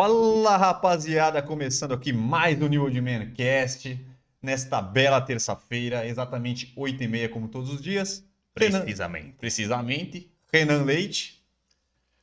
Fala 0.00 0.56
rapaziada, 0.56 1.42
começando 1.42 1.92
aqui 1.92 2.12
mais 2.12 2.62
um 2.62 2.68
New 2.68 2.84
Old 2.84 3.00
Man 3.00 3.32
Cast, 3.32 4.00
nesta 4.40 4.80
bela 4.80 5.20
terça-feira, 5.20 6.06
exatamente 6.06 6.72
8h30 6.76 7.28
como 7.30 7.48
todos 7.48 7.68
os 7.68 7.82
dias. 7.82 8.24
Renan- 8.56 8.82
Precisamente. 8.82 9.32
precisamente, 9.40 10.30
Renan 10.52 10.84
Leite. 10.84 11.42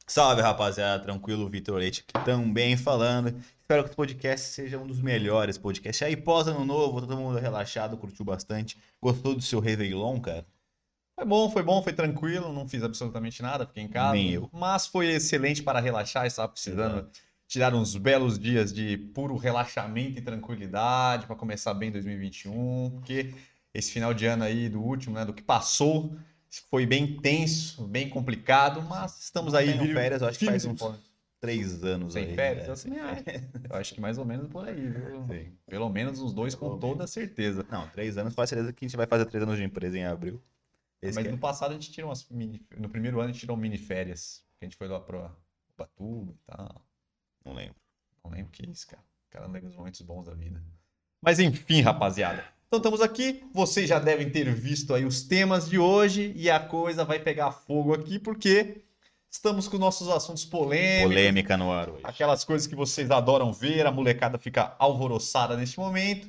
Salve, 0.08 0.42
rapaziada. 0.42 1.04
Tranquilo, 1.04 1.50
Vitor 1.50 1.76
Leite 1.80 2.06
aqui 2.08 2.26
também 2.26 2.78
falando. 2.78 3.36
Espero 3.60 3.84
que 3.84 3.92
o 3.92 3.96
podcast 3.98 4.48
seja 4.54 4.78
um 4.78 4.88
dos 4.88 5.02
melhores 5.02 5.58
podcasts. 5.58 6.02
Aí, 6.08 6.16
pós 6.16 6.48
ano 6.48 6.64
novo, 6.64 7.02
todo 7.02 7.18
mundo 7.18 7.38
relaxado, 7.38 7.98
curtiu 7.98 8.24
bastante. 8.24 8.78
Gostou 9.02 9.36
do 9.36 9.42
seu 9.42 9.60
Réveillon, 9.60 10.22
cara? 10.22 10.46
Foi 11.14 11.26
bom, 11.26 11.50
foi 11.50 11.62
bom, 11.62 11.84
foi 11.84 11.92
tranquilo, 11.92 12.54
não 12.54 12.70
fiz 12.70 12.84
absolutamente 12.84 13.42
nada, 13.42 13.66
fiquei 13.66 13.84
em 13.84 13.90
casa. 13.90 14.14
Nem 14.14 14.32
eu. 14.32 14.50
Mas 14.54 14.88
foi 14.88 15.08
excelente 15.08 15.62
para 15.62 15.82
relaxar, 15.82 16.26
estava 16.26 16.48
precisando 16.48 17.10
tirar 17.48 17.74
uns 17.76 17.96
belos 17.96 18.38
dias 18.40 18.74
de 18.74 18.98
puro 18.98 19.36
relaxamento 19.38 20.18
e 20.18 20.22
tranquilidade 20.22 21.26
para 21.28 21.36
começar 21.36 21.74
bem 21.74 21.92
2021, 21.92 22.90
porque 22.92 23.34
esse 23.74 23.92
final 23.92 24.14
de 24.14 24.26
ano 24.26 24.44
aí 24.44 24.68
do 24.70 24.82
último, 24.82 25.16
né, 25.16 25.26
do 25.26 25.34
que 25.34 25.44
passou, 25.44 26.16
foi 26.70 26.86
bem 26.86 27.18
tenso, 27.20 27.86
bem 27.88 28.10
complicado, 28.10 28.82
mas 28.82 29.20
estamos 29.24 29.54
aí 29.54 29.72
Tenho 29.74 29.84
vir- 29.84 29.94
férias, 29.94 30.22
eu 30.22 30.28
acho 30.28 30.40
que 30.40 30.46
faz 30.46 30.66
uns 30.66 30.80
fortes. 30.80 31.04
três 31.42 31.84
anos 31.84 32.14
Sem 32.14 32.26
aí. 32.26 32.36
férias? 32.36 32.86
né? 32.86 32.98
Eu, 33.00 33.06
acho. 33.06 33.24
Eu 33.70 33.76
acho 33.76 33.94
que 33.94 34.02
mais 34.02 34.18
ou 34.18 34.26
menos 34.26 34.48
por 34.48 34.68
aí, 34.68 34.90
viu? 34.90 35.26
Sim. 35.28 35.52
Pelo 35.68 35.90
menos 35.90 36.20
uns 36.22 36.34
dois 36.34 36.56
com 36.56 36.78
toda 36.80 37.06
certeza. 37.08 37.66
Não, 37.70 37.88
três 37.90 38.18
anos, 38.18 38.34
quase 38.34 38.50
certeza 38.50 38.72
que 38.72 38.86
a 38.86 38.88
gente 38.88 38.96
vai 38.98 39.06
fazer 39.08 39.26
três 39.26 39.44
anos 39.44 39.58
de 39.58 39.64
empresa 39.64 39.98
em 39.98 40.06
abril. 40.06 40.42
Esse 41.02 41.16
Mas 41.16 41.26
é- 41.28 41.32
no 41.32 41.38
passado 41.38 41.72
a 41.72 41.74
gente 41.74 41.92
tirou 41.92 42.10
umas 42.10 42.28
mini... 42.30 42.62
No 42.78 42.88
primeiro 42.90 43.20
ano 43.20 43.30
a 43.30 43.32
gente 43.32 43.42
tirou 43.42 43.58
mini 43.58 43.78
férias. 43.78 44.44
Que 44.60 44.66
a 44.66 44.70
gente 44.70 44.78
foi 44.78 44.88
lá 44.88 45.00
pra 45.00 45.30
Ubatuba 45.74 46.32
e 46.32 46.38
tal. 46.48 46.85
Não 47.46 47.54
lembro. 47.54 47.76
Não 48.24 48.32
lembro 48.32 48.48
o 48.48 48.52
que 48.52 48.66
é 48.66 48.70
isso, 48.70 48.88
cara. 48.88 49.04
O 49.30 49.32
cara 49.32 49.46
anda 49.46 49.62
nos 49.62 49.76
momentos 49.76 50.02
bons 50.02 50.26
da 50.26 50.34
vida. 50.34 50.62
Mas 51.22 51.40
enfim, 51.40 51.82
rapaziada. 51.82 52.44
Então 52.68 52.78
estamos 52.78 53.02
aqui. 53.02 53.44
Vocês 53.54 53.88
já 53.88 54.00
devem 54.00 54.30
ter 54.30 54.52
visto 54.54 54.94
aí 54.94 55.06
os 55.06 55.22
temas 55.22 55.70
de 55.70 55.78
hoje. 55.78 56.34
E 56.36 56.50
a 56.50 56.60
coisa 56.60 57.06
vai 57.06 57.20
pegar 57.20 57.52
fogo 57.52 57.94
aqui 57.94 58.18
porque 58.18 58.82
estamos 59.30 59.68
com 59.68 59.78
nossos 59.78 60.10
assuntos 60.10 60.44
polêmicos. 60.44 61.14
Polêmica 61.14 61.56
no 61.56 61.72
ar 61.72 61.90
hoje. 61.90 62.02
Aquelas 62.04 62.44
coisas 62.44 62.68
que 62.68 62.76
vocês 62.76 63.12
adoram 63.12 63.54
ver, 63.54 63.86
a 63.86 63.92
molecada 63.92 64.38
fica 64.38 64.76
alvoroçada 64.80 65.56
neste 65.56 65.80
momento. 65.80 66.28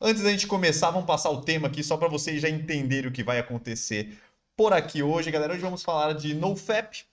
Antes 0.00 0.22
da 0.22 0.30
gente 0.30 0.46
começar, 0.46 0.90
vamos 0.90 1.06
passar 1.06 1.30
o 1.30 1.42
tema 1.42 1.68
aqui 1.68 1.82
só 1.82 1.96
para 1.96 2.08
vocês 2.08 2.40
já 2.40 2.48
entenderem 2.48 3.08
o 3.08 3.12
que 3.12 3.22
vai 3.22 3.38
acontecer 3.38 4.18
por 4.56 4.72
aqui 4.72 5.02
hoje, 5.02 5.30
galera. 5.30 5.52
Hoje 5.52 5.62
vamos 5.62 5.82
falar 5.82 6.12
de 6.14 6.34
NoFap. 6.34 7.04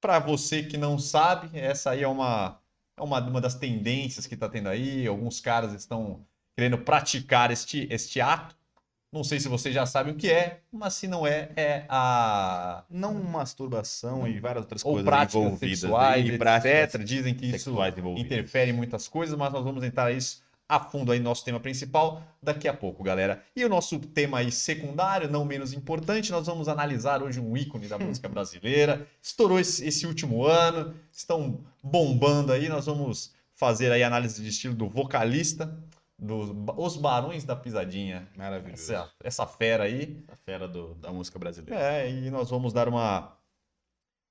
Para 0.00 0.18
você 0.18 0.62
que 0.62 0.76
não 0.76 0.98
sabe, 0.98 1.50
essa 1.58 1.90
aí 1.90 2.02
é 2.02 2.08
uma, 2.08 2.60
é 2.96 3.02
uma, 3.02 3.20
uma 3.20 3.40
das 3.40 3.54
tendências 3.54 4.26
que 4.26 4.34
está 4.34 4.48
tendo 4.48 4.68
aí. 4.68 5.06
Alguns 5.06 5.40
caras 5.40 5.72
estão 5.72 6.24
querendo 6.56 6.78
praticar 6.78 7.50
este, 7.50 7.86
este 7.90 8.20
ato. 8.20 8.56
Não 9.12 9.22
sei 9.22 9.38
se 9.38 9.48
vocês 9.48 9.74
já 9.74 9.86
sabem 9.86 10.12
o 10.12 10.16
que 10.16 10.30
é, 10.30 10.60
mas 10.70 10.94
se 10.94 11.06
não 11.06 11.26
é, 11.26 11.50
é 11.56 11.86
a 11.88 12.84
Não 12.90 13.14
masturbação 13.14 14.26
e 14.26 14.38
várias 14.40 14.64
outras 14.64 14.84
ou 14.84 14.92
coisas 14.94 15.08
práticas 15.08 15.34
envolvidas. 15.42 15.78
sexuais, 15.80 16.26
etc. 16.26 16.38
práticas 16.38 17.04
Dizem 17.04 17.34
que 17.34 17.46
isso 17.46 17.70
interfere 18.16 18.70
em 18.70 18.74
muitas 18.74 19.08
coisas, 19.08 19.36
mas 19.38 19.52
nós 19.52 19.64
vamos 19.64 19.84
entrar 19.84 20.12
isso 20.12 20.42
a 20.68 20.80
fundo 20.80 21.12
aí 21.12 21.18
no 21.18 21.24
nosso 21.26 21.44
tema 21.44 21.60
principal 21.60 22.22
daqui 22.42 22.66
a 22.66 22.74
pouco, 22.74 23.02
galera. 23.04 23.42
E 23.54 23.64
o 23.64 23.68
nosso 23.68 23.98
tema 24.00 24.38
aí 24.38 24.50
secundário, 24.50 25.30
não 25.30 25.44
menos 25.44 25.72
importante, 25.72 26.32
nós 26.32 26.46
vamos 26.46 26.68
analisar 26.68 27.22
hoje 27.22 27.38
um 27.40 27.56
ícone 27.56 27.86
da 27.86 27.98
música 27.98 28.28
brasileira. 28.28 29.06
Estourou 29.22 29.60
esse, 29.60 29.86
esse 29.86 30.06
último 30.06 30.44
ano, 30.44 30.94
estão 31.12 31.60
bombando 31.82 32.52
aí, 32.52 32.68
nós 32.68 32.86
vamos 32.86 33.32
fazer 33.54 33.92
aí 33.92 34.02
análise 34.02 34.42
de 34.42 34.48
estilo 34.48 34.74
do 34.74 34.88
vocalista 34.88 35.78
dos 36.18 36.50
Os 36.76 36.96
Barões 36.96 37.44
da 37.44 37.54
Pisadinha. 37.54 38.26
Maravilhoso. 38.36 38.82
Essa, 38.92 39.10
essa 39.22 39.46
fera 39.46 39.84
aí. 39.84 40.24
A 40.28 40.34
fera 40.36 40.66
do- 40.66 40.94
da 40.94 41.12
música 41.12 41.38
brasileira. 41.38 41.80
É, 41.80 42.10
e 42.10 42.30
nós 42.30 42.50
vamos 42.50 42.72
dar 42.72 42.88
uma 42.88 43.36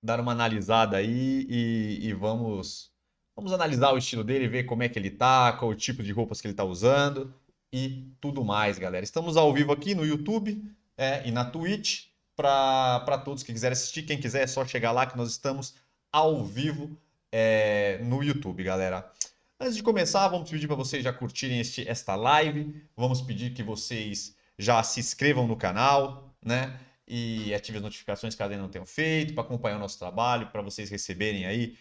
dar 0.03 0.19
uma 0.19 0.31
analisada 0.34 0.97
aí 0.97 1.46
e, 1.50 2.00
e 2.07 2.13
vamos 2.13 2.91
vamos 3.35 3.51
analisar 3.51 3.91
o 3.94 3.97
estilo 3.97 4.23
dele, 4.23 4.47
ver 4.47 4.63
como 4.63 4.84
é 4.84 4.90
que 4.90 4.97
ele 4.97 5.09
tá, 5.09 5.53
qual 5.53 5.72
o 5.72 5.75
tipo 5.75 6.01
de 6.01 6.12
roupas 6.12 6.40
que 6.40 6.47
ele 6.47 6.53
tá 6.53 6.63
usando 6.63 7.34
e 7.72 8.07
tudo 8.22 8.44
mais, 8.46 8.79
galera. 8.79 9.03
Estamos 9.03 9.35
ao 9.35 9.53
vivo 9.53 9.72
aqui 9.73 9.94
no 9.94 10.06
YouTube 10.06 10.63
é, 10.97 11.28
e 11.28 11.31
na 11.31 11.44
Twitch 11.44 12.06
para 12.35 13.18
todos 13.23 13.44
que 13.44 13.51
quiserem 13.51 13.73
assistir. 13.73 14.03
Quem 14.03 14.18
quiser 14.18 14.44
é 14.44 14.47
só 14.47 14.66
chegar 14.66 14.91
lá 14.91 15.06
que 15.06 15.18
nós 15.18 15.29
estamos 15.31 15.75
ao 16.12 16.44
vivo 16.46 16.97
é, 17.31 18.00
no 18.03 18.23
YouTube, 18.23 18.63
galera. 18.63 19.12
Antes 19.59 19.75
de 19.75 19.84
começar, 19.84 20.28
vamos 20.29 20.50
pedir 20.50 20.67
para 20.67 20.75
vocês 20.75 21.03
já 21.03 21.12
curtirem 21.12 21.59
este, 21.59 21.88
esta 21.88 22.16
live. 22.16 22.81
Vamos 22.96 23.22
pedir 23.22 23.53
que 23.53 23.63
vocês 23.63 24.35
já 24.57 24.81
se 24.84 25.02
inscrevam 25.02 25.46
no 25.46 25.57
canal, 25.57 26.34
né? 26.41 26.79
E 27.07 27.53
ativem 27.53 27.79
as 27.79 27.84
notificações 27.84 28.35
caso 28.35 28.52
ainda 28.52 28.63
não 28.63 28.69
tenham 28.69 28.85
feito, 28.85 29.34
para 29.34 29.44
acompanhar 29.44 29.78
o 29.78 29.79
nosso 29.79 30.00
trabalho, 30.00 30.47
para 30.47 30.62
vocês 30.62 30.90
receberem 30.90 31.46
aí 31.46 31.78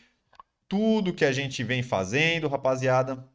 tudo 0.68 1.12
que 1.12 1.24
a 1.24 1.32
gente 1.32 1.62
vem 1.62 1.82
fazendo, 1.82 2.48
rapaziada. 2.48 3.26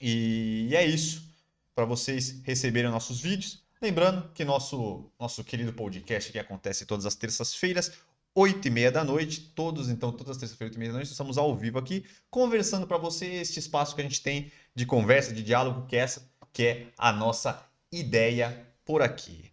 E 0.00 0.70
é 0.72 0.84
isso, 0.84 1.28
para 1.74 1.84
vocês 1.84 2.40
receberem 2.44 2.90
nossos 2.90 3.20
vídeos. 3.20 3.62
Lembrando 3.80 4.28
que 4.32 4.44
nosso, 4.44 5.10
nosso 5.18 5.44
querido 5.44 5.72
podcast 5.72 6.30
aqui 6.30 6.38
acontece 6.38 6.84
todas 6.84 7.06
as 7.06 7.14
terças-feiras, 7.14 7.92
8 8.34 8.66
e 8.66 8.70
meia 8.70 8.90
da 8.90 9.04
noite. 9.04 9.40
Todos, 9.40 9.88
então, 9.88 10.12
todas 10.12 10.32
as 10.32 10.36
terças-feiras, 10.36 10.72
8 10.72 10.76
e 10.76 10.78
meia 10.80 10.92
da 10.92 10.98
noite, 10.98 11.10
estamos 11.10 11.38
ao 11.38 11.54
vivo 11.56 11.78
aqui, 11.78 12.04
conversando 12.30 12.86
para 12.86 12.98
você 12.98 13.26
este 13.26 13.58
espaço 13.58 13.94
que 13.94 14.00
a 14.00 14.04
gente 14.04 14.20
tem 14.20 14.50
de 14.74 14.84
conversa, 14.84 15.32
de 15.32 15.42
diálogo, 15.42 15.86
que 15.86 15.96
é 15.96 16.00
essa, 16.00 16.28
que 16.52 16.64
é 16.64 16.86
a 16.98 17.12
nossa 17.12 17.64
ideia 17.90 18.66
por 18.84 19.02
aqui. 19.02 19.50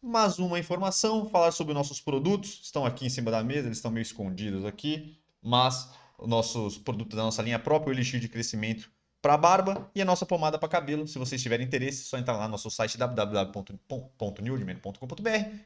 Mais 0.00 0.38
uma 0.38 0.58
informação, 0.58 1.28
falar 1.28 1.52
sobre 1.52 1.74
nossos 1.74 2.00
produtos, 2.00 2.60
estão 2.62 2.84
aqui 2.84 3.06
em 3.06 3.10
cima 3.10 3.30
da 3.30 3.42
mesa, 3.42 3.68
eles 3.68 3.78
estão 3.78 3.90
meio 3.90 4.02
escondidos 4.02 4.64
aqui, 4.64 5.16
mas 5.40 5.90
os 6.22 6.28
nossos 6.28 6.78
produtos 6.78 7.16
da 7.16 7.22
nossa 7.22 7.42
linha 7.42 7.58
própria, 7.58 7.90
o 7.90 7.94
Elixir 7.94 8.20
de 8.20 8.28
Crescimento 8.28 8.90
para 9.20 9.36
barba 9.36 9.90
e 9.94 10.02
a 10.02 10.04
nossa 10.04 10.26
pomada 10.26 10.58
para 10.58 10.68
cabelo. 10.68 11.06
Se 11.06 11.16
vocês 11.18 11.40
tiverem 11.40 11.64
interesse, 11.64 12.02
é 12.02 12.04
só 12.04 12.18
entrar 12.18 12.36
lá 12.36 12.44
no 12.44 12.50
nosso 12.52 12.70
site 12.70 12.98
www.newdman.com.br 12.98 14.96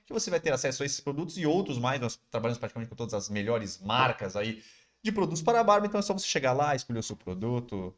que 0.04 0.12
você 0.12 0.28
vai 0.30 0.38
ter 0.38 0.52
acesso 0.52 0.82
a 0.82 0.86
esses 0.86 1.00
produtos 1.00 1.38
e 1.38 1.46
outros 1.46 1.78
mais. 1.78 1.98
Nós 2.00 2.20
trabalhamos 2.30 2.58
praticamente 2.58 2.90
com 2.90 2.96
todas 2.96 3.14
as 3.14 3.30
melhores 3.30 3.80
marcas 3.80 4.36
aí 4.36 4.62
de 5.02 5.10
produtos 5.10 5.40
para 5.40 5.64
barba, 5.64 5.86
então 5.86 5.98
é 5.98 6.02
só 6.02 6.12
você 6.12 6.26
chegar 6.26 6.52
lá, 6.52 6.74
escolher 6.74 6.98
o 6.98 7.02
seu 7.02 7.16
produto 7.16 7.96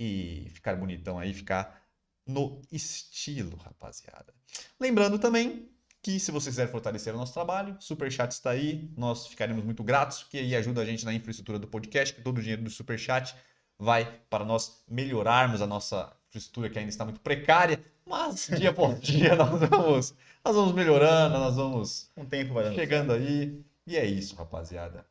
e 0.00 0.48
ficar 0.54 0.76
bonitão 0.76 1.18
aí, 1.18 1.34
ficar 1.34 1.82
no 2.26 2.62
estilo, 2.72 3.56
rapaziada. 3.56 4.32
Lembrando 4.80 5.18
também 5.18 5.68
que 6.06 6.20
se 6.20 6.30
você 6.30 6.50
quiser 6.50 6.70
fortalecer 6.70 7.12
o 7.12 7.18
nosso 7.18 7.34
trabalho, 7.34 7.74
o 7.74 7.82
Superchat 7.82 8.30
está 8.30 8.50
aí, 8.50 8.88
nós 8.96 9.26
ficaremos 9.26 9.64
muito 9.64 9.82
gratos, 9.82 10.22
que 10.22 10.38
aí 10.38 10.54
ajuda 10.54 10.80
a 10.80 10.84
gente 10.84 11.04
na 11.04 11.12
infraestrutura 11.12 11.58
do 11.58 11.66
podcast, 11.66 12.14
que 12.14 12.22
todo 12.22 12.38
o 12.38 12.40
dinheiro 12.40 12.62
do 12.62 12.70
Superchat 12.70 13.34
vai 13.76 14.20
para 14.30 14.44
nós 14.44 14.84
melhorarmos 14.86 15.60
a 15.60 15.66
nossa 15.66 16.16
infraestrutura 16.28 16.70
que 16.70 16.78
ainda 16.78 16.90
está 16.90 17.04
muito 17.04 17.18
precária, 17.18 17.80
mas 18.06 18.48
dia 18.56 18.72
por 18.72 18.94
dia 19.02 19.34
nós 19.34 19.58
vamos, 19.68 20.14
nós 20.44 20.54
vamos 20.54 20.72
melhorando, 20.74 21.38
nós 21.38 21.56
vamos 21.56 22.08
Um 22.16 22.24
tempo 22.24 22.54
vai 22.54 22.72
chegando 22.72 23.12
aí, 23.12 23.60
e 23.84 23.96
é 23.96 24.06
isso, 24.06 24.36
rapaziada. 24.36 25.04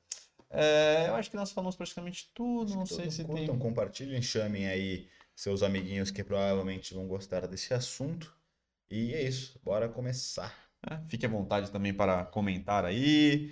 É, 0.50 1.08
eu 1.10 1.16
acho 1.16 1.30
que 1.30 1.36
nós 1.36 1.52
falamos 1.52 1.76
praticamente 1.76 2.32
tudo, 2.34 2.74
não 2.74 2.86
sei 2.86 3.12
se 3.12 3.18
tem... 3.18 3.36
Curtam, 3.36 3.60
compartilhem, 3.60 4.22
chamem 4.22 4.66
aí 4.66 5.10
seus 5.36 5.62
amiguinhos 5.62 6.10
que 6.10 6.24
provavelmente 6.24 6.94
vão 6.94 7.06
gostar 7.06 7.46
desse 7.48 7.74
assunto. 7.74 8.34
E 8.90 9.14
é 9.14 9.22
isso, 9.24 9.60
bora 9.62 9.90
começar. 9.90 10.65
Né? 10.90 11.04
Fique 11.08 11.26
à 11.26 11.30
vontade 11.30 11.72
também 11.72 11.94
para 11.94 12.26
comentar 12.26 12.86
aí 12.86 13.52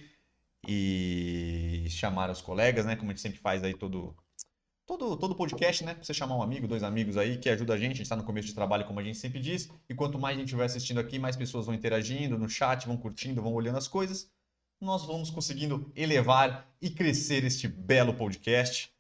e 0.67 1.85
chamar 1.89 2.29
os 2.29 2.41
colegas, 2.41 2.85
né? 2.85 2.95
Como 2.95 3.11
a 3.11 3.13
gente 3.13 3.21
sempre 3.21 3.39
faz 3.39 3.63
aí 3.63 3.73
todo 3.73 4.15
todo 4.85 5.17
todo 5.17 5.35
podcast, 5.35 5.83
né? 5.83 5.97
Você 6.01 6.13
chamar 6.13 6.35
um 6.37 6.41
amigo, 6.41 6.67
dois 6.67 6.83
amigos 6.83 7.17
aí 7.17 7.37
que 7.37 7.49
ajuda 7.49 7.73
a 7.73 7.77
gente. 7.77 7.91
A 7.91 7.95
gente 7.95 8.03
está 8.03 8.15
no 8.15 8.23
começo 8.23 8.47
de 8.47 8.53
trabalho, 8.53 8.85
como 8.85 8.99
a 8.99 9.03
gente 9.03 9.17
sempre 9.17 9.39
diz. 9.39 9.69
E 9.89 9.95
quanto 9.95 10.19
mais 10.19 10.37
a 10.37 10.39
gente 10.39 10.55
vai 10.55 10.65
assistindo 10.65 10.99
aqui, 10.99 11.19
mais 11.19 11.35
pessoas 11.35 11.65
vão 11.65 11.75
interagindo 11.75 12.37
no 12.37 12.49
chat, 12.49 12.87
vão 12.87 12.97
curtindo, 12.97 13.41
vão 13.41 13.53
olhando 13.53 13.77
as 13.77 13.87
coisas. 13.87 14.29
Nós 14.79 15.05
vamos 15.05 15.29
conseguindo 15.29 15.91
elevar 15.95 16.67
e 16.81 16.89
crescer 16.89 17.43
este 17.43 17.67
belo 17.67 18.13
podcast. 18.13 18.91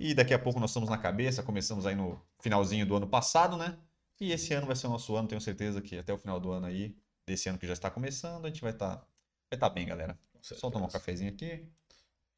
E 0.00 0.14
daqui 0.14 0.34
a 0.34 0.38
pouco 0.38 0.60
nós 0.60 0.70
estamos 0.70 0.88
na 0.88 0.98
cabeça. 0.98 1.42
Começamos 1.42 1.86
aí 1.86 1.94
no 1.94 2.20
finalzinho 2.40 2.86
do 2.86 2.96
ano 2.96 3.06
passado, 3.06 3.56
né? 3.56 3.76
E 4.20 4.32
esse 4.32 4.52
ano 4.52 4.66
vai 4.66 4.74
ser 4.74 4.88
o 4.88 4.90
nosso 4.90 5.14
ano, 5.14 5.28
tenho 5.28 5.40
certeza 5.40 5.80
que 5.80 5.96
até 5.96 6.12
o 6.12 6.18
final 6.18 6.40
do 6.40 6.50
ano 6.50 6.66
aí, 6.66 6.96
desse 7.28 7.48
ano 7.48 7.58
que 7.58 7.66
já 7.66 7.72
está 7.72 7.90
começando, 7.90 8.44
a 8.44 8.48
gente 8.48 8.60
vai 8.60 8.72
estar 8.72 8.96
vai 9.50 9.58
tá 9.58 9.68
bem, 9.68 9.86
galera. 9.86 10.18
Só 10.40 10.70
tomar 10.70 10.86
um 10.86 10.90
cafezinho 10.90 11.30
aqui. 11.30 11.68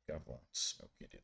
Meu 0.08 0.20
querido. 0.98 1.22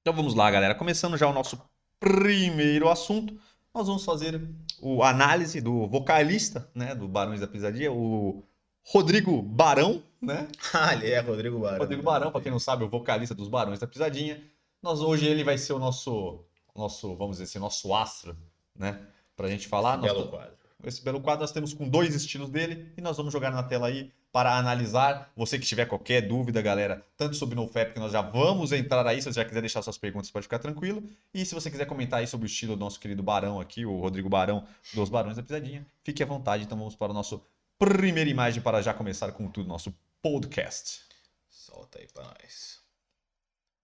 Então 0.00 0.14
vamos 0.14 0.34
lá, 0.34 0.50
galera. 0.50 0.74
Começando 0.74 1.16
já 1.16 1.28
o 1.28 1.32
nosso 1.32 1.60
primeiro 2.00 2.88
assunto, 2.88 3.38
nós 3.74 3.86
vamos 3.86 4.04
fazer 4.04 4.40
o 4.80 5.02
análise 5.02 5.60
do 5.60 5.86
vocalista, 5.86 6.70
né, 6.74 6.94
do 6.94 7.06
Barões 7.06 7.40
da 7.40 7.46
Pisadinha, 7.46 7.92
o 7.92 8.42
Rodrigo 8.84 9.42
Barão, 9.42 10.02
né? 10.20 10.48
Ah, 10.72 10.94
ele 10.96 11.10
é 11.10 11.20
Rodrigo 11.20 11.58
Barão. 11.58 11.78
Rodrigo 11.78 12.02
Barão, 12.02 12.30
para 12.30 12.40
quem 12.40 12.52
não 12.52 12.58
sabe, 12.58 12.84
o 12.84 12.88
vocalista 12.88 13.34
dos 13.34 13.48
Barões 13.48 13.80
da 13.80 13.86
Pisadinha. 13.86 14.42
Nós, 14.82 15.00
hoje 15.00 15.26
ele 15.26 15.42
vai 15.42 15.58
ser 15.58 15.72
o 15.72 15.78
nosso, 15.78 16.44
nosso, 16.74 17.16
vamos 17.16 17.36
dizer 17.38 17.44
assim, 17.44 17.58
nosso 17.58 17.92
astro, 17.94 18.36
né? 18.74 19.06
Pra 19.34 19.48
gente 19.48 19.66
falar. 19.68 19.96
Nós 19.98 20.12
Belo 20.12 20.24
to- 20.24 20.30
quadro. 20.30 20.56
Esse 20.84 21.02
belo 21.02 21.20
quadro 21.20 21.40
nós 21.40 21.52
temos 21.52 21.72
com 21.72 21.88
dois 21.88 22.14
estilos 22.14 22.50
dele 22.50 22.92
e 22.96 23.00
nós 23.00 23.16
vamos 23.16 23.32
jogar 23.32 23.50
na 23.50 23.62
tela 23.62 23.88
aí 23.88 24.12
para 24.30 24.56
analisar. 24.56 25.32
Você 25.34 25.58
que 25.58 25.66
tiver 25.66 25.86
qualquer 25.86 26.20
dúvida, 26.20 26.60
galera, 26.60 27.04
tanto 27.16 27.34
sobre 27.36 27.54
NoFap, 27.54 27.94
que 27.94 27.98
nós 27.98 28.12
já 28.12 28.20
vamos 28.20 28.72
entrar 28.72 29.06
aí, 29.06 29.20
se 29.20 29.32
você 29.32 29.40
já 29.40 29.44
quiser 29.44 29.60
deixar 29.60 29.82
suas 29.82 29.96
perguntas, 29.96 30.30
pode 30.30 30.44
ficar 30.44 30.58
tranquilo. 30.58 31.02
E 31.32 31.44
se 31.44 31.54
você 31.54 31.70
quiser 31.70 31.86
comentar 31.86 32.20
aí 32.20 32.26
sobre 32.26 32.46
o 32.46 32.48
estilo 32.48 32.76
do 32.76 32.80
nosso 32.80 33.00
querido 33.00 33.22
Barão 33.22 33.58
aqui, 33.58 33.86
o 33.86 33.98
Rodrigo 33.98 34.28
Barão, 34.28 34.66
dos 34.92 35.08
Barões 35.08 35.36
da 35.36 35.42
Pisadinha, 35.42 35.86
fique 36.04 36.22
à 36.22 36.26
vontade. 36.26 36.64
Então 36.64 36.76
vamos 36.76 36.94
para 36.94 37.10
o 37.10 37.14
nosso 37.14 37.42
primeira 37.78 38.28
imagem 38.28 38.62
para 38.62 38.82
já 38.82 38.92
começar 38.92 39.32
com 39.32 39.48
tudo, 39.48 39.68
nosso 39.68 39.94
podcast. 40.20 41.00
Solta 41.48 41.98
aí 41.98 42.06
pra 42.12 42.22
nós. 42.24 42.80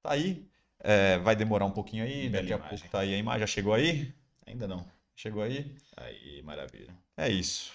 Tá 0.02 0.12
aí. 0.12 0.46
É, 0.78 1.18
vai 1.18 1.36
demorar 1.36 1.64
um 1.64 1.70
pouquinho 1.70 2.04
aí, 2.04 2.28
Bela 2.28 2.42
daqui 2.42 2.52
a 2.52 2.56
imagem. 2.56 2.78
pouco 2.78 2.92
tá 2.92 3.00
aí 3.00 3.14
a 3.14 3.18
imagem. 3.18 3.40
Já 3.40 3.46
chegou 3.46 3.72
aí? 3.72 4.12
Ainda 4.46 4.68
não. 4.68 5.01
Chegou 5.16 5.42
aí? 5.42 5.74
Aí, 5.96 6.42
maravilha. 6.42 6.94
É 7.16 7.28
isso. 7.28 7.70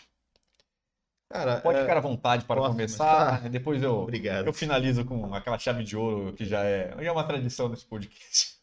Cara, 1.29 1.59
Pode 1.59 1.79
é, 1.79 1.81
ficar 1.81 1.97
à 1.97 2.01
vontade 2.01 2.45
para 2.45 2.59
posso 2.61 2.71
começar. 2.71 3.27
começar? 3.27 3.49
Depois 3.49 3.83
eu, 3.83 3.99
Obrigado. 4.03 4.47
eu 4.47 4.53
finalizo 4.53 5.03
com 5.03 5.33
aquela 5.33 5.59
chave 5.59 5.83
de 5.83 5.95
ouro 5.97 6.33
que 6.33 6.45
já 6.45 6.63
é, 6.63 6.95
já 6.95 7.09
é 7.09 7.11
uma 7.11 7.23
tradição 7.25 7.69
desse 7.69 7.85
podcast. 7.85 8.57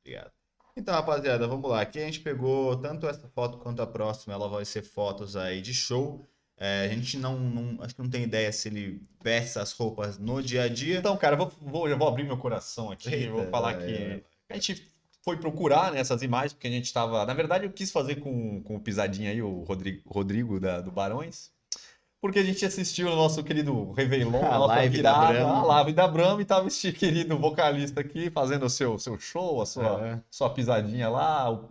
Obrigado. 0.00 0.30
Então, 0.76 0.94
rapaziada, 0.94 1.48
vamos 1.48 1.68
lá. 1.68 1.80
Aqui 1.80 1.98
a 1.98 2.04
gente 2.04 2.20
pegou 2.20 2.76
tanto 2.76 3.08
essa 3.08 3.26
foto 3.28 3.58
quanto 3.58 3.82
a 3.82 3.86
próxima. 3.86 4.34
Ela 4.34 4.48
vai 4.48 4.64
ser 4.64 4.82
fotos 4.82 5.34
aí 5.34 5.60
de 5.60 5.74
show. 5.74 6.28
É, 6.58 6.84
a 6.84 6.88
gente 6.94 7.18
não, 7.18 7.38
não- 7.38 7.82
acho 7.82 7.94
que 7.94 8.02
não 8.02 8.08
tem 8.08 8.22
ideia 8.22 8.52
se 8.52 8.68
ele 8.68 9.02
veste 9.22 9.58
as 9.58 9.72
roupas 9.72 10.16
no 10.18 10.40
dia 10.42 10.62
a 10.62 10.68
dia. 10.68 10.98
Então, 10.98 11.16
cara, 11.16 11.34
eu 11.34 11.38
vou, 11.38 11.52
vou, 11.60 11.88
eu 11.88 11.98
vou 11.98 12.06
abrir 12.08 12.24
meu 12.24 12.36
coração 12.38 12.90
aqui. 12.90 13.12
Eita, 13.12 13.32
vou 13.32 13.46
falar 13.48 13.74
vai, 13.74 13.86
que 13.86 14.24
a 14.48 14.54
gente 14.54 14.86
foi 15.26 15.36
procurar 15.36 15.90
né, 15.90 15.98
essas 15.98 16.22
imagens, 16.22 16.52
porque 16.52 16.68
a 16.68 16.70
gente 16.70 16.84
estava. 16.84 17.26
Na 17.26 17.34
verdade, 17.34 17.64
eu 17.66 17.72
quis 17.72 17.90
fazer 17.90 18.16
com, 18.20 18.62
com 18.62 18.76
o 18.76 18.80
Pisadinha 18.80 19.30
aí, 19.32 19.42
o 19.42 19.64
Rodrigo, 19.64 20.02
Rodrigo 20.08 20.60
da, 20.60 20.80
do 20.80 20.92
Barões. 20.92 21.50
Porque 22.20 22.38
a 22.38 22.44
gente 22.44 22.64
assistiu 22.64 23.08
o 23.08 23.14
nosso 23.16 23.42
querido 23.44 23.92
Réveillon, 23.92 24.30
A 24.46 24.54
a 24.54 24.58
live 24.66 25.02
da 25.02 25.12
virada, 25.12 25.32
Brahma. 25.44 25.58
a 25.60 25.64
live 25.66 25.92
da 25.92 26.08
Brahma, 26.08 26.42
e 26.42 26.44
tava 26.44 26.66
este 26.68 26.92
querido 26.92 27.36
vocalista 27.38 28.00
aqui 28.00 28.30
fazendo 28.30 28.66
o 28.66 28.70
seu, 28.70 28.98
seu 28.98 29.18
show, 29.18 29.60
a 29.60 29.66
sua, 29.66 30.06
É. 30.06 30.20
sua 30.30 30.48
pisadinha 30.50 31.08
lá, 31.08 31.50
o 31.50 31.68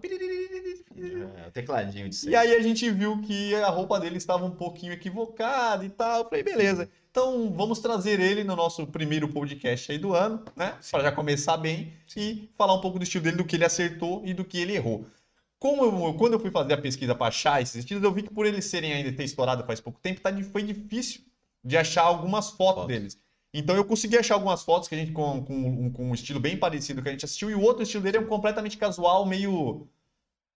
É, 1.14 1.48
o 1.48 1.52
tecladinho 1.52 2.10
de 2.10 2.16
E 2.16 2.18
sempre. 2.18 2.36
aí 2.36 2.56
a 2.56 2.62
gente 2.62 2.90
viu 2.90 3.22
que 3.22 3.54
a 3.56 3.70
roupa 3.70 4.00
dele 4.00 4.18
estava 4.18 4.46
um 4.46 4.52
pouquinho 4.52 4.94
equivocada 4.94 5.84
e 5.86 5.90
tal. 5.90 6.20
Eu 6.24 6.30
falei, 6.30 6.44
beleza. 6.44 6.90
Então 7.12 7.54
vamos 7.56 7.80
trazer 7.80 8.20
ele 8.20 8.44
no 8.44 8.56
nosso 8.56 8.86
primeiro 8.88 9.28
podcast 9.30 9.92
aí 9.92 9.98
do 9.98 10.14
ano, 10.14 10.44
né? 10.56 10.76
Para 10.92 11.04
já 11.04 11.12
começar 11.12 11.58
bem 11.58 11.94
e 12.16 12.50
falar 12.58 12.74
um 12.74 12.82
pouco 12.82 12.98
do 13.00 13.04
estilo 13.04 13.24
dele, 13.24 13.38
do 13.38 13.46
que 13.46 13.56
ele 13.56 13.66
acertou 13.66 14.22
e 14.26 14.34
do 14.34 14.44
que 14.44 14.58
ele 14.60 14.74
errou. 14.76 15.06
Como 15.58 15.84
eu- 15.86 16.14
quando 16.16 16.34
eu 16.34 16.40
fui 16.40 16.52
fazer 16.52 16.74
a 16.74 16.78
pesquisa 16.78 17.16
para 17.16 17.28
achar 17.28 17.62
esses 17.62 17.76
estilos, 17.76 18.04
eu 18.04 18.12
vi 18.12 18.24
que 18.24 18.34
por 18.34 18.46
eles 18.46 18.66
serem 18.66 18.92
ainda 18.94 19.12
ter 19.14 19.24
estourado 19.24 19.64
faz 19.66 19.80
pouco 19.80 20.00
tempo, 20.02 20.20
tá, 20.22 20.30
foi 20.52 20.62
difícil 20.64 21.22
de 21.64 21.78
achar 21.78 22.04
algumas 22.04 22.50
fotos 22.52 22.84
Fotos. 22.84 22.88
deles. 22.88 23.18
Então 23.54 23.74
eu 23.76 23.86
consegui 23.86 24.18
achar 24.18 24.34
algumas 24.36 24.64
fotos 24.64 24.90
que 24.90 24.94
a 24.94 24.98
gente 24.98 25.14
com, 25.14 25.42
com, 25.46 25.90
com 25.92 26.10
um 26.10 26.14
estilo 26.14 26.42
bem 26.42 26.58
parecido 26.58 27.02
que 27.02 27.08
a 27.08 27.12
gente 27.14 27.24
assistiu, 27.24 27.50
e 27.50 27.56
o 27.56 27.62
outro 27.62 27.82
estilo 27.84 28.04
dele 28.04 28.18
é 28.18 28.20
um 28.20 28.26
completamente 28.28 28.78
casual, 28.78 29.26
meio 29.26 29.88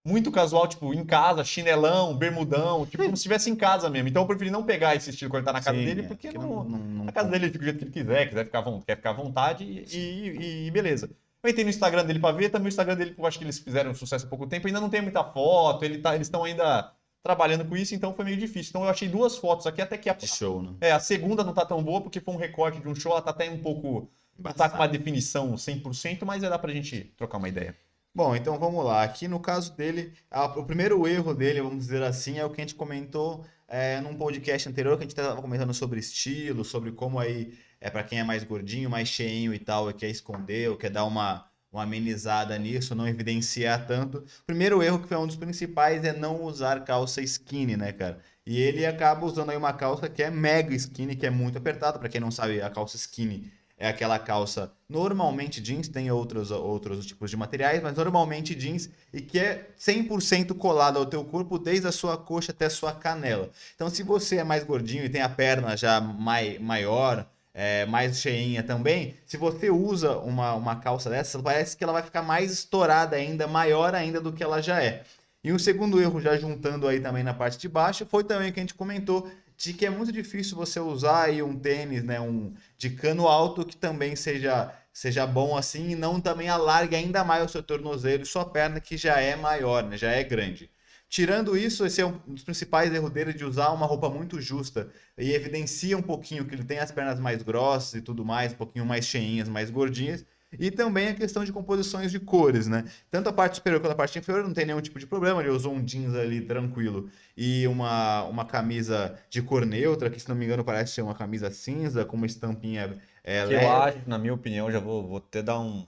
muito 0.10 0.32
casual, 0.32 0.68
tipo, 0.68 0.94
em 0.94 1.06
casa, 1.06 1.44
chinelão, 1.44 2.16
bermudão, 2.16 2.86
tipo, 2.86 3.04
como 3.04 3.16
se 3.16 3.22
estivesse 3.22 3.50
em 3.50 3.56
casa 3.56 3.90
mesmo. 3.90 4.10
Então 4.10 4.24
eu 4.24 4.28
preferi 4.28 4.50
não 4.50 4.64
pegar 4.64 4.96
esse 4.96 5.12
estilo 5.12 5.30
quando 5.30 5.42
ele 5.42 5.46
tá 5.46 5.54
na 5.54 5.62
casa 5.62 5.78
Sim, 5.78 5.86
dele, 5.86 6.02
é, 6.02 6.04
porque 6.08 6.30
que 6.30 6.38
não, 6.38 6.64
não- 6.64 6.80
não- 6.80 7.06
na 7.06 7.12
casa 7.12 7.30
dele 7.30 7.46
ele 7.46 7.52
fica 7.54 7.60
do 7.60 7.66
jeito 7.66 7.78
que 7.80 7.86
ele 7.86 7.92
quiser, 7.92 8.28
quiser 8.30 8.46
ficar, 8.46 8.64
quer 8.86 8.96
ficar 8.98 9.10
à 9.12 9.14
vontade 9.14 9.64
e, 9.64 9.98
e- 9.98 10.68
e 10.68 10.72
beleza. 10.72 11.10
Eu 11.42 11.50
entrei 11.50 11.64
no 11.64 11.70
Instagram 11.70 12.04
dele 12.06 12.20
pra 12.20 12.32
ver, 12.34 12.50
também 12.50 12.66
o 12.66 12.70
Instagram 12.70 12.96
dele, 12.98 13.16
eu 13.18 13.26
acho 13.26 13.38
que 13.38 13.46
eles 13.46 13.60
fizeram 13.60 13.94
sucesso 13.94 14.26
há 14.26 14.30
pouco 14.30 14.46
tempo, 14.48 14.68
ainda 14.68 14.82
não 14.82 14.90
tem 14.90 15.02
muita 15.02 15.24
foto, 15.24 15.86
ele 15.86 16.00
tá, 16.00 16.14
eles 16.16 16.28
estão 16.28 16.44
ainda 16.44 16.92
trabalhando 17.24 17.66
com 17.66 17.78
isso, 17.78 17.94
então 17.96 18.14
foi 18.14 18.26
meio 18.26 18.38
difícil. 18.38 18.70
Então 18.72 18.84
eu 18.84 18.90
achei 18.90 19.08
duas 19.08 19.38
fotos 19.38 19.66
aqui, 19.68 19.82
até 19.82 19.98
que 19.98 20.10
a, 20.10 20.18
É 20.22 20.26
show, 20.26 20.62
né? 20.62 20.72
é, 20.82 20.92
a 20.92 21.00
segunda 21.00 21.44
não 21.44 21.54
tá 21.54 21.66
tão 21.66 21.82
boa, 21.84 22.02
porque 22.02 22.20
foi 22.20 22.34
um 22.34 22.38
recorte 22.38 22.80
de 22.82 22.88
um 22.88 22.96
show, 22.96 23.12
ela 23.12 23.22
tá 23.22 23.32
até 23.32 23.50
um 23.50 23.60
pouco. 23.60 24.10
Não 24.38 24.54
tá 24.54 24.70
com 24.70 24.76
uma 24.78 24.88
definição 24.88 25.58
100%, 25.58 26.26
mas 26.26 26.42
dá 26.42 26.58
pra 26.58 26.72
gente 26.72 27.12
trocar 27.18 27.38
uma 27.38 27.50
ideia. 27.50 27.76
Bom, 28.14 28.36
então 28.36 28.58
vamos 28.60 28.84
lá. 28.84 29.04
Aqui 29.04 29.28
no 29.28 29.40
caso 29.40 29.76
dele, 29.76 30.14
a- 30.30 30.46
o 30.60 30.66
primeiro 30.66 31.08
erro 31.08 31.34
dele, 31.34 31.62
vamos 31.62 31.80
dizer 31.86 32.04
assim, 32.04 32.38
é 32.38 32.46
o 32.46 32.50
que 32.50 32.60
a 32.62 32.64
gente 32.64 32.76
comentou 32.76 33.46
é, 33.68 34.02
num 34.02 34.16
podcast 34.18 34.68
anterior, 34.68 34.98
que 34.98 35.04
a 35.04 35.08
gente 35.08 35.12
estava 35.18 35.40
comentando 35.42 35.74
sobre 35.74 36.00
estilo, 36.00 36.66
sobre 36.66 36.92
como 36.92 37.20
aí, 37.20 37.54
é 37.80 37.90
para 37.90 38.04
quem 38.04 38.20
é 38.20 38.24
mais 38.24 38.44
gordinho, 38.44 38.90
mais 38.90 39.08
cheinho 39.08 39.54
e 39.54 39.60
tal, 39.60 39.90
e 39.90 39.94
quer 39.94 40.10
esconder, 40.10 40.70
ou 40.72 40.76
quer 40.78 40.90
dar 40.90 41.06
uma, 41.06 41.46
uma 41.72 41.84
amenizada 41.84 42.58
nisso, 42.58 42.96
não 42.96 43.08
evidenciar 43.08 43.86
tanto. 43.86 44.18
O 44.42 44.46
primeiro 44.46 44.82
erro, 44.82 45.00
que 45.00 45.08
foi 45.08 45.18
um 45.18 45.28
dos 45.28 45.36
principais, 45.36 46.04
é 46.04 46.12
não 46.12 46.42
usar 46.44 46.84
calça 46.84 47.22
skinny, 47.22 47.78
né, 47.78 47.94
cara? 47.94 48.20
E 48.46 48.60
ele 48.60 48.86
acaba 48.88 49.24
usando 49.26 49.52
aí 49.52 49.58
uma 49.58 49.72
calça 49.74 50.10
que 50.10 50.24
é 50.24 50.32
mega 50.32 50.74
skinny, 50.76 51.16
que 51.16 51.26
é 51.28 51.30
muito 51.30 51.58
apertada. 51.60 52.00
Para 52.00 52.10
quem 52.10 52.20
não 52.20 52.32
sabe, 52.32 52.60
a 52.62 52.70
calça 52.72 52.96
skinny 52.98 53.52
é 53.80 53.88
aquela 53.88 54.20
calça 54.20 54.72
normalmente 54.90 55.62
jeans, 55.62 55.88
tem 55.88 56.12
outros, 56.12 56.52
outros 56.52 57.06
tipos 57.06 57.31
de 57.31 57.38
materiais, 57.38 57.81
mas 57.81 57.96
normalmente 57.96 58.54
jeans 58.54 58.90
e 59.14 59.22
que 59.22 59.40
é 59.40 59.70
100% 59.80 60.54
colada 60.56 61.00
ao 61.00 61.06
teu 61.06 61.24
corpo 61.24 61.58
desde 61.58 61.88
a 61.88 61.92
sua 61.92 62.18
coxa 62.18 62.52
até 62.52 62.66
a 62.66 62.70
sua 62.70 62.92
canela. 62.92 63.50
Então 63.74 63.90
se 63.90 64.04
você 64.04 64.38
é 64.38 64.44
mais 64.44 64.64
gordinho 64.64 65.06
e 65.06 65.10
tem 65.10 65.22
a 65.22 65.30
perna 65.30 65.78
já 65.78 66.02
mai, 66.02 66.60
maior, 66.60 67.26
é, 67.54 67.86
mais 67.86 68.20
cheinha 68.20 68.62
também, 68.62 69.16
se 69.26 69.38
você 69.38 69.70
usa 69.70 70.18
uma, 70.18 70.54
uma 70.54 70.75
calça 70.75 71.10
dessa, 71.10 71.42
parece 71.42 71.78
que 71.78 71.84
ela 71.84 71.94
vai 71.94 72.04
ficar 72.04 72.22
mais 72.22 72.52
estourada 72.52 73.16
ainda, 73.16 73.48
maior 73.48 73.96
ainda 73.96 74.20
do 74.20 74.34
que 74.34 74.44
ela 74.44 74.62
já 74.62 74.84
é. 74.84 75.04
E 75.42 75.54
o 75.54 75.60
segundo 75.60 76.02
erro, 76.02 76.20
já 76.20 76.36
juntando 76.38 76.88
aí 76.88 77.00
também 77.00 77.24
na 77.24 77.34
parte 77.34 77.58
de 77.58 77.70
baixo, 77.70 78.06
foi 78.06 78.25
também 78.25 78.52
que 78.52 78.60
a 78.60 78.64
gente 78.64 78.74
comentou, 78.74 79.30
de 79.58 79.74
que 79.74 79.86
é 79.86 79.90
muito 79.90 80.12
difícil 80.12 80.56
você 80.56 80.80
usar 80.80 81.24
aí 81.24 81.42
um 81.42 81.58
tênis, 81.58 82.04
né, 82.04 82.20
um 82.20 82.54
de 82.80 82.90
cano 82.92 83.28
alto 83.28 83.66
que 83.66 83.78
também 83.78 84.16
seja 84.16 84.74
seja 84.94 85.28
bom 85.28 85.56
assim 85.58 85.92
e 85.92 85.96
não 85.96 86.20
também 86.22 86.50
alargue 86.50 86.96
ainda 86.96 87.24
mais 87.24 87.46
o 87.46 87.50
seu 87.50 87.64
tornozelo 87.64 88.24
e 88.24 88.26
sua 88.26 88.46
perna 88.46 88.81
que 88.81 88.98
já 88.98 89.20
é 89.22 89.36
maior, 89.36 89.84
né, 89.84 89.98
já 89.98 90.12
é 90.12 90.24
grande. 90.24 90.72
Tirando 91.10 91.58
isso, 91.58 91.86
esse 91.86 92.02
é 92.02 92.06
um 92.06 92.18
dos 92.28 92.44
principais 92.44 92.94
erros 92.94 93.10
dele 93.12 93.34
de 93.34 93.44
usar 93.46 93.70
uma 93.72 93.86
roupa 93.86 94.10
muito 94.10 94.40
justa 94.42 94.92
e 95.18 95.31
evidencia 95.31 95.98
um 95.98 96.02
pouquinho 96.02 96.46
que 96.46 96.54
ele 96.56 96.64
tem 96.64 96.80
as 96.80 96.92
pernas 96.92 97.20
mais 97.20 97.42
grossas 97.44 97.96
e 97.96 98.02
tudo 98.02 98.26
mais, 98.26 98.54
um 98.54 98.58
pouquinho 98.58 98.86
mais 98.86 99.06
cheinhas, 99.06 99.50
mais 99.50 99.70
gordinhas. 99.70 100.25
E 100.57 100.72
também 100.72 101.10
a 101.10 101.13
questão 101.13 101.44
de 101.44 101.54
composições 101.54 102.12
de 102.12 102.19
cores, 102.19 102.66
né? 102.68 102.84
Tanto 103.12 103.30
a 103.30 103.34
parte 103.34 103.57
superior 103.57 103.80
quanto 103.80 103.92
a 103.92 103.96
parte 103.96 104.18
inferior 104.18 104.44
não 104.44 104.53
tem 104.53 104.65
nenhum 104.65 104.82
tipo 104.82 104.98
de 104.98 105.06
problema. 105.06 105.41
Ele 105.41 105.50
usou 105.51 105.74
um 105.74 105.84
jeans 105.84 106.15
ali 106.15 106.41
tranquilo 106.41 107.10
e 107.38 107.68
uma, 107.68 108.24
uma 108.24 108.46
camisa 108.46 109.18
de 109.29 109.41
cor 109.44 109.65
neutra, 109.65 110.10
que 110.10 110.20
se 110.20 110.27
não 110.27 110.36
me 110.36 110.46
engano 110.46 110.63
parece 110.63 110.94
ser 110.94 111.01
uma 111.03 111.13
camisa 111.13 111.51
cinza 111.51 112.03
com 112.03 112.18
uma 112.18 112.25
estampinha 112.25 113.00
é, 113.24 113.46
Que 113.46 113.53
leve. 113.53 113.65
eu 113.65 113.72
acho, 113.72 114.10
na 114.10 114.18
minha 114.18 114.34
opinião, 114.34 114.72
já 114.72 114.79
vou, 114.79 115.08
vou 115.08 115.18
até 115.18 115.44
dar 115.44 115.60
um. 115.60 115.86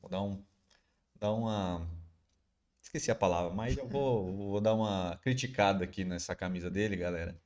Vou 0.00 0.10
dar 0.10 0.22
um. 0.22 0.44
Dar 1.18 1.32
uma. 1.32 1.86
Esqueci 2.82 3.10
a 3.10 3.14
palavra, 3.14 3.52
mas 3.54 3.76
eu 3.76 3.88
vou, 3.88 4.32
vou 4.36 4.60
dar 4.60 4.74
uma 4.74 5.18
criticada 5.22 5.84
aqui 5.84 6.04
nessa 6.04 6.34
camisa 6.36 6.70
dele, 6.70 6.96
galera. 6.96 7.36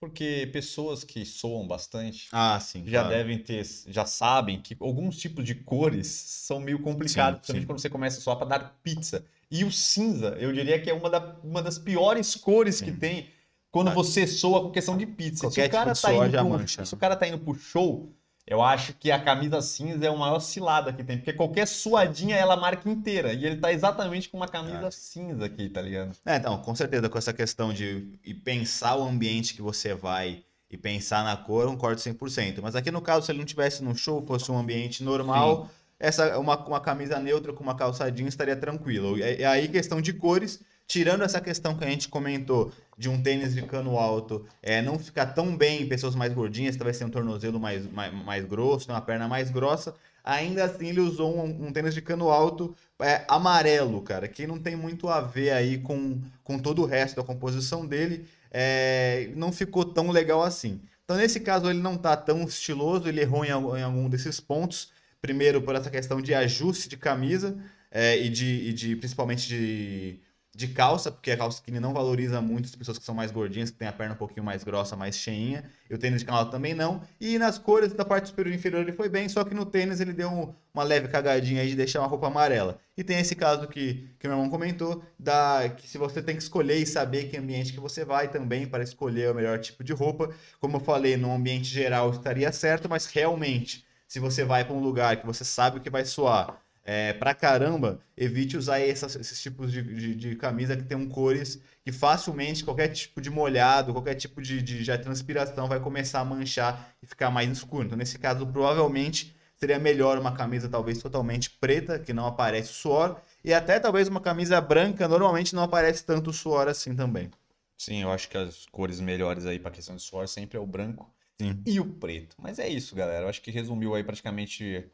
Porque 0.00 0.48
pessoas 0.50 1.04
que 1.04 1.26
soam 1.26 1.68
bastante 1.68 2.26
Ah, 2.32 2.58
sim. 2.58 2.82
já 2.86 3.02
claro. 3.02 3.14
devem 3.16 3.38
ter, 3.38 3.66
já 3.86 4.06
sabem 4.06 4.60
que 4.62 4.74
alguns 4.80 5.18
tipos 5.18 5.44
de 5.44 5.54
cores 5.54 6.06
são 6.06 6.58
meio 6.58 6.78
complicados, 6.80 7.40
Sim, 7.46 7.52
principalmente 7.52 7.60
sim. 7.62 7.66
quando 7.66 7.78
você 7.80 7.90
começa 7.90 8.20
só 8.22 8.34
para 8.34 8.46
dar 8.46 8.80
pizza. 8.82 9.24
E 9.50 9.62
o 9.62 9.70
cinza, 9.70 10.36
eu 10.40 10.52
diria 10.52 10.80
que 10.80 10.88
é 10.88 10.94
uma, 10.94 11.10
da- 11.10 11.36
uma 11.44 11.62
das 11.62 11.78
piores 11.78 12.34
cores 12.34 12.80
que 12.80 12.92
tem 12.92 13.28
quando 13.70 13.88
Ah. 13.88 13.94
você 13.94 14.26
soa 14.26 14.62
com 14.62 14.70
questão 14.70 14.96
de 14.96 15.04
pizza. 15.06 15.42
Qualquer 15.42 15.64
se 15.64 15.68
o 15.68 15.70
cara 15.72 15.92
tipo 15.92 16.06
tá 16.06 16.14
indo 16.14 16.30
pro, 16.38 16.48
mancha, 16.48 16.84
se 16.86 16.94
o 16.94 16.96
né? 16.96 17.00
cara 17.00 17.16
tá 17.16 17.28
indo 17.28 17.38
pro 17.38 17.54
show, 17.54 18.10
eu 18.50 18.60
acho 18.60 18.92
que 18.94 19.12
a 19.12 19.18
camisa 19.22 19.62
cinza 19.62 20.04
é 20.04 20.08
a 20.08 20.12
maior 20.12 20.40
cilada 20.40 20.92
que 20.92 21.04
tem, 21.04 21.16
porque 21.16 21.32
qualquer 21.32 21.68
suadinha 21.68 22.34
ela 22.34 22.56
marca 22.56 22.90
inteira. 22.90 23.32
E 23.32 23.46
ele 23.46 23.56
tá 23.56 23.72
exatamente 23.72 24.28
com 24.28 24.36
uma 24.36 24.48
camisa 24.48 24.88
Ah. 24.88 24.90
cinza 24.90 25.44
aqui, 25.46 25.68
tá 25.68 25.80
ligado? 25.80 26.16
É, 26.26 26.34
então, 26.36 26.58
com 26.58 26.74
certeza, 26.74 27.08
com 27.08 27.16
essa 27.16 27.32
questão 27.32 27.72
de 27.72 28.08
e 28.24 28.34
pensar 28.34 28.96
o 28.96 29.04
ambiente 29.04 29.54
que 29.54 29.62
você 29.62 29.94
vai 29.94 30.42
e 30.68 30.76
pensar 30.76 31.22
na 31.22 31.36
cor, 31.36 31.62
eu 31.62 31.70
concordo 31.70 32.00
100%. 32.00 32.60
Mas 32.60 32.74
aqui 32.74 32.90
no 32.90 33.00
caso, 33.00 33.24
se 33.24 33.30
ele 33.30 33.38
não 33.38 33.46
tivesse 33.46 33.84
no 33.84 33.94
show, 33.94 34.20
fosse 34.26 34.50
um 34.50 34.58
ambiente 34.58 35.04
normal, 35.04 35.70
essa 35.98 36.36
uma, 36.38 36.56
uma 36.66 36.80
camisa 36.80 37.20
neutra 37.20 37.52
com 37.52 37.62
uma 37.62 37.76
calça 37.76 38.10
jeans 38.10 38.28
estaria 38.30 38.56
tranquilo. 38.56 39.16
E, 39.16 39.40
e 39.40 39.44
aí, 39.44 39.68
questão 39.68 40.00
de 40.00 40.12
cores, 40.12 40.60
tirando 40.90 41.22
essa 41.22 41.40
questão 41.40 41.76
que 41.76 41.84
a 41.84 41.88
gente 41.88 42.08
comentou 42.08 42.72
de 42.98 43.08
um 43.08 43.22
tênis 43.22 43.54
de 43.54 43.62
cano 43.62 43.96
alto 43.96 44.44
é, 44.60 44.82
não 44.82 44.98
ficar 44.98 45.26
tão 45.26 45.56
bem 45.56 45.82
em 45.82 45.88
pessoas 45.88 46.16
mais 46.16 46.32
gordinhas, 46.32 46.76
talvez 46.76 46.98
tenha 46.98 47.06
um 47.06 47.12
tornozelo 47.12 47.60
mais, 47.60 47.88
mais, 47.92 48.12
mais 48.12 48.44
grosso, 48.44 48.90
uma 48.90 49.00
perna 49.00 49.28
mais 49.28 49.52
grossa, 49.52 49.94
ainda 50.24 50.64
assim 50.64 50.88
ele 50.88 50.98
usou 50.98 51.32
um, 51.36 51.68
um 51.68 51.72
tênis 51.72 51.94
de 51.94 52.02
cano 52.02 52.28
alto 52.28 52.74
é, 52.98 53.24
amarelo, 53.28 54.02
cara, 54.02 54.26
que 54.26 54.48
não 54.48 54.58
tem 54.58 54.74
muito 54.74 55.08
a 55.08 55.20
ver 55.20 55.52
aí 55.52 55.78
com, 55.78 56.20
com 56.42 56.58
todo 56.58 56.82
o 56.82 56.86
resto 56.86 57.14
da 57.16 57.22
composição 57.22 57.86
dele, 57.86 58.26
é, 58.50 59.30
não 59.36 59.52
ficou 59.52 59.84
tão 59.84 60.10
legal 60.10 60.42
assim. 60.42 60.80
Então, 61.04 61.16
nesse 61.16 61.38
caso, 61.38 61.70
ele 61.70 61.80
não 61.80 61.96
tá 61.96 62.16
tão 62.16 62.42
estiloso, 62.42 63.08
ele 63.08 63.20
errou 63.20 63.44
em, 63.44 63.50
algum- 63.50 63.76
em 63.76 63.82
algum 63.82 64.08
desses 64.08 64.40
pontos, 64.40 64.90
Primeiro, 65.20 65.60
por 65.60 65.74
essa 65.74 65.90
questão 65.90 66.18
de 66.22 66.32
ajuste 66.32 66.88
de 66.88 66.96
camisa 66.96 67.54
é, 67.90 68.16
e, 68.18 68.30
de, 68.30 68.46
e 68.68 68.72
de 68.72 68.96
principalmente 68.96 69.46
de, 69.46 70.18
de 70.60 70.68
calça, 70.68 71.10
porque 71.10 71.30
a 71.30 71.36
calça 71.38 71.58
skinny 71.58 71.80
não 71.80 71.94
valoriza 71.94 72.38
muito 72.42 72.66
as 72.66 72.74
pessoas 72.76 72.98
que 72.98 73.04
são 73.04 73.14
mais 73.14 73.30
gordinhas, 73.30 73.70
que 73.70 73.78
têm 73.78 73.88
a 73.88 73.92
perna 73.92 74.12
um 74.12 74.18
pouquinho 74.18 74.44
mais 74.44 74.62
grossa, 74.62 74.94
mais 74.94 75.16
cheinha. 75.16 75.64
E 75.88 75.94
o 75.94 75.98
tênis 75.98 76.20
de 76.20 76.26
canal 76.26 76.50
também 76.50 76.74
não. 76.74 77.00
E 77.18 77.38
nas 77.38 77.58
cores 77.58 77.94
da 77.94 78.04
parte 78.04 78.28
superior 78.28 78.52
e 78.52 78.56
inferior 78.56 78.82
ele 78.82 78.92
foi 78.92 79.08
bem, 79.08 79.26
só 79.26 79.42
que 79.42 79.54
no 79.54 79.64
tênis 79.64 80.00
ele 80.00 80.12
deu 80.12 80.28
um, 80.28 80.54
uma 80.74 80.82
leve 80.82 81.08
cagadinha 81.08 81.62
aí 81.62 81.70
de 81.70 81.76
deixar 81.76 82.00
uma 82.00 82.06
roupa 82.06 82.26
amarela. 82.26 82.78
E 82.94 83.02
tem 83.02 83.18
esse 83.18 83.34
caso 83.34 83.66
que, 83.68 84.06
que 84.18 84.28
meu 84.28 84.36
irmão 84.36 84.50
comentou, 84.50 85.02
da, 85.18 85.66
que 85.74 85.88
se 85.88 85.96
você 85.96 86.22
tem 86.22 86.36
que 86.36 86.42
escolher 86.42 86.76
e 86.76 86.86
saber 86.86 87.30
que 87.30 87.38
ambiente 87.38 87.72
que 87.72 87.80
você 87.80 88.04
vai 88.04 88.28
também 88.28 88.66
para 88.66 88.84
escolher 88.84 89.30
o 89.30 89.34
melhor 89.34 89.58
tipo 89.60 89.82
de 89.82 89.94
roupa. 89.94 90.28
Como 90.60 90.76
eu 90.76 90.80
falei, 90.80 91.16
no 91.16 91.32
ambiente 91.32 91.68
geral 91.68 92.10
estaria 92.10 92.52
certo, 92.52 92.86
mas 92.86 93.06
realmente, 93.06 93.86
se 94.06 94.20
você 94.20 94.44
vai 94.44 94.62
para 94.62 94.74
um 94.74 94.80
lugar 94.80 95.16
que 95.16 95.26
você 95.26 95.42
sabe 95.42 95.78
o 95.78 95.80
que 95.80 95.88
vai 95.88 96.04
soar, 96.04 96.60
é, 96.84 97.12
pra 97.12 97.34
caramba, 97.34 98.00
evite 98.16 98.56
usar 98.56 98.80
essas, 98.80 99.14
esses 99.16 99.40
tipos 99.40 99.70
de, 99.70 99.82
de, 99.82 100.14
de, 100.14 100.36
camisa 100.36 100.76
que 100.76 100.82
tem 100.82 101.08
cores 101.08 101.60
que 101.84 101.92
facilmente 101.92 102.64
qualquer 102.64 102.88
tipo 102.88 103.20
de 103.20 103.30
molhado, 103.30 103.92
qualquer 103.92 104.14
tipo 104.14 104.40
de, 104.40 104.62
de, 104.62 104.82
de 104.82 104.98
transpiração 104.98 105.68
vai 105.68 105.78
começar 105.78 106.20
a 106.20 106.24
manchar 106.24 106.94
e 107.02 107.06
ficar 107.06 107.30
mais 107.30 107.50
escuro. 107.50 107.84
Então, 107.84 107.98
nesse 107.98 108.18
caso, 108.18 108.46
provavelmente 108.46 109.34
seria 109.56 109.78
melhor 109.78 110.18
uma 110.18 110.32
camisa 110.34 110.68
talvez 110.68 110.98
totalmente 110.98 111.50
preta, 111.50 111.98
que 111.98 112.14
não 112.14 112.26
aparece 112.26 112.72
suor, 112.72 113.20
e 113.44 113.52
até 113.52 113.78
talvez 113.78 114.08
uma 114.08 114.20
camisa 114.20 114.58
branca, 114.60 115.06
normalmente 115.06 115.54
não 115.54 115.62
aparece 115.62 116.04
tanto 116.04 116.32
suor 116.32 116.66
assim 116.66 116.96
também. 116.96 117.30
Sim, 117.76 118.02
eu 118.02 118.10
acho 118.10 118.28
que 118.28 118.36
as 118.36 118.66
cores 118.66 119.00
melhores 119.00 119.46
aí 119.46 119.58
para 119.58 119.70
questão 119.70 119.96
de 119.96 120.02
suor 120.02 120.28
sempre 120.28 120.56
é 120.56 120.60
o 120.60 120.66
branco 120.66 121.12
Sim. 121.40 121.62
e 121.66 121.78
o 121.78 121.84
preto. 121.84 122.36
Mas 122.38 122.58
é 122.58 122.68
isso, 122.68 122.94
galera. 122.94 123.24
Eu 123.24 123.28
acho 123.28 123.40
que 123.40 123.50
resumiu 123.50 123.94
aí 123.94 124.04
praticamente 124.04 124.90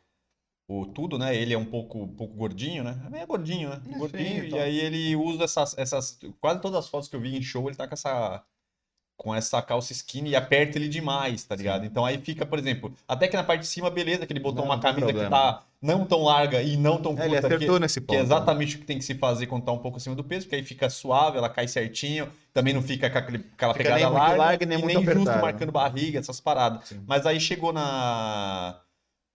o 0.68 0.84
tudo, 0.86 1.18
né? 1.18 1.34
Ele 1.36 1.54
é 1.54 1.58
um 1.58 1.64
pouco, 1.64 1.98
um 2.02 2.08
pouco 2.08 2.34
gordinho, 2.34 2.82
né? 2.82 2.96
É 3.12 3.24
gordinho, 3.26 3.68
né? 3.70 3.80
É, 3.92 3.98
gordinho. 3.98 4.42
sim, 4.50 4.56
e 4.56 4.58
aí 4.58 4.78
ele 4.80 5.14
usa 5.16 5.44
essas, 5.44 5.76
essas. 5.78 6.18
Quase 6.40 6.60
todas 6.60 6.78
as 6.78 6.88
fotos 6.88 7.08
que 7.08 7.14
eu 7.16 7.20
vi 7.20 7.36
em 7.36 7.42
show, 7.42 7.68
ele 7.68 7.76
tá 7.76 7.86
com 7.86 7.94
essa. 7.94 8.42
Com 9.18 9.34
essa 9.34 9.62
calça 9.62 9.94
skinny 9.94 10.30
e 10.30 10.36
aperta 10.36 10.76
ele 10.76 10.88
demais, 10.90 11.42
tá 11.42 11.56
ligado? 11.56 11.86
Então 11.86 12.04
aí 12.04 12.18
fica, 12.18 12.44
por 12.44 12.58
exemplo, 12.58 12.92
até 13.08 13.26
que 13.26 13.34
na 13.34 13.42
parte 13.42 13.62
de 13.62 13.66
cima, 13.66 13.88
beleza, 13.88 14.26
que 14.26 14.32
ele 14.32 14.40
botou 14.40 14.58
Não, 14.62 14.66
uma 14.70 14.78
camisa 14.78 15.10
que 15.10 15.26
tá 15.30 15.62
não 15.80 16.04
tão 16.04 16.22
larga 16.22 16.60
e 16.60 16.76
não 16.76 17.00
tão 17.00 17.12
É, 17.12 17.26
curta. 17.26 17.26
ele 17.26 17.38
que- 17.40 17.46
acertou 17.54 17.80
nesse 17.80 17.98
ponto. 17.98 18.10
que 18.10 18.16
é 18.16 18.20
exatamente 18.20 18.76
o 18.76 18.80
que 18.80 18.84
tem 18.84 18.98
que 18.98 19.04
se 19.06 19.14
fazer 19.14 19.46
quando 19.46 19.64
tá 19.64 19.72
um 19.72 19.78
pouco 19.78 19.96
acima 19.96 20.14
do 20.14 20.22
peso, 20.22 20.44
porque 20.44 20.56
aí 20.56 20.62
fica 20.62 20.90
suave, 20.90 21.38
ela 21.38 21.48
cai 21.48 21.66
certinho, 21.66 22.30
também 22.52 22.74
não 22.74 22.82
fica 22.82 23.08
com 23.08 23.16
aquele- 23.16 23.42
aquela 23.54 23.72
Fica 23.72 23.84
pegada 23.84 24.08
larga, 24.10 24.36
larga 24.36 24.66
nem 24.66 24.78
e 24.78 24.82
muito 24.82 25.00
nem 25.00 25.04
justo 25.06 25.30
marcando 25.38 25.72
barriga, 25.72 26.18
essas 26.18 26.38
paradas. 26.38 26.86
Sim. 26.86 27.02
Mas 27.06 27.24
aí 27.24 27.40
chegou 27.40 27.72
na 27.72 28.78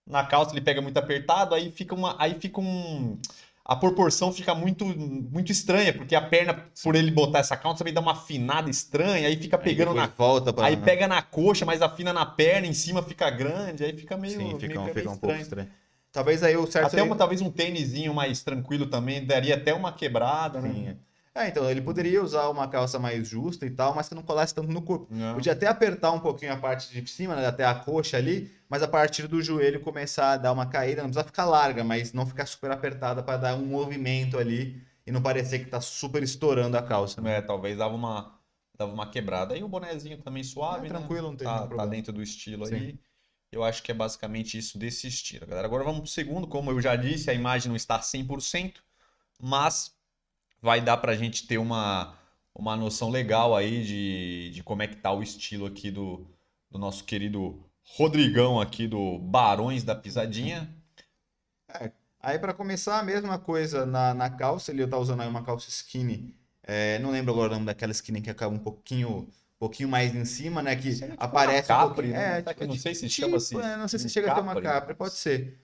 na 0.06 0.24
calça, 0.26 0.52
ele 0.52 0.60
pega 0.60 0.80
muito 0.80 0.96
apertado, 0.98 1.54
aí 1.54 1.70
fica 1.70 1.94
uma 1.94 2.16
aí 2.20 2.34
fica 2.40 2.60
um 2.60 3.18
a 3.64 3.76
proporção 3.76 4.32
fica 4.32 4.54
muito 4.54 4.84
muito 4.84 5.52
estranha, 5.52 5.92
porque 5.92 6.14
a 6.14 6.20
perna 6.20 6.54
por 6.82 6.96
ele 6.96 7.10
botar 7.10 7.38
essa 7.38 7.56
calça 7.56 7.78
também 7.78 7.94
dá 7.94 8.00
uma 8.00 8.12
afinada 8.12 8.68
estranha, 8.68 9.28
aí 9.28 9.36
fica 9.36 9.56
pegando 9.56 9.90
Aí 9.92 9.96
na 9.96 10.06
volta 10.06 10.52
pra... 10.52 10.66
aí 10.66 10.76
pega 10.76 11.06
na 11.06 11.22
coxa, 11.22 11.64
mas 11.64 11.80
afina 11.80 12.12
na 12.12 12.26
perna, 12.26 12.66
em 12.66 12.72
cima 12.74 13.02
fica 13.02 13.30
grande, 13.30 13.84
aí 13.84 13.96
fica 13.96 14.16
meio, 14.16 14.38
Sim, 14.38 14.44
meio, 14.46 14.58
fica, 14.58 14.80
um- 14.80 14.84
meio 14.84 14.94
fica 14.94 15.08
um 15.08 15.12
estranho. 15.12 15.20
pouco 15.20 15.42
estranho. 15.42 15.68
Talvez 16.12 16.42
aí 16.42 16.56
o 16.56 16.66
certo 16.66 16.88
Até 16.88 17.02
uma, 17.02 17.16
talvez 17.16 17.40
um 17.40 17.50
tênisinho 17.50 18.12
mais 18.12 18.42
tranquilo 18.42 18.86
também 18.86 19.24
daria 19.24 19.54
até 19.54 19.72
uma 19.72 19.92
quebrada, 19.92 20.60
né? 20.60 20.70
Sim, 20.72 20.88
é. 20.88 20.96
É, 21.34 21.48
então, 21.48 21.70
ele 21.70 21.80
poderia 21.80 22.22
usar 22.22 22.50
uma 22.50 22.68
calça 22.68 22.98
mais 22.98 23.26
justa 23.26 23.64
e 23.64 23.70
tal, 23.70 23.94
mas 23.94 24.06
que 24.06 24.14
não 24.14 24.22
colasse 24.22 24.54
tanto 24.54 24.70
no 24.70 24.82
corpo. 24.82 25.06
Não. 25.10 25.32
Podia 25.32 25.52
até 25.54 25.66
apertar 25.66 26.10
um 26.12 26.20
pouquinho 26.20 26.52
a 26.52 26.56
parte 26.58 26.92
de 26.92 27.10
cima, 27.10 27.34
né, 27.34 27.46
até 27.46 27.64
a 27.64 27.74
coxa 27.74 28.18
ali, 28.18 28.50
mas 28.72 28.82
a 28.82 28.88
partir 28.88 29.28
do 29.28 29.42
joelho 29.42 29.80
começar 29.80 30.32
a 30.32 30.36
dar 30.38 30.52
uma 30.52 30.64
caída, 30.66 31.02
não 31.02 31.10
precisa 31.10 31.24
ficar 31.26 31.44
larga, 31.44 31.84
mas 31.84 32.14
não 32.14 32.26
ficar 32.26 32.46
super 32.46 32.70
apertada 32.70 33.22
para 33.22 33.36
dar 33.36 33.54
um 33.54 33.66
movimento 33.66 34.38
ali 34.38 34.82
e 35.06 35.12
não 35.12 35.22
parecer 35.22 35.58
que 35.58 35.66
tá 35.66 35.80
super 35.80 36.22
estourando 36.22 36.78
a 36.78 36.82
calça. 36.82 37.20
né? 37.20 37.36
É, 37.36 37.42
talvez 37.42 37.76
dava 37.76 37.94
uma, 37.94 38.38
dava 38.74 38.90
uma 38.92 39.10
quebrada. 39.10 39.54
Aí 39.54 39.62
o 39.62 39.68
bonezinho 39.68 40.16
também 40.22 40.42
suave, 40.42 40.86
É, 40.86 40.90
né? 40.90 40.98
tranquilo, 41.00 41.28
não 41.28 41.36
tem 41.36 41.46
Tá, 41.46 41.58
tá 41.60 41.66
problema. 41.66 41.90
dentro 41.90 42.12
do 42.14 42.22
estilo 42.22 42.64
Sim. 42.64 42.74
aí. 42.76 42.98
Eu 43.52 43.62
acho 43.62 43.82
que 43.82 43.90
é 43.90 43.94
basicamente 43.94 44.56
isso 44.56 44.78
desse 44.78 45.06
estilo, 45.06 45.46
galera. 45.46 45.66
Agora 45.66 45.84
vamos 45.84 46.00
pro 46.00 46.10
segundo. 46.10 46.46
Como 46.46 46.70
eu 46.70 46.80
já 46.80 46.96
disse, 46.96 47.30
a 47.30 47.34
imagem 47.34 47.68
não 47.68 47.76
está 47.76 48.00
100%, 48.00 48.82
mas 49.38 49.94
vai 50.62 50.80
dar 50.80 50.96
pra 50.98 51.14
gente 51.16 51.46
ter 51.46 51.58
uma, 51.58 52.16
uma 52.54 52.76
noção 52.76 53.10
legal 53.10 53.54
aí 53.54 53.84
de, 53.84 54.50
de 54.54 54.62
como 54.62 54.82
é 54.82 54.88
que 54.88 54.96
tá 54.96 55.12
o 55.12 55.22
estilo 55.22 55.66
aqui 55.66 55.90
do, 55.90 56.26
do 56.70 56.78
nosso 56.78 57.04
querido 57.04 57.62
Rodrigão 57.84 58.60
aqui 58.60 58.86
do 58.88 59.18
Barões 59.18 59.84
da 59.84 59.94
Pisadinha. 59.94 60.68
Aí 62.20 62.38
para 62.38 62.54
começar, 62.54 62.98
a 62.98 63.02
mesma 63.02 63.38
coisa 63.38 63.84
na, 63.84 64.14
na 64.14 64.30
calça, 64.30 64.70
ele 64.70 64.86
tá 64.86 64.96
usando 64.96 65.22
aí 65.22 65.28
uma 65.28 65.42
calça 65.42 65.68
skinny, 65.68 66.36
é, 66.62 66.98
não 67.00 67.10
lembro 67.10 67.32
agora 67.32 67.50
o 67.50 67.54
nome 67.54 67.66
daquela 67.66 67.90
skinny 67.90 68.20
que 68.20 68.30
acaba 68.30 68.54
um 68.54 68.58
pouquinho, 68.58 69.08
um 69.10 69.28
pouquinho 69.58 69.88
mais 69.88 70.14
em 70.14 70.24
cima, 70.24 70.62
né, 70.62 70.76
que 70.76 70.94
tipo 70.94 71.12
aparece 71.18 71.72
uma 71.72 71.84
um 71.84 71.88
capri, 71.88 71.94
pouquinho... 71.94 72.12
né? 72.12 72.38
É, 72.38 72.54
que 72.54 72.62
eu 72.62 72.68
não 72.68 72.76
sei 72.76 72.94
se 72.94 73.08
tipo, 73.08 73.26
chama 73.26 73.36
assim. 73.38 73.60
é, 73.60 73.76
não 73.76 73.88
sei 73.88 73.98
se 73.98 74.08
chega 74.08 74.30
a 74.30 74.34
ser 74.36 74.40
uma 74.40 74.60
capri, 74.60 74.94
pode 74.94 75.14
ser. 75.14 75.60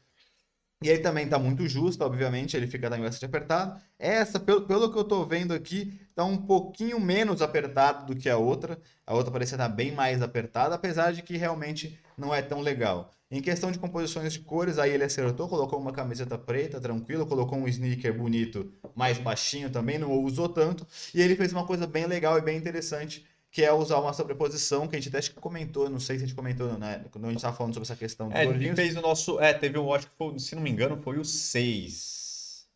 E 0.80 0.90
aí 0.90 0.98
também 0.98 1.28
tá 1.28 1.40
muito 1.40 1.66
justo, 1.66 2.04
obviamente, 2.04 2.56
ele 2.56 2.68
fica 2.68 2.88
também 2.88 3.04
bastante 3.04 3.24
apertado. 3.24 3.80
Essa, 3.98 4.38
pelo, 4.38 4.64
pelo 4.64 4.92
que 4.92 4.96
eu 4.96 5.02
tô 5.02 5.24
vendo 5.26 5.52
aqui, 5.52 6.00
tá 6.14 6.24
um 6.24 6.36
pouquinho 6.36 7.00
menos 7.00 7.42
apertado 7.42 8.06
do 8.06 8.20
que 8.20 8.28
a 8.28 8.36
outra. 8.38 8.80
A 9.04 9.12
outra 9.12 9.32
parecia 9.32 9.56
estar 9.56 9.68
bem 9.68 9.90
mais 9.90 10.22
apertada, 10.22 10.76
apesar 10.76 11.12
de 11.12 11.20
que 11.22 11.36
realmente 11.36 11.98
não 12.16 12.32
é 12.32 12.40
tão 12.40 12.60
legal. 12.60 13.10
Em 13.28 13.42
questão 13.42 13.72
de 13.72 13.78
composições 13.78 14.32
de 14.32 14.38
cores, 14.38 14.78
aí 14.78 14.92
ele 14.92 15.02
acertou, 15.02 15.48
colocou 15.48 15.80
uma 15.80 15.92
camiseta 15.92 16.38
preta, 16.38 16.80
tranquilo, 16.80 17.26
colocou 17.26 17.58
um 17.58 17.66
sneaker 17.66 18.16
bonito, 18.16 18.72
mais 18.94 19.18
baixinho 19.18 19.70
também, 19.70 19.98
não 19.98 20.12
usou 20.22 20.48
tanto. 20.48 20.86
E 21.12 21.20
ele 21.20 21.34
fez 21.34 21.52
uma 21.52 21.66
coisa 21.66 21.88
bem 21.88 22.06
legal 22.06 22.38
e 22.38 22.40
bem 22.40 22.56
interessante, 22.56 23.26
que 23.50 23.64
é 23.64 23.72
usar 23.72 23.98
uma 23.98 24.12
sobreposição, 24.12 24.86
que 24.86 24.96
a 24.96 25.00
gente 25.00 25.14
até 25.14 25.26
comentou, 25.40 25.88
não 25.88 25.98
sei 25.98 26.18
se 26.18 26.24
a 26.24 26.26
gente 26.26 26.36
comentou, 26.36 26.78
né, 26.78 27.04
quando 27.10 27.24
a 27.24 27.28
gente 27.28 27.38
estava 27.38 27.56
falando 27.56 27.72
sobre 27.72 27.86
essa 27.86 27.96
questão 27.96 28.30
É, 28.32 28.44
ele 28.44 28.74
fez 28.74 28.96
o 28.96 29.00
nosso. 29.00 29.40
É, 29.40 29.52
teve 29.52 29.78
um, 29.78 29.92
acho 29.92 30.06
que 30.06 30.12
foi, 30.16 30.38
se 30.38 30.54
não 30.54 30.62
me 30.62 30.70
engano, 30.70 31.00
foi 31.02 31.18
o 31.18 31.24
6. 31.24 32.66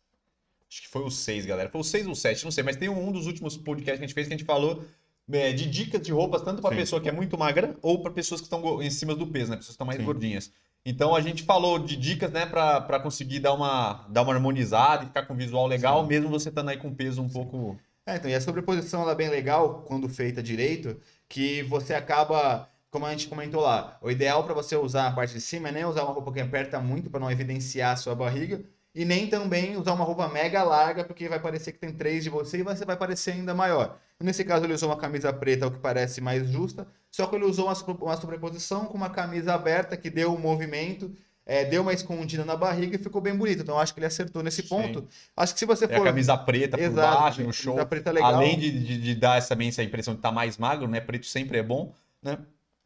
Acho 0.67 0.81
que 0.81 0.87
foi 0.87 1.03
o 1.03 1.11
6, 1.11 1.45
galera. 1.45 1.69
Foi 1.69 1.81
o 1.81 1.83
6 1.83 2.07
ou 2.07 2.13
o 2.13 2.15
7, 2.15 2.43
não 2.43 2.51
sei, 2.51 2.63
mas 2.63 2.75
tem 2.75 2.89
um 2.89 3.11
dos 3.11 3.27
últimos 3.27 3.55
podcasts 3.55 3.99
que 3.99 4.03
a 4.03 4.07
gente 4.07 4.15
fez 4.15 4.27
que 4.27 4.33
a 4.33 4.37
gente 4.37 4.45
falou 4.45 4.83
é, 5.31 5.53
de 5.53 5.69
dicas 5.69 6.01
de 6.01 6.11
roupas, 6.11 6.41
tanto 6.41 6.61
para 6.61 6.75
pessoa 6.75 6.99
que 6.99 7.07
é 7.07 7.11
muito 7.11 7.37
magra 7.37 7.77
ou 7.81 8.01
para 8.01 8.11
pessoas 8.11 8.41
que 8.41 8.45
estão 8.45 8.81
em 8.81 8.89
cima 8.89 9.15
do 9.15 9.27
peso, 9.27 9.51
né? 9.51 9.57
Pessoas 9.57 9.67
que 9.67 9.73
estão 9.73 9.87
mais 9.87 9.99
Sim. 9.99 10.05
gordinhas. 10.05 10.51
Então 10.85 11.15
a 11.15 11.21
gente 11.21 11.43
falou 11.43 11.79
de 11.79 11.95
dicas, 11.95 12.31
né, 12.31 12.45
pra 12.45 12.99
conseguir 12.99 13.39
dar 13.39 13.53
uma, 13.53 14.05
dar 14.09 14.21
uma 14.21 14.33
harmonizada 14.33 15.03
e 15.03 15.07
ficar 15.07 15.25
com 15.25 15.33
um 15.33 15.37
visual 15.37 15.65
legal, 15.65 16.01
Sim. 16.01 16.09
mesmo 16.09 16.29
você 16.29 16.49
estando 16.49 16.69
aí 16.69 16.77
com 16.77 16.93
peso 16.93 17.21
um 17.21 17.29
pouco. 17.29 17.79
É, 18.05 18.17
então, 18.17 18.29
e 18.29 18.35
a 18.35 18.41
sobreposição 18.41 19.01
ela 19.01 19.13
é 19.13 19.15
bem 19.15 19.29
legal 19.29 19.83
quando 19.83 20.09
feita 20.09 20.43
direito, 20.43 20.99
que 21.29 21.63
você 21.63 21.93
acaba, 21.93 22.69
como 22.91 23.05
a 23.05 23.11
gente 23.11 23.27
comentou 23.29 23.61
lá, 23.61 23.97
o 24.01 24.11
ideal 24.11 24.43
para 24.43 24.53
você 24.53 24.75
usar 24.75 25.07
a 25.07 25.11
parte 25.13 25.33
de 25.33 25.39
cima 25.41 25.69
é 25.69 25.71
nem 25.71 25.85
usar 25.85 26.03
uma 26.03 26.11
roupa 26.13 26.33
que 26.33 26.41
aperta 26.41 26.79
muito 26.81 27.09
para 27.09 27.21
não 27.21 27.31
evidenciar 27.31 27.93
a 27.93 27.95
sua 27.95 28.13
barriga, 28.13 28.61
e 28.93 29.05
nem 29.05 29.27
também 29.27 29.77
usar 29.77 29.93
uma 29.93 30.03
roupa 30.03 30.27
mega 30.27 30.61
larga, 30.63 31.03
porque 31.05 31.29
vai 31.29 31.39
parecer 31.39 31.71
que 31.71 31.79
tem 31.79 31.93
três 31.93 32.23
de 32.23 32.29
você 32.29 32.59
e 32.59 32.63
você 32.63 32.83
vai 32.85 32.97
parecer 32.97 33.31
ainda 33.31 33.53
maior. 33.53 33.97
Nesse 34.19 34.43
caso, 34.43 34.65
ele 34.65 34.73
usou 34.73 34.89
uma 34.89 34.97
camisa 34.97 35.31
preta, 35.33 35.65
o 35.67 35.71
que 35.71 35.79
parece 35.79 36.21
mais 36.21 36.47
justa, 36.49 36.85
só 37.09 37.25
que 37.25 37.35
ele 37.35 37.45
usou 37.45 37.65
uma, 37.67 37.75
sobre- 37.75 38.03
uma 38.03 38.17
sobreposição 38.17 38.85
com 38.85 38.95
uma 38.97 39.09
camisa 39.09 39.53
aberta 39.53 39.97
que 39.97 40.09
deu 40.09 40.33
um 40.33 40.37
movimento, 40.39 41.11
é, 41.45 41.65
deu 41.65 41.81
uma 41.81 41.93
escondida 41.93 42.45
na 42.45 42.55
barriga 42.55 42.95
e 42.95 42.99
ficou 42.99 43.21
bem 43.21 43.35
bonito. 43.35 43.61
Então, 43.63 43.77
acho 43.77 43.93
que 43.93 43.99
ele 43.99 44.07
acertou 44.07 44.41
nesse 44.41 44.61
Sim. 44.61 44.69
ponto. 44.69 45.07
Acho 45.35 45.53
que 45.53 45.59
se 45.59 45.65
você 45.65 45.85
É 45.85 45.93
a 45.93 45.97
for. 45.97 46.05
camisa 46.05 46.37
preta 46.37 46.77
por 46.77 46.83
Exato, 46.83 47.21
baixo, 47.21 47.43
no 47.43 47.53
show. 47.53 47.85
preta 47.85 48.11
legal. 48.11 48.35
Além 48.35 48.57
de, 48.57 48.71
de, 48.71 49.01
de 49.01 49.15
dar 49.15 49.37
essa, 49.37 49.49
também 49.49 49.67
essa 49.67 49.83
impressão 49.83 50.13
de 50.13 50.19
estar 50.19 50.31
mais 50.31 50.57
magro, 50.57 50.87
né? 50.87 51.01
Preto 51.01 51.25
sempre 51.25 51.57
é 51.57 51.63
bom, 51.63 51.91
né? 52.21 52.37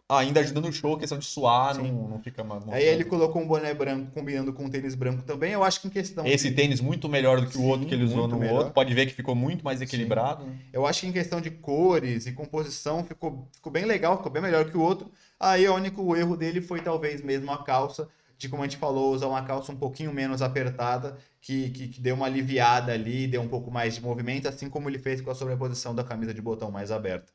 Ainda 0.10 0.40
ajuda 0.40 0.62
no 0.62 0.72
show, 0.72 0.98
questão 0.98 1.20
de 1.20 1.26
suar, 1.26 1.76
Sim. 1.76 1.92
não, 1.92 2.08
não 2.08 2.20
fica 2.20 2.42
mais. 2.42 2.66
Aí 2.70 2.86
ele 2.86 3.04
colocou 3.04 3.42
um 3.42 3.46
boné 3.46 3.74
branco 3.74 4.10
combinando 4.14 4.54
com 4.54 4.64
um 4.64 4.70
tênis 4.70 4.96
branco 4.96 5.22
também. 5.24 5.52
Eu 5.52 5.66
acho 5.66 5.82
que 5.82 5.88
em 5.88 5.92
questão. 5.92 6.26
Esse 6.26 6.50
de, 6.50 6.56
tênis 6.56 6.80
muito 6.80 7.10
melhor 7.10 7.42
do 7.42 7.48
que 7.48 7.58
o 7.58 7.64
outro 7.64 7.82
Sim, 7.84 7.90
que 7.90 7.94
ele 7.96 8.06
usou 8.06 8.26
no 8.26 8.40
melhor. 8.40 8.60
outro. 8.60 8.74
Pode 8.74 8.94
ver 8.94 9.06
que 9.06 9.14
ficou 9.14 9.36
muito 9.36 9.66
mais 9.66 9.82
equilibrado. 9.82 10.48
Eu 10.72 10.88
acho 10.88 11.02
que 11.02 11.08
em 11.08 11.12
questão 11.12 11.42
de 11.42 11.52
cores 11.52 12.26
e 12.26 12.32
composição 12.32 13.04
ficou, 13.04 13.50
ficou 13.52 13.70
bem 13.70 13.84
legal, 13.84 14.16
ficou 14.16 14.32
bem 14.32 14.42
melhor 14.42 14.72
que 14.72 14.78
o 14.78 14.82
outro. 14.82 15.12
Aí 15.38 15.68
o 15.68 15.76
único 15.76 16.16
erro 16.16 16.38
dele 16.38 16.62
foi 16.62 16.80
talvez 16.80 17.22
mesmo 17.22 17.52
a 17.52 17.62
calça. 17.62 18.08
De 18.38 18.50
como 18.50 18.64
a 18.64 18.68
gente 18.68 18.78
falou, 18.78 19.14
usar 19.14 19.28
uma 19.28 19.44
calça 19.44 19.72
um 19.72 19.76
pouquinho 19.78 20.14
menos 20.14 20.42
apertada, 20.42 21.18
que, 21.42 21.70
que, 21.72 21.88
que 21.90 22.02
deu 22.02 22.16
uma 22.16 22.28
aliviada 22.28 22.92
ali, 22.94 23.28
deu 23.28 23.42
um 23.42 23.48
pouco 23.48 23.72
mais 23.72 23.96
de 23.96 24.02
movimento, 24.02 24.48
assim 24.48 24.70
como 24.70 24.90
ele 24.90 25.00
fez 25.00 25.22
com 25.22 25.32
a 25.32 25.36
sobreposição 25.36 25.96
da 25.96 26.04
camisa 26.04 26.34
de 26.34 26.42
botão 26.42 26.70
mais 26.72 26.92
aberta. 26.92 27.32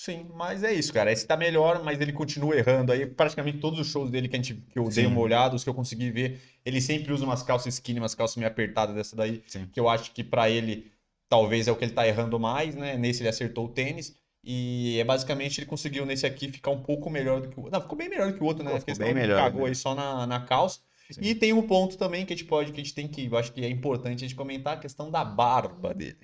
Sim, 0.00 0.28
mas 0.34 0.62
é 0.62 0.72
isso, 0.72 0.92
cara. 0.92 1.10
Esse 1.10 1.26
tá 1.26 1.36
melhor, 1.36 1.82
mas 1.82 2.00
ele 2.00 2.12
continua 2.12 2.56
errando. 2.56 2.92
Aí 2.92 3.04
praticamente 3.04 3.58
todos 3.58 3.80
os 3.80 3.88
shows 3.88 4.10
dele 4.10 4.28
que, 4.28 4.36
a 4.36 4.38
gente, 4.38 4.54
que 4.54 4.78
eu 4.78 4.84
dei 4.84 5.04
Sim. 5.04 5.06
uma 5.06 5.20
olhada, 5.20 5.56
os 5.56 5.64
que 5.64 5.70
eu 5.70 5.74
consegui 5.74 6.10
ver, 6.12 6.40
ele 6.64 6.80
sempre 6.80 7.12
usa 7.12 7.24
umas 7.24 7.42
calças 7.42 7.74
skinny, 7.74 7.98
umas 7.98 8.14
calças 8.14 8.36
meio 8.36 8.48
apertadas 8.48 8.94
dessa 8.94 9.16
daí. 9.16 9.42
Sim. 9.48 9.66
Que 9.72 9.80
eu 9.80 9.88
acho 9.88 10.12
que 10.12 10.22
pra 10.22 10.48
ele 10.48 10.92
talvez 11.28 11.66
é 11.66 11.72
o 11.72 11.76
que 11.76 11.84
ele 11.84 11.92
tá 11.92 12.06
errando 12.06 12.38
mais, 12.38 12.76
né? 12.76 12.96
Nesse 12.96 13.22
ele 13.22 13.28
acertou 13.28 13.66
o 13.66 13.68
tênis. 13.68 14.14
E 14.50 14.98
é 14.98 15.04
basicamente 15.04 15.60
ele 15.60 15.66
conseguiu 15.66 16.06
nesse 16.06 16.24
aqui 16.24 16.50
ficar 16.50 16.70
um 16.70 16.80
pouco 16.80 17.10
melhor 17.10 17.42
do 17.42 17.48
que 17.48 17.60
o 17.60 17.64
outro. 17.64 17.70
Não, 17.70 17.82
ficou 17.82 17.98
bem 17.98 18.08
melhor 18.08 18.32
do 18.32 18.38
que 18.38 18.42
o 18.42 18.46
outro, 18.46 18.64
né? 18.64 18.70
Ficou 18.70 18.82
A 18.82 18.86
questão 18.86 19.04
bem 19.04 19.14
que 19.14 19.20
melhor, 19.20 19.42
cagou 19.42 19.64
né? 19.64 19.68
aí 19.68 19.74
só 19.74 19.94
na, 19.94 20.26
na 20.26 20.40
calça. 20.40 20.80
Sim. 21.10 21.20
E 21.20 21.34
tem 21.34 21.52
um 21.52 21.60
ponto 21.66 21.98
também 21.98 22.24
que 22.24 22.32
a 22.32 22.36
gente 22.36 22.46
pode, 22.46 22.72
que 22.72 22.80
a 22.80 22.82
gente 22.82 22.94
tem 22.94 23.06
que, 23.06 23.26
eu 23.26 23.36
acho 23.36 23.52
que 23.52 23.62
é 23.62 23.68
importante 23.68 24.24
a 24.24 24.26
gente 24.26 24.34
comentar, 24.34 24.78
a 24.78 24.80
questão 24.80 25.10
da 25.10 25.22
barba 25.22 25.92
dele. 25.92 26.16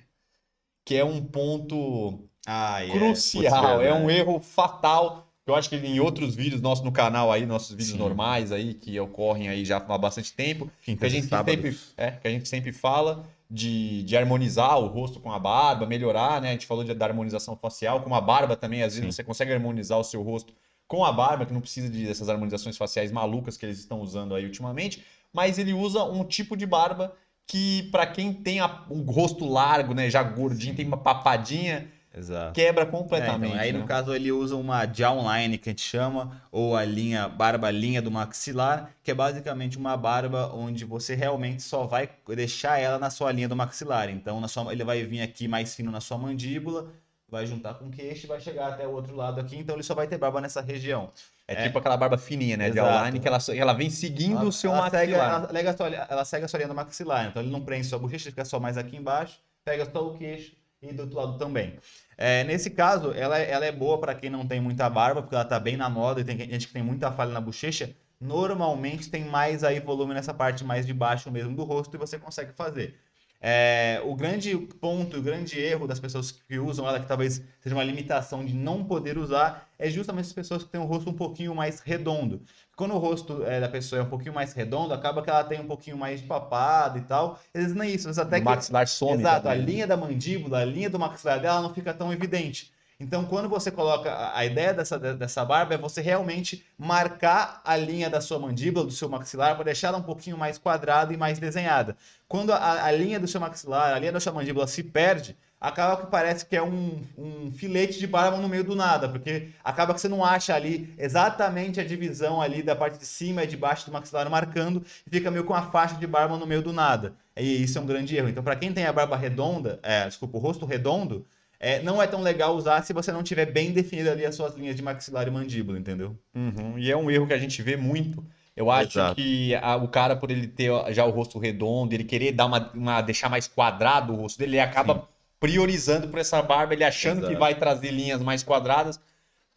Que 0.83 0.95
é 0.95 1.05
um 1.05 1.23
ponto 1.23 2.27
Ah, 2.47 2.83
é. 2.83 2.89
crucial, 2.89 3.77
Putz, 3.77 3.87
é 3.87 3.93
um 3.93 4.09
erro 4.09 4.39
fatal. 4.39 5.31
Eu 5.45 5.53
acho 5.53 5.69
que 5.69 5.75
em 5.75 5.99
outros 5.99 6.33
vídeos 6.33 6.61
nossos 6.61 6.83
no 6.83 6.91
canal 6.91 7.31
aí, 7.31 7.45
nossos 7.45 7.69
vídeos 7.75 7.89
Sim. 7.91 7.99
normais 7.99 8.51
aí, 8.51 8.73
que 8.73 8.99
ocorrem 8.99 9.49
aí 9.49 9.63
já 9.63 9.77
há 9.77 9.97
bastante 9.99 10.33
tempo, 10.33 10.67
que 10.83 10.97
a 10.99 11.09
gente 11.09 11.27
sempre, 11.27 11.77
é, 11.95 12.09
que 12.09 12.27
a 12.27 12.31
gente 12.31 12.49
sempre 12.49 12.71
fala 12.71 13.23
de, 13.49 14.03
de 14.03 14.17
harmonizar 14.17 14.79
o 14.79 14.87
rosto 14.87 15.19
com 15.19 15.31
a 15.31 15.39
barba, 15.39 15.85
melhorar, 15.85 16.41
né? 16.41 16.49
A 16.49 16.51
gente 16.53 16.65
falou 16.65 16.83
de, 16.83 16.93
da 16.93 17.05
harmonização 17.05 17.55
facial, 17.55 18.01
com 18.01 18.13
a 18.15 18.21
barba 18.21 18.55
também, 18.55 18.81
às 18.81 18.93
vezes 18.95 19.05
Sim. 19.05 19.11
você 19.11 19.23
consegue 19.23 19.53
harmonizar 19.53 19.99
o 19.99 20.03
seu 20.03 20.21
rosto 20.21 20.53
com 20.87 21.03
a 21.03 21.11
barba, 21.11 21.45
que 21.45 21.53
não 21.53 21.61
precisa 21.61 21.89
de, 21.89 22.05
dessas 22.05 22.29
harmonizações 22.29 22.77
faciais 22.77 23.11
malucas 23.11 23.57
que 23.57 23.65
eles 23.65 23.79
estão 23.79 24.01
usando 24.01 24.35
aí 24.35 24.45
ultimamente, 24.45 25.03
mas 25.33 25.57
ele 25.57 25.73
usa 25.73 26.03
um 26.03 26.23
tipo 26.23 26.55
de 26.55 26.65
barba 26.65 27.13
que, 27.47 27.83
pra 27.91 28.05
quem 28.07 28.33
tem 28.33 28.59
a- 28.59 28.85
um 28.89 29.01
rosto 29.03 29.45
largo, 29.47 29.93
né, 29.93 30.09
já 30.09 30.23
gordinho, 30.23 30.75
tem 30.75 30.85
uma 30.85 30.97
papadinha, 30.97 31.87
Exato. 32.17 32.53
quebra 32.53 32.83
É, 32.83 32.85
completamente. 32.85 33.49
então, 33.51 33.61
aí 33.61 33.73
né? 33.73 33.79
no 33.79 33.85
caso 33.85 34.13
ele 34.15 34.31
usa 34.31 34.55
uma 34.55 34.85
jawline 34.85 35.57
que 35.57 35.69
a 35.69 35.71
gente 35.71 35.81
chama, 35.81 36.41
ou 36.51 36.75
a 36.77 36.85
linha, 36.85 37.27
barba 37.27 37.69
linha 37.69 38.01
do 38.01 38.09
maxilar, 38.09 38.89
que 39.03 39.11
é 39.11 39.13
basicamente 39.13 39.77
uma 39.77 39.97
barba 39.97 40.51
onde 40.53 40.85
você 40.85 41.13
realmente 41.15 41.61
só 41.61 41.85
vai 41.85 42.09
deixar 42.35 42.79
ela 42.79 42.97
na 42.97 43.09
sua 43.09 43.31
linha 43.31 43.49
do 43.49 43.55
maxilar. 43.55 44.09
Então 44.09 44.39
na 44.39 44.47
sua- 44.47 44.71
ele 44.71 44.83
vai 44.83 45.03
vir 45.03 45.21
aqui 45.21 45.47
mais 45.47 45.75
fino 45.75 45.91
na 45.91 45.99
sua 45.99 46.17
mandíbula, 46.17 46.87
vai 47.27 47.45
juntar 47.45 47.73
com 47.73 47.85
o 47.87 47.89
queixo 47.91 48.25
e 48.25 48.27
vai 48.29 48.39
chegar 48.39 48.69
até 48.69 48.87
o 48.87 48.91
outro 48.91 49.15
lado 49.15 49.41
aqui, 49.41 49.57
então 49.57 49.75
ele 49.75 49.83
só 49.83 49.93
vai 49.93 50.07
ter 50.07 50.17
barba 50.17 50.39
nessa 50.39 50.61
região. 50.61 51.09
É, 51.47 51.53
É. 51.53 51.63
tipo 51.63 51.77
aquela 51.77 51.97
barba 51.97 52.17
fininha, 52.17 52.55
né? 52.55 52.69
De 52.69 52.77
Exato. 52.79 52.89
outline, 52.97 53.19
que 53.19 53.27
ela, 53.27 53.37
ela 53.55 53.73
vem 53.73 53.89
seguindo 53.89 54.37
Ela- 54.39 54.45
o 54.45 54.51
seu 54.51 54.71
ela 54.71 54.89
segue, 54.89 55.11
maxilar. 55.13 55.41
ela, 55.43 55.51
lega 55.51 55.69
a 55.71 55.77
sua, 55.77 55.87
ela 55.89 56.25
segue 56.25 56.45
a 56.45 56.47
sua 56.47 56.57
linha 56.59 56.69
do 56.69 56.75
maxilar, 56.75 57.27
então 57.27 57.41
ele 57.41 57.51
não 57.51 57.61
prende 57.61 57.85
sua 57.87 57.99
bochecha, 57.99 58.29
fica 58.29 58.45
só 58.45 58.59
mais 58.59 58.77
aqui 58.77 58.95
embaixo, 58.95 59.39
pega 59.65 59.85
só 59.91 60.07
o 60.07 60.17
queixo 60.17 60.53
e 60.89 60.93
do 60.93 61.03
outro 61.03 61.17
lado 61.17 61.37
também. 61.37 61.77
É, 62.17 62.43
nesse 62.43 62.69
caso, 62.69 63.11
ela, 63.13 63.37
é- 63.39 63.51
ela 63.51 63.65
é 63.65 63.71
boa 63.71 63.99
para 63.99 64.15
quem 64.15 64.29
não 64.29 64.47
tem 64.47 64.59
muita 64.61 64.89
barba, 64.89 65.21
porque 65.21 65.35
ela 65.35 65.45
tá 65.45 65.59
bem 65.59 65.75
na 65.77 65.89
moda 65.89 66.21
e 66.21 66.23
tem 66.23 66.37
gente 66.37 66.67
que 66.67 66.73
tem 66.73 66.83
muita 66.83 67.11
falha 67.11 67.31
na 67.31 67.41
bochecha. 67.41 67.95
Normalmente 68.19 69.09
tem 69.09 69.25
mais 69.25 69.63
aí 69.63 69.79
volume 69.79 70.13
nessa 70.13 70.33
parte 70.33 70.63
mais 70.63 70.85
de 70.85 70.93
baixo 70.93 71.29
mesmo 71.31 71.55
do 71.55 71.63
rosto 71.63 71.95
e 71.95 71.99
você 71.99 72.17
consegue 72.17 72.53
fazer. 72.53 72.97
É, 73.41 74.01
o 74.03 74.15
grande 74.15 74.57
ponto, 74.57 75.17
o 75.17 75.21
grande 75.21 75.59
erro 75.59 75.85
das 75.85 75.99
pessoas 75.99 76.31
que 76.31 76.57
usam 76.57 76.87
ela, 76.87 76.99
que 76.99 77.07
talvez 77.07 77.43
seja 77.59 77.75
uma 77.75 77.83
limitação 77.83 78.43
de 78.43 78.53
não 78.53 78.83
poder 78.83 79.17
usar, 79.17 79.69
é 79.77 79.89
justamente 79.89 80.25
as 80.25 80.33
pessoas 80.33 80.63
que 80.63 80.69
têm 80.69 80.81
um 80.81 80.85
rosto 80.85 81.09
um 81.09 81.13
pouquinho 81.13 81.53
mais 81.53 81.79
redondo. 81.81 82.41
Quando 82.75 82.93
o 82.93 82.97
rosto 82.97 83.43
é, 83.45 83.61
da 83.61 83.69
pessoa 83.69 84.01
é 84.01 84.03
um 84.03 84.09
pouquinho 84.09 84.33
mais 84.33 84.51
redondo, 84.51 84.93
acaba 84.93 85.23
que 85.23 85.29
ela 85.29 85.43
tem 85.45 85.61
um 85.61 85.67
pouquinho 85.67 85.97
mais 85.97 86.19
de 86.19 86.27
papada 86.27 86.97
e 86.97 87.01
tal. 87.01 87.39
Às 87.53 87.61
vezes 87.61 87.75
nem 87.75 87.89
isso, 87.89 88.09
às 88.09 88.17
vezes 88.17 88.19
até 88.19 88.37
o 88.37 88.39
que 88.39 88.45
maxilar 88.45 88.87
some. 88.87 89.19
Exato, 89.19 89.43
também, 89.43 89.61
a 89.61 89.65
linha 89.65 89.87
da 89.87 89.95
mandíbula, 89.95 90.59
a 90.59 90.65
linha 90.65 90.89
do 90.89 90.99
maxilar 90.99 91.39
dela 91.39 91.61
não 91.61 91.73
fica 91.73 91.93
tão 91.93 92.11
evidente. 92.11 92.74
Então, 92.97 93.25
quando 93.25 93.49
você 93.49 93.69
coloca 93.71 94.09
a- 94.09 94.37
a 94.39 94.45
ideia 94.45 94.73
dessa, 94.73 94.97
de- 94.97 95.15
dessa 95.15 95.43
barba 95.43 95.73
é 95.75 95.77
você 95.77 96.01
realmente 96.01 96.65
marcar 96.77 97.61
a 97.65 97.75
linha 97.75 98.09
da 98.09 98.21
sua 98.21 98.39
mandíbula, 98.39 98.85
do 98.85 98.91
seu 98.91 99.09
maxilar, 99.09 99.55
para 99.55 99.65
deixar 99.65 99.89
ela 99.89 99.97
um 99.97 100.03
pouquinho 100.03 100.37
mais 100.37 100.57
quadrada 100.57 101.13
e 101.13 101.17
mais 101.17 101.37
desenhada. 101.37 101.97
Quando 102.27 102.53
a, 102.53 102.83
a 102.85 102.91
linha 102.91 103.19
do 103.19 103.27
seu 103.27 103.41
maxilar, 103.41 103.93
a 103.93 103.99
linha 103.99 104.13
da 104.13 104.19
sua 104.21 104.31
mandíbula 104.31 104.65
se 104.65 104.81
perde, 104.81 105.35
acaba 105.59 106.01
que 106.01 106.09
parece 106.09 106.45
que 106.45 106.55
é 106.55 106.63
um, 106.63 107.01
um 107.17 107.51
filete 107.51 107.99
de 107.99 108.07
barba 108.07 108.37
no 108.37 108.47
meio 108.47 108.63
do 108.63 108.75
nada, 108.75 109.09
porque 109.09 109.49
acaba 109.63 109.93
que 109.93 109.99
você 109.99 110.07
não 110.07 110.23
acha 110.23 110.53
ali 110.55 110.93
exatamente 110.97 111.79
a 111.81 111.83
divisão 111.83 112.41
ali 112.41 112.63
da 112.63 112.75
parte 112.77 112.97
de 112.97 113.05
cima 113.05 113.43
e 113.43 113.47
de 113.47 113.57
baixo 113.57 113.85
do 113.87 113.91
maxilar 113.91 114.29
marcando, 114.29 114.85
e 115.05 115.09
fica 115.09 115.29
meio 115.31 115.43
com 115.43 115.51
uma 115.53 115.69
faixa 115.69 115.95
de 115.95 116.07
barba 116.07 116.37
no 116.37 116.45
meio 116.47 116.61
do 116.61 116.71
nada. 116.71 117.13
E 117.35 117.63
isso 117.63 117.77
é 117.77 117.81
um 117.81 117.85
grande 117.85 118.15
erro. 118.15 118.29
Então, 118.29 118.43
para 118.43 118.55
quem 118.55 118.71
tem 118.71 118.85
a 118.85 118.93
barba 118.93 119.17
redonda, 119.17 119.79
é, 119.83 120.05
desculpa, 120.07 120.37
o 120.37 120.39
rosto 120.39 120.65
redondo, 120.65 121.25
é, 121.59 121.81
não 121.81 122.01
é 122.01 122.07
tão 122.07 122.21
legal 122.21 122.55
usar 122.55 122.81
se 122.83 122.93
você 122.93 123.11
não 123.11 123.23
tiver 123.23 123.45
bem 123.45 123.71
definida 123.71 124.11
ali 124.11 124.25
as 124.25 124.35
suas 124.35 124.55
linhas 124.55 124.75
de 124.75 124.81
maxilar 124.81 125.27
e 125.27 125.31
mandíbula, 125.31 125.77
entendeu? 125.79 126.17
Uhum, 126.35 126.77
E 126.77 126.91
é 126.91 126.97
um 126.97 127.09
erro 127.09 127.27
que 127.27 127.33
a 127.33 127.37
gente 127.37 127.61
vê 127.61 127.75
muito. 127.77 128.23
Eu 128.55 128.71
acho 128.71 128.97
Exato. 128.97 129.15
que 129.15 129.53
a- 129.55 129.75
o 129.75 129.87
cara, 129.87 130.15
por 130.15 130.31
ele 130.31 130.47
ter 130.47 130.71
já 130.93 131.03
o 131.05 131.11
rosto 131.11 131.37
redondo, 131.39 131.93
ele 131.93 132.03
querer 132.05 132.31
dar 132.31 132.45
uma, 132.45 132.71
uma- 132.73 133.01
deixar 133.01 133.29
mais 133.29 133.47
quadrado 133.47 134.13
o 134.13 134.15
rosto 134.15 134.39
dele, 134.39 134.51
ele 134.53 134.59
acaba 134.61 134.93
Sim. 134.95 135.01
priorizando 135.39 136.07
por 136.07 136.19
essa 136.19 136.41
barba, 136.41 136.73
ele 136.73 136.83
achando 136.83 137.17
que 137.19 137.27
Exato. 137.27 137.39
vai 137.39 137.55
trazer 137.55 137.91
linhas 137.91 138.21
mais 138.21 138.43
quadradas, 138.43 138.99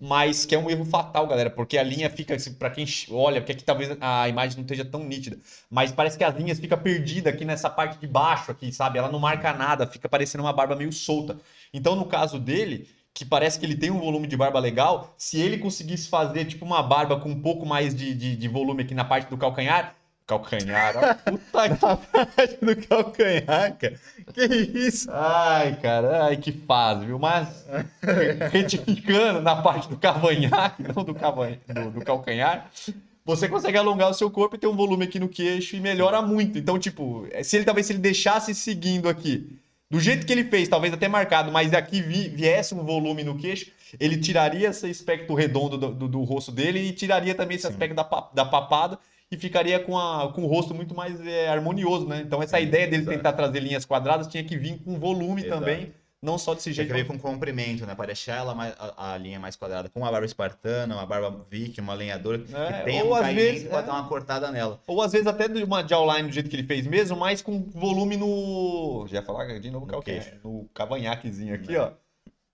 mas 0.01 0.47
que 0.47 0.55
é 0.55 0.59
um 0.59 0.71
erro 0.71 0.85
fatal, 0.85 1.27
galera, 1.27 1.51
porque 1.51 1.77
a 1.77 1.83
linha 1.83 2.09
fica, 2.09 2.37
pra 2.59 2.71
quem 2.71 2.85
olha, 3.11 3.41
porque 3.41 3.53
aqui 3.53 3.65
talvez 3.65 3.97
a 4.01 4.29
imagem 4.29 4.57
não 4.57 4.63
esteja 4.63 4.85
tão 4.85 5.05
nítida, 5.05 5.39
mas 5.69 5.91
parece 5.93 6.17
que 6.17 6.25
as 6.25 6.37
linhas 6.37 6.61
ficam 6.61 6.79
perdidas 6.79 7.35
aqui 7.35 7.45
nessa 7.45 7.69
parte 7.69 7.99
de 7.99 8.07
baixo 8.07 8.51
aqui, 8.53 8.73
sabe? 8.73 8.99
Ela 8.99 9.11
não 9.11 9.19
marca 9.19 9.53
nada, 9.53 9.87
fica 9.87 10.09
parecendo 10.09 10.45
uma 10.45 10.53
barba 10.53 10.77
meio 10.77 10.93
solta. 10.93 11.39
Então, 11.73 11.97
no 11.97 12.07
caso 12.07 12.39
dele, 12.39 12.89
que 13.13 13.25
parece 13.25 13.59
que 13.59 13.67
ele 13.67 13.77
tem 13.77 13.91
um 13.91 13.99
volume 13.99 14.29
de 14.29 14.37
barba 14.37 14.61
legal, 14.61 15.15
se 15.19 15.41
ele 15.41 15.59
conseguisse 15.59 16.09
fazer 16.09 16.45
tipo 16.45 16.65
uma 16.65 16.83
barba 16.83 17.19
com 17.19 17.31
um 17.31 17.43
pouco 17.43 17.67
mais 17.67 17.95
de, 17.95 18.15
de, 18.15 18.37
de 18.37 18.49
volume 18.49 18.85
aqui 18.85 18.95
na 18.95 19.05
parte 19.05 19.29
do 19.29 19.37
calcanhar, 19.37 19.97
calcanhar, 20.29 20.95
ó, 20.97 21.15
puta 21.25 22.47
que 22.47 22.65
do 22.65 22.87
calcanhar, 22.87 23.77
cara. 23.77 23.95
Que 24.35 24.45
isso? 24.45 25.09
Ai, 25.11 25.75
cara, 25.81 26.25
ai, 26.27 26.37
que 26.37 26.53
fase, 26.53 27.07
viu? 27.07 27.19
Mas 27.19 27.67
retificando 28.53 29.41
na 29.41 29.57
parte 29.57 29.89
do 29.89 29.97
cavanhaque, 29.97 30.83
não 30.95 31.03
do, 31.03 31.15
cavanha, 31.15 31.59
do, 31.67 31.91
do 31.91 32.05
calcanhar, 32.05 32.71
você 33.25 33.49
consegue 33.49 33.77
alongar 33.79 34.11
o 34.11 34.15
seu 34.15 34.31
corpo 34.31 34.57
e 34.57 34.59
ter 34.59 34.67
um 34.67 34.77
volume 34.77 35.05
aqui 35.05 35.19
no 35.19 35.29
queixo 35.29 35.75
e 35.77 35.81
melhora 35.81 36.21
muito. 36.23 36.59
Então, 36.59 36.79
tipo, 36.79 37.27
se 37.43 37.57
ele 37.57 37.65
talvez 37.65 37.87
se 37.87 37.93
ele 37.93 38.01
deixasse 38.01 38.55
seguindo 38.55 39.09
aqui, 39.09 39.59
do 39.91 39.99
jeito 39.99 40.27
que 40.27 40.33
ele 40.33 40.45
fez, 40.45 40.69
talvez 40.69 40.93
até 40.93 41.09
marcado, 41.09 41.51
mas 41.51 41.71
daqui 41.71 42.03
vi- 42.03 42.29
viesse 42.29 42.75
um 42.75 42.85
volume 42.85 43.25
no 43.25 43.37
queixo, 43.39 43.71
ele 43.99 44.19
tiraria 44.19 44.69
esse 44.69 44.87
aspecto 44.91 45.33
redondo 45.35 45.79
do, 45.79 45.95
do- 45.95 46.09
do 46.09 46.23
rosto 46.23 46.53
dele 46.53 46.81
e 46.81 46.93
tiraria 46.93 47.35
também 47.35 47.57
esse 47.57 47.67
Sim. 47.67 47.73
aspecto 47.73 47.95
da, 47.95 48.03
da 48.35 48.45
papada 48.45 48.99
e 49.31 49.37
ficaria 49.37 49.79
com, 49.79 49.99
a, 49.99 50.33
com 50.33 50.43
o 50.43 50.47
rosto 50.47 50.75
muito 50.75 50.95
mais 50.95 51.21
é, 51.27 51.49
harmonioso, 51.49 52.07
né? 52.07 52.23
Então 52.25 52.43
essa 52.43 52.59
ideia 52.59 52.87
dele 52.87 53.03
exato. 53.03 53.17
tentar 53.17 53.33
trazer 53.35 53.61
linhas 53.61 53.85
quadradas 53.85 54.27
tinha 54.27 54.43
que 54.43 54.57
vir 54.57 54.79
com 54.83 54.99
volume 54.99 55.43
Exato. 55.45 55.61
também, 55.61 55.93
não 56.21 56.37
só 56.39 56.53
desse 56.55 56.65
Tinha 56.73 56.75
jeito. 56.85 56.89
que 56.89 56.95
ver 56.95 57.07
com 57.07 57.19
comprimento, 57.19 57.87
né? 57.87 57.95
Para 57.95 58.07
deixar 58.07 58.37
ela 58.39 58.55
mais, 58.55 58.75
a, 58.79 59.13
a 59.13 59.19
linha 59.19 59.39
mais 59.39 59.55
quadrada. 59.55 59.89
Com 59.89 60.01
uma 60.01 60.11
barba 60.11 60.25
espartana, 60.27 60.95
uma 60.97 61.07
barba 61.07 61.47
viking, 61.51 61.81
uma 61.83 61.95
lenhadora, 61.95 62.39
que 62.39 62.55
É, 62.55 62.83
tenha 62.83 63.05
ou 63.05 63.11
um 63.11 63.15
às 63.15 63.33
vezes, 63.35 63.69
para 63.69 63.79
é. 63.81 63.83
dar 63.83 63.93
uma 63.93 64.09
cortada 64.09 64.51
nela. 64.51 64.81
Ou 64.87 65.01
às 65.03 65.13
vezes 65.13 65.27
até 65.27 65.47
de 65.47 65.63
uma 65.63 65.87
jawline 65.87 66.29
do 66.29 66.35
jeito 66.35 66.49
que 66.49 66.57
ele 66.57 66.67
fez 66.67 66.87
mesmo, 66.87 67.17
mas 67.17 67.41
com 67.43 67.63
volume 67.71 68.17
no. 68.17 69.07
Já 69.09 69.19
ia 69.21 69.23
falar 69.23 69.47
de 69.59 69.71
novo 69.71 69.87
No 69.87 70.03
no 70.43 70.69
cavanhaquezinho 70.75 71.55
aqui, 71.55 71.73
Né. 71.73 71.79
ó. 71.79 71.93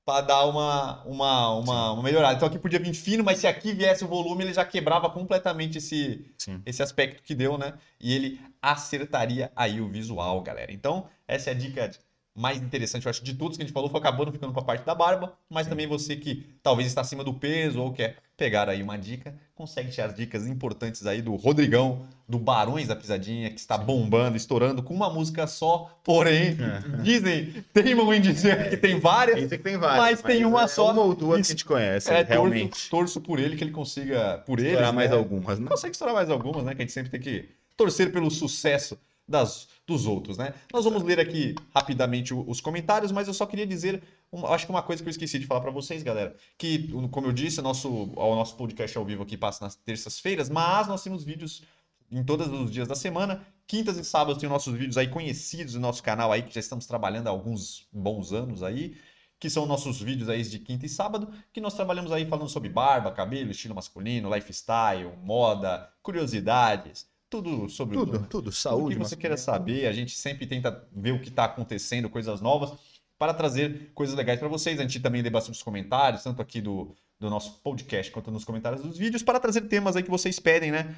Pra 0.04 0.20
dar 0.20 0.44
uma, 0.44 1.02
uma, 1.04 1.50
uma, 1.54 1.92
uma 1.92 2.02
melhorada. 2.02 2.34
Então 2.34 2.46
aqui 2.46 2.58
podia 2.58 2.78
vir 2.78 2.92
fino, 2.92 3.24
mas 3.24 3.38
se 3.38 3.46
aqui 3.46 3.72
viesse 3.72 4.04
o 4.04 4.08
volume, 4.08 4.44
ele 4.44 4.52
já 4.52 4.64
quebrava 4.64 5.08
completamente 5.08 5.78
esse, 5.78 6.30
Sim. 6.36 6.60
esse 6.66 6.82
aspecto 6.82 7.22
que 7.22 7.34
deu, 7.34 7.56
né? 7.56 7.72
E 7.98 8.12
ele 8.12 8.40
acertaria 8.60 9.50
aí 9.56 9.80
o 9.80 9.88
visual, 9.88 10.42
galera. 10.42 10.72
Então, 10.72 11.08
essa 11.26 11.50
é 11.50 11.52
a 11.54 11.56
dica 11.56 11.90
mais 12.34 12.58
interessante, 12.58 13.06
eu 13.06 13.10
acho, 13.10 13.22
de 13.22 13.32
todos 13.34 13.56
que 13.56 13.62
a 13.62 13.66
gente 13.66 13.72
falou, 13.72 13.88
foi 13.88 14.00
acabando 14.00 14.32
ficando 14.32 14.52
com 14.52 14.58
a 14.58 14.64
parte 14.64 14.84
da 14.84 14.94
barba, 14.94 15.34
mas 15.48 15.68
também 15.68 15.86
você 15.86 16.16
que 16.16 16.44
talvez 16.62 16.88
está 16.88 17.00
acima 17.00 17.22
do 17.22 17.32
peso 17.32 17.80
ou 17.80 17.92
quer 17.92 18.16
pegar 18.36 18.68
aí 18.68 18.82
uma 18.82 18.98
dica, 18.98 19.32
consegue 19.54 19.92
tirar 19.92 20.08
dicas 20.08 20.44
importantes 20.44 21.06
aí 21.06 21.22
do 21.22 21.36
Rodrigão, 21.36 22.08
do 22.28 22.36
Barões 22.36 22.88
da 22.88 22.96
Pisadinha, 22.96 23.50
que 23.50 23.60
está 23.60 23.78
bombando, 23.78 24.36
estourando 24.36 24.82
com 24.82 24.92
uma 24.92 25.08
música 25.08 25.46
só, 25.46 25.96
porém, 26.02 26.56
dizem, 27.04 27.64
teimam 27.72 28.12
em 28.12 28.20
dizer 28.20 28.68
que 28.68 28.76
tem 28.76 28.98
várias, 28.98 29.44
é 29.44 29.56
que 29.56 29.62
tem 29.62 29.76
várias. 29.76 29.98
Mas 29.98 30.22
tem 30.22 30.44
uma 30.44 30.64
é 30.64 30.66
só. 30.68 30.90
Uma 30.90 31.02
ou 31.02 31.14
duas 31.14 31.36
que 31.36 31.52
a 31.52 31.54
gente 31.54 31.64
conhece, 31.64 32.10
é, 32.10 32.22
realmente. 32.24 32.70
torço, 32.70 32.90
torço 32.90 33.20
por 33.20 33.38
ele, 33.38 33.56
que 33.56 33.62
ele 33.62 33.70
consiga, 33.70 34.42
por 34.44 34.58
ele, 34.58 34.70
Estourar 34.70 34.92
mais 34.92 35.12
algumas, 35.12 35.60
né? 35.60 35.68
consegue 35.68 35.92
estourar 35.92 36.14
mais 36.14 36.28
algumas, 36.30 36.64
né? 36.64 36.74
Que 36.74 36.82
a 36.82 36.84
gente 36.84 36.92
sempre 36.92 37.10
tem 37.10 37.20
que 37.20 37.48
torcer 37.76 38.10
pelo 38.10 38.28
sucesso 38.28 38.98
das, 39.28 39.68
dos 39.86 40.06
outros, 40.06 40.38
né? 40.38 40.54
Nós 40.72 40.84
vamos 40.84 41.02
ler 41.02 41.20
aqui 41.20 41.54
rapidamente 41.74 42.32
os 42.32 42.60
comentários, 42.60 43.12
mas 43.12 43.28
eu 43.28 43.34
só 43.34 43.44
queria 43.44 43.66
dizer, 43.66 44.02
acho 44.48 44.66
que 44.66 44.72
uma 44.72 44.82
coisa 44.82 45.02
que 45.02 45.08
eu 45.08 45.10
esqueci 45.10 45.38
de 45.38 45.46
falar 45.46 45.60
para 45.60 45.70
vocês, 45.70 46.02
galera, 46.02 46.34
que, 46.56 46.88
como 47.10 47.26
eu 47.26 47.32
disse, 47.32 47.60
nosso, 47.60 47.88
o 47.90 48.34
nosso 48.34 48.56
podcast 48.56 48.96
ao 48.96 49.04
vivo 49.04 49.22
aqui 49.22 49.36
passa 49.36 49.64
nas 49.64 49.74
terças-feiras, 49.74 50.48
mas 50.48 50.88
nós 50.88 51.02
temos 51.02 51.22
vídeos 51.22 51.62
em 52.10 52.24
todos 52.24 52.48
os 52.48 52.70
dias 52.70 52.88
da 52.88 52.94
semana. 52.94 53.46
Quintas 53.66 53.96
e 53.98 54.04
sábados 54.04 54.40
tem 54.40 54.46
os 54.46 54.52
nossos 54.52 54.74
vídeos 54.74 54.96
aí 54.96 55.08
conhecidos 55.08 55.74
do 55.74 55.80
nosso 55.80 56.02
canal 56.02 56.32
aí, 56.32 56.42
que 56.42 56.54
já 56.54 56.60
estamos 56.60 56.86
trabalhando 56.86 57.26
há 57.26 57.30
alguns 57.30 57.86
bons 57.92 58.32
anos 58.32 58.62
aí, 58.62 58.96
que 59.38 59.50
são 59.50 59.66
nossos 59.66 60.00
vídeos 60.00 60.28
aí 60.30 60.42
de 60.42 60.58
quinta 60.58 60.86
e 60.86 60.88
sábado, 60.88 61.28
que 61.52 61.60
nós 61.60 61.74
trabalhamos 61.74 62.12
aí 62.12 62.24
falando 62.24 62.48
sobre 62.48 62.70
barba, 62.70 63.10
cabelo, 63.10 63.50
estilo 63.50 63.74
masculino, 63.74 64.34
lifestyle, 64.34 65.12
moda, 65.22 65.90
curiosidades, 66.02 67.06
tudo 67.42 67.68
sobre 67.68 67.96
o 67.96 68.00
Tudo, 68.00 68.12
tudo. 68.18 68.28
tudo 68.28 68.52
Saúde. 68.52 68.96
que 68.96 69.02
você 69.02 69.16
queira 69.16 69.36
saber. 69.36 69.86
A 69.86 69.92
gente 69.92 70.16
sempre 70.16 70.46
tenta 70.46 70.86
ver 70.92 71.12
o 71.12 71.20
que 71.20 71.28
está 71.28 71.44
acontecendo, 71.44 72.08
coisas 72.10 72.40
novas, 72.40 72.72
para 73.18 73.32
trazer 73.34 73.90
coisas 73.94 74.14
legais 74.16 74.38
para 74.38 74.48
vocês. 74.48 74.78
A 74.78 74.82
gente 74.82 75.00
também 75.00 75.22
lê 75.22 75.30
bastante 75.30 75.56
os 75.56 75.62
comentários, 75.62 76.22
tanto 76.22 76.40
aqui 76.42 76.60
do, 76.60 76.94
do 77.18 77.28
nosso 77.30 77.60
podcast 77.60 78.10
quanto 78.12 78.30
nos 78.30 78.44
comentários 78.44 78.82
dos 78.82 78.96
vídeos, 78.98 79.22
para 79.22 79.40
trazer 79.40 79.62
temas 79.62 79.96
aí 79.96 80.02
que 80.02 80.10
vocês 80.10 80.38
pedem, 80.38 80.70
né? 80.70 80.96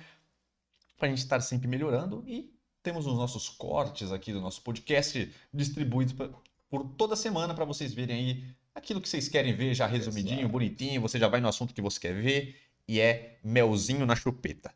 para 0.98 1.08
a 1.08 1.10
gente 1.10 1.18
estar 1.18 1.38
sempre 1.42 1.68
melhorando 1.68 2.24
e 2.26 2.50
temos 2.82 3.06
os 3.06 3.14
nossos 3.14 3.50
cortes 3.50 4.12
aqui 4.12 4.32
do 4.32 4.40
nosso 4.40 4.62
podcast 4.62 5.30
distribuídos 5.52 6.14
pra- 6.14 6.30
por 6.70 6.84
toda 6.96 7.14
semana 7.14 7.52
para 7.52 7.66
vocês 7.66 7.92
verem 7.92 8.16
aí 8.16 8.44
aquilo 8.74 8.98
que 9.00 9.06
vocês 9.08 9.28
querem 9.28 9.54
ver 9.54 9.74
já 9.74 9.86
resumidinho, 9.86 10.38
Exato. 10.40 10.52
bonitinho, 10.52 11.02
você 11.02 11.18
já 11.18 11.28
vai 11.28 11.38
no 11.38 11.48
assunto 11.48 11.74
que 11.74 11.82
você 11.82 12.00
quer 12.00 12.14
ver 12.14 12.56
e 12.88 12.98
é 12.98 13.38
melzinho 13.44 14.06
na 14.06 14.16
chupeta. 14.16 14.72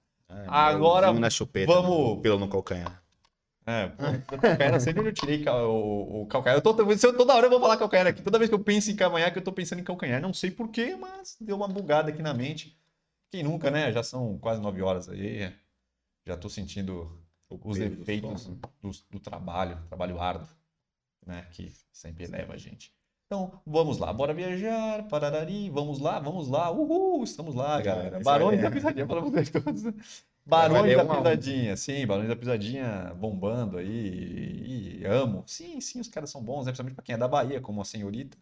Ah, 0.47 0.67
Agora, 0.69 1.07
melzinho 1.07 1.21
na 1.21 1.31
chupeta, 1.31 1.73
vamos- 1.73 2.17
né? 2.17 2.23
pelo 2.23 2.39
no 2.39 2.49
calcanhar. 2.49 3.03
É, 3.67 3.89
pô, 3.89 4.39
calcanhar, 4.39 4.81
sempre 4.81 5.07
eu 5.07 5.13
tirei 5.13 5.45
cal- 5.45 5.71
o, 5.71 6.23
o 6.23 6.27
calcanhar. 6.27 6.59
Eu 6.59 6.63
tô, 6.63 6.71
eu- 6.83 7.17
toda 7.17 7.35
hora 7.35 7.47
eu 7.47 7.51
vou 7.51 7.61
falar 7.61 7.77
calcanhar 7.77 8.07
aqui. 8.07 8.23
Toda 8.23 8.39
vez 8.39 8.49
que 8.49 8.55
eu 8.55 8.63
penso 8.65 8.91
em 8.91 8.97
cavanhaque, 8.97 9.39
eu 9.39 9.45
tô 9.45 9.53
pensando 9.53 9.81
em 9.81 9.85
calcanhar. 9.85 10.21
Não 10.21 10.33
sei 10.33 10.51
porquê, 10.51 10.97
mas 10.97 11.37
deu 11.41 11.57
uma 11.57 11.69
bugada 11.69 12.11
aqui 12.11 12.23
na 12.23 12.33
mente. 12.35 12.77
Quem 13.31 13.43
nunca, 13.43 13.71
né? 13.71 13.93
Já 13.93 14.03
são 14.03 14.39
quase 14.39 14.61
nove 14.61 14.83
horas 14.83 15.09
aí. 15.09 15.53
Já 16.27 16.37
tô 16.37 16.49
sentindo 16.49 17.21
os 17.49 17.79
do 17.79 17.85
efeitos 17.85 18.43
sono. 18.43 18.61
do, 18.83 18.91
do 19.11 19.21
trabalho, 19.21 19.79
trabalho 19.89 20.21
árduo, 20.21 20.49
né? 21.27 21.47
Que 21.53 21.73
sempre 21.93 22.27
leva 22.27 22.55
a 22.55 22.57
gente. 22.57 22.93
Então, 23.33 23.63
vamos 23.65 23.99
lá, 23.99 24.13
bora 24.13 24.35
viajar, 24.35 25.07
pararari, 25.07 25.71
vamos 25.71 26.01
lá, 26.01 26.19
vamos 26.19 26.49
lá, 26.49 26.69
uhul, 26.69 27.23
estamos 27.23 27.55
lá, 27.55 27.81
galera. 27.81 28.17
isso 28.17 28.25
Barões 28.25 28.57
aí. 28.59 28.63
da 28.65 28.71
Pisadinha 28.73 29.07
para 29.07 29.21
vocês 29.21 29.49
todos. 29.51 30.25
Barões 30.45 30.97
da 30.97 31.05
um 31.05 31.13
a 31.13 31.15
um. 31.15 31.17
Pisadinha, 31.23 31.77
sim, 31.77 32.05
Barões 32.05 32.27
da 32.27 32.35
Pisadinha 32.35 33.15
bombando 33.17 33.79
aí, 33.79 34.99
e 35.01 35.07
amo. 35.07 35.45
Sim, 35.47 35.81
sim, 35.81 36.01
os 36.01 36.09
caras 36.09 36.29
são 36.29 36.43
bons, 36.43 36.67
né? 36.67 36.73
principalmente 36.73 36.97
para 36.97 37.05
quem 37.05 37.15
é 37.15 37.19
da 37.19 37.29
Bahia, 37.29 37.61
como 37.61 37.81
a 37.81 37.85
senhorita. 37.85 38.37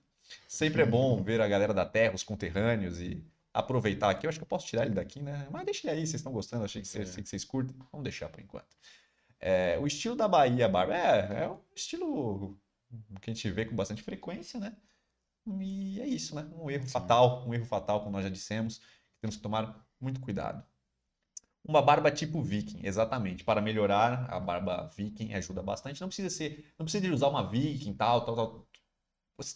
Sempre 0.48 0.81
é 0.81 0.87
bom 0.87 1.22
ver 1.22 1.42
a 1.42 1.48
galera 1.48 1.74
da 1.74 1.85
terra, 1.85 2.14
os 2.14 2.22
conterrâneos 2.22 2.98
e 2.98 3.22
aproveitar 3.53 4.09
aqui. 4.09 4.24
Eu 4.24 4.31
acho 4.31 4.38
que 4.38 4.44
eu 4.44 4.48
posso 4.48 4.66
tirar 4.66 4.87
ele 4.87 4.94
daqui, 4.94 5.20
né? 5.20 5.46
Mas 5.51 5.66
deixa 5.66 5.87
ele 5.87 5.98
aí, 6.01 6.07
vocês 6.07 6.14
estão 6.14 6.33
gostando, 6.33 6.64
achei 6.64 6.81
que 6.81 6.88
vocês, 6.88 7.18
É. 7.18 7.20
que 7.20 7.29
vocês 7.29 7.44
curtem. 7.44 7.77
Vamos 7.92 8.05
deixar 8.05 8.31
por 8.31 8.40
enquanto. 8.40 8.74
É, 9.38 9.79
o 9.79 9.87
estilo 9.87 10.16
da 10.16 10.27
Bahia, 10.27 10.66
Barba, 10.66 10.96
é, 10.96 11.42
é 11.44 11.48
um 11.51 11.59
estilo 11.77 12.57
que 13.20 13.31
a 13.31 13.35
gente 13.35 13.51
vê 13.51 13.64
com 13.64 13.77
bastante 13.77 14.03
frequência, 14.03 14.59
né? 14.61 14.77
E 15.61 16.01
é 16.01 16.07
isso, 16.07 16.35
né? 16.35 16.48
Um 16.55 16.70
erro 16.70 16.85
Sim. 16.85 16.90
fatal, 16.90 17.48
um 17.48 17.55
erro 17.55 17.64
fatal, 17.64 18.01
como 18.01 18.12
nós 18.12 18.24
já 18.24 18.31
dissemos, 18.31 18.79
que 18.79 19.20
temos 19.20 19.37
que 19.37 19.42
tomar 19.42 19.87
muito 20.01 20.20
cuidado. 20.20 20.64
Uma 21.64 21.83
barba 21.83 22.11
tipo 22.11 22.42
viking, 22.42 22.81
exatamente. 22.87 23.44
Para 23.44 23.61
melhorar, 23.61 24.27
a 24.31 24.40
barba 24.40 24.90
viking 24.96 25.35
ajuda 25.35 25.62
bastante. 25.62 26.01
Não 26.01 26.09
precisa 26.09 26.31
ser, 26.31 26.72
não 26.79 26.85
precisa 26.85 27.07
de 27.07 27.12
usar 27.12 27.29
uma 27.29 27.48
viking, 27.48 27.94
tal, 27.94 28.24
tal, 28.24 28.37
tal. 28.37 28.68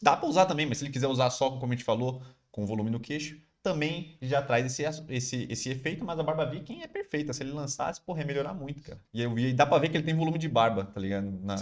Dá 0.03 0.16
para 0.16 0.29
usar 0.29 0.47
também, 0.47 0.66
mas 0.66 0.79
se 0.79 0.85
ele 0.85 0.92
quiser 0.92 1.09
usar 1.09 1.31
só, 1.31 1.51
como 1.59 1.73
a 1.73 1.77
gente 1.77 1.85
falou, 1.85 2.23
com 2.51 2.66
volume 2.66 2.90
no 2.90 3.01
queixo, 3.01 3.40
também 3.62 4.16
já 4.20 4.42
traz 4.42 4.66
esse, 4.66 5.05
esse, 5.09 5.46
esse 5.51 5.70
efeito, 5.70 6.05
mas 6.05 6.18
a 6.18 6.22
barba 6.22 6.44
viking 6.44 6.83
é 6.83 6.88
perfeita. 6.88 7.33
Se 7.33 7.42
ele 7.42 7.53
lançasse, 7.53 8.01
porra, 8.01 8.20
ia 8.20 8.27
melhorar 8.27 8.53
muito, 8.53 8.83
cara. 8.83 8.98
E 9.14 9.22
eu 9.22 9.33
vi, 9.35 9.53
dá 9.53 9.64
pra 9.64 9.79
ver 9.79 9.88
que 9.88 9.96
ele 9.96 10.05
tem 10.05 10.14
volume 10.16 10.38
de 10.38 10.48
barba, 10.48 10.85
tá 10.85 11.01
ligado? 11.01 11.31
Na, 11.42 11.57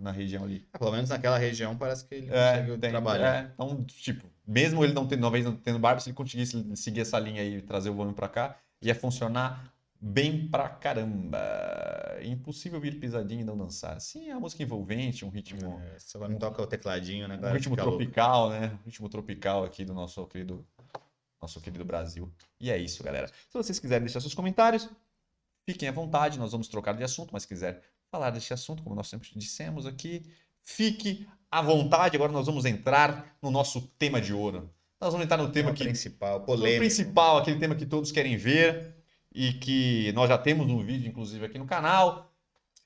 na 0.00 0.10
região 0.10 0.44
ali. 0.44 0.66
Ah, 0.72 0.78
Pelo 0.78 0.92
menos 0.92 1.10
naquela 1.10 1.36
região 1.38 1.76
parece 1.76 2.04
que 2.06 2.14
ele 2.14 2.28
É, 2.30 2.58
consegue 2.60 2.78
tem- 2.78 2.90
trabalhar. 2.90 3.34
é, 3.44 3.50
então, 3.52 3.84
tipo, 3.84 4.26
mesmo 4.46 4.82
ele 4.82 4.92
não 4.94 5.06
tendo, 5.06 5.20
talvez 5.20 5.44
não 5.44 5.54
tendo 5.54 5.78
barba, 5.78 6.00
se 6.00 6.08
ele 6.08 6.16
conseguisse 6.16 6.64
seguir 6.76 7.00
essa 7.00 7.18
linha 7.18 7.42
aí 7.42 7.56
e 7.56 7.62
trazer 7.62 7.90
o 7.90 7.94
volume 7.94 8.14
pra 8.14 8.28
cá, 8.28 8.56
ia 8.80 8.94
funcionar 8.94 9.70
bem 10.00 10.48
pra 10.48 10.68
caramba. 10.68 11.38
Impossível 12.22 12.80
vir 12.80 12.98
pisadinho 12.98 13.40
e 13.42 13.44
não 13.44 13.56
dançar. 13.56 14.00
Sim, 14.00 14.28
é 14.30 14.32
uma 14.34 14.40
música 14.40 14.62
envolvente, 14.62 15.24
um 15.24 15.28
ritmo, 15.28 15.80
É, 15.94 15.98
só 15.98 16.26
não 16.28 16.38
toca 16.38 16.62
o 16.62 16.66
tecladinho, 16.66 17.28
né? 17.28 17.38
um 17.42 17.52
ritmo 17.52 17.74
Fica 17.74 17.84
louco. 17.84 17.98
tropical, 17.98 18.50
né? 18.50 18.72
Um 18.82 18.86
ritmo 18.86 19.08
tropical 19.08 19.64
aqui 19.64 19.84
do 19.84 19.92
nosso 19.94 20.24
querido, 20.26 20.64
nosso 21.42 21.60
querido 21.60 21.84
Brasil. 21.84 22.32
E 22.60 22.70
é 22.70 22.78
isso, 22.78 23.02
galera. 23.02 23.26
Se 23.26 23.52
vocês 23.52 23.78
quiserem 23.78 24.04
deixar 24.04 24.20
seus 24.20 24.34
comentários, 24.34 24.88
fiquem 25.68 25.88
à 25.88 25.92
vontade, 25.92 26.38
nós 26.38 26.52
vamos 26.52 26.68
trocar 26.68 26.94
de 26.96 27.02
assunto, 27.02 27.30
mas 27.32 27.42
se 27.42 27.48
quiser 27.48 27.82
falar 28.10 28.30
desse 28.30 28.52
assunto, 28.54 28.82
como 28.82 28.94
nós 28.94 29.08
sempre 29.08 29.28
dissemos 29.34 29.86
aqui, 29.86 30.24
fique 30.62 31.26
à 31.50 31.60
vontade. 31.60 32.16
Agora 32.16 32.32
nós 32.32 32.46
vamos 32.46 32.64
entrar 32.64 33.36
no 33.42 33.50
nosso 33.50 33.80
tema 33.98 34.20
de 34.20 34.32
ouro. 34.32 34.70
Nós 35.00 35.12
vamos 35.12 35.24
entrar 35.24 35.36
no 35.36 35.50
tema 35.50 35.70
Tema 35.70 35.74
que 35.74 35.84
principal, 35.84 36.38
o 36.38 36.40
polêmico. 36.42 36.78
principal, 36.78 37.38
aquele 37.38 37.58
tema 37.58 37.74
que 37.74 37.84
todos 37.84 38.12
querem 38.12 38.36
ver 38.36 38.94
e 39.34 39.54
que 39.54 40.12
nós 40.12 40.28
já 40.28 40.38
temos 40.38 40.68
um 40.68 40.78
vídeo, 40.80 41.08
inclusive, 41.08 41.44
aqui 41.44 41.58
no 41.58 41.66
canal. 41.66 42.31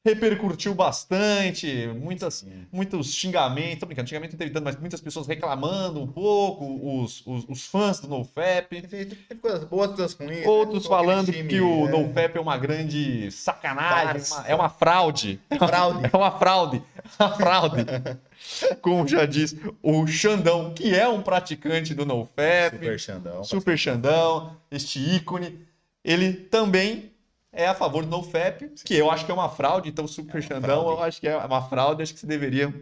Repercutiu 0.06 0.72
bastante, 0.72 1.88
muitas, 2.00 2.34
Sim. 2.34 2.64
muitos 2.70 3.12
xingamentos, 3.12 3.80
tô 3.80 3.86
brincando, 3.86 4.08
xingamento 4.08 4.30
não 4.34 4.38
teve 4.38 4.52
tanto, 4.52 4.62
mas 4.62 4.76
muitas 4.78 5.00
pessoas 5.00 5.26
reclamando 5.26 6.00
um 6.00 6.06
pouco, 6.06 7.02
os, 7.02 7.26
os, 7.26 7.44
os 7.48 7.66
fãs 7.66 7.98
do 7.98 8.06
NoFap, 8.06 8.82
Teve, 8.82 9.16
coisas 9.42 9.64
boas, 9.64 9.88
coisas 9.90 10.14
ruins. 10.14 10.42
né? 10.42 10.46
outros 10.46 10.86
aquele 10.86 10.96
falando 10.96 11.32
time, 11.32 11.48
que 11.48 11.60
o 11.60 11.88
é, 11.88 11.90
NoFap 11.90 12.38
é 12.38 12.40
uma 12.40 12.56
grande 12.56 13.32
sacanagem, 13.32 14.22
uma- 14.30 14.46
é 14.46 14.54
uma 14.54 14.68
fraude. 14.68 15.40
Fraude. 15.58 15.98
É 16.12 16.16
uma 16.16 16.30
fraude. 16.30 16.82
Uma 17.18 17.30
fraude. 17.34 17.84
Como 18.80 19.08
já 19.08 19.26
diz 19.26 19.56
o 19.82 20.06
Xandão, 20.06 20.72
que 20.72 20.94
é 20.94 21.08
um 21.08 21.20
praticante 21.20 21.94
do 21.94 22.06
NoFap, 22.06 22.76
Super 22.76 23.00
Xandão. 23.00 23.42
Super 23.42 23.76
Xandão, 23.76 24.56
este 24.70 25.00
ícone, 25.00 25.58
ele 26.04 26.32
também 26.32 27.10
é 27.56 27.66
a 27.66 27.74
favor 27.74 28.04
do 28.04 28.10
NoFap, 28.10 28.68
que 28.84 28.94
eu 28.94 29.10
acho 29.10 29.24
que 29.24 29.30
é 29.30 29.34
uma 29.34 29.48
fraude, 29.48 29.88
então 29.88 30.04
o 30.04 30.08
Super 30.08 30.38
É 30.38 30.42
Xandão 30.42 30.60
fraude. 30.82 30.90
eu 30.90 31.02
acho 31.02 31.20
que 31.20 31.28
é 31.28 31.36
uma 31.36 31.68
fraude, 31.68 32.02
acho 32.02 32.14
que 32.14 32.20
você 32.20 32.26
deveria 32.26 32.72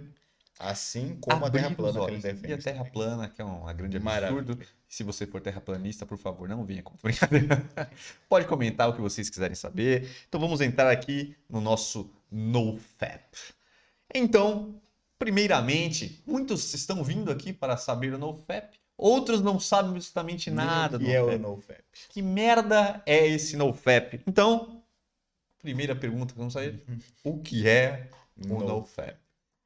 Assim 0.58 1.16
como 1.20 1.44
a 1.44 1.50
Terra 1.50 1.70
plana 1.72 2.04
que 2.06 2.10
ele 2.12 2.22
defende. 2.22 2.50
E 2.50 2.54
a 2.54 2.58
Terra 2.58 2.84
plana, 2.84 3.28
que 3.28 3.42
é 3.42 3.44
um 3.44 3.64
grande 3.74 3.98
Maravilha. 3.98 4.40
absurdo. 4.40 4.66
Se 4.88 5.02
você 5.02 5.26
for 5.26 5.40
terraplanista, 5.40 6.06
por 6.06 6.16
favor, 6.16 6.48
não 6.48 6.64
venha 6.64 6.82
com 6.82 6.94
brincadeira. 7.02 7.68
Pode 8.28 8.46
comentar 8.46 8.88
o 8.88 8.92
que 8.94 9.00
vocês 9.00 9.28
quiserem 9.28 9.56
saber. 9.56 10.08
Então 10.28 10.40
vamos 10.40 10.60
entrar 10.60 10.90
aqui 10.92 11.36
no 11.50 11.60
nosso 11.60 12.08
NoFap. 12.30 13.36
Então, 14.14 14.80
primeiramente, 15.18 16.22
muitos 16.24 16.72
estão 16.72 17.02
vindo 17.02 17.32
aqui 17.32 17.52
para 17.52 17.76
saber 17.76 18.14
o 18.14 18.18
NoFap. 18.18 18.78
Outros 18.96 19.40
não 19.42 19.58
sabem 19.58 19.90
absolutamente 19.92 20.50
nada 20.50 20.98
do 20.98 21.04
que 21.04 21.12
é 21.12 21.20
o 21.22 21.38
NoFap. 21.38 21.82
Que 22.10 22.22
merda 22.22 23.02
é 23.04 23.26
esse 23.26 23.56
NoFap? 23.56 24.20
Então, 24.26 24.82
primeira 25.58 25.96
pergunta 25.96 26.32
que 26.32 26.38
vamos 26.38 26.52
sair. 26.52 26.82
O 27.24 27.40
que 27.40 27.68
é 27.68 28.08
o 28.36 28.46
No- 28.46 28.60
NoFap? 28.60 29.16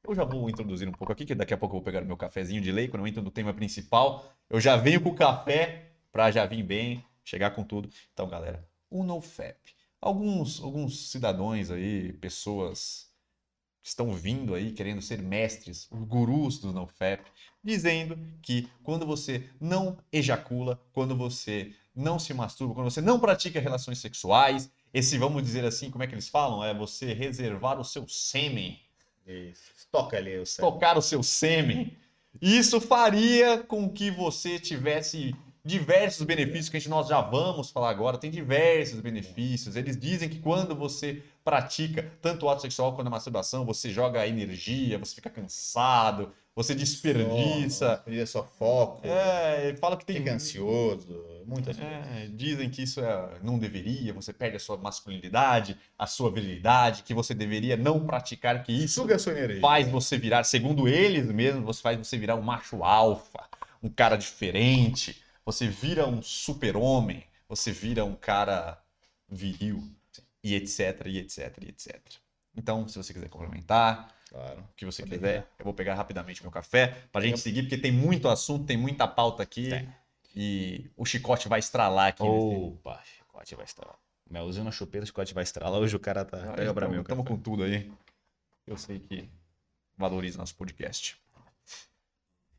Eu 0.07 0.15
já 0.15 0.23
vou 0.23 0.49
introduzir 0.49 0.87
um 0.87 0.93
pouco 0.93 1.11
aqui, 1.11 1.25
que 1.25 1.35
daqui 1.35 1.53
a 1.53 1.57
pouco 1.57 1.75
eu 1.75 1.79
vou 1.79 1.83
pegar 1.85 2.01
meu 2.01 2.17
cafezinho 2.17 2.61
de 2.61 2.71
lei, 2.71 2.87
quando 2.87 3.03
eu 3.03 3.07
entro 3.07 3.21
no 3.21 3.29
tema 3.29 3.53
principal. 3.53 4.33
Eu 4.49 4.59
já 4.59 4.75
venho 4.77 5.01
com 5.01 5.09
o 5.09 5.15
café 5.15 5.91
para 6.11 6.31
já 6.31 6.45
vir 6.45 6.63
bem, 6.63 7.05
chegar 7.23 7.51
com 7.51 7.63
tudo. 7.63 7.89
Então, 8.13 8.27
galera, 8.27 8.67
o 8.89 9.03
NoFap. 9.03 9.57
Alguns, 10.01 10.63
alguns 10.63 11.11
cidadãos 11.11 11.69
aí, 11.69 12.13
pessoas 12.13 13.09
que 13.83 13.89
estão 13.89 14.13
vindo 14.13 14.55
aí 14.55 14.71
querendo 14.71 15.01
ser 15.01 15.21
mestres, 15.21 15.87
gurus 15.91 16.57
do 16.59 16.71
NoFap, 16.71 17.23
dizendo 17.63 18.17
que 18.41 18.69
quando 18.83 19.05
você 19.05 19.43
não 19.59 19.97
ejacula, 20.11 20.79
quando 20.93 21.15
você 21.15 21.73
não 21.95 22.17
se 22.17 22.33
masturba, 22.33 22.73
quando 22.73 22.89
você 22.89 23.01
não 23.01 23.19
pratica 23.19 23.59
relações 23.59 23.99
sexuais, 23.99 24.71
esse, 24.93 25.17
vamos 25.17 25.43
dizer 25.43 25.65
assim, 25.65 25.91
como 25.91 26.03
é 26.03 26.07
que 26.07 26.15
eles 26.15 26.29
falam? 26.29 26.63
É 26.63 26.73
você 26.73 27.13
reservar 27.13 27.79
o 27.79 27.83
seu 27.83 28.07
sêmen 28.07 28.79
Isso. 29.27 29.87
Toca 29.91 30.17
ali 30.17 30.37
o 30.37 30.45
céu. 30.45 30.71
tocar 30.71 30.97
o 30.97 31.01
seu 31.01 31.21
sêmen. 31.21 31.95
Isso 32.41 32.79
faria 32.79 33.57
com 33.57 33.89
que 33.89 34.09
você 34.11 34.59
tivesse 34.59 35.35
diversos 35.63 36.25
benefícios 36.25 36.69
que 36.69 36.77
a 36.77 36.79
gente, 36.79 36.89
nós 36.89 37.07
já 37.07 37.21
vamos 37.21 37.69
falar 37.69 37.89
agora. 37.89 38.17
Tem 38.17 38.31
diversos 38.31 38.99
benefícios. 39.01 39.75
Eles 39.75 39.97
dizem 39.97 40.29
que 40.29 40.39
quando 40.39 40.75
você 40.75 41.23
pratica 41.49 42.11
tanto 42.21 42.45
o 42.45 42.49
ato 42.49 42.61
sexual 42.61 42.93
quanto 42.93 43.07
a 43.07 43.09
masturbação, 43.09 43.65
você 43.65 43.89
joga 43.89 44.27
energia, 44.27 44.99
você 44.99 45.15
fica 45.15 45.29
cansado, 45.31 46.31
você 46.55 46.75
desperdiça. 46.75 47.95
Desperdiça 47.95 48.31
só 48.33 48.43
foco. 48.43 49.07
É, 49.07 49.75
fala 49.79 49.97
que 49.97 50.05
tem 50.05 50.17
Fica 50.17 50.33
ansioso. 50.33 51.25
Muitas 51.45 51.75
coisas. 51.77 51.93
é, 52.07 52.27
dizem 52.27 52.69
que 52.69 52.83
isso 52.83 52.99
é- 53.01 53.39
não 53.41 53.57
deveria, 53.57 54.13
você 54.13 54.31
perde 54.31 54.57
a 54.57 54.59
sua 54.59 54.77
masculinidade, 54.77 55.75
a 55.97 56.05
sua 56.05 56.29
virilidade, 56.31 57.01
que 57.01 57.13
você 57.13 57.33
deveria 57.33 57.75
não 57.75 58.05
praticar, 58.05 58.61
que 58.63 58.71
isso 58.71 59.01
Suga 59.01 59.17
sua 59.17 59.31
energia. 59.33 59.59
faz 59.59 59.87
você 59.89 60.15
virar, 60.17 60.43
segundo 60.43 60.87
eles 60.87 61.25
mesmos, 61.31 61.63
você 61.65 61.81
faz 61.81 61.97
você 61.97 62.17
virar 62.19 62.35
um 62.35 62.41
macho 62.43 62.83
alfa, 62.83 63.49
um 63.81 63.89
cara 63.89 64.15
diferente, 64.15 65.19
você 65.43 65.67
vira 65.67 66.05
um 66.05 66.21
super-homem, 66.21 67.23
você 67.47 67.71
vira 67.71 68.05
um 68.05 68.13
cara 68.15 68.79
viril, 69.27 69.81
e 70.43 70.55
etc, 70.55 71.05
e 71.05 71.17
etc, 71.19 71.57
e 71.61 71.69
etc. 71.69 71.99
Então, 72.55 72.87
se 72.87 72.97
você 72.97 73.13
quiser 73.13 73.29
complementar, 73.29 74.13
Claro. 74.29 74.61
o 74.61 74.73
que 74.75 74.85
você 74.85 75.01
Pode 75.03 75.15
quiser, 75.15 75.47
eu 75.57 75.65
vou 75.65 75.73
pegar 75.73 75.95
rapidamente 75.95 76.41
meu 76.41 76.51
café 76.51 76.95
pra 77.11 77.21
gente 77.21 77.39
seguir, 77.39 77.63
porque 77.63 77.77
tem 77.77 77.91
muito 77.91 78.27
assunto, 78.27 78.65
tem 78.65 78.77
muita 78.77 79.07
pauta 79.07 79.41
aqui, 79.43 79.69
Tem. 79.69 79.89
e 80.35 80.89
o 80.95 81.05
chicote 81.05 81.47
vai 81.47 81.59
estralar 81.59 82.07
aqui. 82.09 82.23
nesse- 82.23 82.55
Opa, 82.65 83.01
chicote 83.03 83.55
vai 83.55 83.65
estralar. 83.65 83.97
Melzinho 84.29 84.65
na 84.65 84.71
chupeta, 84.71 85.05
chicote 85.05 85.33
vai 85.33 85.43
estralar. 85.43 85.79
Hoje 85.79 85.95
o 85.95 85.99
cara 85.99 86.23
tá. 86.23 86.51
Ah, 86.51 86.53
Pega 86.53 86.73
pra 86.73 86.87
mim 86.87 86.97
o 86.99 87.03
Tamo 87.03 87.23
com 87.23 87.35
tudo 87.37 87.63
aí. 87.63 87.91
Eu 88.67 88.77
sei 88.77 88.99
que 88.99 89.27
valoriza 89.97 90.37
nosso 90.37 90.53
podcast. 90.55 91.17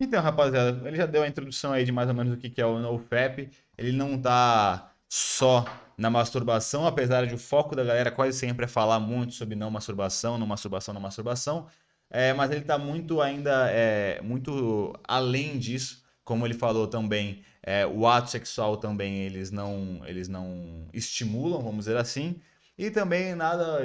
Então, 0.01 0.21
rapaziada, 0.23 0.89
ele 0.89 0.97
já 0.97 1.07
deu 1.07 1.23
a 1.23 1.29
introdução 1.29 1.73
aí 1.73 1.85
de 1.85 1.93
mais 1.93 2.09
ou 2.09 2.15
menos 2.15 2.33
o 2.33 2.37
que 2.37 2.49
que 2.51 2.61
é 2.61 2.67
o 2.67 2.79
NoFap. 2.79 3.51
Ele 3.77 3.93
não 3.93 4.21
tá 4.21 4.90
só 5.13 5.65
na 5.99 6.09
masturbação, 6.09 6.87
apesar 6.87 7.27
de 7.27 7.35
o 7.35 7.39
foco 7.39 7.75
da 7.75 7.83
galera 7.83 8.13
quase 8.13 8.39
sempre 8.39 8.65
é 8.65 8.69
falar 8.69 9.01
muito 9.01 9.35
sobre 9.35 9.57
não 9.57 9.69
masturbação, 9.69 10.39
não 10.39 10.47
masturbação, 10.47 10.95
não 10.95 11.01
masturbação. 11.01 11.67
É, 12.09 12.33
mas 12.33 12.51
ele 12.53 12.61
está 12.61 12.79
muito 12.79 13.21
ainda 13.21 13.69
é, 13.71 14.21
muito 14.23 14.95
além 15.03 15.59
disso, 15.59 16.05
como 16.25 16.47
ele 16.47 16.55
falou 16.55 16.87
também, 16.87 17.43
é, 17.63 17.85
o 17.87 18.07
ato 18.07 18.31
sexual 18.31 18.77
também 18.77 19.19
eles 19.23 19.51
não 19.51 20.01
eles 20.07 20.29
não 20.29 20.89
estimulam, 20.93 21.61
vamos 21.61 21.87
dizer 21.87 21.97
assim. 21.97 22.41
E 22.79 22.91
também 22.91 23.35
nada, 23.35 23.81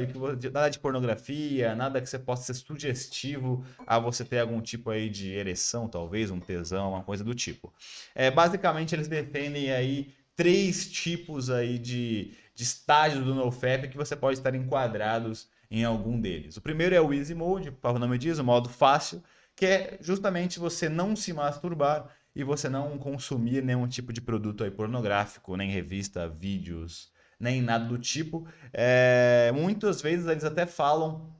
nada 0.54 0.70
de 0.70 0.80
pornografia, 0.80 1.76
nada 1.76 2.00
que 2.00 2.08
você 2.08 2.18
possa 2.20 2.54
ser 2.54 2.54
sugestivo 2.54 3.66
a 3.86 4.00
você 4.00 4.24
ter 4.24 4.40
algum 4.40 4.62
tipo 4.62 4.90
aí 4.90 5.10
de 5.10 5.34
ereção, 5.34 5.88
talvez, 5.90 6.32
um 6.32 6.40
tesão, 6.40 6.92
uma 6.92 7.04
coisa 7.04 7.24
do 7.24 7.36
tipo. 7.36 7.74
É, 8.14 8.32
basicamente, 8.32 8.96
eles 8.96 9.10
defendem 9.10 9.72
aí 9.72 10.14
três 10.36 10.92
tipos 10.92 11.50
aí 11.50 11.78
de, 11.78 12.34
de 12.54 12.64
estágios 12.64 13.24
do 13.24 13.34
NoFap 13.34 13.88
que 13.88 13.98
você 13.98 14.16
pode 14.16 14.38
estar 14.38 14.54
enquadrados 14.54 15.50
em 15.70 15.84
algum 15.84 16.20
deles. 16.20 16.58
O 16.58 16.62
primeiro 16.62 16.96
é 16.96 17.02
o 17.02 17.14
Easy 17.14 17.34
Mode, 17.34 17.74
o 17.82 18.00
nome 18.00 18.18
diz, 18.18 18.38
o 18.38 18.44
modo 18.44 18.70
fácil, 18.70 19.24
que 19.56 19.66
é 19.66 19.98
justamente 20.02 20.60
você 20.60 20.90
não 20.90 21.16
se 21.16 21.34
masturbar 21.34 22.10
e 22.36 22.44
você 22.44 22.68
não 22.68 22.98
consumir 22.98 23.64
nenhum 23.64 23.88
tipo 23.88 24.12
de 24.12 24.22
produto 24.22 24.64
aí 24.64 24.72
pornográfico, 24.72 25.56
nem 25.56 25.72
revista, 25.72 26.28
vídeos, 26.28 27.12
nem 27.40 27.62
nada 27.62 27.86
do 27.86 27.98
tipo. 27.98 28.48
É, 28.74 29.52
muitas 29.54 30.02
vezes 30.02 30.28
eles 30.28 30.44
até 30.44 30.66
falam 30.66 31.34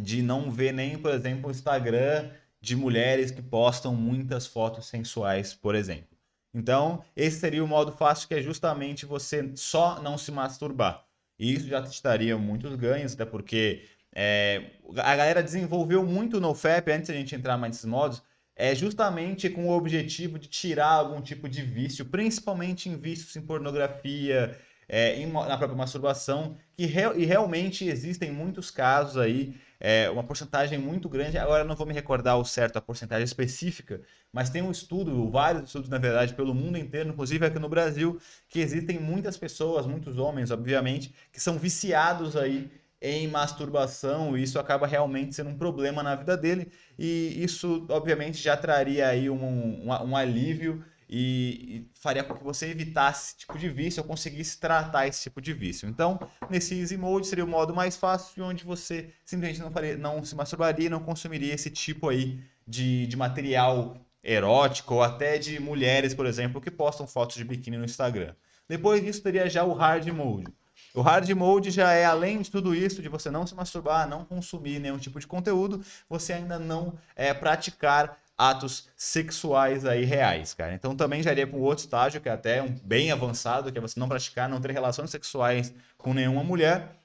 de 0.00 0.22
não 0.22 0.50
ver 0.50 0.72
nem, 0.72 0.98
por 0.98 1.10
exemplo, 1.10 1.48
o 1.48 1.50
Instagram 1.50 2.30
de 2.60 2.76
mulheres 2.76 3.30
que 3.30 3.40
postam 3.40 3.94
muitas 3.94 4.46
fotos 4.46 4.86
sensuais, 4.86 5.54
por 5.54 5.74
exemplo. 5.74 6.15
Então, 6.56 7.04
esse 7.14 7.38
seria 7.38 7.62
o 7.62 7.68
modo 7.68 7.92
fácil, 7.92 8.26
que 8.26 8.34
é 8.34 8.40
justamente 8.40 9.04
você 9.04 9.52
só 9.54 10.00
não 10.00 10.16
se 10.16 10.32
masturbar. 10.32 11.04
E 11.38 11.52
isso 11.52 11.68
já 11.68 11.82
te 11.82 12.02
daria 12.02 12.38
muitos 12.38 12.74
ganhos, 12.76 13.12
até 13.12 13.26
porque 13.26 13.84
é, 14.14 14.70
a 14.96 15.14
galera 15.14 15.42
desenvolveu 15.42 16.02
muito 16.02 16.40
no 16.40 16.54
FAP, 16.54 16.88
antes 16.88 17.08
de 17.08 17.12
a 17.12 17.16
gente 17.18 17.34
entrar 17.34 17.58
mais 17.58 17.72
nesses 17.72 17.84
modos, 17.84 18.22
é 18.56 18.74
justamente 18.74 19.50
com 19.50 19.68
o 19.68 19.76
objetivo 19.76 20.38
de 20.38 20.48
tirar 20.48 20.92
algum 20.92 21.20
tipo 21.20 21.46
de 21.46 21.60
vício, 21.60 22.06
principalmente 22.06 22.88
em 22.88 22.96
vícios 22.96 23.36
em 23.36 23.42
pornografia, 23.42 24.58
é, 24.88 25.14
em, 25.20 25.30
na 25.30 25.58
própria 25.58 25.76
masturbação, 25.76 26.56
que 26.76 26.84
re, 26.84 27.02
e 27.16 27.24
realmente 27.24 27.86
existem 27.88 28.30
muitos 28.30 28.70
casos 28.70 29.16
aí, 29.16 29.54
é, 29.80 30.10
uma 30.10 30.22
porcentagem 30.22 30.78
muito 30.78 31.08
grande, 31.08 31.38
agora 31.38 31.64
não 31.64 31.74
vou 31.74 31.86
me 31.86 31.94
recordar 31.94 32.38
o 32.38 32.44
certo, 32.44 32.76
a 32.76 32.82
porcentagem 32.82 33.24
específica, 33.24 34.00
mas 34.32 34.50
tem 34.50 34.62
um 34.62 34.70
estudo, 34.70 35.30
vários 35.30 35.64
estudos 35.64 35.88
na 35.88 35.98
verdade, 35.98 36.34
pelo 36.34 36.54
mundo 36.54 36.76
inteiro, 36.76 37.08
inclusive 37.08 37.46
aqui 37.46 37.58
no 37.58 37.68
Brasil, 37.68 38.20
que 38.48 38.60
existem 38.60 38.98
muitas 38.98 39.36
pessoas, 39.36 39.86
muitos 39.86 40.18
homens, 40.18 40.50
obviamente, 40.50 41.14
que 41.32 41.40
são 41.40 41.58
viciados 41.58 42.36
aí 42.36 42.70
em 43.00 43.28
masturbação, 43.28 44.36
e 44.36 44.42
isso 44.42 44.58
acaba 44.58 44.86
realmente 44.86 45.34
sendo 45.34 45.50
um 45.50 45.58
problema 45.58 46.02
na 46.02 46.14
vida 46.14 46.36
dele, 46.36 46.70
e 46.98 47.42
isso 47.42 47.86
obviamente 47.88 48.42
já 48.42 48.56
traria 48.56 49.08
aí 49.08 49.30
um, 49.30 49.36
um, 49.36 49.88
um 49.88 50.16
alívio 50.16 50.84
e, 51.08 51.18
e, 51.18 51.90
faria 52.00 52.24
com 52.24 52.34
que 52.34 52.42
você 52.42 52.66
evitasse 52.66 53.28
esse 53.28 53.38
tipo 53.38 53.58
de 53.58 53.68
vício 53.68 54.02
ou 54.02 54.08
conseguisse 54.08 54.58
tratar 54.58 55.06
esse 55.06 55.22
tipo 55.22 55.40
de 55.40 55.52
vício. 55.52 55.88
Então, 55.88 56.18
nesse 56.50 56.78
Easy 56.78 56.96
Mode 56.96 57.26
seria 57.26 57.44
o 57.44 57.48
modo 57.48 57.74
mais 57.74 57.96
fácil, 57.96 58.44
onde 58.44 58.64
você 58.64 59.10
simplesmente 59.24 59.60
não, 59.60 59.70
faria, 59.70 59.96
não 59.96 60.24
se 60.24 60.34
masturbaria, 60.34 60.90
não 60.90 61.00
consumiria 61.00 61.54
esse 61.54 61.70
tipo 61.70 62.08
aí 62.08 62.40
de, 62.66 63.06
de 63.06 63.16
material 63.16 63.96
erótico 64.22 64.94
ou 64.94 65.02
até 65.02 65.38
de 65.38 65.60
mulheres, 65.60 66.12
por 66.12 66.26
exemplo, 66.26 66.60
que 66.60 66.70
postam 66.70 67.06
fotos 67.06 67.36
de 67.36 67.44
biquíni 67.44 67.78
no 67.78 67.84
Instagram. 67.84 68.34
Depois 68.68 69.02
disso, 69.02 69.22
teria 69.22 69.48
já 69.48 69.64
o 69.64 69.72
Hard 69.72 70.06
Mode. 70.08 70.52
O 70.94 71.02
hard 71.02 71.28
mode 71.30 71.70
já 71.70 71.92
é, 71.92 72.04
além 72.04 72.40
de 72.40 72.50
tudo 72.50 72.74
isso, 72.74 73.02
de 73.02 73.08
você 73.08 73.30
não 73.30 73.46
se 73.46 73.54
masturbar, 73.54 74.08
não 74.08 74.24
consumir 74.24 74.78
nenhum 74.78 74.98
tipo 74.98 75.20
de 75.20 75.26
conteúdo, 75.26 75.84
você 76.08 76.32
ainda 76.32 76.58
não 76.58 76.98
é, 77.14 77.34
praticar 77.34 78.18
atos 78.36 78.88
sexuais 78.96 79.84
aí 79.84 80.04
reais, 80.04 80.52
cara. 80.52 80.74
Então 80.74 80.94
também 80.94 81.22
já 81.22 81.32
iria 81.32 81.46
para 81.46 81.56
um 81.56 81.62
outro 81.62 81.84
estágio, 81.84 82.20
que 82.20 82.28
é 82.28 82.32
até 82.32 82.62
um 82.62 82.68
bem 82.84 83.10
avançado, 83.10 83.72
que 83.72 83.78
é 83.78 83.80
você 83.80 83.98
não 83.98 84.08
praticar, 84.08 84.48
não 84.48 84.60
ter 84.60 84.72
relações 84.72 85.10
sexuais 85.10 85.72
com 85.96 86.12
nenhuma 86.12 86.44
mulher. 86.44 86.96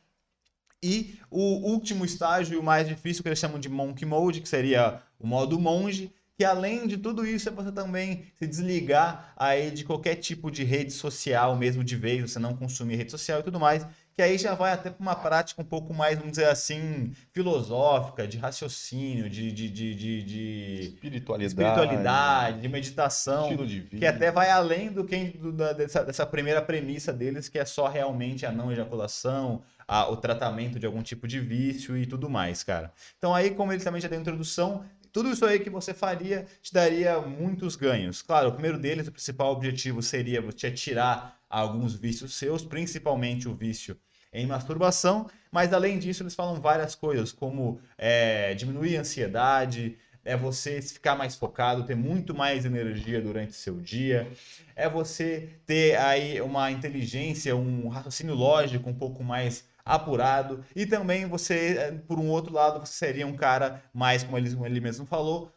E 0.83 1.19
o 1.29 1.69
último 1.71 2.03
estágio, 2.03 2.59
o 2.59 2.63
mais 2.63 2.87
difícil, 2.87 3.21
que 3.21 3.29
eles 3.29 3.39
chamam 3.39 3.59
de 3.59 3.69
Monk 3.69 4.03
Mode, 4.03 4.41
que 4.41 4.49
seria 4.49 5.01
o 5.19 5.27
modo 5.27 5.59
monge, 5.59 6.11
que 6.35 6.43
além 6.43 6.87
de 6.87 6.97
tudo 6.97 7.23
isso 7.23 7.49
é 7.49 7.51
você 7.51 7.71
também 7.71 8.25
se 8.35 8.47
desligar 8.47 9.31
aí 9.37 9.69
de 9.69 9.83
qualquer 9.83 10.15
tipo 10.15 10.49
de 10.49 10.63
rede 10.63 10.91
social, 10.91 11.55
mesmo 11.55 11.83
de 11.83 11.95
vez, 11.95 12.31
você 12.31 12.39
não 12.39 12.57
consumir 12.57 12.95
rede 12.95 13.11
social 13.11 13.41
e 13.41 13.43
tudo 13.43 13.59
mais, 13.59 13.85
que 14.15 14.21
aí 14.21 14.37
já 14.37 14.53
vai 14.53 14.73
até 14.73 14.89
para 14.89 15.01
uma 15.01 15.15
prática 15.15 15.61
um 15.61 15.65
pouco 15.65 15.93
mais, 15.93 16.17
vamos 16.17 16.31
dizer 16.31 16.47
assim, 16.47 17.13
filosófica, 17.31 18.27
de 18.27 18.37
raciocínio, 18.37 19.29
de, 19.29 19.51
de, 19.51 19.69
de, 19.69 19.95
de, 19.95 20.23
de 20.23 20.79
espiritualidade, 20.81 21.47
espiritualidade, 21.47 22.61
de 22.61 22.67
meditação, 22.67 23.55
de 23.65 23.81
que 23.81 24.05
até 24.05 24.31
vai 24.31 24.49
além 24.49 24.91
do 24.91 25.05
que 25.05 25.37
do, 25.37 25.51
da, 25.51 25.73
dessa, 25.73 26.03
dessa 26.03 26.25
primeira 26.25 26.61
premissa 26.61 27.13
deles, 27.13 27.47
que 27.47 27.57
é 27.57 27.65
só 27.65 27.87
realmente 27.87 28.45
a 28.45 28.51
não 28.51 28.71
ejaculação, 28.71 29.61
a, 29.87 30.09
o 30.09 30.17
tratamento 30.17 30.79
de 30.79 30.85
algum 30.85 31.01
tipo 31.01 31.27
de 31.27 31.39
vício 31.39 31.97
e 31.97 32.05
tudo 32.05 32.29
mais, 32.29 32.63
cara. 32.63 32.91
Então 33.17 33.33
aí, 33.33 33.51
como 33.51 33.71
ele 33.71 33.83
também 33.83 34.01
já 34.01 34.07
deu 34.07 34.19
introdução, 34.19 34.83
tudo 35.11 35.31
isso 35.31 35.45
aí 35.45 35.59
que 35.59 35.69
você 35.69 35.93
faria 35.93 36.45
te 36.61 36.73
daria 36.73 37.19
muitos 37.21 37.75
ganhos. 37.75 38.21
Claro, 38.21 38.49
o 38.49 38.53
primeiro 38.53 38.77
deles, 38.77 39.07
o 39.07 39.11
principal 39.11 39.51
objetivo 39.51 40.01
seria 40.01 40.41
você 40.41 40.71
tirar 40.71 41.39
alguns 41.49 41.93
vícios 41.93 42.35
seus, 42.35 42.63
principalmente 42.63 43.47
o 43.47 43.53
vício 43.53 43.97
em 44.33 44.47
masturbação, 44.47 45.29
mas 45.51 45.73
além 45.73 45.99
disso 45.99 46.23
eles 46.23 46.33
falam 46.33 46.61
várias 46.61 46.95
coisas, 46.95 47.33
como 47.33 47.81
é, 47.97 48.53
diminuir 48.53 48.95
a 48.95 49.01
ansiedade, 49.01 49.97
é 50.23 50.37
você 50.37 50.81
ficar 50.81 51.15
mais 51.15 51.35
focado, 51.35 51.83
ter 51.83 51.95
muito 51.95 52.33
mais 52.33 52.63
energia 52.63 53.21
durante 53.21 53.53
seu 53.53 53.79
dia, 53.79 54.31
é 54.75 54.87
você 54.87 55.49
ter 55.65 55.97
aí 55.97 56.39
uma 56.41 56.71
inteligência, 56.71 57.55
um 57.55 57.87
raciocínio 57.89 58.35
lógico 58.35 58.89
um 58.89 58.93
pouco 58.93 59.23
mais 59.23 59.65
apurado. 59.85 60.63
E 60.75 60.85
também 60.85 61.25
você, 61.25 61.77
eh, 61.77 61.91
por 62.07 62.19
um 62.19 62.29
outro 62.29 62.53
lado, 62.53 62.79
você 62.79 62.93
seria 62.93 63.25
um 63.25 63.35
cara 63.35 63.81
mais, 63.93 64.23
como 64.23 64.37
ele, 64.37 64.51
como 64.53 64.65
ele 64.65 64.79
mesmo 64.79 65.05
falou, 65.05 65.51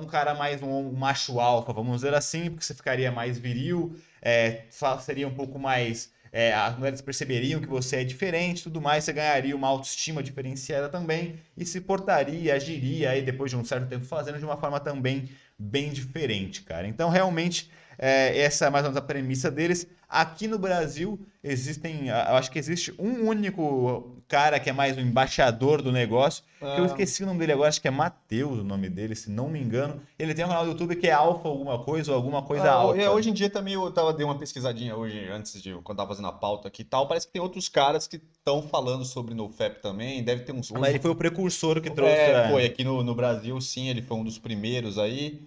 um 0.00 0.06
cara 0.06 0.34
mais 0.34 0.62
um, 0.62 0.92
macho 0.92 1.40
alfa, 1.40 1.72
vamos 1.72 1.96
dizer 1.96 2.14
assim, 2.14 2.50
porque 2.50 2.64
você 2.64 2.74
ficaria 2.74 3.10
mais 3.10 3.38
viril, 3.38 3.96
é, 4.20 4.64
seria 5.00 5.26
um 5.26 5.34
pouco 5.34 5.58
mais. 5.58 6.10
É, 6.34 6.54
as 6.54 6.78
mulheres 6.78 7.02
perceberiam 7.02 7.60
que 7.60 7.68
você 7.68 7.96
é 7.96 8.04
diferente 8.04 8.62
tudo 8.62 8.80
mais, 8.80 9.04
você 9.04 9.12
ganharia 9.12 9.54
uma 9.54 9.68
autoestima 9.68 10.22
diferenciada 10.22 10.88
também 10.88 11.38
e 11.54 11.66
se 11.66 11.78
portaria, 11.78 12.54
agiria 12.54 13.10
aí 13.10 13.20
depois 13.20 13.50
de 13.50 13.56
um 13.58 13.62
certo 13.62 13.86
tempo 13.86 14.06
fazendo 14.06 14.38
de 14.38 14.44
uma 14.46 14.56
forma 14.56 14.80
também 14.80 15.28
bem 15.58 15.90
diferente, 15.90 16.62
cara. 16.62 16.88
Então, 16.88 17.10
realmente, 17.10 17.70
é, 18.04 18.36
essa 18.40 18.66
é 18.66 18.70
mais 18.70 18.84
ou 18.84 18.90
menos 18.90 19.00
a 19.00 19.06
premissa 19.06 19.48
deles. 19.48 19.86
Aqui 20.08 20.48
no 20.48 20.58
Brasil 20.58 21.20
existem, 21.42 22.08
eu 22.08 22.34
acho 22.34 22.50
que 22.50 22.58
existe 22.58 22.92
um 22.98 23.28
único 23.28 24.20
cara 24.26 24.58
que 24.58 24.68
é 24.68 24.72
mais 24.72 24.96
o 24.96 25.00
um 25.00 25.04
embaixador 25.04 25.80
do 25.80 25.92
negócio, 25.92 26.42
ah. 26.60 26.74
que 26.74 26.80
eu 26.80 26.84
ah. 26.84 26.86
esqueci 26.88 27.22
o 27.22 27.26
nome 27.26 27.38
dele 27.38 27.52
agora, 27.52 27.68
acho 27.68 27.80
que 27.80 27.86
é 27.86 27.92
Matheus 27.92 28.58
o 28.58 28.64
nome 28.64 28.88
dele, 28.88 29.14
se 29.14 29.30
não 29.30 29.48
me 29.48 29.60
engano. 29.60 30.00
Ele 30.18 30.34
tem 30.34 30.44
um 30.44 30.48
canal 30.48 30.64
do 30.64 30.70
YouTube 30.72 30.96
que 30.96 31.06
é 31.06 31.12
Alfa 31.12 31.48
alguma 31.48 31.78
coisa 31.84 32.10
ou 32.10 32.16
alguma 32.16 32.42
coisa 32.42 32.64
ah, 32.64 32.74
alfa. 32.74 33.10
Hoje 33.12 33.30
em 33.30 33.32
dia 33.32 33.48
também 33.48 33.74
eu 33.74 33.90
tava 33.92 34.12
dei 34.12 34.26
uma 34.26 34.36
pesquisadinha 34.36 34.96
hoje 34.96 35.28
antes 35.28 35.62
de 35.62 35.72
quando 35.84 35.98
tava 35.98 36.08
fazendo 36.08 36.26
a 36.26 36.32
pauta 36.32 36.66
aqui 36.66 36.82
e 36.82 36.84
tal, 36.84 37.06
parece 37.06 37.28
que 37.28 37.32
tem 37.32 37.40
outros 37.40 37.68
caras 37.68 38.08
que 38.08 38.16
estão 38.16 38.62
falando 38.62 39.04
sobre 39.04 39.32
NoFap 39.32 39.80
também, 39.80 40.24
deve 40.24 40.42
ter 40.42 40.50
uns 40.50 40.72
Mas 40.72 40.90
ele 40.90 40.98
foi 40.98 41.12
o 41.12 41.16
precursor 41.16 41.80
que 41.80 41.88
trouxe. 41.88 42.12
É, 42.12 42.48
foi 42.50 42.64
aqui 42.64 42.82
no, 42.82 43.04
no 43.04 43.14
Brasil, 43.14 43.60
sim, 43.60 43.88
ele 43.88 44.02
foi 44.02 44.16
um 44.16 44.24
dos 44.24 44.38
primeiros 44.38 44.98
aí. 44.98 45.40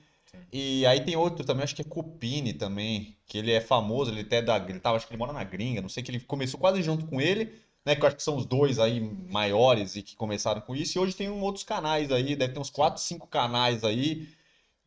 E 0.52 0.86
aí 0.86 1.02
tem 1.02 1.16
outro 1.16 1.46
também, 1.46 1.64
acho 1.64 1.76
que 1.76 1.82
é 1.82 1.86
Cupini 1.86 2.54
também, 2.54 3.18
que 3.26 3.38
ele 3.38 3.52
é 3.52 3.62
famoso, 3.62 4.12
ele 4.12 4.22
até 4.22 4.42
da, 4.42 4.58
ele 4.58 4.80
tava, 4.80 4.98
acho 4.98 5.08
que 5.08 5.14
ele 5.14 5.20
mora 5.20 5.34
na 5.34 5.44
gringa, 5.44 5.82
não 5.82 5.90
sei 5.90 6.04
que 6.04 6.12
ele 6.12 6.20
começou 6.20 6.60
quase 6.60 6.82
junto 6.82 7.06
com 7.06 7.20
ele, 7.20 7.54
né, 7.86 7.96
que 7.96 8.02
eu 8.02 8.08
acho 8.08 8.16
que 8.16 8.24
são 8.24 8.36
os 8.38 8.46
dois 8.46 8.80
aí 8.80 9.00
maiores 9.00 9.96
e 9.96 10.02
que 10.02 10.16
começaram 10.16 10.62
com 10.62 10.76
isso, 10.76 10.98
e 10.98 11.02
hoje 11.02 11.16
tem 11.16 11.30
um, 11.30 11.42
outros 11.42 11.64
canais 11.64 12.12
aí, 12.12 12.36
deve 12.36 12.54
ter 12.54 12.60
uns 12.60 12.70
4, 12.70 13.02
5 13.02 13.28
canais 13.28 13.84
aí 13.84 14.28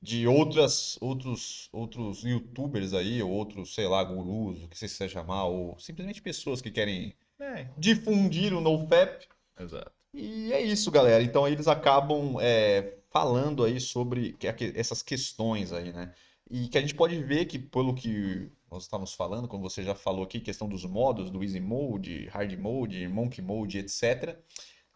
de 0.01 0.27
outras 0.29 0.97
outros 1.01 1.69
outros 1.73 2.23
youtubers 2.23 2.95
aí, 2.95 3.23
ou 3.23 3.31
outros, 3.31 3.75
sei 3.75 3.87
lá, 3.87 4.03
gurus, 4.05 4.63
o 4.63 4.69
que 4.69 4.79
você 4.79 4.87
quiser 4.87 5.09
chamar, 5.09 5.45
ou 5.45 5.79
simplesmente 5.79 6.23
pessoas 6.23 6.61
que 6.61 6.71
querem 6.71 7.15
é. 7.41 7.67
difundir 7.77 8.53
o 8.53 8.61
NoFap. 8.61 9.27
Exato. 9.59 9.93
E 10.15 10.53
é 10.53 10.61
isso, 10.61 10.91
galera. 10.91 11.23
Então 11.23 11.47
eles 11.47 11.69
acabam 11.69 12.37
é, 12.41 12.98
falando 13.19 13.65
aí 13.65 13.81
sobre 13.81 14.37
essas 14.75 15.03
questões 15.03 15.73
aí, 15.73 15.93
né? 15.93 16.15
E 16.49 16.69
que 16.69 16.79
a 16.79 16.81
gente 16.81 16.95
pode 16.95 17.21
ver 17.23 17.47
que, 17.47 17.59
pelo 17.59 17.95
que 17.95 18.51
nós 18.71 18.85
estávamos 18.85 19.13
falando, 19.13 19.49
como 19.49 19.69
você 19.69 19.83
já 19.83 19.95
falou 19.95 20.23
aqui, 20.23 20.41
questão 20.41 20.69
dos 20.69 20.85
modos, 20.85 21.31
do 21.31 21.43
Easy 21.43 21.61
Mode, 21.61 22.27
Hard 22.29 22.57
Mode, 22.57 23.09
Monkey 23.09 23.43
Mode, 23.43 23.79
etc. 23.79 24.39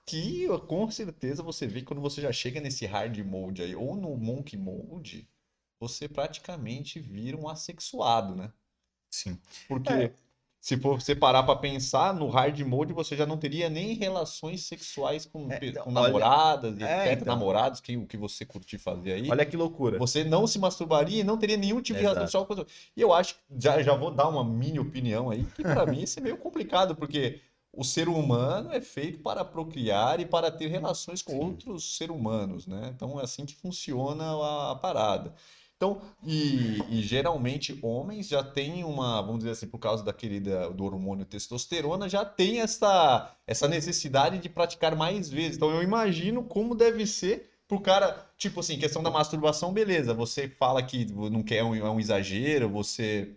Que 0.07 0.47
com 0.69 0.91
certeza 0.91 1.43
você 1.43 1.67
vê 1.67 1.81
que 1.81 1.87
quando 1.87 2.01
você 2.01 2.23
já 2.23 2.33
chega 2.33 2.61
nesse 2.61 2.87
Hard 2.87 3.19
Mode 3.19 3.63
aí, 3.63 3.75
ou 3.75 3.97
no 3.97 4.17
Monkey 4.17 4.57
Mode, 4.57 5.29
você 5.81 6.09
praticamente 6.09 7.01
vira 7.01 7.37
um 7.37 7.49
assexuado, 7.49 8.37
né? 8.37 8.53
Sim. 9.11 9.37
Porque. 9.69 9.93
É 9.93 10.13
se 10.63 10.77
for 10.77 11.01
você 11.01 11.13
parar 11.17 11.43
pra 11.43 11.57
pensar, 11.57 12.15
no 12.15 12.29
hard 12.29 12.61
mode 12.61 12.93
você 12.93 13.17
já 13.17 13.27
não 13.27 13.37
teria 13.37 13.69
nem 13.69 13.95
relações 13.95 14.65
sexuais 14.65 15.27
com, 15.27 15.51
É, 15.51 15.59
então, 15.61 15.83
com 15.83 15.91
olha- 15.91 16.03
namoradas, 16.05 16.79
e 16.79 16.85
É, 16.85 17.07
etc. 17.07 17.21
então. 17.23 17.35
Namorados, 17.35 17.81
que, 17.81 17.97
o 17.97 18.07
que 18.07 18.17
você 18.17 18.47
curtir 18.47 18.79
fazer 18.79 19.15
aí. 19.15 19.29
Olha 19.29 19.45
que 19.45 19.57
loucura. 19.57 19.99
Você 19.99 20.23
não 20.23 20.47
se 20.47 20.61
masturbaria 20.61 21.21
e 21.21 21.25
não 21.25 21.37
teria 21.37 21.57
nenhum 21.57 21.83
tipo 21.83 21.99
de 21.99 22.05
relação 22.05 22.23
Exato. 22.43 22.55
sexual 22.55 22.67
E 22.97 23.01
eu 23.01 23.13
acho, 23.13 23.35
já, 23.59 23.83
já 23.83 23.97
vou 23.97 24.13
dar 24.13 24.29
uma 24.29 24.45
mini 24.45 24.79
opinião 24.79 25.31
aí, 25.31 25.45
que 25.53 25.65
pra 25.65 25.85
mim 25.85 26.01
isso 26.01 26.21
é 26.21 26.23
meio 26.23 26.37
complicado, 26.37 26.95
porque 26.95 27.41
o 27.73 27.83
ser 27.83 28.09
humano 28.09 28.71
é 28.73 28.81
feito 28.81 29.19
para 29.19 29.45
procriar 29.45 30.21
e 30.21 30.27
para 30.27 30.49
ter 30.49 30.69
relações 30.69 31.23
com 31.23 31.33
Sim. 31.33 31.39
outros 31.41 31.97
seres 31.97 32.15
humanos, 32.15 32.69
né? 32.69 32.93
Então 32.95 33.19
é 33.19 33.25
assim 33.25 33.45
que 33.45 33.57
funciona 33.57 34.25
a, 34.25 34.71
a 34.71 34.75
parada. 34.77 35.35
Então, 35.83 36.01
e, 36.25 36.79
e 36.89 37.03
geralmente 37.03 37.77
homens 37.83 38.29
já 38.29 38.41
têm 38.41 38.85
uma, 38.85 39.21
vamos 39.21 39.39
dizer 39.39 39.51
assim, 39.51 39.67
por 39.67 39.79
causa 39.81 40.05
da- 40.05 40.13
do 40.69 40.85
hormônio 40.85 41.25
testosterona, 41.27 42.09
já 42.09 42.25
tem 42.25 42.61
essa, 42.61 43.35
essa 43.49 43.67
necessidade 43.67 44.39
de 44.39 44.49
praticar 44.49 44.95
mais 44.95 45.29
vezes. 45.29 45.57
Então 45.57 45.73
eu 45.73 45.83
imagino 45.83 46.45
como 46.45 46.77
deve 46.77 47.05
ser 47.05 47.51
pro 47.67 47.81
cara, 47.81 48.31
tipo 48.39 48.61
assim, 48.61 48.79
questão 48.79 49.03
da 49.03 49.11
masturbação, 49.11 49.73
beleza, 49.73 50.15
você 50.15 50.49
fala 50.49 50.83
que 50.85 51.05
não 51.13 51.43
quer 51.43 51.65
um, 51.65 51.75
é 51.75 51.91
um 51.91 51.99
exagero, 51.99 52.69
você 52.69 53.35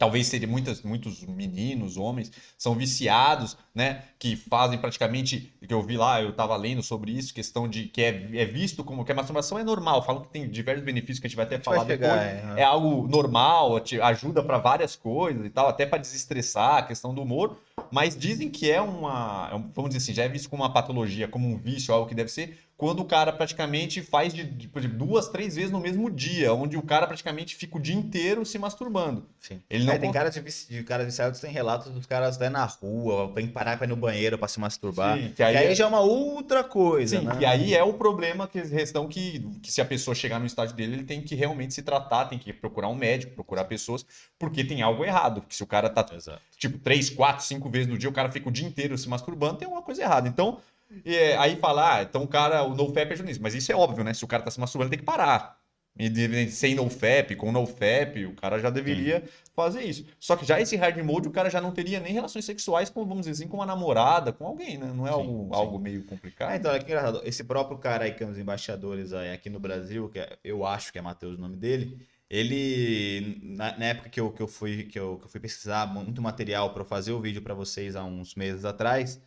talvez 0.00 0.28
seja 0.28 0.46
muitas, 0.46 0.80
muitos 0.80 1.22
meninos, 1.26 1.98
homens, 1.98 2.32
são 2.56 2.74
viciados, 2.74 3.54
né, 3.74 4.02
que 4.18 4.34
fazem 4.34 4.78
praticamente, 4.78 5.52
que 5.60 5.74
eu 5.74 5.82
vi 5.82 5.98
lá, 5.98 6.22
eu 6.22 6.32
tava 6.32 6.56
lendo 6.56 6.82
sobre 6.82 7.12
isso, 7.12 7.34
questão 7.34 7.68
de 7.68 7.84
que 7.84 8.00
é, 8.00 8.08
é 8.32 8.46
visto 8.46 8.82
como 8.82 9.04
que 9.04 9.12
a 9.12 9.14
masturbação 9.14 9.58
é 9.58 9.62
normal, 9.62 10.02
falam 10.02 10.22
que 10.22 10.28
tem 10.28 10.48
diversos 10.48 10.82
benefícios 10.82 11.18
que 11.18 11.26
a 11.26 11.28
gente 11.28 11.36
vai 11.36 11.44
até 11.44 11.58
falar 11.58 11.84
chegar, 11.84 12.16
depois, 12.16 12.56
é. 12.56 12.62
é 12.62 12.64
algo 12.64 13.06
normal, 13.08 13.78
te 13.80 14.00
ajuda 14.00 14.42
para 14.42 14.56
várias 14.56 14.96
coisas 14.96 15.44
e 15.44 15.50
tal, 15.50 15.68
até 15.68 15.84
para 15.84 15.98
desestressar 15.98 16.78
a 16.78 16.82
questão 16.82 17.14
do 17.14 17.20
humor, 17.20 17.58
mas 17.90 18.16
dizem 18.16 18.48
que 18.48 18.70
é 18.70 18.80
uma, 18.80 19.50
é 19.52 19.58
vamos 19.74 19.90
dizer 19.90 19.98
assim, 19.98 20.14
já 20.14 20.24
é 20.24 20.28
visto 20.30 20.48
como 20.48 20.62
uma 20.62 20.72
patologia, 20.72 21.28
como 21.28 21.46
um 21.46 21.58
vício, 21.58 21.92
algo 21.92 22.08
que 22.08 22.14
deve 22.14 22.30
ser, 22.30 22.56
quando 22.80 23.00
o 23.00 23.04
cara 23.04 23.30
praticamente 23.30 24.00
faz 24.00 24.32
de, 24.32 24.42
de, 24.42 24.70
exemplo, 24.74 24.96
duas, 24.96 25.28
três 25.28 25.54
vezes 25.54 25.70
no 25.70 25.78
mesmo 25.78 26.10
dia, 26.10 26.54
onde 26.54 26.78
o 26.78 26.82
cara 26.82 27.06
praticamente 27.06 27.54
fica 27.54 27.76
o 27.76 27.80
dia 27.80 27.94
inteiro 27.94 28.42
se 28.46 28.58
masturbando. 28.58 29.26
Sim. 29.38 29.60
Ele 29.68 29.84
não 29.84 29.92
É, 29.92 29.98
tem 29.98 30.10
caras 30.10 30.32
de, 30.32 30.40
de 30.66 30.82
caras 30.82 31.04
viciados, 31.04 31.40
tem 31.40 31.52
relatos 31.52 31.92
dos 31.92 32.06
caras 32.06 32.36
até 32.36 32.48
na 32.48 32.64
rua, 32.64 33.30
tem 33.34 33.48
que 33.48 33.52
parar 33.52 33.76
pra 33.76 33.86
ir 33.86 33.90
no 33.90 33.96
banheiro 33.96 34.38
pra 34.38 34.48
se 34.48 34.58
masturbar. 34.58 35.18
Sim, 35.18 35.28
que 35.28 35.34
que 35.34 35.42
aí 35.42 35.58
aí, 35.58 35.66
é- 35.66 35.74
já 35.74 35.84
é 35.84 35.86
uma 35.88 36.00
outra 36.00 36.64
coisa, 36.64 37.18
Sim, 37.18 37.26
né? 37.26 37.36
e 37.38 37.44
aí 37.44 37.74
é 37.74 37.84
o 37.84 37.92
problema 37.92 38.48
que 38.48 38.62
questão 38.62 39.06
que, 39.06 39.40
que 39.62 39.70
se 39.70 39.82
a 39.82 39.84
pessoa 39.84 40.14
chegar 40.14 40.40
no 40.40 40.46
estágio 40.46 40.74
dele, 40.74 40.94
ele 40.94 41.04
tem 41.04 41.20
que 41.20 41.34
realmente 41.34 41.74
se 41.74 41.82
tratar, 41.82 42.30
tem 42.30 42.38
que 42.38 42.50
procurar 42.50 42.88
um 42.88 42.94
médico, 42.94 43.34
procurar 43.34 43.64
pessoas, 43.64 44.06
porque 44.38 44.64
tem 44.64 44.80
algo 44.80 45.04
errado. 45.04 45.42
Porque 45.42 45.54
se 45.54 45.62
o 45.62 45.66
cara 45.66 45.90
tá 45.90 46.06
Exato. 46.16 46.40
tipo, 46.56 46.78
três, 46.78 47.10
quatro, 47.10 47.44
cinco 47.44 47.68
vezes 47.68 47.88
no 47.88 47.98
dia, 47.98 48.08
o 48.08 48.12
cara 48.12 48.32
fica 48.32 48.48
o 48.48 48.52
dia 48.52 48.66
inteiro 48.66 48.96
se 48.96 49.06
masturbando, 49.06 49.58
tem 49.58 49.66
alguma 49.66 49.82
coisa 49.82 50.00
errada. 50.00 50.26
Então, 50.26 50.58
é, 51.04 51.36
aí 51.36 51.56
falar, 51.56 51.98
ah, 51.98 52.02
então 52.02 52.22
o 52.22 52.28
cara, 52.28 52.62
o 52.62 52.74
NoFap 52.74 53.12
ajuda 53.12 53.28
nisso. 53.28 53.42
Mas 53.42 53.54
isso 53.54 53.70
é 53.72 53.76
óbvio, 53.76 54.04
né? 54.04 54.14
Se 54.14 54.24
o 54.24 54.28
cara 54.28 54.42
tá 54.42 54.50
se 54.50 54.60
masturbando, 54.60 54.86
ele 54.88 54.96
tem 54.96 55.04
que 55.04 55.04
parar. 55.04 55.58
E 55.98 56.48
sem 56.50 56.74
NoFap, 56.74 57.34
com 57.36 57.52
NoFap, 57.52 58.24
o 58.24 58.34
cara 58.34 58.58
já 58.58 58.70
deveria 58.70 59.24
fazer 59.54 59.82
isso. 59.82 60.06
Só 60.18 60.36
que 60.36 60.46
já 60.46 60.58
esse 60.60 60.76
hard 60.76 60.96
mode, 61.04 61.28
o 61.28 61.32
cara 61.32 61.50
já 61.50 61.60
não 61.60 61.72
teria 61.72 62.00
nem 62.00 62.12
relações 62.12 62.44
sexuais 62.44 62.88
com, 62.88 63.04
vamos 63.04 63.26
dizer 63.26 63.32
assim, 63.32 63.48
com 63.48 63.56
uma 63.58 63.66
namorada, 63.66 64.32
com 64.32 64.46
alguém, 64.46 64.78
né? 64.78 64.90
Não 64.94 65.06
é 65.06 65.10
Sim, 65.10 65.16
algo, 65.16 65.48
sim. 65.52 65.60
algo 65.60 65.78
meio 65.78 66.04
complicado. 66.04 66.50
Ah, 66.50 66.56
então, 66.56 66.70
olha 66.70 66.80
que 66.80 66.86
engraçado. 66.86 67.20
Esse 67.24 67.44
próprio 67.44 67.76
cara 67.76 68.04
aí 68.04 68.14
que 68.14 68.22
é 68.22 68.26
um 68.26 68.30
dos 68.30 68.38
embaixadores 68.38 69.12
aí 69.12 69.32
aqui 69.32 69.50
no 69.50 69.60
Brasil, 69.60 70.08
que 70.08 70.20
é- 70.20 70.38
eu 70.44 70.64
acho 70.64 70.92
que 70.92 70.98
é 70.98 71.02
Matheus 71.02 71.36
o 71.36 71.40
nome 71.40 71.56
dele, 71.56 71.98
ele, 72.30 73.38
na, 73.42 73.76
na 73.76 73.84
época 73.86 74.08
que 74.08 74.20
eu, 74.20 74.30
que, 74.32 74.40
eu 74.40 74.46
fui, 74.48 74.84
que, 74.84 74.98
eu, 74.98 75.18
que 75.18 75.24
eu 75.26 75.28
fui 75.28 75.40
pesquisar 75.40 75.86
muito 75.92 76.22
material 76.22 76.72
para 76.72 76.84
fazer 76.84 77.12
o 77.12 77.20
vídeo 77.20 77.42
para 77.42 77.52
vocês 77.52 77.96
há 77.96 78.04
uns 78.04 78.34
meses 78.36 78.64
atrás, 78.64 79.20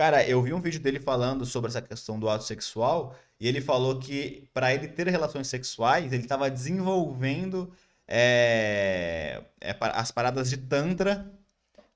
cara, 0.00 0.26
eu 0.26 0.40
vi 0.40 0.54
um 0.54 0.62
vídeo 0.62 0.80
dele 0.80 0.98
falando 0.98 1.44
sobre 1.44 1.68
essa 1.68 1.82
questão 1.82 2.18
do 2.18 2.26
ato 2.26 2.42
sexual 2.44 3.14
e 3.38 3.46
ele 3.46 3.60
falou 3.60 3.98
que 3.98 4.48
para 4.50 4.72
ele 4.72 4.88
ter 4.88 5.06
relações 5.08 5.46
sexuais, 5.46 6.10
ele 6.10 6.22
estava 6.22 6.50
desenvolvendo 6.50 7.70
é, 8.08 9.42
é, 9.60 9.76
as 9.78 10.10
paradas 10.10 10.48
de 10.48 10.56
Tantra 10.56 11.30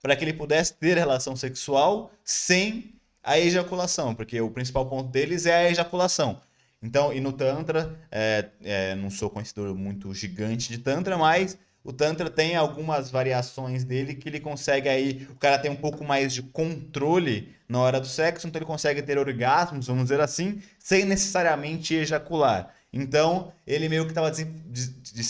para 0.02 0.14
que 0.14 0.22
ele 0.22 0.34
pudesse 0.34 0.74
ter 0.74 0.98
relação 0.98 1.34
sexual 1.34 2.12
sem 2.22 2.92
a 3.22 3.38
ejaculação, 3.38 4.14
porque 4.14 4.38
o 4.38 4.50
principal 4.50 4.84
ponto 4.84 5.08
deles 5.08 5.46
é 5.46 5.54
a 5.54 5.70
ejaculação. 5.70 6.42
Então, 6.82 7.10
e 7.10 7.20
no 7.20 7.32
Tantra, 7.32 7.98
é, 8.10 8.94
não 8.96 9.08
sou 9.08 9.30
conhecedor 9.30 9.74
muito 9.74 10.12
gigante 10.12 10.68
de 10.68 10.76
Tantra, 10.76 11.16
mas 11.16 11.56
o 11.84 11.92
Tantra 11.92 12.30
tem 12.30 12.56
algumas 12.56 13.10
variações 13.10 13.84
dele 13.84 14.14
que 14.14 14.28
ele 14.28 14.40
consegue 14.40 14.88
aí, 14.88 15.28
o 15.30 15.36
cara 15.36 15.58
tem 15.58 15.70
um 15.70 15.76
pouco 15.76 16.02
mais 16.02 16.32
de 16.32 16.42
controle 16.42 17.54
na 17.68 17.78
hora 17.78 18.00
do 18.00 18.06
sexo, 18.06 18.46
então 18.46 18.58
ele 18.58 18.66
consegue 18.66 19.02
ter 19.02 19.18
orgasmos, 19.18 19.86
vamos 19.86 20.04
dizer 20.04 20.20
assim, 20.20 20.62
sem 20.78 21.04
necessariamente 21.04 21.94
ejacular. 21.94 22.72
Então, 22.90 23.52
ele 23.66 23.88
meio 23.88 24.04
que 24.04 24.12
estava, 24.12 24.32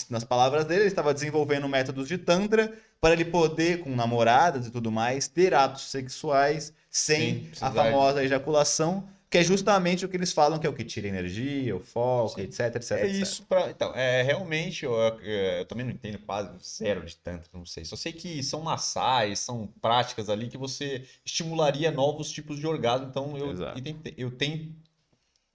nas 0.09 0.23
palavras 0.23 0.65
dele, 0.65 0.81
ele 0.81 0.87
estava 0.87 1.13
desenvolvendo 1.13 1.67
métodos 1.67 2.07
de 2.07 2.17
Tantra 2.17 2.71
para 3.01 3.13
ele 3.13 3.25
poder, 3.25 3.79
com 3.79 3.95
namoradas 3.95 4.67
e 4.67 4.71
tudo 4.71 4.91
mais, 4.91 5.27
ter 5.27 5.53
atos 5.53 5.89
sexuais 5.89 6.71
sem 6.89 7.49
Sem 7.53 7.67
a 7.67 7.71
famosa 7.71 8.23
ejaculação, 8.23 9.03
que 9.29 9.37
é 9.37 9.43
justamente 9.43 10.05
o 10.05 10.09
que 10.09 10.15
eles 10.15 10.31
falam, 10.31 10.59
que 10.59 10.67
é 10.67 10.69
o 10.69 10.73
que 10.73 10.83
tira 10.83 11.07
energia, 11.07 11.75
o 11.75 11.79
foco, 11.79 12.35
Sim. 12.35 12.41
etc, 12.41 12.75
etc, 12.75 12.91
É 12.91 13.05
etc. 13.07 13.21
isso 13.21 13.43
pra, 13.43 13.69
então, 13.69 13.93
é 13.93 14.21
realmente 14.21 14.85
eu, 14.85 14.93
eu 14.93 15.65
também 15.65 15.85
não 15.85 15.91
entendo 15.93 16.19
quase 16.19 16.51
zero 16.63 17.03
de 17.05 17.15
tanto, 17.17 17.49
não 17.53 17.65
sei. 17.65 17.83
Só 17.85 17.95
sei 17.95 18.13
que 18.13 18.41
são 18.43 18.61
massais, 18.61 19.39
são 19.39 19.67
práticas 19.81 20.29
ali 20.29 20.47
que 20.47 20.57
você 20.57 21.03
estimularia 21.25 21.91
novos 21.91 22.31
tipos 22.31 22.59
de 22.59 22.67
orgasmo. 22.67 23.07
Então 23.07 23.37
eu, 23.37 23.51
eu 23.51 23.81
tenho, 23.81 24.01
eu 24.17 24.31
tenho 24.31 24.75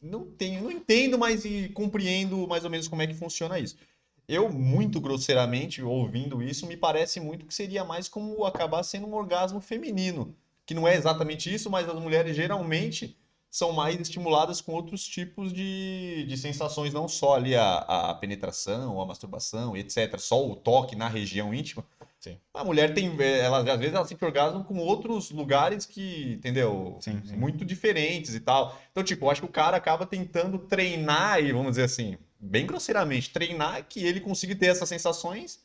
não 0.02 0.24
tenho, 0.24 0.62
não 0.62 0.70
entendo, 0.70 1.18
mas 1.18 1.44
e 1.44 1.68
compreendo 1.68 2.46
mais 2.48 2.64
ou 2.64 2.70
menos 2.70 2.88
como 2.88 3.02
é 3.02 3.06
que 3.06 3.14
funciona 3.14 3.58
isso. 3.58 3.76
Eu, 4.26 4.48
muito 4.48 5.00
grosseiramente, 5.00 5.82
ouvindo 5.82 6.42
isso, 6.42 6.66
me 6.66 6.76
parece 6.76 7.18
muito 7.20 7.44
que 7.44 7.52
seria 7.52 7.84
mais 7.84 8.08
como 8.08 8.44
acabar 8.44 8.82
sendo 8.82 9.06
um 9.06 9.14
orgasmo 9.14 9.60
feminino. 9.60 10.34
Que 10.64 10.72
não 10.72 10.86
é 10.86 10.94
exatamente 10.94 11.52
isso, 11.52 11.68
mas 11.68 11.88
as 11.88 11.98
mulheres 11.98 12.36
geralmente 12.36 13.16
são 13.50 13.72
mais 13.72 13.98
estimuladas 14.00 14.60
com 14.60 14.72
outros 14.72 15.02
tipos 15.04 15.52
de, 15.52 16.24
de 16.28 16.36
sensações, 16.36 16.92
não 16.94 17.08
só 17.08 17.34
ali 17.34 17.56
a, 17.56 17.78
a 17.78 18.14
penetração, 18.14 19.00
a 19.00 19.06
masturbação, 19.06 19.76
etc. 19.76 20.18
Só 20.18 20.46
o 20.48 20.54
toque 20.54 20.94
na 20.94 21.08
região 21.08 21.52
íntima. 21.52 21.84
Sim. 22.20 22.36
A 22.54 22.62
mulher 22.62 22.92
tem, 22.94 23.10
ela, 23.20 23.58
às 23.60 23.78
vezes 23.80 23.94
ela 23.94 24.04
sente 24.04 24.24
orgasmo 24.24 24.62
com 24.62 24.76
outros 24.78 25.30
lugares 25.30 25.86
que, 25.86 26.34
entendeu? 26.34 26.98
Sim, 27.00 27.20
sim. 27.24 27.34
Muito 27.34 27.64
diferentes 27.64 28.34
e 28.34 28.40
tal. 28.40 28.78
Então, 28.92 29.02
tipo, 29.02 29.24
eu 29.24 29.30
acho 29.30 29.40
que 29.40 29.46
o 29.46 29.50
cara 29.50 29.76
acaba 29.78 30.04
tentando 30.06 30.58
treinar, 30.58 31.42
e 31.42 31.50
vamos 31.50 31.70
dizer 31.70 31.84
assim, 31.84 32.18
bem 32.38 32.66
grosseiramente, 32.66 33.30
treinar 33.30 33.84
que 33.88 34.04
ele 34.04 34.20
consiga 34.20 34.54
ter 34.54 34.66
essas 34.66 34.88
sensações 34.88 35.60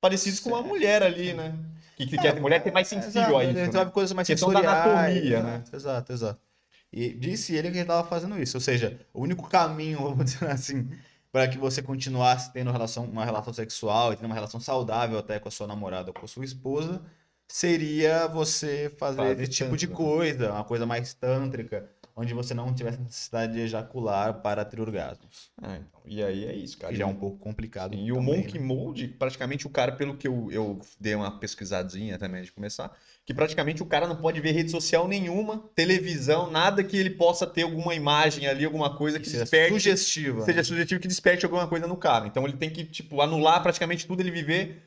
parecidas 0.00 0.40
com 0.40 0.48
uma 0.50 0.58
Certo. 0.58 0.68
mulher 0.68 1.02
ali, 1.02 1.34
né? 1.34 1.54
Que, 1.96 2.06
que, 2.06 2.16
que 2.16 2.26
a 2.28 2.34
mulher 2.36 2.62
tem 2.62 2.72
mais 2.72 2.88
sensível 2.88 3.20
Exato, 3.20 3.36
a 3.38 3.44
isso. 3.44 3.72
Né? 3.78 3.84
coisas 3.86 4.12
mais 4.14 4.26
Questão 4.26 4.50
da 4.52 4.60
sensoriais. 4.60 4.86
anatomia, 4.86 5.42
né? 5.42 5.54
exato, 5.56 5.76
Exato, 5.76 6.12
exato. 6.12 6.47
E 6.92 7.12
disse 7.12 7.54
ele 7.54 7.70
que 7.70 7.76
ele 7.76 7.82
estava 7.82 8.06
fazendo 8.08 8.40
isso. 8.40 8.56
Ou 8.56 8.60
seja, 8.60 8.98
o 9.12 9.22
único 9.22 9.48
caminho, 9.48 9.98
vamos 10.08 10.24
dizer 10.24 10.50
assim, 10.50 10.90
para 11.30 11.48
que 11.48 11.58
você 11.58 11.82
continuasse 11.82 12.52
tendo 12.52 12.70
relação, 12.72 13.04
uma 13.04 13.24
relação 13.24 13.52
sexual 13.52 14.12
e 14.12 14.16
tendo 14.16 14.26
uma 14.26 14.34
relação 14.34 14.60
saudável 14.60 15.18
até 15.18 15.38
com 15.38 15.48
a 15.48 15.50
sua 15.50 15.66
namorada 15.66 16.10
ou 16.10 16.14
com 16.14 16.24
a 16.24 16.28
sua 16.28 16.44
esposa, 16.44 17.02
seria 17.48 18.26
você 18.28 18.90
fazer 18.98 19.16
Fazer 19.18 19.42
esse 19.42 19.52
tipo 19.52 19.76
de 19.76 19.88
coisa, 19.88 20.52
uma 20.52 20.64
coisa 20.64 20.86
mais 20.86 21.14
tântrica, 21.14 21.90
onde 22.18 22.34
você 22.34 22.52
não 22.52 22.74
tivesse 22.74 22.98
necessidade 23.00 23.52
de 23.52 23.60
ejacular 23.60 24.42
para 24.42 24.64
ter 24.64 24.80
orgasmos. 24.80 25.50
Ah, 25.62 25.76
então, 25.76 26.00
e 26.04 26.22
aí 26.22 26.44
é 26.46 26.54
isso, 26.54 26.76
cara. 26.76 26.92
Que 26.92 26.98
já 26.98 27.04
é 27.04 27.06
um 27.06 27.14
pouco 27.14 27.38
complicado. 27.38 27.94
Sim, 27.94 28.04
E 28.04 28.12
o 28.12 28.16
também, 28.16 28.36
Monkey 28.38 28.58
né? 28.58 28.64
Mode, 28.66 29.08
praticamente 29.08 29.66
o 29.66 29.70
cara, 29.70 29.92
pelo 29.92 30.16
que 30.16 30.26
eu, 30.26 30.50
eu 30.50 30.80
dei 31.00 31.14
uma 31.14 31.38
pesquisadinha 31.38 32.18
também 32.18 32.42
de 32.42 32.50
começar, 32.50 32.92
que 33.24 33.32
praticamente 33.32 33.82
o 33.82 33.86
cara 33.86 34.06
não 34.08 34.16
pode 34.16 34.40
ver 34.40 34.50
rede 34.52 34.70
social 34.70 35.06
nenhuma, 35.06 35.58
televisão, 35.74 36.50
nada 36.50 36.82
que 36.82 36.96
ele 36.96 37.10
possa 37.10 37.46
ter 37.46 37.62
alguma 37.62 37.94
imagem 37.94 38.46
ali, 38.48 38.64
alguma 38.64 38.96
coisa 38.96 39.18
que 39.18 39.24
Que 39.24 39.30
seja 39.30 39.44
desperte, 39.44 39.72
sugestiva. 39.74 40.42
seja 40.42 40.64
sugestivo 40.64 41.00
que 41.00 41.08
desperte 41.08 41.44
alguma 41.44 41.68
coisa 41.68 41.86
no 41.86 41.96
cara. 41.96 42.26
Então 42.26 42.44
ele 42.44 42.56
tem 42.56 42.68
que, 42.70 42.84
tipo, 42.84 43.20
anular 43.20 43.62
praticamente 43.62 44.06
tudo, 44.06 44.20
ele 44.22 44.30
viver, 44.30 44.82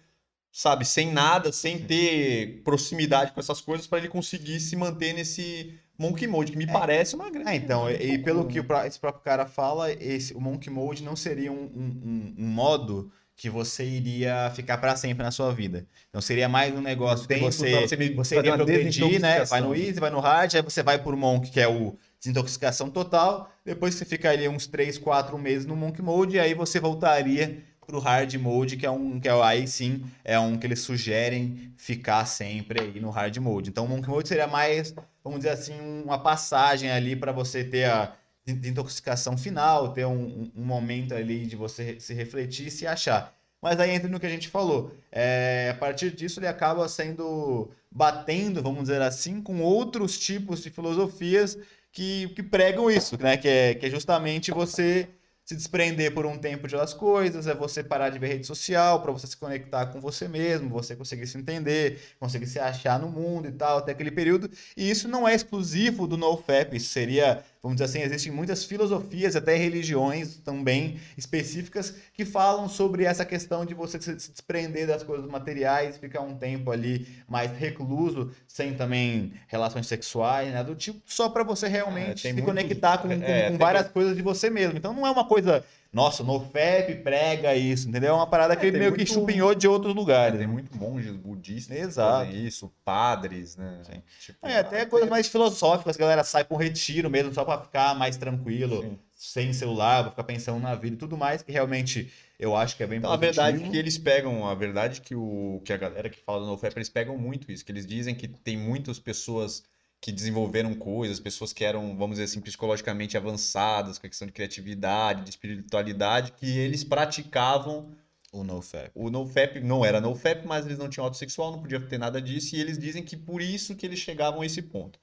sabe, 0.51 0.83
sem 0.83 1.11
nada, 1.11 1.51
sem 1.51 1.79
ter 1.79 2.61
proximidade 2.63 3.31
com 3.31 3.39
essas 3.39 3.61
coisas 3.61 3.87
para 3.87 3.99
ele 3.99 4.09
conseguir 4.09 4.59
se 4.59 4.75
manter 4.75 5.13
nesse 5.13 5.79
Monkey 5.97 6.27
Mode, 6.27 6.51
que 6.51 6.57
me 6.57 6.63
É. 6.65 6.71
parece 6.71 7.15
uma 7.15 7.29
grande... 7.29 7.49
É, 7.49 7.55
então, 7.55 7.89
e, 7.89 8.17
pelo 8.17 8.45
que 8.47 8.59
esse 8.87 8.99
próprio 8.99 9.23
cara 9.23 9.45
fala, 9.45 9.91
esse, 9.91 10.33
o 10.33 10.41
Monkey 10.41 10.69
Mode 10.69 11.03
não 11.03 11.15
seria 11.15 11.51
um, 11.51 11.55
um, 11.65 12.33
um- 12.37 12.45
modo 12.47 13.11
que 13.35 13.49
você 13.49 13.83
iria 13.83 14.51
ficar 14.55 14.77
para 14.77 14.95
sempre 14.95 15.23
na 15.23 15.31
sua 15.31 15.51
vida. 15.51 15.87
Então 16.09 16.21
seria 16.21 16.47
mais 16.47 16.73
um 16.75 16.81
negócio 16.81 17.27
que 17.27 17.33
Tempo 17.33 17.45
pra 17.45 17.51
você, 17.51 17.87
você 17.87 17.97
me- 17.97 18.13
você 18.13 18.37
iria 18.37 18.55
progredir, 18.55 19.19
né? 19.19 19.43
Vai 19.45 19.61
no. 19.61 19.75
Easy, 19.75 19.99
vai 19.99 20.11
no 20.11 20.19
Hard, 20.19 20.53
aí 20.55 20.61
você 20.61 20.83
vai 20.83 21.01
por 21.01 21.15
Monk, 21.15 21.49
que 21.49 21.59
é 21.59 21.67
o 21.67 21.95
desintoxicação 22.19 22.89
total. 22.91 23.51
Depois 23.65 23.95
você 23.95 24.05
fica 24.05 24.29
ali 24.29 24.47
uns 24.47 24.67
3, 24.67 24.97
4 24.97 25.37
meses 25.39 25.65
no 25.65 25.75
Monk 25.75 25.99
Mode, 26.03 26.35
e 26.35 26.39
aí 26.39 26.53
você 26.53 26.79
voltaria 26.79 27.63
pro 27.91 27.99
hard 27.99 28.33
mode, 28.35 28.77
que 28.77 28.85
é 28.85 28.89
um 28.89 29.19
que 29.19 29.27
é, 29.27 29.43
aí 29.43 29.67
sim 29.67 30.05
é 30.23 30.39
um 30.39 30.57
que 30.57 30.65
eles 30.65 30.79
sugerem 30.79 31.73
ficar 31.75 32.25
sempre 32.25 32.81
aí 32.81 32.99
no 33.01 33.09
hard 33.09 33.37
mode. 33.37 33.69
Então 33.69 33.83
o 33.83 33.89
monk 33.89 34.07
mode 34.07 34.29
seria 34.29 34.47
mais, 34.47 34.95
vamos 35.21 35.39
dizer 35.39 35.49
assim, 35.49 35.77
uma 36.03 36.17
passagem 36.17 36.89
ali 36.89 37.17
para 37.17 37.33
você 37.33 37.65
ter 37.65 37.83
a 37.83 38.13
desintoxicação 38.45 39.37
final, 39.37 39.91
ter 39.91 40.05
um, 40.05 40.49
um, 40.55 40.63
momento 40.63 41.13
ali 41.13 41.45
de 41.45 41.57
você 41.57 41.99
se 41.99 42.13
refletir 42.13 42.67
e 42.67 42.71
se 42.71 42.87
achar. 42.87 43.35
Mas 43.61 43.79
aí 43.79 43.91
entra 43.91 44.09
no 44.09 44.19
que 44.19 44.25
a 44.25 44.29
gente 44.29 44.47
falou. 44.47 44.95
É, 45.11 45.71
a 45.71 45.77
partir 45.77 46.11
disso 46.11 46.39
ele 46.39 46.47
acaba 46.47 46.87
sendo 46.87 47.69
batendo, 47.91 48.63
vamos 48.63 48.83
dizer 48.83 49.01
assim, 49.01 49.41
com 49.41 49.61
outros 49.61 50.17
tipos 50.17 50.63
de 50.63 50.69
filosofias 50.69 51.57
que, 51.91 52.29
que 52.29 52.41
pregam 52.41 52.89
isso, 52.89 53.21
né? 53.21 53.35
Que 53.35 53.47
é, 53.49 53.75
que 53.75 53.85
é 53.85 53.89
justamente 53.89 54.49
você 54.49 55.09
se 55.51 55.55
desprender 55.55 56.13
por 56.13 56.25
um 56.25 56.37
tempo 56.37 56.65
de 56.67 56.75
das 56.75 56.93
coisas, 56.93 57.45
é 57.45 57.53
você 57.53 57.83
parar 57.83 58.09
de 58.09 58.17
ver 58.17 58.27
rede 58.27 58.47
social 58.47 59.01
para 59.01 59.11
você 59.11 59.27
se 59.27 59.35
conectar 59.35 59.87
com 59.87 59.99
você 59.99 60.27
mesmo, 60.27 60.69
você 60.69 60.95
conseguir 60.95 61.27
se 61.27 61.37
entender, 61.37 61.99
conseguir 62.19 62.47
se 62.47 62.57
achar 62.57 62.97
no 62.97 63.09
mundo 63.09 63.49
e 63.49 63.51
tal, 63.51 63.79
até 63.79 63.91
aquele 63.91 64.11
período. 64.11 64.49
E 64.77 64.89
isso 64.89 65.07
não 65.09 65.27
é 65.27 65.35
exclusivo 65.35 66.07
do 66.07 66.15
NoFap, 66.15 66.75
isso 66.75 66.89
seria 66.89 67.43
vamos 67.61 67.79
dizer 67.79 67.85
assim, 67.85 68.01
existem 68.01 68.31
muitas 68.31 68.65
filosofias, 68.65 69.35
até 69.35 69.55
religiões 69.55 70.37
também 70.37 70.99
específicas, 71.15 71.93
que 72.13 72.25
falam 72.25 72.67
sobre 72.67 73.03
essa 73.03 73.23
questão 73.23 73.65
de 73.65 73.75
você 73.75 74.01
se 74.01 74.31
desprender 74.31 74.87
das 74.87 75.03
coisas 75.03 75.29
materiais, 75.29 75.97
ficar 75.97 76.21
um 76.21 76.35
tempo 76.35 76.71
ali 76.71 77.07
mais 77.27 77.51
recluso, 77.51 78.31
sem 78.47 78.73
também 78.73 79.33
relações 79.47 79.85
sexuais, 79.85 80.51
né, 80.51 80.63
do 80.63 80.73
tipo, 80.73 80.99
só 81.05 81.29
para 81.29 81.43
você 81.43 81.67
realmente 81.67 82.27
é, 82.27 82.33
se 82.33 82.41
conectar 82.41 82.97
com, 82.97 83.09
com, 83.09 83.23
é, 83.23 83.51
com 83.51 83.57
várias 83.57 83.87
que... 83.87 83.93
coisas 83.93 84.15
de 84.15 84.23
você 84.23 84.49
mesmo. 84.49 84.77
Então 84.77 84.93
não 84.93 85.05
é 85.05 85.11
uma 85.11 85.25
coisa 85.25 85.63
nossa, 85.93 86.23
no 86.23 86.39
FEP 86.39 86.95
prega 87.03 87.53
isso, 87.53 87.89
entendeu? 87.89 88.11
É 88.11 88.13
uma 88.13 88.27
parada 88.27 88.53
é, 88.53 88.55
que 88.55 88.65
ele 88.65 88.79
meio 88.79 88.91
muito, 88.91 89.05
que 89.05 89.11
chupinhou 89.11 89.53
de 89.53 89.67
outros 89.67 89.93
lugares. 89.93 90.35
É, 90.35 90.39
tem 90.39 90.47
muito 90.47 90.73
monges 90.77 91.11
budistas 91.11 91.77
Exato. 91.77 92.25
que 92.25 92.31
fazem 92.31 92.47
isso, 92.47 92.71
padres, 92.85 93.57
né? 93.57 93.81
Tipo, 94.19 94.47
é, 94.47 94.59
até 94.59 94.85
coisas 94.85 95.09
mais 95.09 95.27
filosóficas, 95.27 95.97
a 95.97 95.99
galera 95.99 96.23
sai 96.23 96.45
com 96.45 96.55
retiro 96.55 97.09
mesmo, 97.09 97.33
só 97.33 97.43
para 97.43 97.61
ficar 97.61 97.93
mais 97.93 98.15
tranquilo, 98.15 98.81
Sim. 98.81 98.99
sem 99.13 99.53
celular, 99.53 100.03
pra 100.03 100.11
ficar 100.11 100.23
pensando 100.23 100.61
na 100.61 100.75
vida 100.75 100.95
e 100.95 100.99
tudo 100.99 101.17
mais, 101.17 101.41
que 101.41 101.51
realmente 101.51 102.09
eu 102.39 102.55
acho 102.55 102.77
que 102.77 102.83
é 102.83 102.87
bem 102.87 102.99
então, 102.99 103.09
positivo. 103.09 103.41
A 103.41 103.45
verdade 103.45 103.65
é 103.65 103.69
que 103.69 103.77
eles 103.77 103.97
pegam, 103.97 104.47
a 104.47 104.55
verdade 104.55 105.01
é 105.01 105.03
que, 105.03 105.13
o, 105.13 105.61
que 105.65 105.73
a 105.73 105.77
galera 105.77 106.09
que 106.09 106.19
fala 106.19 106.45
no 106.47 106.57
FEP, 106.57 106.77
eles 106.77 106.89
pegam 106.89 107.17
muito 107.17 107.51
isso, 107.51 107.65
que 107.65 107.71
eles 107.71 107.85
dizem 107.85 108.15
que 108.15 108.29
tem 108.29 108.57
muitas 108.57 108.97
pessoas 108.97 109.63
que 110.01 110.11
desenvolveram 110.11 110.73
coisas, 110.73 111.19
pessoas 111.19 111.53
que 111.53 111.63
eram, 111.63 111.95
vamos 111.95 112.15
dizer 112.15 112.23
assim, 112.23 112.41
psicologicamente 112.41 113.15
avançadas, 113.15 113.99
com 113.99 114.07
a 114.07 114.09
questão 114.09 114.25
de 114.25 114.33
criatividade, 114.33 115.23
de 115.23 115.29
espiritualidade, 115.29 116.31
que 116.31 116.57
eles 116.57 116.83
praticavam 116.83 117.95
o 118.33 118.43
NoFap. 118.43 118.89
O 118.95 119.11
NoFap 119.11 119.59
não 119.59 119.85
era 119.85 120.01
NoFap, 120.01 120.47
mas 120.47 120.65
eles 120.65 120.79
não 120.79 120.89
tinham 120.89 121.05
autossexual, 121.05 121.51
não 121.51 121.61
podia 121.61 121.79
ter 121.79 121.99
nada 121.99 122.19
disso, 122.19 122.55
e 122.55 122.59
eles 122.59 122.79
dizem 122.79 123.03
que 123.03 123.15
por 123.15 123.41
isso 123.41 123.75
que 123.75 123.85
eles 123.85 123.99
chegavam 123.99 124.41
a 124.41 124.45
esse 124.45 124.63
ponto. 124.63 124.99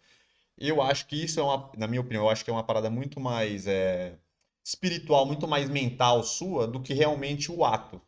Eu 0.59 0.83
acho 0.83 1.07
que 1.07 1.15
isso 1.23 1.39
é 1.39 1.43
uma, 1.45 1.71
na 1.77 1.87
minha 1.87 2.01
opinião, 2.01 2.25
eu 2.25 2.31
acho 2.31 2.45
que 2.45 2.51
é 2.51 2.53
uma 2.53 2.65
parada 2.65 2.91
muito 2.91 3.21
mais 3.21 3.69
é, 3.69 4.15
espiritual, 4.65 5.25
muito 5.25 5.47
mais 5.47 5.69
mental 5.71 6.25
sua 6.25 6.67
do 6.67 6.81
que 6.81 6.93
realmente 6.93 7.53
o 7.53 7.65
ato. 7.65 8.01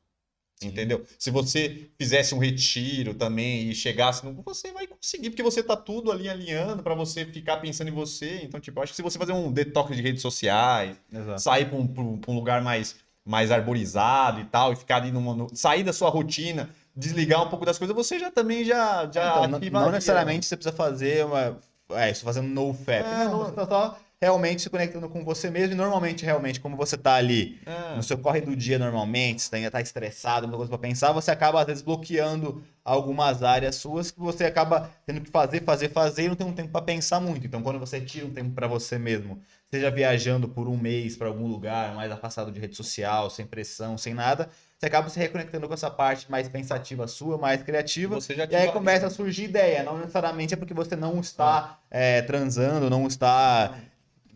Entendeu? 0.63 1.07
Se 1.19 1.31
você 1.31 1.89
fizesse 1.99 2.35
um 2.35 2.39
retiro 2.39 3.15
também 3.15 3.71
e 3.71 3.75
chegasse 3.75 4.27
no. 4.27 4.43
Você 4.43 4.71
vai 4.73 4.87
conseguir, 4.87 5.31
porque 5.31 5.43
você 5.43 5.63
tá 5.63 5.75
tudo 5.75 6.13
ali 6.13 6.29
alinhando 6.29 6.83
para 6.83 6.95
você 6.95 7.25
ficar 7.25 7.57
pensando 7.57 7.89
em 7.89 7.95
você. 7.95 8.41
Então, 8.43 8.61
tipo, 8.61 8.79
acho 8.83 8.93
que 8.93 8.97
se 8.97 9.03
você 9.03 9.19
fazer 9.19 9.33
um 9.33 9.51
detox 9.51 9.97
de 9.97 10.03
redes 10.03 10.21
sociais, 10.21 10.99
Exato. 11.11 11.41
sair 11.41 11.65
para 11.65 11.79
um, 11.79 12.21
um, 12.29 12.35
lugar 12.35 12.61
mais, 12.61 12.97
mais 13.25 13.51
arborizado 13.51 14.41
e 14.41 14.45
tal, 14.45 14.75
e 14.75 14.77
ficar 14.77 14.97
ali 14.97 15.11
numa. 15.11 15.35
No, 15.35 15.49
sair 15.57 15.83
da 15.83 15.95
sua 15.95 16.11
rotina, 16.11 16.69
desligar 16.95 17.43
um 17.43 17.49
pouco 17.49 17.65
das 17.65 17.79
coisas, 17.79 17.97
você 17.97 18.19
já 18.19 18.31
também 18.31 18.63
já. 18.63 19.11
já 19.11 19.31
então, 19.31 19.49
não, 19.49 19.59
não 19.59 19.91
necessariamente 19.91 20.45
você 20.45 20.59
precisa 20.59 20.77
fazer 20.77 21.25
uma. 21.25 21.59
É, 21.93 22.11
isso 22.11 22.23
fazendo 22.23 22.49
no 22.49 22.75
fap. 22.75 23.03
É, 23.03 23.25
não, 23.25 23.51
não, 23.51 23.95
realmente 24.21 24.61
se 24.61 24.69
conectando 24.69 25.09
com 25.09 25.25
você 25.25 25.49
mesmo. 25.49 25.73
E 25.73 25.77
normalmente, 25.77 26.25
realmente, 26.25 26.61
como 26.61 26.77
você 26.77 26.97
tá 26.97 27.15
ali 27.15 27.59
é. 27.65 27.97
no 27.97 28.03
seu 28.03 28.19
corre 28.19 28.41
do 28.41 28.55
dia 28.55 28.79
normalmente, 28.79 29.43
você 29.43 29.57
ainda 29.57 29.71
tá 29.71 29.81
estressado, 29.81 30.47
muita 30.47 30.59
coisa 30.59 30.69
pra 30.69 30.79
pensar, 30.79 31.13
você 31.13 31.31
acaba 31.31 31.61
às 31.61 31.67
vezes 31.67 31.83
bloqueando 31.83 32.63
algumas 32.85 33.43
áreas 33.43 33.77
suas 33.77 34.11
que 34.11 34.21
você 34.21 34.45
acaba 34.45 34.91
tendo 35.07 35.21
que 35.23 35.31
fazer, 35.31 35.63
fazer, 35.63 35.89
fazer 35.89 36.25
e 36.25 36.29
não 36.29 36.37
tem 36.37 36.47
um 36.47 36.53
tempo 36.53 36.71
para 36.71 36.83
pensar 36.83 37.19
muito. 37.19 37.47
Então, 37.47 37.63
quando 37.63 37.79
você 37.79 38.01
tira 38.01 38.27
um 38.27 38.31
tempo 38.31 38.51
para 38.51 38.67
você 38.67 38.99
mesmo, 38.99 39.41
seja 39.71 39.91
viajando 39.91 40.49
por 40.49 40.69
um 40.69 40.77
mês 40.77 41.17
para 41.17 41.29
algum 41.29 41.47
lugar, 41.47 41.95
mais 41.95 42.13
afastado 42.13 42.53
de 42.53 42.61
rede 42.61 42.77
social, 42.77 43.31
sem 43.31 43.47
pressão, 43.47 43.97
sem 43.97 44.13
nada, 44.13 44.51
você 44.79 44.87
acaba 44.87 45.09
se 45.09 45.19
reconectando 45.19 45.69
com 45.69 45.75
essa 45.75 45.91
parte 45.91 46.31
mais 46.31 46.49
pensativa 46.49 47.07
sua, 47.07 47.39
mais 47.39 47.63
criativa. 47.63 48.19
e 48.51 48.57
aí 48.57 48.73
começa 48.73 49.07
a 49.07 49.11
surgir 49.11 49.45
ideia. 49.45 49.83
Não 49.83 49.99
necessariamente 49.99 50.55
é 50.55 50.57
porque 50.57 50.75
você 50.75 50.97
não 50.97 51.21
está 51.21 51.79
é, 51.91 52.23
transando, 52.23 52.89
não 52.89 53.07
está 53.07 53.79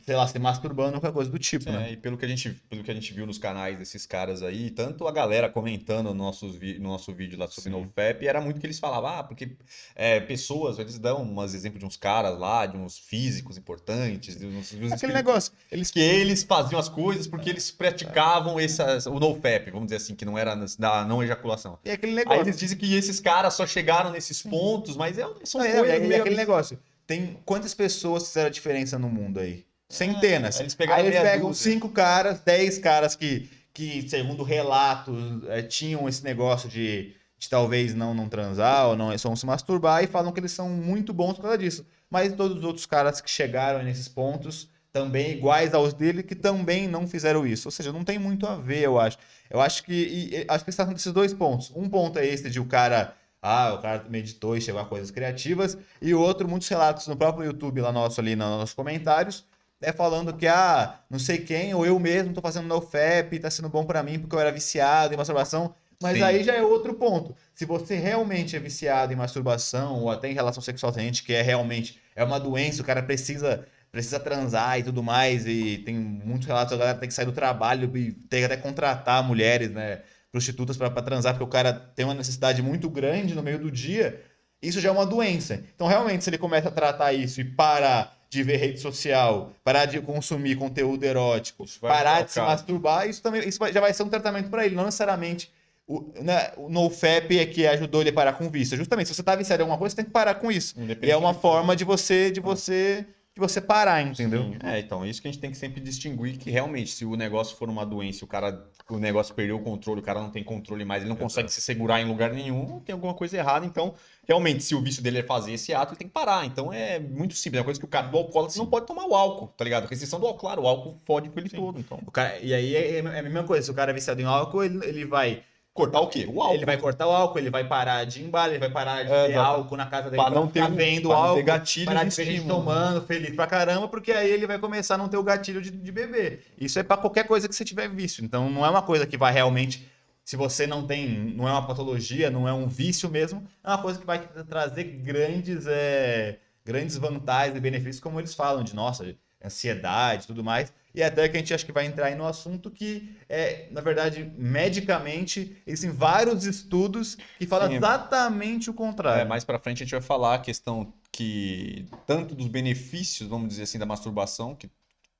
sei 0.04 0.14
lá, 0.14 0.26
se 0.26 0.38
masturbando, 0.38 1.00
qualquer 1.00 1.12
coisa 1.12 1.30
do 1.30 1.38
tipo, 1.38 1.68
é, 1.70 1.72
né? 1.72 1.92
E 1.92 1.96
pelo 1.96 2.18
que, 2.18 2.24
a 2.26 2.28
gente, 2.28 2.50
pelo 2.68 2.84
que 2.84 2.90
a 2.90 2.94
gente 2.94 3.12
viu 3.14 3.26
nos 3.26 3.38
canais 3.38 3.78
desses 3.78 4.04
caras 4.04 4.42
aí, 4.42 4.70
tanto 4.70 5.08
a 5.08 5.12
galera 5.12 5.48
comentando 5.48 6.08
no 6.08 6.14
nosso, 6.14 6.46
no 6.46 6.90
nosso 6.90 7.12
vídeo 7.12 7.38
lá 7.38 7.48
sobre 7.48 7.70
o 7.70 7.72
NoFap, 7.72 8.26
era 8.26 8.40
muito 8.40 8.60
que 8.60 8.66
eles 8.66 8.78
falavam, 8.78 9.10
ah, 9.10 9.22
porque 9.22 9.52
é, 9.94 10.20
pessoas, 10.20 10.78
eles 10.78 10.98
dão 10.98 11.22
uns 11.22 11.54
exemplos 11.54 11.80
de 11.80 11.86
uns 11.86 11.96
caras 11.96 12.38
lá, 12.38 12.66
de 12.66 12.76
uns 12.76 12.98
físicos 12.98 13.56
importantes, 13.56 14.36
de 14.36 14.44
uns, 14.44 14.70
de 14.70 14.84
uns 14.84 14.92
Aquele 14.92 15.14
negócio. 15.14 15.52
Eles... 15.72 15.90
Que 15.90 16.00
eles 16.00 16.42
faziam 16.42 16.78
as 16.78 16.88
coisas 16.88 17.26
porque 17.26 17.48
eles 17.48 17.70
praticavam 17.70 18.60
essa, 18.60 19.10
o 19.10 19.18
NoFap, 19.18 19.70
vamos 19.70 19.86
dizer 19.86 19.96
assim, 19.96 20.14
que 20.14 20.24
não 20.24 20.36
era 20.36 20.54
da 20.78 21.04
não 21.06 21.22
ejaculação. 21.22 21.78
E 21.82 21.90
aquele 21.90 22.12
negócio. 22.12 22.40
Aí 22.40 22.46
eles 22.46 22.58
dizem 22.58 22.76
que 22.76 22.94
esses 22.94 23.20
caras 23.20 23.54
só 23.54 23.66
chegaram 23.66 24.10
nesses 24.10 24.42
pontos, 24.42 24.96
mas 24.96 25.18
é, 25.18 25.26
são 25.44 25.62
é, 25.62 25.72
coisas 25.72 25.88
é, 25.88 26.12
é, 26.12 26.20
aquele 26.20 26.36
negócio. 26.36 26.78
Tem 27.06 27.38
quantas 27.44 27.74
pessoas 27.74 28.26
fizeram 28.26 28.48
a 28.48 28.50
diferença 28.50 28.98
no 28.98 29.08
mundo 29.08 29.40
aí? 29.40 29.64
Centenas. 29.88 30.58
É, 30.58 30.62
eles 30.62 30.76
Aí 30.80 31.06
eles 31.06 31.20
pegam 31.20 31.48
dúvida. 31.50 31.54
cinco 31.54 31.88
caras, 31.88 32.40
dez 32.40 32.78
caras 32.78 33.14
que, 33.14 33.48
que 33.72 34.08
segundo 34.08 34.42
relatos, 34.42 35.16
é, 35.48 35.62
tinham 35.62 36.08
esse 36.08 36.24
negócio 36.24 36.68
de, 36.68 37.14
de 37.38 37.48
talvez 37.48 37.94
não, 37.94 38.14
não 38.14 38.28
transar 38.28 38.88
ou 38.88 38.96
não 38.96 39.16
só 39.18 39.34
se 39.36 39.46
masturbar 39.46 40.02
e 40.02 40.06
falam 40.06 40.32
que 40.32 40.40
eles 40.40 40.52
são 40.52 40.68
muito 40.68 41.12
bons 41.12 41.34
por 41.34 41.42
causa 41.42 41.58
disso. 41.58 41.86
Mas 42.10 42.32
todos 42.32 42.58
os 42.58 42.64
outros 42.64 42.86
caras 42.86 43.20
que 43.20 43.30
chegaram 43.30 43.82
nesses 43.82 44.08
pontos 44.08 44.68
também 44.92 45.32
iguais 45.32 45.74
aos 45.74 45.92
dele 45.92 46.22
que 46.22 46.36
também 46.36 46.86
não 46.86 47.06
fizeram 47.06 47.46
isso. 47.46 47.66
Ou 47.68 47.72
seja, 47.72 47.92
não 47.92 48.04
tem 48.04 48.18
muito 48.18 48.46
a 48.46 48.56
ver, 48.56 48.82
eu 48.82 48.98
acho. 48.98 49.18
Eu 49.50 49.60
acho 49.60 49.82
que 49.82 49.92
e, 49.92 50.36
e, 50.36 50.46
acho 50.48 50.64
que 50.64 50.70
está 50.70 50.84
desses 50.84 51.12
dois 51.12 51.34
pontos. 51.34 51.72
Um 51.74 51.88
ponto 51.88 52.18
é 52.18 52.26
esse 52.26 52.48
de 52.48 52.60
o 52.60 52.66
cara 52.66 53.14
ah, 53.46 53.74
o 53.74 53.82
cara 53.82 54.06
meditou 54.08 54.56
e 54.56 54.60
chegou 54.60 54.80
a 54.80 54.86
coisas 54.86 55.10
criativas, 55.10 55.76
e 56.00 56.14
o 56.14 56.20
outro, 56.20 56.48
muitos 56.48 56.66
relatos 56.66 57.06
no 57.06 57.14
próprio 57.14 57.44
YouTube 57.44 57.82
lá 57.82 57.92
nosso 57.92 58.18
ali 58.18 58.34
nos 58.34 58.48
nossos 58.48 58.74
comentários, 58.74 59.44
é 59.84 59.92
falando 59.92 60.32
que, 60.32 60.46
ah, 60.46 61.00
não 61.10 61.18
sei 61.18 61.38
quem, 61.38 61.74
ou 61.74 61.84
eu 61.84 61.98
mesmo 61.98 62.32
tô 62.32 62.40
fazendo 62.40 62.66
NoFap, 62.66 63.38
tá 63.38 63.50
sendo 63.50 63.68
bom 63.68 63.84
para 63.84 64.02
mim 64.02 64.18
porque 64.18 64.34
eu 64.34 64.40
era 64.40 64.50
viciado 64.50 65.14
em 65.14 65.16
masturbação. 65.16 65.74
Mas 66.02 66.16
Sim. 66.16 66.22
aí 66.22 66.42
já 66.42 66.54
é 66.54 66.62
outro 66.62 66.94
ponto. 66.94 67.34
Se 67.54 67.64
você 67.64 67.94
realmente 67.96 68.56
é 68.56 68.58
viciado 68.58 69.12
em 69.12 69.16
masturbação 69.16 70.02
ou 70.02 70.10
até 70.10 70.30
em 70.30 70.34
relação 70.34 70.62
sexual, 70.62 70.92
tem 70.92 71.04
gente 71.04 71.22
que 71.22 71.32
é 71.32 71.42
realmente 71.42 72.00
é 72.16 72.24
uma 72.24 72.38
doença, 72.38 72.82
o 72.82 72.84
cara 72.84 73.02
precisa 73.02 73.66
precisa 73.94 74.18
transar 74.18 74.80
e 74.80 74.82
tudo 74.82 75.04
mais, 75.04 75.46
e 75.46 75.78
tem 75.78 75.94
muitos 75.94 76.48
relatos, 76.48 76.72
a 76.72 76.76
galera 76.76 76.98
tem 76.98 77.08
que 77.08 77.14
sair 77.14 77.26
do 77.26 77.32
trabalho 77.32 77.96
e 77.96 78.10
tem 78.10 78.40
que 78.40 78.46
até 78.46 78.56
contratar 78.56 79.22
mulheres, 79.22 79.70
né, 79.70 80.00
prostitutas 80.32 80.76
para 80.76 80.90
transar, 81.00 81.34
porque 81.34 81.44
o 81.44 81.46
cara 81.46 81.72
tem 81.72 82.04
uma 82.04 82.12
necessidade 82.12 82.60
muito 82.60 82.90
grande 82.90 83.36
no 83.36 83.42
meio 83.42 83.56
do 83.56 83.70
dia, 83.70 84.20
isso 84.66 84.80
já 84.80 84.88
é 84.88 84.92
uma 84.92 85.06
doença. 85.06 85.62
Então, 85.74 85.86
realmente, 85.86 86.24
se 86.24 86.30
ele 86.30 86.38
começa 86.38 86.68
a 86.68 86.72
tratar 86.72 87.12
isso 87.12 87.40
e 87.40 87.44
parar 87.44 88.16
de 88.28 88.42
ver 88.42 88.56
rede 88.56 88.80
social, 88.80 89.52
parar 89.62 89.86
de 89.86 90.00
consumir 90.00 90.56
conteúdo 90.56 91.04
erótico, 91.04 91.64
parar 91.80 92.22
de 92.22 92.32
se 92.32 92.40
masturbar, 92.40 93.08
isso 93.08 93.22
também 93.22 93.46
isso 93.48 93.58
já 93.72 93.80
vai 93.80 93.92
ser 93.94 94.02
um 94.02 94.08
tratamento 94.08 94.50
para 94.50 94.66
ele, 94.66 94.74
não 94.74 94.84
necessariamente 94.84 95.52
o, 95.86 96.02
né, 96.22 96.50
o 96.56 96.68
NoFap 96.68 97.38
é 97.38 97.44
que 97.44 97.66
ajudou 97.66 98.00
ele 98.00 98.10
a 98.10 98.12
parar 98.12 98.32
com 98.34 98.48
vício. 98.48 98.76
Justamente, 98.76 99.08
se 99.08 99.14
você 99.14 99.20
está 99.20 99.36
viciado 99.36 99.60
em 99.60 99.64
alguma 99.64 99.78
coisa, 99.78 99.92
você 99.92 99.96
tem 99.96 100.04
que 100.06 100.10
parar 100.10 100.34
com 100.36 100.50
isso. 100.50 100.74
E 101.02 101.10
é 101.10 101.16
uma 101.16 101.34
forma 101.34 101.76
de 101.76 101.84
você 101.84 102.30
de 102.30 102.40
você 102.40 103.06
de 103.34 103.40
você 103.40 103.60
parar, 103.60 104.00
entendeu? 104.00 104.44
Sim. 104.44 104.58
É, 104.62 104.78
então, 104.78 105.04
isso 105.04 105.20
que 105.20 105.26
a 105.26 105.30
gente 105.32 105.40
tem 105.40 105.50
que 105.50 105.56
sempre 105.56 105.80
distinguir 105.80 106.38
que 106.38 106.52
realmente, 106.52 106.92
se 106.92 107.04
o 107.04 107.16
negócio 107.16 107.56
for 107.56 107.68
uma 107.68 107.84
doença, 107.84 108.24
o 108.24 108.28
cara, 108.28 108.64
o 108.88 108.96
negócio 108.96 109.34
perdeu 109.34 109.56
o 109.56 109.60
controle, 109.60 110.00
o 110.00 110.04
cara 110.04 110.20
não 110.20 110.30
tem 110.30 110.44
controle 110.44 110.84
mais, 110.84 111.02
ele 111.02 111.08
não 111.08 111.16
consegue 111.16 111.50
se 111.50 111.60
segurar 111.60 112.00
em 112.00 112.04
lugar 112.06 112.32
nenhum, 112.32 112.78
tem 112.78 112.92
alguma 112.92 113.12
coisa 113.12 113.36
errada. 113.36 113.66
Então, 113.66 113.94
realmente, 114.24 114.62
se 114.62 114.72
o 114.76 114.80
vício 114.80 115.02
dele 115.02 115.18
é 115.18 115.22
fazer 115.24 115.52
esse 115.52 115.74
ato, 115.74 115.92
ele 115.92 115.98
tem 115.98 116.06
que 116.06 116.14
parar. 116.14 116.46
Então, 116.46 116.72
é 116.72 117.00
muito 117.00 117.34
simples. 117.34 117.58
É 117.58 117.60
uma 117.60 117.64
coisa 117.64 117.80
que 117.80 117.86
o 117.86 117.88
cara 117.88 118.06
do 118.06 118.16
álcool 118.16 118.48
não 118.56 118.66
pode 118.66 118.86
tomar 118.86 119.04
o 119.04 119.16
álcool, 119.16 119.48
tá 119.48 119.64
ligado? 119.64 119.86
A 119.86 119.88
restrição 119.88 120.20
do 120.20 120.26
álcool, 120.26 120.40
claro, 120.40 120.62
o 120.62 120.68
álcool 120.68 121.00
fode 121.04 121.28
com 121.28 121.40
ele 121.40 121.48
Sim. 121.48 121.56
todo. 121.56 121.80
Então. 121.80 121.98
Cara, 122.12 122.38
e 122.38 122.54
aí 122.54 122.76
é, 122.76 122.98
é, 122.98 123.00
a 123.00 123.22
mesma 123.22 123.42
coisa, 123.42 123.64
se 123.64 123.70
o 123.70 123.74
cara 123.74 123.90
é 123.90 123.94
viciado 123.94 124.20
em 124.20 124.24
álcool, 124.24 124.62
ele, 124.62 124.78
ele 124.86 125.04
vai 125.04 125.42
Cortar 125.74 126.00
o 126.00 126.06
quê? 126.06 126.24
O 126.32 126.40
álcool. 126.40 126.54
Ele 126.54 126.64
vai 126.64 126.76
cortar 126.76 127.06
o 127.08 127.10
álcool, 127.10 127.38
ele 127.40 127.50
vai 127.50 127.64
parar 127.64 128.04
de 128.04 128.22
embalo, 128.22 128.52
ele 128.52 128.60
vai 128.60 128.70
parar 128.70 129.02
de 129.02 129.12
é, 129.12 129.26
ter 129.26 129.34
álcool 129.34 129.76
na 129.76 129.86
casa 129.86 130.08
dele 130.08 130.22
pra 130.22 130.30
não 130.30 130.46
ter 130.46 130.62
um, 130.62 130.72
vendo 130.72 131.12
álcool, 131.12 131.34
ter 131.34 131.42
gatilho 131.42 131.86
parar 131.86 132.04
de 132.04 132.14
ter 132.14 132.24
gente 132.24 132.46
tomando, 132.46 133.02
feliz 133.02 133.34
pra 133.34 133.44
caramba, 133.48 133.88
porque 133.88 134.12
aí 134.12 134.30
ele 134.30 134.46
vai 134.46 134.56
começar 134.56 134.94
a 134.94 134.98
não 134.98 135.08
ter 135.08 135.16
o 135.16 135.22
gatilho 135.24 135.60
de, 135.60 135.72
de 135.72 135.92
beber. 135.92 136.46
Isso 136.56 136.78
é 136.78 136.84
para 136.84 136.96
qualquer 136.96 137.26
coisa 137.26 137.48
que 137.48 137.56
você 137.56 137.64
tiver 137.64 137.88
visto. 137.88 138.24
Então 138.24 138.48
não 138.48 138.64
é 138.64 138.70
uma 138.70 138.82
coisa 138.82 139.04
que 139.04 139.16
vai 139.16 139.32
realmente 139.32 139.84
se 140.24 140.36
você 140.36 140.66
não 140.66 140.86
tem, 140.86 141.34
não 141.34 141.48
é 141.48 141.50
uma 141.50 141.66
patologia, 141.66 142.30
não 142.30 142.48
é 142.48 142.52
um 142.52 142.66
vício 142.66 143.10
mesmo, 143.10 143.46
é 143.62 143.68
uma 143.68 143.82
coisa 143.82 143.98
que 143.98 144.06
vai 144.06 144.20
trazer 144.48 144.84
grandes, 144.84 145.66
é, 145.66 146.38
grandes 146.64 146.96
vantagens 146.96 147.56
e 147.56 147.60
benefícios, 147.60 148.00
como 148.00 148.18
eles 148.20 148.32
falam, 148.32 148.62
de 148.62 148.74
nossa, 148.74 149.14
ansiedade 149.44 150.24
e 150.24 150.26
tudo 150.28 150.42
mais. 150.42 150.72
E 150.94 151.02
até 151.02 151.28
que 151.28 151.36
a 151.36 151.40
gente 151.40 151.52
acha 151.52 151.66
que 151.66 151.72
vai 151.72 151.86
entrar 151.86 152.06
aí 152.06 152.14
no 152.14 152.24
assunto 152.24 152.70
que, 152.70 153.16
é, 153.28 153.66
na 153.72 153.80
verdade, 153.80 154.32
medicamente, 154.38 155.60
existem 155.66 155.90
vários 155.90 156.44
estudos 156.44 157.18
que 157.36 157.46
falam 157.46 157.68
Sim. 157.68 157.76
exatamente 157.76 158.70
o 158.70 158.74
contrário. 158.74 159.22
É, 159.22 159.24
mais 159.24 159.42
pra 159.42 159.58
frente 159.58 159.82
a 159.82 159.84
gente 159.84 159.92
vai 159.92 160.00
falar 160.00 160.34
a 160.36 160.38
questão 160.38 160.92
que 161.10 161.86
tanto 162.06 162.34
dos 162.34 162.46
benefícios, 162.46 163.28
vamos 163.28 163.48
dizer 163.48 163.64
assim, 163.64 163.78
da 163.78 163.86
masturbação, 163.86 164.54
que 164.54 164.70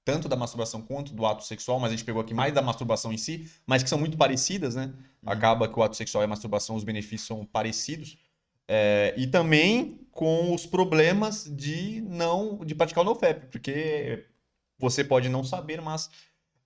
tanto 0.04 0.28
da 0.28 0.36
masturbação 0.36 0.80
quanto 0.80 1.12
do 1.12 1.26
ato 1.26 1.42
sexual, 1.42 1.80
mas 1.80 1.88
a 1.88 1.96
gente 1.96 2.04
pegou 2.04 2.22
aqui 2.22 2.34
mais 2.34 2.54
da 2.54 2.62
masturbação 2.62 3.12
em 3.12 3.16
si, 3.16 3.50
mas 3.66 3.82
que 3.82 3.88
são 3.88 3.98
muito 3.98 4.16
parecidas, 4.16 4.76
né? 4.76 4.92
Acaba 5.26 5.66
que 5.66 5.76
o 5.76 5.82
ato 5.82 5.96
sexual 5.96 6.22
e 6.22 6.26
a 6.26 6.28
masturbação, 6.28 6.76
os 6.76 6.84
benefícios 6.84 7.26
são 7.26 7.44
parecidos. 7.44 8.16
É, 8.68 9.12
e 9.16 9.26
também 9.26 10.00
com 10.12 10.54
os 10.54 10.66
problemas 10.66 11.44
de 11.44 12.00
não 12.02 12.64
de 12.64 12.74
praticar 12.74 13.02
o 13.02 13.04
NoFap, 13.04 13.46
porque 13.46 14.24
você 14.84 15.02
pode 15.02 15.28
não 15.28 15.42
saber, 15.42 15.80
mas 15.80 16.10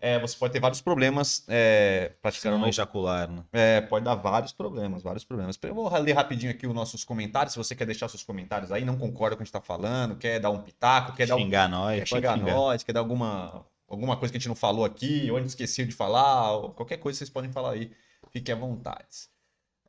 é, 0.01 0.19
você 0.19 0.37
pode 0.37 0.53
ter 0.53 0.61
vários 0.61 0.81
problemas 0.81 1.45
é, 1.49 2.13
praticando 2.21 2.59
não 2.59 2.69
ejacular, 2.69 3.31
né? 3.31 3.45
É, 3.53 3.81
pode 3.81 4.05
dar 4.05 4.15
vários 4.17 4.53
problemas, 4.53 5.03
vários 5.03 5.25
problemas. 5.25 5.59
Eu 5.63 5.75
vou 5.75 5.89
ler 5.99 6.13
rapidinho 6.13 6.51
aqui 6.51 6.67
os 6.67 6.75
nossos 6.75 7.05
comentários. 7.05 7.53
Se 7.53 7.59
você 7.59 7.75
quer 7.75 7.85
deixar 7.85 8.09
seus 8.09 8.23
comentários 8.23 8.73
aí, 8.73 8.85
não 8.85 8.97
concorda 8.97 9.37
com 9.37 9.43
o 9.43 9.45
que 9.45 9.45
a 9.45 9.47
gente 9.47 9.53
tá 9.53 9.61
falando, 9.61 10.17
quer 10.17 10.41
dar 10.41 10.51
um 10.51 10.63
pitaco, 10.63 11.17
quer 11.17 11.27
dar 11.27 11.37
um, 11.37 11.41
Xingar 11.41 11.69
nós, 11.69 11.99
quer 11.99 12.07
xingar 12.07 12.39
xingar. 12.39 12.53
nós, 12.53 12.83
quer 12.83 12.93
dar 12.93 13.01
alguma, 13.01 13.65
alguma 13.89 14.17
coisa 14.17 14.33
que 14.33 14.37
a 14.37 14.41
gente 14.41 14.49
não 14.49 14.57
falou 14.57 14.85
aqui, 14.85 15.31
ou 15.31 15.37
a 15.37 15.41
gente 15.41 15.51
esqueceu 15.51 15.87
de 15.87 15.93
falar, 15.93 16.53
ou 16.53 16.71
qualquer 16.71 16.99
coisa 16.99 17.19
vocês 17.19 17.31
podem 17.31 17.51
falar 17.51 17.73
aí. 17.73 17.91
Fiquem 18.33 18.55
à 18.55 18.59
vontade. 18.59 19.29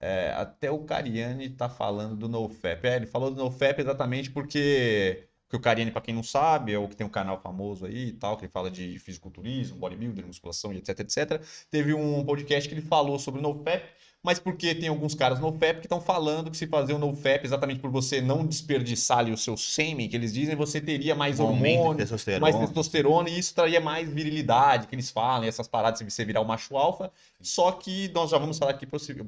É, 0.02 0.32
até 0.32 0.72
o 0.72 0.80
Cariani 0.80 1.50
tá 1.50 1.68
falando 1.68 2.16
do 2.16 2.30
NoFap. 2.30 2.88
É, 2.88 2.96
ele 2.96 3.06
falou 3.06 3.30
do 3.30 3.44
NoFap 3.44 3.82
exatamente 3.82 4.32
porque, 4.32 5.28
porque 5.50 5.58
o 5.58 5.60
Cariani, 5.60 5.90
pra 5.90 6.00
quem 6.00 6.14
não 6.14 6.22
sabe, 6.22 6.74
é 6.74 6.78
o 6.78 6.88
que 6.88 6.96
tem 6.96 7.08
um 7.08 7.10
canal 7.10 7.42
famoso 7.42 7.88
aí 7.88 8.10
e 8.10 8.14
tal, 8.14 8.38
que 8.38 8.46
ele 8.46 8.52
fala 8.52 8.70
de 8.70 9.00
fisiculturismo, 9.00 9.78
bodybuilding, 9.78 10.22
musculação 10.22 10.72
e 10.72 10.78
etc, 10.78 11.00
etc. 11.00 11.42
Teve 11.72 11.92
um 11.92 12.24
podcast 12.24 12.70
que 12.70 12.76
ele 12.76 12.84
falou 12.84 13.18
sobre 13.18 13.40
o 13.40 13.44
NoFap, 13.44 13.84
mas 14.22 14.38
porque 14.38 14.76
tem 14.76 14.90
alguns 14.90 15.16
caras 15.16 15.40
no 15.40 15.52
FAP 15.52 15.80
que 15.80 15.86
estão 15.86 16.00
falando 16.00 16.52
que 16.52 16.58
se 16.58 16.68
fazer 16.68 16.94
o 16.94 17.00
NoFap 17.00 17.44
exatamente 17.44 17.80
por 17.80 17.90
você 17.90 18.22
não 18.22 18.46
desperdiçar 18.46 19.20
ali 19.20 19.32
o 19.32 19.38
seu 19.38 19.58
sêmen, 19.58 20.08
que 20.08 20.16
eles 20.16 20.34
dizem, 20.34 20.56
você 20.56 20.80
teria 20.80 21.16
mais 21.16 21.40
Um 21.40 21.46
hormônio, 21.46 21.96
testosterona. 21.96 22.42
mais 22.42 22.56
testosterona 22.56 23.30
e 23.30 23.40
isso 23.40 23.56
traria 23.56 23.82
mais 23.82 24.08
virilidade, 24.08 24.86
que 24.86 24.94
eles 24.94 25.10
falam, 25.10 25.48
essas 25.48 25.68
paradas 25.68 26.00
de 26.00 26.12
você 26.12 26.24
virar 26.24 26.42
o 26.42 26.46
macho 26.46 26.78
alfa. 26.78 27.12
Só 27.42 27.72
que 27.72 28.10
nós 28.10 28.30
já 28.30 28.38
vamos 28.38 28.60
falar 28.60 28.72
aqui 28.72 28.86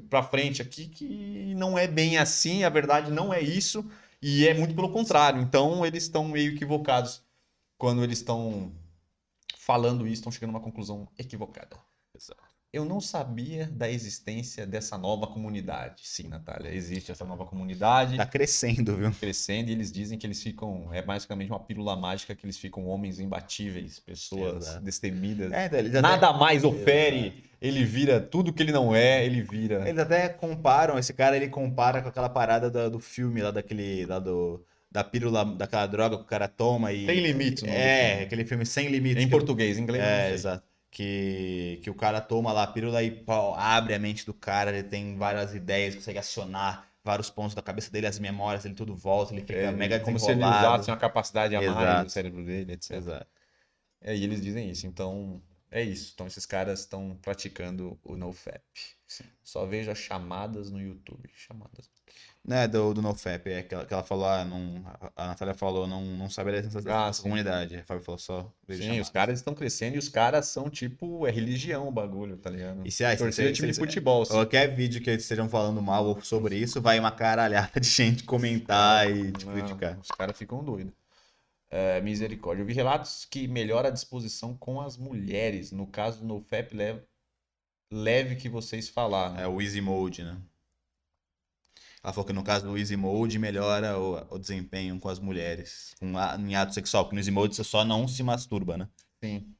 pra 0.08 0.22
frente 0.22 0.62
aqui 0.62 0.86
que 0.86 1.52
não 1.56 1.76
é 1.76 1.88
bem 1.88 2.18
assim, 2.18 2.62
a 2.62 2.68
verdade 2.68 3.10
não 3.10 3.34
é 3.34 3.40
isso, 3.40 3.84
e 4.22 4.46
é 4.46 4.54
muito 4.54 4.74
pelo 4.74 4.92
contrário. 4.92 5.42
Então 5.42 5.84
eles 5.84 6.04
estão 6.04 6.28
meio 6.28 6.52
equivocados 6.54 7.22
quando 7.76 8.04
eles 8.04 8.18
estão 8.18 8.72
falando 9.56 10.06
isso, 10.06 10.14
estão 10.16 10.32
chegando 10.32 10.50
a 10.50 10.58
uma 10.58 10.64
conclusão 10.64 11.08
equivocada. 11.18 11.76
Exato. 12.14 12.51
Eu 12.72 12.86
não 12.86 13.00
sabia 13.00 13.66
da 13.66 13.90
existência 13.90 14.66
dessa 14.66 14.96
nova 14.96 15.26
comunidade. 15.26 16.02
Sim, 16.06 16.28
Natália, 16.28 16.72
existe 16.74 17.12
essa 17.12 17.24
nova 17.24 17.44
comunidade 17.44 18.16
Tá 18.16 18.24
crescendo, 18.24 18.96
viu? 18.96 19.10
crescendo 19.10 19.68
e 19.68 19.72
eles 19.72 19.92
dizem 19.92 20.18
que 20.18 20.26
eles 20.26 20.42
ficam. 20.42 20.92
É 20.92 21.02
basicamente 21.02 21.50
uma 21.50 21.60
pílula 21.60 21.94
mágica 21.96 22.34
que 22.34 22.46
eles 22.46 22.56
ficam 22.56 22.86
homens 22.86 23.20
imbatíveis, 23.20 23.98
pessoas 24.00 24.68
Exato. 24.68 24.84
destemidas. 24.84 25.52
É, 25.52 25.66
então, 25.66 25.80
até, 25.80 26.00
Nada 26.00 26.32
mais 26.32 26.64
ofere, 26.64 27.44
ele 27.60 27.84
vira 27.84 28.20
tudo 28.20 28.52
que 28.52 28.62
ele 28.62 28.72
não 28.72 28.94
é, 28.94 29.24
ele 29.24 29.42
vira. 29.42 29.86
eles 29.86 29.98
até 29.98 30.30
comparam, 30.30 30.98
esse 30.98 31.12
cara 31.12 31.36
ele 31.36 31.48
compara 31.48 32.00
com 32.00 32.08
aquela 32.08 32.28
parada 32.30 32.70
da- 32.70 32.88
do 32.88 32.98
filme 32.98 33.42
lá 33.42 33.50
daquele. 33.50 34.06
Lá 34.06 34.18
do, 34.18 34.64
da 34.90 35.02
pílula, 35.04 35.44
daquela 35.44 35.86
droga 35.86 36.16
que 36.16 36.22
o 36.22 36.26
cara 36.26 36.48
toma 36.48 36.92
e. 36.92 37.06
Tem 37.06 37.20
limite, 37.20 37.62
do 37.62 37.68
É, 37.70 38.22
aquele 38.22 38.44
filme 38.44 38.64
sem 38.66 38.88
limites. 38.88 39.22
Em 39.22 39.28
português, 39.28 39.78
em 39.78 39.82
inglês. 39.82 40.02
É, 40.04 40.32
exato. 40.34 40.71
Que, 40.92 41.80
que 41.82 41.88
o 41.90 41.94
cara 41.94 42.20
toma 42.20 42.52
lá 42.52 42.64
a 42.64 42.66
pílula 42.66 43.02
e 43.02 43.10
pô, 43.10 43.54
abre 43.54 43.94
a 43.94 43.98
mente 43.98 44.26
do 44.26 44.34
cara, 44.34 44.70
ele 44.70 44.82
tem 44.86 45.16
várias 45.16 45.54
ideias, 45.54 45.94
consegue 45.94 46.18
acionar 46.18 46.86
vários 47.02 47.30
pontos 47.30 47.54
da 47.54 47.62
cabeça 47.62 47.90
dele, 47.90 48.06
as 48.06 48.18
memórias, 48.18 48.64
ele 48.66 48.74
tudo 48.74 48.94
volta, 48.94 49.32
ele 49.32 49.40
fica 49.40 49.54
É, 49.54 49.72
mega 49.72 49.98
como 50.00 50.18
se 50.18 50.30
ele 50.30 50.44
usasse 50.44 50.90
uma 50.90 50.98
capacidade 50.98 51.56
a 51.56 51.62
mais 51.62 52.04
do 52.04 52.10
cérebro 52.10 52.44
dele, 52.44 52.74
etc. 52.74 52.92
Exato. 52.92 53.26
É, 54.02 54.14
e 54.14 54.22
eles 54.22 54.42
dizem 54.42 54.70
isso. 54.70 54.86
Então, 54.86 55.42
é 55.70 55.82
isso. 55.82 56.12
Então, 56.14 56.26
esses 56.26 56.44
caras 56.44 56.80
estão 56.80 57.18
praticando 57.22 57.98
o 58.04 58.14
NoFap. 58.14 58.62
Sim. 59.06 59.24
Só 59.42 59.64
vejo 59.64 59.90
as 59.90 59.98
chamadas 59.98 60.70
no 60.70 60.80
YouTube. 60.80 61.30
Chamadas. 61.34 61.90
Né, 62.44 62.66
do, 62.66 62.92
do 62.92 63.00
NoFap, 63.00 63.48
é 63.48 63.62
que 63.62 63.72
ela, 63.72 63.86
que 63.86 63.94
ela 63.94 64.02
falou, 64.02 64.24
ah, 64.26 64.44
não, 64.44 64.84
a 65.14 65.28
Natália 65.28 65.54
falou, 65.54 65.86
não, 65.86 66.02
não 66.04 66.28
sabe 66.28 66.50
a 66.50 66.60
dessa, 66.60 66.82
Ah, 66.92 67.12
sim. 67.12 67.22
comunidade. 67.22 67.76
A 67.76 67.84
Fábio 67.84 68.02
falou 68.02 68.18
só. 68.18 68.52
Sim, 68.68 69.00
os 69.00 69.08
caras 69.08 69.38
estão 69.38 69.54
crescendo 69.54 69.94
e 69.94 69.98
os 69.98 70.08
caras 70.08 70.46
são 70.48 70.68
tipo, 70.68 71.24
é 71.24 71.30
religião 71.30 71.86
o 71.86 71.92
bagulho, 71.92 72.36
tá 72.36 72.50
ligado? 72.50 72.84
E 72.84 72.90
se, 72.90 73.04
ah, 73.04 73.12
se, 73.12 73.18
Torcida 73.18 73.46
se, 73.46 73.54
time 73.54 73.68
de 73.68 73.74
se- 73.74 73.80
futebol. 73.80 74.22
assim. 74.22 74.32
qualquer 74.32 74.74
vídeo 74.74 75.00
que 75.00 75.08
eles 75.08 75.22
estejam 75.22 75.48
falando 75.48 75.80
mal 75.80 76.04
ou 76.04 76.20
sobre 76.20 76.56
isso, 76.56 76.80
vai 76.82 76.98
uma 76.98 77.12
caralhada 77.12 77.78
de 77.80 77.88
gente 77.88 78.24
comentar 78.24 79.08
e 79.08 79.30
te 79.30 79.46
Não, 79.46 79.52
criticar. 79.52 79.96
Os 80.00 80.08
caras 80.08 80.36
ficam 80.36 80.64
doidos. 80.64 80.92
É, 81.70 82.00
misericórdia. 82.00 82.62
Eu 82.62 82.66
vi 82.66 82.72
relatos 82.72 83.24
que 83.24 83.46
melhora 83.46 83.86
a 83.86 83.92
disposição 83.92 84.56
com 84.56 84.80
as 84.80 84.96
mulheres. 84.96 85.70
No 85.70 85.86
caso 85.86 86.18
do 86.18 86.26
NoFap, 86.26 86.74
leve, 86.76 87.02
leve 87.90 88.34
que 88.34 88.48
vocês 88.48 88.88
falaram. 88.88 89.38
É 89.38 89.46
o 89.46 89.60
Easy 89.62 89.80
Mode, 89.80 90.24
né? 90.24 90.36
Ela 92.02 92.12
falou 92.12 92.26
que 92.26 92.32
no 92.32 92.42
caso 92.42 92.66
do 92.66 92.76
Easy 92.76 92.96
Mode 92.96 93.38
melhora 93.38 93.98
o, 93.98 94.34
o 94.34 94.38
desempenho 94.38 94.98
com 94.98 95.08
as 95.08 95.20
mulheres, 95.20 95.94
com 96.00 96.18
a, 96.18 96.36
em 96.36 96.56
ato 96.56 96.74
sexual, 96.74 97.04
porque 97.04 97.14
no 97.14 97.20
Easy 97.20 97.30
Mode 97.30 97.54
você 97.54 97.62
só 97.62 97.84
não 97.84 98.08
se 98.08 98.22
masturba, 98.22 98.76
né? 98.76 98.88
Sim. 99.22 99.54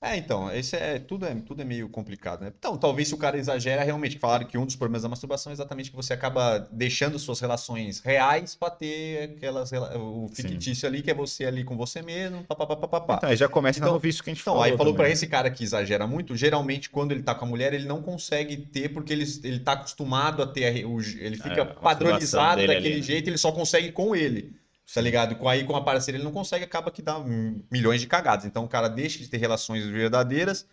É, 0.00 0.16
então, 0.16 0.48
esse 0.52 0.76
é 0.76 1.00
tudo, 1.00 1.26
é 1.26 1.34
tudo 1.34 1.60
é 1.60 1.64
meio 1.64 1.88
complicado, 1.88 2.42
né? 2.42 2.52
Então, 2.56 2.78
talvez 2.78 3.08
se 3.08 3.14
o 3.14 3.18
cara 3.18 3.36
exagera, 3.36 3.82
realmente, 3.82 4.16
falaram 4.16 4.46
que 4.46 4.56
um 4.56 4.64
dos 4.64 4.76
problemas 4.76 5.02
da 5.02 5.08
masturbação 5.08 5.50
é 5.50 5.54
exatamente 5.54 5.90
que 5.90 5.96
você 5.96 6.12
acaba 6.12 6.60
deixando 6.70 7.18
suas 7.18 7.40
relações 7.40 7.98
reais 7.98 8.54
pra 8.54 8.70
ter 8.70 9.32
aquelas 9.36 9.72
o 9.72 10.28
fictício 10.32 10.86
ali, 10.88 11.02
que 11.02 11.10
é 11.10 11.14
você 11.14 11.46
ali 11.46 11.64
com 11.64 11.76
você 11.76 12.00
mesmo, 12.00 12.44
papapá. 12.44 13.16
Então, 13.16 13.28
aí 13.28 13.34
já 13.36 13.48
começa 13.48 13.80
Então- 13.80 13.92
no 13.94 13.98
vício 13.98 14.22
que 14.22 14.30
a 14.30 14.32
gente 14.34 14.40
Então, 14.42 14.54
falou 14.54 14.64
aí 14.64 14.76
falou 14.76 14.94
também. 14.94 15.10
esse 15.10 15.26
cara 15.26 15.50
que 15.50 15.64
exagera 15.64 16.06
muito, 16.06 16.36
geralmente 16.36 16.88
quando 16.90 17.10
ele 17.10 17.24
tá 17.24 17.34
com 17.34 17.44
a 17.44 17.48
mulher, 17.48 17.74
ele 17.74 17.86
não 17.88 18.00
consegue 18.00 18.56
ter 18.56 18.90
porque 18.90 19.12
ele, 19.12 19.24
ele 19.42 19.58
tá 19.58 19.72
acostumado 19.72 20.40
a 20.44 20.46
ter, 20.46 20.64
a 20.84 20.88
o 20.88 21.00
ele 21.00 21.36
fica 21.36 21.64
masturbação 21.64 21.82
padronizado 21.82 22.60
daquele 22.68 22.86
ali, 22.86 22.96
né? 22.98 23.02
jeito, 23.02 23.28
ele 23.30 23.38
só 23.38 23.50
consegue 23.50 23.90
com 23.90 24.14
ele. 24.14 24.52
Tá 24.94 25.00
ligado? 25.00 25.36
Com 25.36 25.48
aí 25.48 25.64
com 25.64 25.76
a 25.76 25.84
parceira 25.84 26.16
ele 26.16 26.24
não 26.24 26.32
consegue, 26.32 26.64
acaba 26.64 26.90
que 26.90 27.02
dá 27.02 27.18
milhões 27.70 28.00
de 28.00 28.06
cagadas. 28.06 28.46
Então 28.46 28.64
o 28.64 28.68
cara 28.68 28.88
deixa 28.88 29.18
de 29.18 29.28
ter 29.28 29.36
relações 29.36 29.84
verdadeiras 29.86 30.66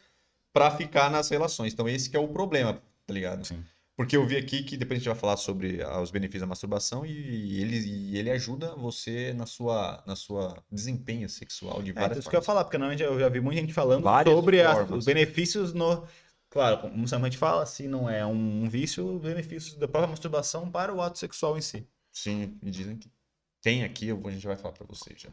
pra 0.53 0.71
ficar 0.71 1.09
nas 1.11 1.29
relações. 1.29 1.73
Então 1.73 1.87
esse 1.89 2.09
que 2.09 2.15
é 2.15 2.19
o 2.19 2.27
problema, 2.27 2.81
tá 3.05 3.13
ligado? 3.13 3.45
Sim. 3.45 3.63
Porque 3.97 4.17
eu 4.17 4.25
vi 4.27 4.35
aqui 4.35 4.61
que 4.63 4.75
depois 4.75 4.97
a 4.97 4.99
gente 4.99 5.07
vai 5.09 5.17
falar 5.17 5.37
sobre 5.37 5.81
ah, 5.81 6.01
os 6.01 6.11
benefícios 6.11 6.41
da 6.41 6.47
masturbação 6.47 7.05
e 7.05 7.61
ele, 7.61 7.77
e 7.77 8.17
ele 8.17 8.29
ajuda 8.29 8.75
você 8.75 9.33
na 9.33 9.45
sua, 9.45 10.03
na 10.05 10.15
sua 10.17 10.61
desempenho 10.71 11.29
sexual 11.29 11.81
de 11.81 11.91
É, 11.91 11.93
várias 11.93 12.17
isso 12.19 12.29
que 12.29 12.35
eu 12.35 12.39
ia 12.39 12.41
formas. 12.41 12.45
falar, 12.45 12.63
porque 12.65 12.77
normalmente 12.77 13.03
eu 13.03 13.17
já 13.19 13.29
vi 13.29 13.39
muita 13.39 13.61
gente 13.61 13.73
falando 13.73 14.03
Várias 14.03 14.33
sobre 14.35 14.61
as- 14.61 14.77
formas. 14.77 14.97
os 14.99 15.05
benefícios 15.05 15.73
no. 15.73 16.05
Claro, 16.49 16.77
como 16.79 17.03
a 17.03 17.07
gente 17.29 17.37
fala, 17.37 17.65
se 17.65 17.87
não 17.87 18.09
é 18.09 18.25
um 18.25 18.67
vício, 18.69 19.15
os 19.15 19.21
benefícios 19.21 19.75
da 19.75 19.87
própria 19.87 20.09
masturbação 20.11 20.69
para 20.69 20.93
o 20.93 21.01
ato 21.01 21.17
sexual 21.17 21.57
em 21.57 21.61
si. 21.61 21.87
Sim, 22.11 22.57
me 22.61 22.71
dizem 22.71 22.97
que 22.97 23.09
tem 23.65 23.83
aqui, 23.83 24.11
a 24.11 24.29
gente 24.29 24.45
vai 24.45 24.55
falar 24.55 24.75
pra 24.75 24.85
vocês 24.87 25.19
já. 25.19 25.29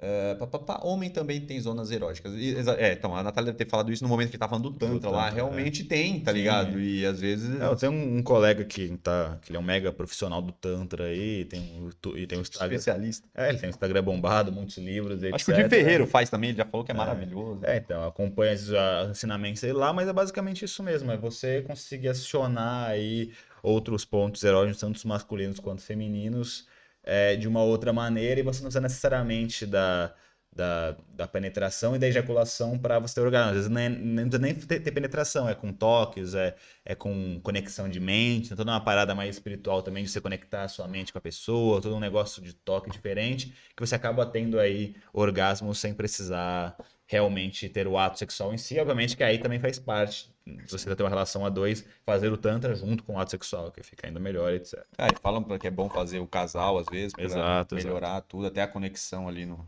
É, 0.00 0.34
pá, 0.34 0.44
pá, 0.48 0.58
pá, 0.58 0.80
homem 0.82 1.08
também 1.08 1.40
tem 1.40 1.58
zonas 1.60 1.92
eróticas. 1.92 2.34
E, 2.34 2.52
é, 2.78 2.94
então, 2.94 3.16
a 3.16 3.22
Natália 3.22 3.52
deve 3.52 3.64
ter 3.64 3.70
falado 3.70 3.92
isso 3.92 4.02
no 4.02 4.08
momento 4.08 4.32
que 4.32 4.36
tá 4.36 4.48
falando 4.48 4.70
do 4.70 4.76
Tantra 4.76 5.08
lá. 5.08 5.26
Tantra, 5.26 5.34
é. 5.34 5.44
Realmente 5.44 5.84
tem, 5.84 6.18
tá 6.18 6.32
Sim, 6.32 6.38
ligado? 6.38 6.76
é. 6.76 6.82
E 6.82 7.06
às 7.06 7.20
vezes. 7.20 7.60
É, 7.60 7.64
eu 7.64 7.76
tenho 7.76 7.92
um, 7.92 8.16
um 8.16 8.22
colega 8.24 8.64
que, 8.64 8.88
tá, 8.96 9.38
que 9.40 9.52
ele 9.52 9.56
é 9.56 9.60
um 9.60 9.62
mega 9.62 9.92
profissional 9.92 10.42
do 10.42 10.50
Tantra 10.50 11.04
aí, 11.04 11.44
tem 11.44 11.60
um, 11.60 12.16
e 12.16 12.26
tem 12.26 12.38
um 12.38 12.42
Instagram. 12.42 12.74
especialista. 12.74 13.28
É, 13.32 13.50
ele 13.50 13.58
tem 13.58 13.68
um 13.68 13.70
Instagram 13.70 14.02
bombado, 14.02 14.50
muitos 14.50 14.76
livros, 14.78 15.22
etc. 15.22 15.34
Acho 15.36 15.44
que 15.44 15.52
o 15.52 15.54
Di 15.54 15.68
Ferreiro 15.68 16.08
faz 16.08 16.28
também, 16.28 16.50
ele 16.50 16.58
já 16.58 16.64
falou 16.64 16.84
que 16.84 16.90
é 16.90 16.94
maravilhoso. 16.94 17.60
É, 17.62 17.76
então, 17.76 18.04
acompanha 18.04 18.52
esses 18.52 18.72
ah, 18.72 19.06
ensinamentos 19.08 19.62
aí 19.62 19.72
lá, 19.72 19.92
mas 19.92 20.08
é 20.08 20.12
basicamente 20.12 20.64
isso 20.64 20.82
mesmo, 20.82 21.12
é 21.12 21.16
você 21.16 21.62
conseguir 21.62 22.08
acionar 22.08 22.90
aí 22.90 23.32
outros 23.62 24.04
pontos 24.04 24.42
erógenos, 24.42 24.78
tanto 24.78 25.06
masculinos 25.06 25.60
quanto 25.60 25.82
femininos, 25.82 26.66
é, 27.04 27.36
de 27.36 27.48
uma 27.48 27.62
outra 27.62 27.92
maneira, 27.92 28.40
e 28.40 28.42
você 28.42 28.58
não 28.58 28.66
precisa 28.66 28.80
necessariamente 28.80 29.66
da, 29.66 30.14
da, 30.54 30.96
da 31.08 31.26
penetração 31.26 31.96
e 31.96 31.98
da 31.98 32.06
ejaculação 32.06 32.78
para 32.78 32.98
você 32.98 33.14
ter 33.16 33.20
orgasmo. 33.20 33.50
Às 33.50 33.56
vezes 33.56 33.70
nem, 33.70 33.88
nem 33.90 34.28
precisa 34.28 34.38
nem 34.38 34.54
ter, 34.54 34.80
ter 34.80 34.92
penetração, 34.92 35.48
é 35.48 35.54
com 35.54 35.72
toques, 35.72 36.34
é, 36.34 36.54
é 36.84 36.94
com 36.94 37.40
conexão 37.42 37.88
de 37.88 38.00
mente, 38.00 38.48
tem 38.48 38.56
toda 38.56 38.70
uma 38.70 38.80
parada 38.80 39.14
mais 39.14 39.36
espiritual 39.36 39.82
também 39.82 40.04
de 40.04 40.10
você 40.10 40.20
conectar 40.20 40.62
a 40.64 40.68
sua 40.68 40.86
mente 40.88 41.12
com 41.12 41.18
a 41.18 41.22
pessoa, 41.22 41.80
todo 41.80 41.96
um 41.96 42.00
negócio 42.00 42.42
de 42.42 42.52
toque 42.54 42.90
diferente, 42.90 43.54
que 43.76 43.84
você 43.84 43.94
acaba 43.94 44.24
tendo 44.26 44.58
aí 44.58 44.94
orgasmo 45.12 45.74
sem 45.74 45.92
precisar 45.94 46.76
realmente 47.06 47.68
ter 47.68 47.86
o 47.86 47.98
ato 47.98 48.18
sexual 48.18 48.54
em 48.54 48.58
si. 48.58 48.78
Obviamente 48.78 49.16
que 49.16 49.24
aí 49.24 49.38
também 49.38 49.60
faz 49.60 49.78
parte 49.78 50.33
você 50.68 50.94
ter 50.94 51.02
uma 51.02 51.08
relação 51.08 51.44
a 51.44 51.48
dois, 51.48 51.84
fazer 52.04 52.32
o 52.32 52.36
tantra 52.36 52.74
junto 52.74 53.02
com 53.02 53.14
o 53.14 53.18
ato 53.18 53.30
sexual, 53.30 53.70
que 53.70 53.82
fica 53.82 54.06
ainda 54.06 54.20
melhor, 54.20 54.52
etc. 54.52 54.86
É, 54.98 55.08
e 55.08 55.16
falam 55.16 55.42
que 55.58 55.66
é 55.66 55.70
bom 55.70 55.88
fazer 55.88 56.18
o 56.18 56.26
casal, 56.26 56.78
às 56.78 56.88
vezes, 56.88 57.14
pra 57.14 57.24
Exato, 57.24 57.74
melhorar 57.76 58.20
tudo, 58.22 58.46
até 58.46 58.62
a 58.62 58.68
conexão 58.68 59.28
ali 59.28 59.46
no. 59.46 59.66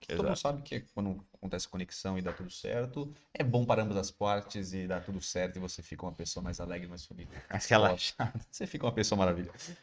Que 0.00 0.14
todo 0.14 0.26
mundo 0.26 0.36
Exato. 0.36 0.40
sabe 0.40 0.62
que 0.62 0.80
quando 0.94 1.24
acontece 1.34 1.66
a 1.66 1.70
conexão 1.70 2.18
e 2.18 2.22
dá 2.22 2.32
tudo 2.32 2.50
certo, 2.50 3.12
é 3.34 3.42
bom 3.42 3.64
para 3.66 3.82
ambas 3.82 3.96
as 3.96 4.10
partes 4.10 4.72
e 4.72 4.86
dá 4.86 5.00
tudo 5.00 5.20
certo 5.20 5.56
e 5.56 5.58
você 5.58 5.82
fica 5.82 6.04
uma 6.06 6.12
pessoa 6.12 6.42
mais 6.42 6.60
alegre, 6.60 6.88
mais 6.88 7.04
feliz. 7.04 7.28
Mas 7.50 7.66
relaxa. 7.66 8.14
Você 8.50 8.66
fica 8.66 8.86
uma 8.86 8.92
pessoa 8.94 9.18
maravilhosa. 9.18 9.76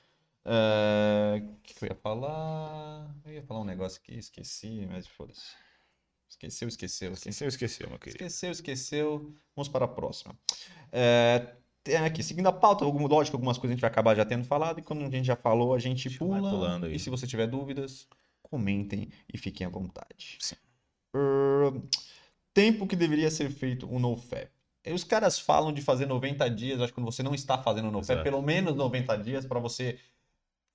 Ah, 0.43 1.36
O 1.38 1.61
que 1.61 1.73
que 1.73 1.86
eu 1.86 1.89
ia 1.89 1.95
falar? 1.95 3.15
Eu 3.26 3.34
ia 3.34 3.43
falar 3.43 3.61
um 3.61 3.65
negócio 3.65 3.99
aqui, 4.01 4.15
esqueci, 4.17 4.86
mas 4.88 5.07
foda-se. 5.07 5.55
Esqueceu, 6.30 6.67
esqueceu, 6.67 7.13
esqueceu. 7.13 7.47
Esqueceu, 7.47 7.89
meu 7.89 7.99
querido. 7.99 8.23
Esqueceu, 8.23 8.51
esqueceu. 8.51 9.34
Vamos 9.55 9.69
para 9.69 9.86
a 9.86 9.88
próxima. 9.88 10.38
É, 10.91 11.55
tem 11.84 11.95
aqui, 11.97 12.21
seguindo 12.23 12.47
a 12.47 12.51
pauta, 12.51 12.84
algum- 12.84 13.07
lógico, 13.07 13.38
algumas 13.38 13.57
coisas 13.57 13.71
a 13.71 13.76
gente 13.76 13.82
vai 13.82 13.89
acabar 13.89 14.15
já 14.15 14.26
tendo 14.26 14.43
falado, 14.43 14.80
e 14.80 14.82
quando 14.82 15.03
a 15.05 15.09
gente 15.09 15.26
já 15.26 15.36
falou, 15.36 15.73
a 15.73 15.80
gente 15.80 16.09
pula. 16.17 16.89
E 16.89 16.99
se 16.99 17.09
você 17.09 17.26
tiver 17.28 17.47
dúvidas, 17.47 18.07
comentem 18.41 19.09
e 19.34 19.38
fiquem 19.38 19.65
à 19.65 19.69
vontade. 19.69 20.38
Sim. 20.39 20.55
Ahn, 21.15 21.82
tempo 22.53 22.86
que 22.88 22.95
deveria 22.95 23.30
ser 23.32 23.49
feito 23.49 23.88
o 23.89 23.99
NoFap. 23.99 24.49
Os 24.93 25.03
caras 25.03 25.39
falam 25.39 25.73
de 25.73 25.82
fazer 25.82 26.05
90 26.05 26.47
dias, 26.49 26.80
acho 26.80 26.89
que 26.93 26.95
quando 26.99 27.11
você 27.11 27.23
não 27.23 27.34
está 27.34 27.57
fazendo 27.57 27.88
o 27.88 27.91
NoFap, 27.91 28.13
Exato. 28.19 28.23
pelo 28.23 28.41
menos 28.41 28.76
90 28.76 29.15
dias 29.17 29.45
para 29.45 29.59
você 29.59 29.97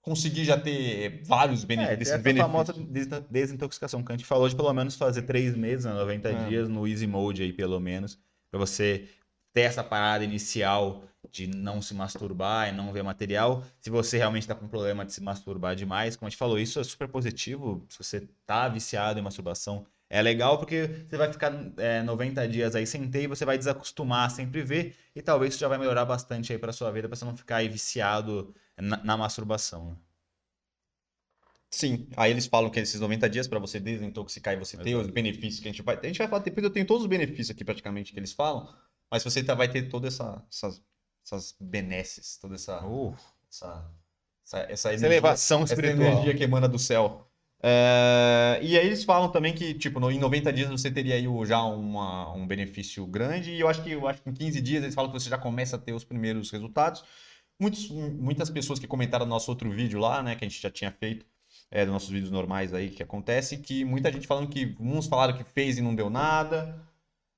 conseguir 0.03 0.45
já 0.45 0.59
ter 0.59 1.23
vários 1.25 1.63
É, 1.63 1.67
bene- 1.67 1.87
tem 1.87 1.97
desses 1.97 2.15
essa 2.15 2.23
benefícios. 2.23 2.51
famosa 2.53 2.73
des- 2.73 3.07
desintoxicação 3.31 4.03
que 4.03 4.13
a 4.13 4.17
gente 4.17 4.27
falou 4.27 4.49
de 4.49 4.57
pelo 4.57 4.73
menos 4.73 4.97
fazer 4.97 5.23
três 5.23 5.55
meses, 5.57 5.85
né, 5.85 5.93
90 5.93 6.29
É. 6.31 6.49
dias 6.49 6.69
no 6.69 6.87
Easy 6.87 7.07
Mode 7.07 7.43
aí, 7.43 7.53
pelo 7.53 7.79
menos, 7.79 8.19
pra 8.51 8.59
você 8.59 9.09
ter 9.53 9.63
essa 9.63 9.83
parada 9.85 10.25
inicial 10.25 11.05
de 11.31 11.47
não 11.47 11.83
se 11.83 11.93
masturbar 11.93 12.69
e 12.69 12.73
não 12.73 12.93
ver 12.93 13.03
material. 13.03 13.63
Se 13.79 13.91
você 13.91 14.17
realmente 14.17 14.47
tá 14.47 14.55
com 14.55 14.67
problema 14.69 15.05
de 15.05 15.13
se 15.13 15.23
masturbar 15.23 15.77
demais, 15.77 16.17
como 16.17 16.27
a 16.27 16.31
gente 16.31 16.39
falou, 16.39 16.59
isso 16.59 16.81
é 16.81 16.85
super 16.85 17.09
positivo. 17.09 17.85
Se 17.89 17.99
você 18.03 18.27
tá 18.47 18.69
viciado 18.69 19.19
em 19.19 19.23
masturbação, 19.23 19.85
é 20.11 20.21
legal 20.23 20.59
porque 20.59 20.87
você 21.09 21.17
vai 21.17 21.33
ficar 21.33 21.53
é, 21.79 22.03
90 22.03 22.47
dias 22.49 22.75
aí 22.75 22.87
sem 22.87 23.11
ter 23.11 23.23
e 23.25 23.27
você 23.29 23.45
vai 23.47 23.57
desacostumar 23.59 24.27
a 24.27 24.31
sempre 24.31 24.63
ver 24.63 24.97
e 25.17 25.23
talvez 25.23 25.55
isso 25.55 25.61
já 25.61 25.69
vai 25.69 25.79
melhorar 25.79 26.05
bastante 26.05 26.53
aí 26.53 26.59
pra 26.59 26.73
sua 26.73 26.91
vida, 26.93 27.09
pra 27.09 27.17
você 27.17 27.25
não 27.25 27.37
ficar 27.37 27.57
aí 27.59 27.69
viciado 27.69 28.55
na, 28.77 29.03
na 29.05 29.17
masturbação. 29.17 29.93
né? 29.93 29.97
Sim, 31.71 32.09
aí 32.17 32.33
eles 32.33 32.47
falam 32.47 32.69
que 32.71 32.81
esses 32.81 33.01
90 33.01 33.31
dias 33.31 33.47
para 33.47 33.59
você 33.61 33.79
desintoxicar 33.79 34.55
e 34.55 34.57
você 34.59 34.77
ter 34.77 34.97
os 34.97 35.07
benefícios 35.09 35.61
que 35.61 35.69
a 35.69 35.71
gente 35.71 35.83
vai. 35.83 35.97
A 35.97 36.07
gente 36.07 36.19
vai 36.19 36.27
falar, 36.29 36.43
depois 36.43 36.65
eu 36.65 36.71
tenho 36.71 36.87
todos 36.87 37.03
os 37.05 37.09
benefícios 37.09 37.51
aqui 37.51 37.65
praticamente 37.65 38.13
que 38.13 38.19
eles 38.19 38.33
falam, 38.33 38.69
mas 39.11 39.23
você 39.23 39.43
tá- 39.45 39.55
vai 39.55 39.69
ter 39.71 39.89
todas 39.89 40.15
essa, 40.15 40.45
essas, 40.51 40.83
essas 41.25 41.57
benesses, 41.61 42.39
toda 42.39 42.57
essa, 42.57 42.85
Uh, 42.85 43.15
essa, 43.49 43.89
essa, 44.45 44.59
essa 44.59 44.73
essa 44.73 44.93
energia, 44.95 45.07
elevação 45.07 45.63
essa 45.63 45.75
espiritual. 45.75 46.09
energia 46.09 46.37
que 46.37 46.43
emana 46.45 46.69
do 46.69 46.79
céu. 46.79 47.30
É, 47.63 48.59
e 48.63 48.79
aí 48.79 48.87
eles 48.87 49.05
falam 49.05 49.31
também 49.31 49.55
que, 49.55 49.75
tipo, 49.75 50.01
no- 50.01 50.11
em 50.11 50.19
90 50.19 50.53
dias 50.53 50.71
você 50.71 50.91
teria 50.91 51.15
aí 51.15 51.27
já 51.47 51.63
uma- 51.63 52.33
um 52.33 52.47
benefício 52.47 53.07
grande, 53.07 53.51
e 53.53 53.61
eu 53.61 53.69
acho 53.69 53.83
que 53.83 53.91
eu 53.93 54.07
acho 54.09 54.23
que 54.23 54.31
em 54.31 54.35
15 54.35 54.61
dias 54.61 54.83
eles 54.83 54.95
falam 54.95 55.11
que 55.13 55.19
você 55.21 55.29
já 55.29 55.37
começa 55.39 55.77
a 55.77 55.79
ter 55.79 55.93
os 55.93 56.05
primeiros 56.05 56.51
resultados. 56.51 57.05
Muitos, 57.61 57.91
muitas 57.91 58.49
pessoas 58.51 58.79
que 58.79 58.87
comentaram 58.87 59.27
no 59.27 59.31
nosso 59.31 59.51
outro 59.51 59.71
vídeo 59.71 60.01
lá, 60.01 60.23
né, 60.23 60.35
que 60.37 60.45
a 60.45 60.49
gente 60.49 60.61
já 60.63 60.71
tinha 60.71 60.91
feito, 60.93 61.27
é, 61.71 61.85
dos 61.85 61.93
nossos 61.93 62.09
vídeos 62.11 62.31
normais 62.31 62.73
aí 62.73 62.91
que 62.91 63.03
acontece, 63.03 63.59
que 63.59 63.85
muita 63.85 64.11
gente 64.13 64.27
falando 64.27 64.49
que 64.49 64.75
uns 64.81 65.07
falaram 65.07 65.37
que 65.37 65.45
fez 65.45 65.77
e 65.79 65.83
não 65.83 65.95
deu 65.95 66.09
nada, 66.11 66.83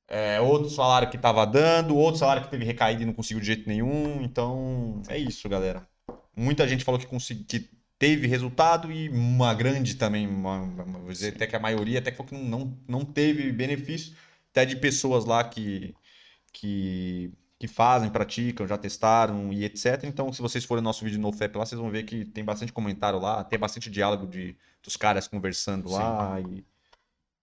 é, 0.09 0.41
outros 0.41 0.75
falaram 0.77 1.09
que 1.11 1.19
tava 1.19 1.47
dando, 1.47 1.97
outros 1.97 2.21
falaram 2.21 2.43
que 2.43 2.51
teve 2.51 2.65
recaída 2.65 3.03
e 3.03 3.07
não 3.07 3.13
conseguiu 3.15 3.41
de 3.41 3.47
jeito 3.47 3.69
nenhum. 3.69 4.23
Então, 4.23 5.03
é 5.09 5.19
isso, 5.19 5.49
galera. 5.49 5.87
Muita 6.37 6.67
gente 6.69 6.85
falou 6.85 7.01
que, 7.01 7.07
consegui, 7.07 7.45
que 7.45 7.71
teve 8.03 8.27
resultado 8.27 8.91
e 8.91 9.09
uma 9.11 9.55
grande 9.55 9.95
também, 9.95 10.27
uma, 10.27 10.63
vou 10.99 11.13
dizer 11.13 11.37
até 11.37 11.47
que 11.47 11.55
a 11.55 11.61
maioria 11.61 12.01
até 12.01 12.11
que 12.11 12.35
não, 12.35 12.77
não, 12.89 13.05
teve 13.05 13.53
benefício, 13.53 14.17
até 14.51 14.65
de 14.65 14.75
pessoas 14.75 15.25
lá 15.25 15.45
que, 15.45 15.95
que, 16.53 17.31
que 17.61 17.69
fazem, 17.69 18.11
praticam, 18.11 18.67
já 18.67 18.77
testaram 18.77 19.53
e 19.53 19.65
etc. 19.65 20.03
Então, 20.03 20.33
se 20.33 20.43
vocês 20.43 20.65
forem 20.65 20.83
no 20.83 20.89
nosso 20.89 21.05
vídeo 21.05 21.21
no 21.21 21.33
FEP 21.33 21.57
lá, 21.57 21.65
vocês 21.65 21.81
vão 21.81 21.93
ver 21.93 22.03
que 22.03 22.25
tem 22.25 22.45
bastante 22.45 22.73
comentário 22.73 23.21
lá, 23.21 23.45
tem 23.45 23.57
bastante 23.57 23.89
diálogo 23.89 24.27
de, 24.27 24.57
dos 24.83 24.97
caras 24.97 25.29
conversando 25.29 25.89
lá 25.89 26.41
e, 26.41 26.65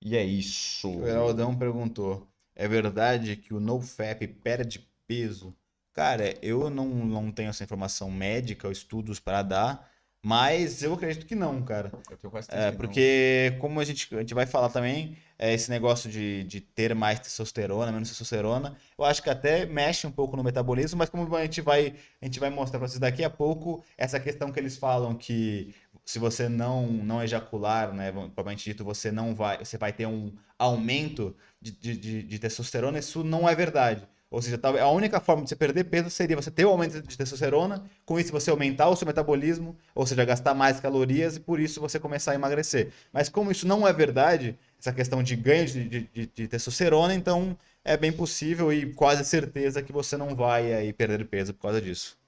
e 0.02 0.18
é 0.18 0.26
isso. 0.26 0.90
O 0.90 1.08
Heraldão 1.08 1.56
perguntou: 1.56 2.28
é 2.54 2.68
verdade 2.68 3.38
que 3.38 3.54
o 3.54 3.62
NoFap 3.62 4.28
perde 4.28 4.86
peso? 5.08 5.56
Cara, 5.94 6.34
eu 6.42 6.70
não, 6.70 6.90
não 6.90 7.32
tenho 7.32 7.50
essa 7.50 7.64
informação 7.64 8.12
médica 8.12 8.70
estudos 8.70 9.22
para 9.22 9.42
dar, 9.42 9.89
mas 10.22 10.84
eu 10.84 10.94
acredito 10.94 11.26
que 11.26 11.36
não, 11.36 11.62
cara. 11.62 11.92
Eu 12.10 12.18
tenho 12.18 12.32
quase 12.32 12.48
É, 12.52 12.72
porque, 12.72 13.56
como 13.60 13.80
a 13.80 13.86
gente, 13.86 14.14
a 14.16 14.20
gente 14.20 14.34
vai 14.34 14.46
falar 14.46 14.70
também, 14.70 15.18
é, 15.38 15.54
esse 15.54 15.70
negócio 15.70 16.10
de, 16.10 16.44
de 16.44 16.60
ter 16.60 16.94
mais 16.94 17.20
testosterona, 17.20 17.92
menos 17.92 18.10
testosterona, 18.10 18.76
eu 18.98 19.06
acho 19.06 19.24
que 19.24 19.30
até 19.30 19.66
mexe 19.66 20.06
um 20.06 20.12
pouco 20.12 20.36
no 20.36 20.44
metabolismo, 20.44 20.98
mas 20.98 21.10
como 21.10 21.34
a 21.34 21.42
gente 21.44 21.62
vai, 21.62 21.96
a 22.22 22.26
gente 22.26 22.40
vai 22.40 22.50
mostrar 22.50 22.80
para 22.80 22.88
vocês 22.90 23.00
daqui 23.00 23.24
a 23.24 23.30
pouco, 23.30 23.82
essa 23.98 24.20
questão 24.20 24.52
que 24.52 24.60
eles 24.60 24.76
falam 24.76 25.16
que 25.16 25.74
se 26.04 26.20
você 26.20 26.50
não, 26.50 26.88
não 26.88 27.24
ejacular, 27.24 27.94
né, 27.94 28.12
propriamente 28.12 28.66
dito, 28.66 28.84
você 28.84 29.12
não 29.12 29.34
vai, 29.34 29.60
você 29.60 29.78
vai 29.78 29.94
ter 29.94 30.08
um 30.08 30.34
aumento 30.58 31.36
de, 31.62 31.72
de, 31.72 31.96
de, 31.96 32.24
de 32.24 32.40
testosterona, 32.40 33.00
isso 33.00 33.24
não 33.24 33.48
é 33.48 33.56
verdade. 33.56 34.06
Ou 34.32 34.42
seja, 34.42 34.60
a 34.64 34.92
única 34.92 35.20
forma 35.20 35.44
de 35.44 35.50
você 35.50 35.56
perder 35.56 35.86
peso 35.86 36.10
seria 36.10 36.36
você 36.36 36.52
ter 36.52 36.64
o 36.66 36.70
aumento 36.70 37.02
de 37.02 37.18
testosterona, 37.18 37.84
com 38.06 38.20
isso 38.20 38.32
você 38.32 38.52
aumentar 38.52 38.88
o 38.90 38.96
seu 38.96 39.08
metabolismo, 39.08 39.76
ou 39.96 40.06
seja, 40.06 40.24
gastar 40.24 40.54
mais 40.54 40.80
calorias 40.80 41.38
e 41.38 41.40
por 41.40 41.60
isso 41.60 41.82
você 41.82 42.00
começar 42.00 42.34
a 42.34 42.36
emagrecer. 42.36 42.92
Mas 43.12 43.28
como 43.28 43.52
isso 43.52 43.68
não 43.68 43.88
é 43.88 43.94
verdade, 43.94 44.56
essa 44.80 44.94
questão 44.94 45.24
de 45.24 45.36
ganho 45.36 45.66
de, 45.66 45.90
de, 45.90 46.10
de- 46.14 46.28
de 46.28 46.48
testosterona, 46.48 47.14
então 47.16 47.58
é 47.84 47.98
bem 47.98 48.12
possível 48.12 48.72
e 48.72 48.94
quase 48.94 49.26
certeza 49.26 49.82
que 49.82 49.92
você 49.92 50.16
não 50.16 50.36
vai 50.36 50.74
aí 50.74 50.94
perder 50.94 51.26
peso 51.26 51.54
por 51.54 51.62
causa 51.64 51.82
disso. 51.82 52.19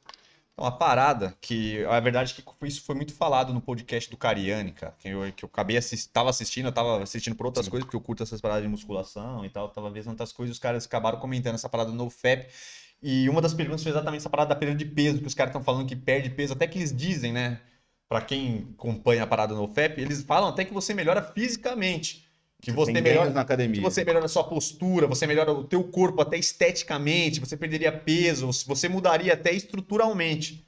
Então, 0.62 0.68
a 0.68 0.72
parada 0.72 1.36
que 1.42 1.84
a 1.86 2.00
verdade 2.00 2.36
é 2.38 2.42
que 2.44 2.68
isso 2.68 2.84
foi 2.84 2.94
muito 2.94 3.16
falado 3.16 3.52
no 3.52 3.60
podcast 3.60 4.08
do 4.12 4.16
Cariani, 4.16 4.72
cara, 4.72 4.94
que 5.00 5.08
eu, 5.08 5.34
que 5.34 5.44
eu 5.44 5.50
acabei 5.52 5.76
assistindo, 5.76 6.12
tava 6.12 6.30
assistindo, 6.30 6.68
eu 6.68 6.72
tava 6.72 7.02
assistindo 7.02 7.36
por 7.36 7.48
outras 7.48 7.68
coisas, 7.68 7.84
porque 7.84 7.96
eu 7.96 8.02
curto 8.02 8.22
essas 8.22 8.40
paradas 8.40 8.62
de 8.62 8.70
musculação 8.70 9.44
e 9.44 9.50
tal, 9.50 9.70
tava 9.70 9.90
vendo 9.90 10.12
outras 10.12 10.32
coisas, 10.32 10.56
os 10.56 10.60
caras 10.60 10.86
acabaram 10.86 11.20
comentando 11.20 11.56
essa 11.56 11.68
parada 11.68 11.92
no 11.92 12.12
FAP. 12.12 12.46
E 13.02 13.28
uma 13.28 13.42
das 13.42 13.56
perguntas 13.56 13.82
foi 13.82 13.92
exatamente 13.92 14.20
essa 14.20 14.30
parada 14.30 14.50
da 14.50 14.56
perda 14.56 14.76
de 14.76 14.86
peso, 14.86 15.20
que 15.20 15.26
os 15.26 15.34
caras 15.34 15.50
estão 15.50 15.64
falando 15.64 15.88
que 15.88 15.96
perde 15.96 16.30
peso, 16.30 16.54
até 16.54 16.68
que 16.68 16.78
eles 16.78 16.96
dizem, 16.96 17.34
né? 17.34 17.60
Pra 18.08 18.22
quem 18.22 18.76
acompanha 18.78 19.24
a 19.24 19.28
parada 19.28 19.56
no 19.56 19.68
FAP, 19.68 19.98
eles 19.98 20.22
falam 20.22 20.50
até 20.50 20.64
que 20.64 20.74
você 20.76 20.94
melhora 20.94 21.24
fisicamente. 21.24 22.31
Que 22.62 22.72
você 22.72 22.92
melhora, 22.94 23.32
na 23.32 23.42
academia. 23.42 23.82
você 23.82 24.04
melhora 24.06 24.26
a 24.26 24.30
sua 24.30 24.44
postura, 24.44 25.08
você 25.08 25.26
melhora 25.26 25.52
o 25.52 25.64
teu 25.64 25.84
corpo 25.84 26.22
até 26.22 26.38
esteticamente, 26.38 27.40
você 27.40 27.58
perderia 27.58 27.92
peso, 27.92 28.50
você 28.68 28.88
mudaria 28.88 29.34
até 29.34 29.52
estruturalmente, 29.52 30.64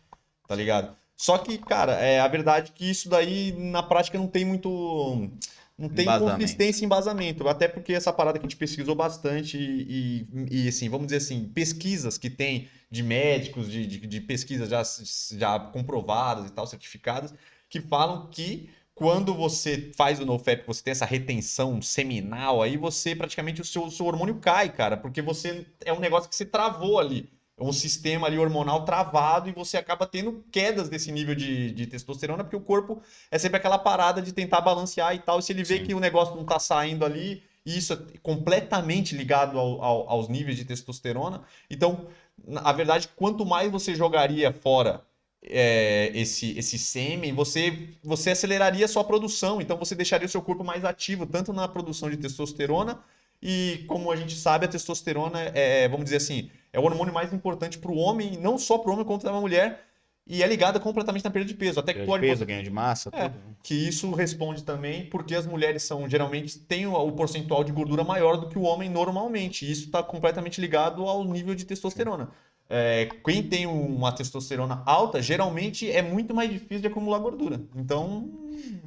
tá 0.47 0.55
ligado? 0.55 0.95
Só 1.15 1.37
que, 1.37 1.57
cara, 1.59 1.93
é 1.93 2.19
a 2.19 2.27
verdade 2.27 2.71
é 2.71 2.77
que 2.77 2.89
isso 2.89 3.07
daí 3.07 3.53
na 3.57 3.83
prática 3.83 4.17
não 4.17 4.27
tem 4.27 4.43
muito 4.43 5.29
não 5.77 5.89
tem 5.89 6.05
Embasamento. 6.05 6.39
consistência 6.39 6.83
e 6.83 6.85
embasamento, 6.85 7.47
até 7.47 7.67
porque 7.67 7.93
essa 7.93 8.13
parada 8.13 8.37
que 8.37 8.45
a 8.45 8.49
gente 8.49 8.57
pesquisou 8.57 8.95
bastante 8.95 9.57
e, 9.57 10.27
e, 10.49 10.65
e, 10.65 10.67
assim, 10.67 10.87
vamos 10.87 11.07
dizer 11.07 11.17
assim, 11.17 11.45
pesquisas 11.45 12.17
que 12.17 12.29
tem 12.29 12.67
de 12.91 13.01
médicos, 13.01 13.69
de, 13.69 13.85
de, 13.87 14.07
de 14.07 14.21
pesquisas 14.21 14.69
já, 14.69 14.83
já 15.35 15.59
comprovadas 15.59 16.47
e 16.47 16.51
tal, 16.51 16.67
certificadas, 16.67 17.33
que 17.69 17.81
falam 17.81 18.27
que 18.29 18.69
quando 19.03 19.33
você 19.33 19.91
faz 19.97 20.21
o 20.21 20.25
NoFap, 20.25 20.65
você 20.65 20.81
tem 20.81 20.91
essa 20.91 21.03
retenção 21.03 21.81
seminal, 21.81 22.61
aí 22.61 22.77
você 22.77 23.13
praticamente 23.13 23.59
o 23.59 23.65
seu, 23.65 23.83
o 23.83 23.91
seu 23.91 24.05
hormônio 24.05 24.35
cai, 24.35 24.69
cara, 24.71 24.95
porque 24.95 25.21
você 25.21 25.65
é 25.83 25.91
um 25.91 25.99
negócio 25.99 26.29
que 26.29 26.35
você 26.37 26.45
travou 26.45 26.97
ali. 26.97 27.29
É 27.59 27.63
um 27.65 27.73
sistema 27.73 28.27
ali 28.27 28.39
hormonal 28.39 28.85
travado 28.85 29.49
e 29.49 29.51
você 29.51 29.75
acaba 29.75 30.07
tendo 30.07 30.41
quedas 30.49 30.87
desse 30.87 31.11
nível 31.11 31.35
de, 31.35 31.71
de 31.73 31.85
testosterona, 31.85 32.45
porque 32.45 32.55
o 32.55 32.61
corpo 32.61 33.01
é 33.29 33.37
sempre 33.37 33.57
aquela 33.57 33.77
parada 33.77 34.21
de 34.21 34.31
tentar 34.31 34.61
balancear 34.61 35.13
e 35.13 35.19
tal. 35.19 35.37
E 35.37 35.43
se 35.43 35.51
ele 35.51 35.65
vê 35.65 35.79
Sim. 35.79 35.83
que 35.83 35.93
o 35.93 35.99
negócio 35.99 36.33
não 36.37 36.45
tá 36.45 36.57
saindo 36.57 37.03
ali, 37.03 37.43
e 37.65 37.77
isso 37.77 37.91
é 37.91 37.97
completamente 38.21 39.15
ligado 39.17 39.59
ao- 39.59 39.81
ao- 39.83 40.09
aos 40.09 40.29
níveis 40.29 40.55
de 40.57 40.63
testosterona. 40.63 41.41
Então, 41.69 42.07
na- 42.47 42.61
a 42.61 42.71
verdade, 42.71 43.09
quanto 43.17 43.45
mais 43.45 43.69
você 43.69 43.93
jogaria 43.95 44.53
fora 44.53 45.01
é, 45.45 46.11
esse, 46.13 46.57
esse 46.57 46.77
sêmen, 46.77 47.33
você, 47.33 47.89
você 48.03 48.31
aceleraria 48.31 48.85
a 48.85 48.87
sua 48.87 49.03
produção. 49.03 49.61
Então, 49.61 49.77
você 49.77 49.95
deixaria 49.95 50.25
o 50.25 50.29
seu 50.29 50.41
corpo 50.41 50.63
mais 50.63 50.85
ativo, 50.85 51.25
tanto 51.25 51.51
na 51.53 51.67
produção 51.67 52.09
de 52.09 52.17
testosterona. 52.17 52.99
E 53.41 53.83
como 53.87 54.11
a 54.11 54.15
gente 54.15 54.35
sabe, 54.35 54.65
a 54.65 54.69
testosterona 54.69 55.39
é, 55.53 55.87
vamos 55.89 56.05
dizer 56.05 56.17
assim, 56.17 56.49
é 56.71 56.79
o 56.79 56.83
hormônio 56.83 57.13
mais 57.13 57.33
importante 57.33 57.77
para 57.77 57.91
o 57.91 57.97
homem, 57.97 58.37
não 58.37 58.57
só 58.57 58.77
para 58.77 58.89
o 58.89 58.93
homem, 58.93 59.05
quanto 59.05 59.23
para 59.23 59.35
a 59.35 59.41
mulher. 59.41 59.85
e 60.25 60.41
é 60.41 60.47
ligada 60.47 60.79
completamente 60.79 61.25
na 61.25 61.29
perda 61.29 61.47
de 61.49 61.53
peso. 61.53 61.79
Até 61.81 61.93
que 61.93 62.05
pode 62.05 62.21
peso, 62.25 62.45
ganho 62.45 62.63
de 62.63 62.69
massa, 62.71 63.09
É. 63.11 63.27
tudo. 63.27 63.35
que 63.61 63.73
isso 63.75 64.09
responde 64.11 64.63
também 64.63 65.05
porque 65.09 65.35
as 65.35 65.45
mulheres 65.45 65.83
são 65.83 66.07
geralmente 66.09 66.57
têm 66.59 66.87
o, 66.87 66.93
o 66.93 67.11
percentual 67.11 67.61
de 67.65 67.73
gordura 67.73 68.05
maior 68.05 68.37
do 68.37 68.47
que 68.47 68.57
o 68.57 68.61
homem 68.61 68.89
normalmente. 68.89 69.65
E 69.65 69.71
isso 69.71 69.85
está 69.87 70.01
completamente 70.01 70.61
ligado 70.61 71.03
ao 71.05 71.25
nível 71.25 71.53
de 71.53 71.65
testosterona. 71.65 72.29
É, 72.75 73.07
quem 73.23 73.43
tem 73.43 73.67
uma 73.67 74.11
testosterona 74.11 74.81
alta, 74.85 75.21
geralmente 75.21 75.91
é 75.91 76.01
muito 76.01 76.33
mais 76.33 76.49
difícil 76.51 76.79
de 76.81 76.87
acumular 76.87 77.19
gordura. 77.19 77.61
Então, 77.75 78.31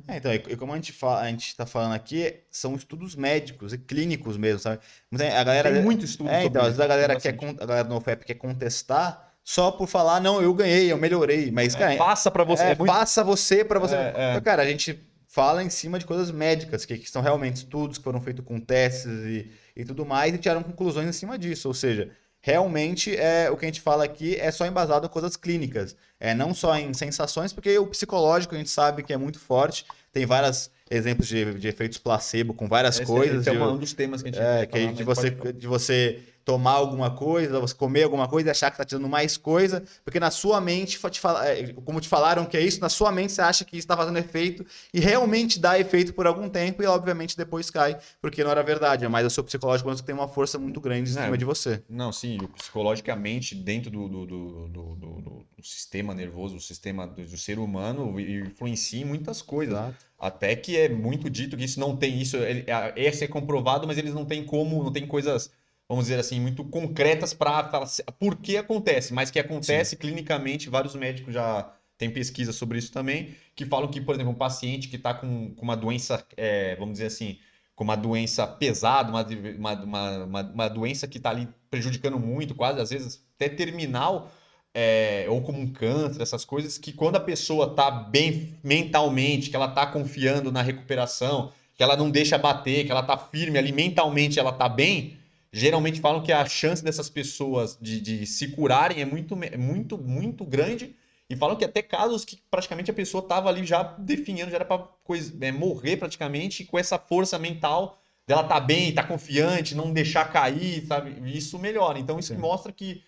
É, 0.09 0.17
então, 0.17 0.33
e 0.35 0.57
como 0.57 0.73
a 0.73 0.77
gente, 0.77 0.93
fala, 0.93 1.21
a 1.21 1.29
gente 1.29 1.55
tá 1.55 1.65
falando 1.67 1.93
aqui, 1.95 2.35
são 2.51 2.75
estudos 2.75 3.15
médicos 3.15 3.73
e 3.73 3.79
clínicos 3.79 4.37
mesmo, 4.37 4.59
sabe? 4.59 4.81
Mas 5.11 5.21
A 5.21 5.45
galera, 5.45 5.73
tem 5.73 5.83
muito 5.83 6.05
estudo 6.05 6.29
É, 6.31 6.45
então, 6.45 6.63
às 6.63 6.69
vezes 6.69 6.81
a 6.81 6.87
galera, 6.89 7.15
quer, 7.21 7.37
a 7.61 7.67
galera 7.67 7.85
do 7.85 7.95
NoFap 7.95 8.25
quer 8.25 8.35
contestar 8.35 9.35
só 9.45 9.71
por 9.71 9.87
falar, 9.87 10.21
não, 10.21 10.43
eu 10.43 10.53
ganhei, 10.53 10.91
eu 10.91 10.99
melhorei. 10.99 11.53
Mas, 11.53 11.77
cara, 11.77 11.95
É, 11.95 11.97
faça 11.97 12.29
para 12.33 12.43
você. 12.43 12.65
é, 12.65 12.71
É 12.73 12.75
muito- 12.75 12.93
faça 12.93 13.23
você 13.23 13.65
pra 13.65 13.79
você. 13.79 13.95
É, 13.95 14.15
é. 14.17 14.31
Então, 14.31 14.43
cara, 14.43 14.63
a 14.63 14.67
gente 14.67 14.99
fala 15.29 15.63
em 15.63 15.71
cima 15.71 15.99
de 16.01 16.07
coisas 16.07 16.33
médicas, 16.33 16.85
que, 16.85 16.99
que 16.99 17.09
são 17.09 17.23
realmente 17.23 17.57
estudos 17.57 17.99
que 17.99 18.03
foram 18.05 18.21
feitos 18.21 18.45
com 18.45 18.59
testes 18.59 19.07
e, 19.25 19.51
e 19.77 19.85
tudo 19.85 20.05
mais, 20.05 20.35
e 20.35 20.39
tiraram 20.39 20.65
conclusões 20.65 21.07
em 21.09 21.13
cima 21.13 21.39
disso. 21.39 21.69
Ou 21.69 21.75
seja, 21.75 22.11
realmente 22.51 23.17
é, 23.17 23.51
o 23.51 23.57
que 23.57 23.65
a 23.65 23.69
gente 23.69 23.81
fala 23.81 24.05
aqui 24.05 24.37
é 24.37 24.53
só 24.53 24.65
embasado 24.65 25.05
em 25.05 25.11
coisas 25.11 25.35
clínicas. 25.37 25.97
É, 26.21 26.33
não 26.33 26.55
só 26.55 26.77
em 26.77 26.95
sensações, 26.95 27.53
porque 27.53 27.77
o 27.77 27.89
psicológico 27.89 28.55
a 28.55 28.59
gente 28.59 28.71
sabe 28.71 29.03
que 29.03 29.13
é 29.13 29.17
muito 29.17 29.41
forte. 29.41 29.85
Tem 30.13 30.25
vários 30.25 30.71
exemplos 30.89 31.27
de, 31.27 31.55
de 31.55 31.67
efeitos 31.67 31.99
placebo 31.99 32.55
com 32.55 32.69
várias 32.69 33.01
esse- 33.01 33.05
coisas. 33.07 33.41
esse 33.41 33.49
é 33.49 33.53
de- 33.53 33.59
um 33.59 33.77
dos 33.77 33.93
temas 33.93 34.23
que 34.23 34.29
a 34.29 34.33
gente 34.33 34.41
é, 34.41 34.65
que 34.65 34.79
falar, 34.79 34.93
de 34.93 35.03
você, 35.03 35.31
pode- 35.33 35.59
de 35.59 35.67
você 35.67 36.21
tomar 36.47 36.75
alguma 36.75 37.11
coisa, 37.11 37.59
você 37.59 37.75
comer 37.75 38.05
alguma 38.05 38.29
coisa 38.29 38.49
e 38.49 38.51
achar 38.53 38.71
que 38.71 38.77
tá 38.79 38.85
te 38.85 38.95
dando 38.95 39.09
mais 39.09 39.37
coisa, 39.37 39.83
porque 40.05 40.21
na 40.21 40.31
sua 40.31 40.61
mente, 40.61 40.97
é, 41.45 41.73
como 41.85 42.01
te 42.01 42.09
falaram 42.09 42.47
que 42.47 42.57
é 42.57 42.61
isso, 42.63 42.81
na 42.81 42.89
sua 42.89 43.11
mente 43.11 43.33
você 43.33 43.43
acha 43.43 43.65
que 43.65 43.77
isso 43.77 43.87
tá 43.89 43.97
fazendo 43.97 44.17
efeito 44.17 44.65
e 44.95 45.01
realmente 45.01 45.59
dá 45.59 45.77
efeito 45.77 46.15
por 46.15 46.25
algum 46.25 46.49
tempo 46.49 46.85
e 46.85 46.87
obviamente 46.87 47.37
depois 47.37 47.69
cai, 47.69 47.99
porque 48.23 48.45
não 48.45 48.53
era 48.53 48.63
verdade, 48.63 49.05
é 49.05 49.09
mais 49.09 49.27
o 49.27 49.31
seu 49.31 49.43
psicológico 49.43 49.93
tem 50.05 50.15
uma 50.15 50.29
força 50.29 50.57
muito 50.57 50.81
grande 50.81 51.11
em 51.11 51.19
É. 51.19 51.25
cima 51.25 51.37
de 51.37 51.45
você. 51.45 51.83
Não, 51.89 52.13
sim, 52.13 52.39
psicologicamente, 52.55 53.55
dentro 53.57 53.91
do, 53.91 54.09
do, 54.09 54.27
do, 54.27 54.69
do, 54.69 54.83
do- 54.95 55.21
do- 55.23 55.47
do 55.59 55.65
sistema 55.65 56.15
nervoso, 56.15 56.55
o 56.57 56.61
sistema 56.61 57.09
do, 57.09 57.25
do 57.25 57.37
ser 57.37 57.59
humano, 57.59 58.21
influencia 58.21 59.03
em 59.03 59.05
muitas 59.05 59.43
coisas. 59.43 59.77
Até 60.19 60.55
que 60.55 60.77
é 60.77 60.89
muito 60.89 61.29
dito 61.29 61.57
que 61.57 61.65
isso 61.65 61.81
não 61.81 61.97
tem 61.97 62.21
isso, 62.21 62.37
ele- 62.37 62.65
esse 62.95 63.25
é 63.25 63.29
comprovado, 63.29 63.85
mas 63.87 63.99
eles 63.99 64.15
não 64.15 64.25
têm 64.25 64.45
como, 64.45 64.83
não 64.85 64.93
tem 64.93 65.07
coisas, 65.07 65.51
vamos 65.89 66.07
dizer 66.07 66.19
assim, 66.19 66.41
muito 66.41 66.65
concretas 66.65 67.33
para 67.33 67.69
falar 67.69 67.87
por 68.19 68.37
que 68.37 68.57
acontece, 68.57 69.15
mas 69.15 69.31
que 69.31 69.39
acontece 69.39 69.97
clinicamente, 69.97 70.69
vários 70.69 70.95
médicos 70.95 71.33
já 71.33 71.73
têm 71.97 72.11
pesquisa 72.11 72.53
sobre 72.53 72.79
isso 72.79 72.93
também, 72.93 73.35
que 73.55 73.65
falam 73.65 73.89
que, 73.89 74.01
por 74.01 74.15
exemplo, 74.15 74.33
um 74.33 74.37
paciente 74.37 74.89
que 74.89 74.97
está 74.97 75.15
com, 75.15 75.55
com 75.55 75.63
uma 75.63 75.77
doença, 75.77 76.25
é, 76.37 76.77
vamos 76.77 76.95
dizer 76.95 77.07
assim, 77.07 77.39
com 77.75 77.85
uma 77.85 77.97
doença 77.97 78.47
pesada, 78.47 79.11
uma, 79.11 79.27
uma, 79.57 80.25
uma, 80.25 80.43
uma, 80.43 80.69
doença 80.69 81.07
que 81.07 81.19
está 81.19 81.31
ali 81.31 81.49
prejudicando 81.71 82.19
muito, 82.19 82.55
quase 82.55 82.81
às 82.81 82.91
vezes 82.91 83.23
até 83.37 83.49
terminal, 83.49 84.33
é, 84.75 85.27
ou 85.29 85.41
como 85.43 85.59
um 85.59 85.73
câncer, 85.73 86.21
essas 86.21 86.45
coisas, 86.45 86.79
que 86.79 86.93
quando 86.93 87.17
a 87.17 87.21
pessoa 87.21 87.75
tá 87.75 87.91
bem 87.91 88.59
mentalmente, 88.63 89.51
que 89.51 89.57
ela 89.57 89.69
tá 89.69 89.87
confiando 89.87 90.51
na 90.51 90.63
recuperação, 90.63 91.53
que 91.75 91.83
ela 91.83 91.97
não 91.97 92.11
deixa 92.11 92.37
bater, 92.39 92.85
que 92.85 92.91
ela 92.91 93.03
tá 93.03 93.17
firme 93.17 93.59
ali 93.59 93.73
mentalmente, 93.73 94.39
ela 94.39 94.53
tá 94.53 94.69
bem, 94.69 95.19
geralmente 95.53 96.01
falam 96.01 96.23
que 96.23 96.33
a 96.33 96.45
chance 96.47 96.83
dessas 96.83 97.09
pessoas 97.09 97.79
de, 97.81 98.01
de 98.01 98.27
se 98.27 98.49
curarem 98.49 99.01
é 99.01 99.05
muito, 99.05 99.39
é 99.43 99.57
muito, 99.57 99.99
muito 99.99 100.45
grande. 100.45 100.97
E 101.29 101.35
falam 101.35 101.57
que 101.57 101.65
até 101.65 101.83
casos 101.83 102.25
que 102.25 102.39
praticamente 102.51 102.91
a 102.91 102.95
pessoa 102.95 103.27
tava 103.27 103.49
ali 103.49 103.67
já 103.67 103.83
definhando, 103.83 104.51
já 104.51 104.57
era 104.57 104.65
coisa, 105.03 105.35
é, 105.41 105.51
morrer 105.51 105.97
praticamente, 105.97 106.63
e 106.63 106.67
com 106.67 106.79
essa 106.79 106.99
força 106.99 107.39
mental 107.39 107.99
dela 108.27 108.45
tá 108.45 108.61
bem, 108.61 108.93
tá 108.93 109.03
confiante, 109.03 109.75
não 109.75 109.93
deixar 109.93 110.31
cair, 110.33 110.87
sabe? 110.87 111.15
Isso 111.37 111.59
melhora. 111.59 111.99
Então 111.99 112.19
isso 112.19 112.33
Sim. 112.33 112.41
mostra 112.41 112.73
que 112.73 113.03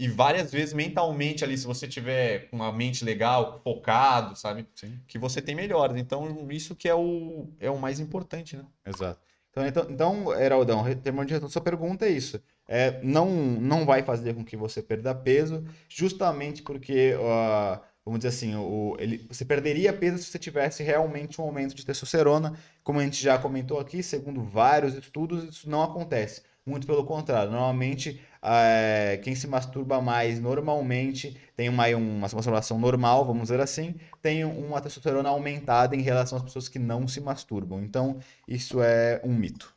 e 0.00 0.08
várias 0.08 0.50
vezes 0.50 0.72
mentalmente 0.72 1.44
ali, 1.44 1.58
se 1.58 1.66
você 1.66 1.86
tiver 1.86 2.48
com 2.48 2.56
uma 2.56 2.72
mente 2.72 3.04
legal, 3.04 3.60
focado, 3.62 4.34
sabe? 4.34 4.66
Sim. 4.74 4.98
Que 5.06 5.18
você 5.18 5.42
tem 5.42 5.54
melhoras. 5.54 5.98
Então, 5.98 6.50
isso 6.50 6.74
que 6.74 6.88
é 6.88 6.94
o, 6.94 7.50
é 7.60 7.70
o 7.70 7.78
mais 7.78 8.00
importante, 8.00 8.56
né? 8.56 8.64
Exato. 8.86 9.20
Então, 9.50 9.66
então, 9.66 9.86
então 9.90 10.40
Heraldão, 10.40 10.84
terminando 10.96 11.26
de 11.26 11.34
responder 11.34 11.52
sua 11.52 11.62
pergunta 11.62 12.06
é 12.06 12.10
isso. 12.10 12.40
É, 12.68 13.00
não, 13.02 13.28
não 13.28 13.84
vai 13.84 14.02
fazer 14.02 14.34
com 14.34 14.44
que 14.44 14.56
você 14.56 14.80
perda 14.80 15.14
peso, 15.14 15.64
justamente 15.88 16.62
porque, 16.62 17.14
ó, 17.18 17.80
vamos 18.04 18.20
dizer 18.20 18.28
assim, 18.28 18.54
o, 18.54 18.96
ele, 19.00 19.26
você 19.28 19.44
perderia 19.44 19.92
peso 19.92 20.18
se 20.18 20.30
você 20.30 20.38
tivesse 20.38 20.82
realmente 20.84 21.40
um 21.40 21.44
aumento 21.44 21.74
de 21.74 21.84
testosterona. 21.84 22.56
Como 22.84 23.00
a 23.00 23.02
gente 23.02 23.20
já 23.22 23.38
comentou 23.38 23.80
aqui, 23.80 24.02
segundo 24.02 24.42
vários 24.42 24.94
estudos, 24.94 25.42
isso 25.44 25.68
não 25.68 25.82
acontece. 25.82 26.42
Muito 26.64 26.86
pelo 26.86 27.04
contrário. 27.04 27.50
Normalmente, 27.50 28.20
é, 28.42 29.18
quem 29.22 29.34
se 29.34 29.46
masturba 29.46 30.00
mais 30.00 30.40
normalmente 30.40 31.36
tem 31.56 31.68
uma, 31.68 31.86
uma 31.88 32.28
masturbação 32.28 32.78
normal, 32.78 33.24
vamos 33.24 33.42
dizer 33.42 33.60
assim, 33.60 33.94
tem 34.22 34.44
uma 34.44 34.80
testosterona 34.80 35.28
aumentada 35.28 35.94
em 35.94 36.00
relação 36.02 36.38
às 36.38 36.44
pessoas 36.44 36.68
que 36.68 36.78
não 36.78 37.06
se 37.06 37.20
masturbam. 37.20 37.82
Então, 37.82 38.18
isso 38.48 38.82
é 38.82 39.20
um 39.24 39.34
mito. 39.34 39.74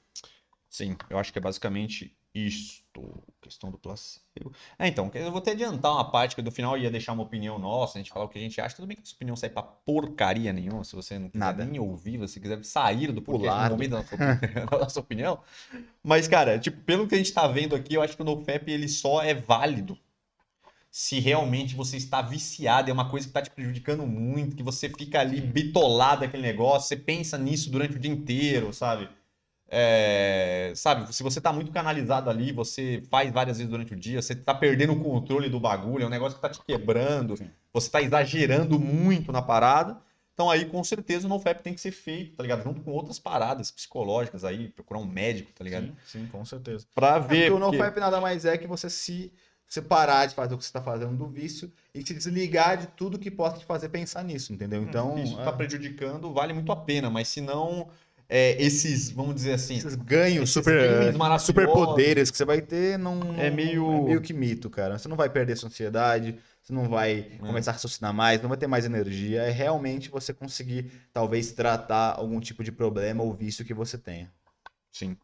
Sim, 0.70 0.95
eu 1.09 1.18
acho 1.18 1.32
que 1.32 1.39
é 1.39 1.41
basicamente 1.41 2.16
Questão 3.41 3.69
do 3.69 3.77
placebo. 3.77 4.53
É, 4.77 4.87
então, 4.87 5.09
eu 5.13 5.31
vou 5.31 5.39
até 5.39 5.51
adiantar 5.51 5.91
uma 5.91 6.09
parte 6.09 6.35
que 6.35 6.41
no 6.41 6.51
final 6.51 6.77
ia 6.77 6.89
deixar 6.89 7.13
uma 7.13 7.23
opinião 7.23 7.59
nossa, 7.59 7.97
a 7.97 8.01
gente 8.01 8.11
falar 8.11 8.25
o 8.25 8.29
que 8.29 8.37
a 8.37 8.41
gente 8.41 8.59
acha. 8.59 8.75
Tudo 8.75 8.87
bem 8.87 8.95
que 8.97 9.03
essa 9.03 9.15
opinião 9.15 9.35
sai 9.35 9.49
pra 9.49 9.63
porcaria 9.63 10.53
nenhuma, 10.53 10.83
se 10.83 10.95
você 10.95 11.19
não 11.19 11.29
quiser 11.29 11.39
Nada. 11.39 11.65
nem 11.65 11.79
ouvir, 11.79 12.27
se 12.27 12.39
quiser 12.39 12.63
sair 12.63 13.11
do 13.11 13.21
podcast 13.21 13.63
no 13.63 13.69
momento 13.71 13.91
da 13.91 13.97
nossa, 14.03 14.15
opinião, 14.15 14.65
da 14.65 14.77
nossa 14.79 14.99
opinião. 14.99 15.39
Mas, 16.03 16.27
cara, 16.27 16.57
tipo, 16.59 16.81
pelo 16.81 17.07
que 17.07 17.15
a 17.15 17.17
gente 17.17 17.33
tá 17.33 17.47
vendo 17.47 17.75
aqui, 17.75 17.95
eu 17.95 18.01
acho 18.01 18.15
que 18.15 18.21
o 18.21 18.25
NoFap 18.25 18.71
ele 18.71 18.87
só 18.87 19.21
é 19.21 19.33
válido 19.33 19.97
se 20.93 21.19
realmente 21.19 21.73
você 21.73 21.97
está 21.97 22.21
viciado, 22.21 22.87
é 22.87 22.93
uma 22.93 23.09
coisa 23.09 23.25
que 23.25 23.31
está 23.31 23.41
te 23.41 23.49
prejudicando 23.49 24.05
muito, 24.05 24.55
que 24.55 24.61
você 24.61 24.87
fica 24.87 25.21
ali 25.21 25.41
bitolado 25.41 26.21
daquele 26.21 26.43
negócio, 26.43 26.87
você 26.87 26.95
pensa 26.95 27.35
nisso 27.35 27.71
durante 27.71 27.95
o 27.95 27.99
dia 27.99 28.11
inteiro, 28.11 28.71
sabe? 28.71 29.09
É, 29.76 30.71
sabe, 30.76 31.11
se 31.13 31.24
você 31.24 31.41
tá 31.41 31.51
muito 31.51 31.71
canalizado 31.71 32.30
ali, 32.30 32.51
você 32.51 33.01
faz 33.09 33.32
várias 33.32 33.57
vezes 33.57 33.69
durante 33.71 33.93
o 33.93 33.95
dia, 33.95 34.21
você 34.21 34.36
tá 34.36 34.53
perdendo 34.53 34.93
o 34.93 34.99
controle 34.99 35.49
do 35.49 35.59
bagulho, 35.59 36.03
é 36.03 36.05
um 36.05 36.11
negócio 36.11 36.36
que 36.36 36.41
tá 36.41 36.49
te 36.49 36.61
quebrando, 36.63 37.36
Sim. 37.36 37.49
você 37.74 37.89
tá 37.89 38.01
exagerando 38.01 38.80
muito 38.80 39.32
na 39.32 39.41
parada. 39.41 39.97
Então 40.36 40.49
aí, 40.49 40.65
com 40.65 40.84
certeza, 40.84 41.26
o 41.26 41.30
NoFap 41.30 41.61
tem 41.63 41.74
que 41.74 41.82
ser 41.82 41.91
feito, 41.91 42.38
tá 42.38 42.43
ligado? 42.43 42.63
Junto 42.63 42.82
com 42.82 42.91
outras 42.91 43.17
paradas 43.19 43.71
psicológicas 43.71 44.43
aí, 44.43 44.69
procurar 44.69 44.99
um 44.99 45.05
médico, 45.05 45.51
tá 45.53 45.63
ligado? 45.63 45.88
Sim, 46.05 46.21
sim, 46.21 46.28
com 46.28 46.43
certeza. 46.45 46.86
Pra 46.93 47.15
É 47.15 47.19
ver. 47.19 47.26
porque 47.26 47.51
o 47.51 47.59
porque- 47.59 47.78
NoFap 47.78 47.99
nada 47.99 48.21
mais 48.21 48.45
é 48.45 48.57
que 48.57 48.67
você 48.67 48.89
se 48.89 49.32
você 49.67 49.82
parar 49.82 50.28
de 50.28 50.36
fazer 50.36 50.53
o 50.53 50.57
que 50.57 50.63
você 50.63 50.69
está 50.69 50.82
fazendo 50.84 51.15
do 51.17 51.26
vício 51.28 51.71
e 51.95 52.05
se 52.05 52.13
desligar 52.13 52.78
de 52.78 52.86
tudo 52.88 53.17
que 53.17 53.32
possa 53.32 53.57
te 53.57 53.65
fazer 53.65 53.89
pensar 53.89 54.24
nisso, 54.24 54.53
entendeu? 54.53 54.84
Então, 54.84 55.17
isso 55.17 55.39
é, 55.39 55.43
tá 55.43 55.51
prejudicando, 55.51 56.32
vale 56.32 56.53
muito 56.53 56.71
a 56.71 56.76
pena, 56.76 57.09
mas 57.09 57.28
se 57.28 57.41
não, 57.41 57.88
é, 58.30 58.61
esses, 58.61 59.11
vamos 59.11 59.36
dizer 59.36 59.53
assim, 59.53 59.76
esses 59.78 59.95
ganhos, 59.95 60.43
esses 60.49 60.53
super, 60.53 60.74
ganhos 60.99 61.15
maravilhosos. 61.17 61.45
superpoderes 61.47 62.32
que 62.32 62.38
você 62.38 62.45
vai 62.45 62.61
ter 62.61 62.97
não, 62.97 63.19
É 63.39 63.49
meio- 63.49 63.91
é 63.93 64.01
meio 64.01 64.21
que 64.21 64.34
mito, 64.34 64.69
cara. 64.69 64.97
Você 64.97 65.07
não 65.07 65.15
vai 65.17 65.30
perder 65.30 65.55
sua 65.57 65.67
ansiedade, 65.69 66.38
você 66.61 66.74
não 66.74 66.88
vai 66.89 67.28
É. 67.34 67.38
começar 67.38 67.71
a 67.71 67.74
raciocinar 67.74 68.13
mais, 68.13 68.41
não 68.41 68.49
vai 68.49 68.57
ter 68.57 68.67
mais 68.67 68.86
energia. 68.86 69.41
É 69.43 69.51
realmente 69.51 70.09
você 70.09 70.34
conseguir, 70.34 70.91
talvez, 71.11 71.51
tratar 71.51 72.13
algum 72.17 72.39
tipo 72.39 72.63
de 72.63 72.71
problema 72.71 73.24
ou 73.24 73.34
vício 73.34 73.65
que 73.65 73.74
você 73.74 73.97
tenha. 73.97 74.32
Sim. 74.91 75.17